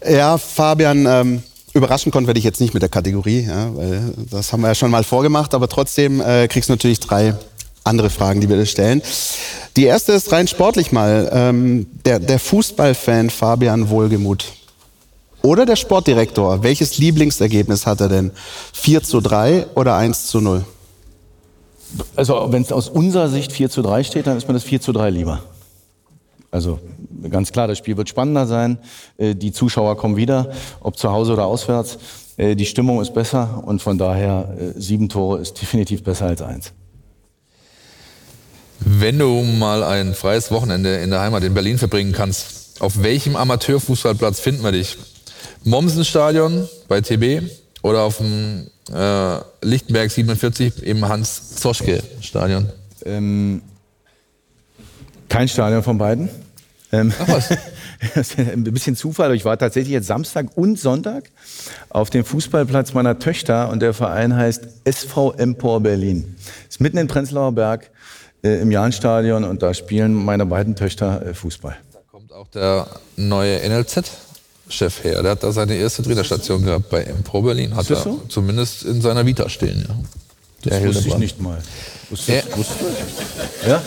Ja, 0.07 0.37
Fabian, 0.37 1.05
ähm, 1.05 1.43
Überraschen 1.73 2.11
konnte 2.11 2.27
wir 2.27 2.33
dich 2.33 2.43
jetzt 2.43 2.61
nicht 2.61 2.73
mit 2.73 2.81
der 2.81 2.89
Kategorie, 2.89 3.45
ja, 3.47 3.75
weil 3.75 4.13
das 4.31 4.51
haben 4.51 4.61
wir 4.61 4.69
ja 4.69 4.75
schon 4.75 4.91
mal 4.91 5.03
vorgemacht, 5.03 5.53
aber 5.53 5.67
trotzdem 5.67 6.19
äh, 6.21 6.47
kriegst 6.47 6.69
du 6.69 6.73
natürlich 6.73 6.99
drei 6.99 7.35
andere 7.83 8.09
Fragen, 8.09 8.41
die 8.41 8.49
wir 8.49 8.57
dir 8.57 8.65
stellen. 8.65 9.01
Die 9.75 9.85
erste 9.85 10.13
ist 10.13 10.31
rein 10.31 10.47
sportlich 10.47 10.91
mal. 10.91 11.29
Ähm, 11.31 11.87
der, 12.05 12.19
der 12.19 12.39
Fußballfan 12.39 13.29
Fabian 13.29 13.89
Wohlgemuth 13.89 14.45
oder 15.41 15.65
der 15.65 15.75
Sportdirektor, 15.75 16.63
welches 16.63 16.97
Lieblingsergebnis 16.97 17.85
hat 17.85 18.01
er 18.01 18.09
denn? 18.09 18.31
4 18.73 19.03
zu 19.03 19.21
3 19.21 19.67
oder 19.75 19.95
1 19.95 20.27
zu 20.27 20.41
0? 20.41 20.65
Also 22.15 22.47
wenn 22.51 22.61
es 22.61 22.71
aus 22.71 22.89
unserer 22.89 23.29
Sicht 23.29 23.51
4 23.51 23.69
zu 23.69 23.81
3 23.81 24.03
steht, 24.03 24.27
dann 24.27 24.37
ist 24.37 24.47
mir 24.47 24.53
das 24.53 24.63
4 24.63 24.81
zu 24.81 24.91
3 24.91 25.09
lieber. 25.09 25.41
Also 26.51 26.79
ganz 27.29 27.51
klar, 27.51 27.67
das 27.67 27.77
Spiel 27.77 27.97
wird 27.97 28.09
spannender 28.09 28.47
sein. 28.47 28.79
Äh, 29.17 29.35
die 29.35 29.51
Zuschauer 29.51 29.97
kommen 29.97 30.15
wieder, 30.15 30.51
ob 30.79 30.97
zu 30.97 31.11
Hause 31.11 31.33
oder 31.33 31.45
auswärts. 31.45 31.97
Äh, 32.37 32.55
die 32.55 32.65
Stimmung 32.65 33.01
ist 33.01 33.13
besser 33.13 33.63
und 33.65 33.81
von 33.81 33.97
daher 33.97 34.55
äh, 34.59 34.79
sieben 34.79 35.09
Tore 35.09 35.39
ist 35.39 35.53
definitiv 35.61 36.03
besser 36.03 36.25
als 36.25 36.41
eins. 36.41 36.73
Wenn 38.79 39.19
du 39.19 39.43
mal 39.43 39.83
ein 39.83 40.13
freies 40.13 40.51
Wochenende 40.51 40.95
in 40.97 41.09
der 41.09 41.19
Heimat 41.19 41.43
in 41.43 41.53
Berlin 41.53 41.77
verbringen 41.77 42.13
kannst, 42.13 42.81
auf 42.81 43.03
welchem 43.03 43.35
Amateurfußballplatz 43.35 44.39
finden 44.39 44.63
wir 44.63 44.71
dich? 44.71 44.97
Mommsenstadion 45.65 46.67
bei 46.87 47.01
TB 47.01 47.43
oder 47.81 48.03
auf 48.03 48.17
dem 48.17 48.67
äh, 48.93 49.37
Lichtenberg 49.61 50.09
47 50.09 50.83
im 50.83 51.07
Hans-Zoschke-Stadion? 51.07 52.69
Ähm, 53.05 53.61
kein 55.29 55.47
Stadion 55.47 55.83
von 55.83 55.97
beiden. 55.97 56.29
Ähm, 56.91 57.13
Ach 57.19 57.27
was. 57.27 57.49
das 58.15 58.31
ist 58.31 58.39
ein 58.39 58.63
bisschen 58.63 58.95
Zufall, 58.95 59.27
aber 59.27 59.35
ich 59.35 59.45
war 59.45 59.57
tatsächlich 59.57 59.93
jetzt 59.93 60.07
Samstag 60.07 60.57
und 60.57 60.79
Sonntag 60.79 61.29
auf 61.89 62.09
dem 62.09 62.25
Fußballplatz 62.25 62.93
meiner 62.93 63.19
Töchter 63.19 63.69
und 63.69 63.81
der 63.81 63.93
Verein 63.93 64.35
heißt 64.35 64.67
SV 64.85 65.33
Empor 65.33 65.81
Berlin. 65.81 66.35
Ist 66.67 66.81
mitten 66.81 66.97
in 66.97 67.07
Prenzlauer 67.07 67.51
Berg 67.51 67.91
äh, 68.43 68.61
im 68.61 68.71
Jahnstadion 68.71 69.43
und 69.43 69.61
da 69.61 69.73
spielen 69.73 70.13
meine 70.13 70.45
beiden 70.45 70.75
Töchter 70.75 71.25
äh, 71.25 71.33
Fußball. 71.33 71.77
Da 71.93 71.99
kommt 72.09 72.33
auch 72.33 72.47
der 72.47 72.87
neue 73.15 73.59
NLZ. 73.67 74.11
Chef 74.71 75.03
her. 75.03 75.23
Der 75.23 75.31
hat 75.31 75.41
da 75.41 75.51
seine 75.51 75.73
erste 75.73 76.03
Trainerstation 76.03 76.63
gehabt 76.63 76.89
bei 76.89 77.01
Empor 77.01 77.43
Berlin. 77.43 77.75
Hat 77.75 77.89
er 77.89 77.95
so? 77.95 78.21
zumindest 78.29 78.83
in 78.83 79.01
seiner 79.01 79.25
Vita 79.25 79.49
stehen. 79.49 79.83
Ja. 79.87 79.95
Das 80.61 80.79
der 80.79 80.87
wusste 80.89 81.07
ich 81.07 81.17
nicht 81.17 81.41
mal. 81.41 81.57
Wusste, 82.11 82.33
ja. 82.33 82.43
wusste 82.55 82.85
ja? 83.67 83.81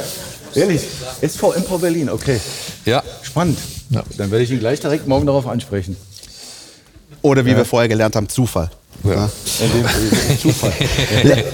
Ehrlich? 0.55 0.83
SV 1.21 1.53
Empor 1.53 1.81
Berlin, 1.81 2.11
okay. 2.11 2.41
Ja. 2.85 3.03
Spannend. 3.23 3.59
Ja. 3.91 4.03
Dann 4.17 4.31
werde 4.31 4.45
ich 4.45 4.51
ihn 4.51 4.59
gleich 4.59 4.81
direkt 4.81 5.07
morgen 5.07 5.27
darauf 5.27 5.47
ansprechen. 5.47 5.97
Oder 7.23 7.45
wie 7.45 7.51
ja. 7.51 7.59
wir 7.59 7.65
vorher 7.65 7.89
gelernt 7.89 8.17
haben, 8.17 8.29
Zufall. 8.29 8.71
Ja. 9.05 9.31
Zufall. 10.41 10.73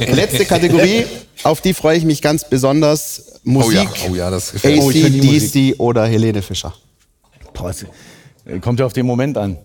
Letzte 0.12 0.44
Kategorie, 0.44 1.06
auf 1.42 1.60
die 1.60 1.74
freue 1.74 1.96
ich 1.96 2.04
mich 2.04 2.20
ganz 2.20 2.48
besonders. 2.48 3.24
Musik, 3.44 3.88
oh 3.92 4.04
ja, 4.04 4.10
oh 4.10 4.14
ja 4.14 4.30
das 4.30 4.52
gefällt 4.52 4.82
mir. 4.82 5.06
AC, 5.06 5.40
DC 5.40 5.80
oder 5.80 6.06
Helene 6.06 6.42
Fischer. 6.42 6.74
Boah, 7.54 7.72
kommt 8.60 8.80
ja 8.80 8.86
auf 8.86 8.92
den 8.92 9.06
Moment 9.06 9.38
an. 9.38 9.56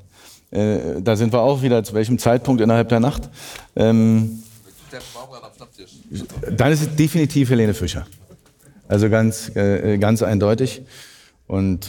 Äh, 0.52 1.02
da 1.02 1.16
sind 1.16 1.34
wir 1.34 1.42
auch 1.42 1.62
wieder, 1.62 1.84
zu 1.84 1.94
welchem 1.94 2.18
Zeitpunkt 2.18 2.62
innerhalb 2.62 2.88
der 2.90 3.00
Nacht. 3.00 3.30
Ähm, 3.76 4.44
dann 6.56 6.72
ist 6.72 6.82
es 6.82 6.96
definitiv 6.96 7.50
Helene 7.50 7.74
Fischer. 7.74 8.06
Also 8.88 9.10
ganz, 9.10 9.56
äh, 9.56 9.98
ganz 9.98 10.22
eindeutig. 10.22 10.84
Und 11.48 11.88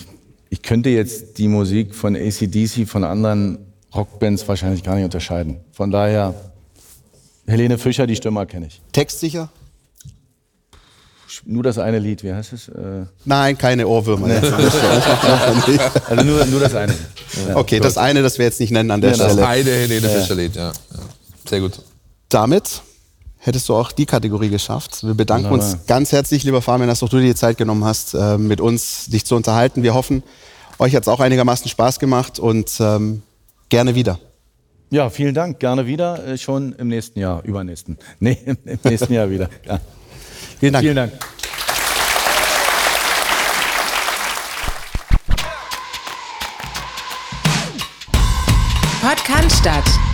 ich 0.51 0.62
könnte 0.62 0.91
jetzt 0.91 1.39
die 1.39 1.49
Musik 1.49 1.95
von 1.95 2.16
ACDC 2.16 2.87
von 2.87 3.05
anderen 3.05 3.59
Rockbands 3.95 4.47
wahrscheinlich 4.49 4.83
gar 4.83 4.95
nicht 4.97 5.05
unterscheiden. 5.05 5.59
Von 5.73 5.91
daher, 5.91 6.35
Helene 7.47 7.79
Fischer, 7.79 8.07
die 8.07 8.16
Stimme 8.16 8.47
kenne 8.47 8.66
ich. 8.66 8.81
Textsicher? 8.93 9.51
Nur 11.47 11.62
das 11.62 11.79
eine 11.79 11.99
Lied, 11.99 12.23
wie 12.23 12.33
heißt 12.33 12.53
es? 12.53 12.69
Äh 12.69 13.07
Nein, 13.25 13.59
keine 13.59 13.87
Ohrwürmer. 13.89 14.29
Nee. 14.29 14.35
also 16.09 16.25
nur, 16.25 16.47
nur 16.47 16.61
das 16.61 16.75
eine. 16.75 16.95
Ja, 17.49 17.57
okay, 17.57 17.79
gut. 17.79 17.87
das 17.87 17.99
eine, 17.99 18.23
das 18.23 18.39
wir 18.39 18.45
jetzt 18.47 18.61
nicht 18.61 18.71
nennen 18.71 18.91
an 18.91 19.01
der 19.01 19.11
ja, 19.11 19.16
Stelle. 19.16 19.37
Das 19.37 19.45
eine 19.45 19.71
Helene 19.71 20.09
Fischer 20.09 20.35
Lied, 20.37 20.55
ja. 20.55 20.69
ja. 20.69 20.73
Sehr 21.49 21.61
gut. 21.61 21.81
Damit 22.29 22.83
hättest 23.45 23.69
du 23.69 23.75
auch 23.75 23.93
die 23.93 24.07
Kategorie 24.07 24.49
geschafft. 24.49 25.05
Wir 25.05 25.15
bedanken 25.15 25.51
Wunderbar. 25.51 25.75
uns 25.75 25.87
ganz 25.87 26.12
herzlich, 26.12 26.45
lieber 26.45 26.62
Fabian, 26.62 26.89
dass 26.89 27.03
auch 27.03 27.09
du 27.09 27.19
dir 27.19 27.27
die 27.27 27.35
Zeit 27.35 27.59
genommen 27.59 27.85
hast, 27.85 28.15
äh, 28.15 28.39
mit 28.39 28.61
uns 28.61 29.07
dich 29.07 29.27
zu 29.27 29.37
unterhalten. 29.37 29.83
Wir 29.83 29.93
hoffen, 29.93 30.23
euch 30.79 30.97
hat 30.97 31.03
es 31.03 31.09
auch 31.09 31.21
einigermaßen 31.21 31.69
Spaß 31.69 31.99
gemacht 31.99 32.39
und 32.39 32.73
ähm, 32.81 33.23
gerne 33.69 33.95
wieder. 33.95 34.19
Ja, 34.91 35.11
vielen 35.11 35.35
Dank. 35.35 35.61
Gerne 35.61 35.87
wieder. 35.87 36.27
Äh, 36.27 36.39
schon 36.39 36.73
im 36.73 36.89
nächsten 36.89 37.19
Jahr, 37.19 37.43
übernächsten. 37.45 37.99
Nee, 38.19 38.39
im 38.47 38.57
nächsten 38.83 39.12
Jahr 39.12 39.29
wieder. 39.29 39.51
Ja. 39.66 39.79
Vielen 40.59 40.73
Dank. 40.73 40.83
Vielen 40.83 40.97
Dank. 40.97 41.12
Podcast 49.03 49.59
statt. 49.59 50.14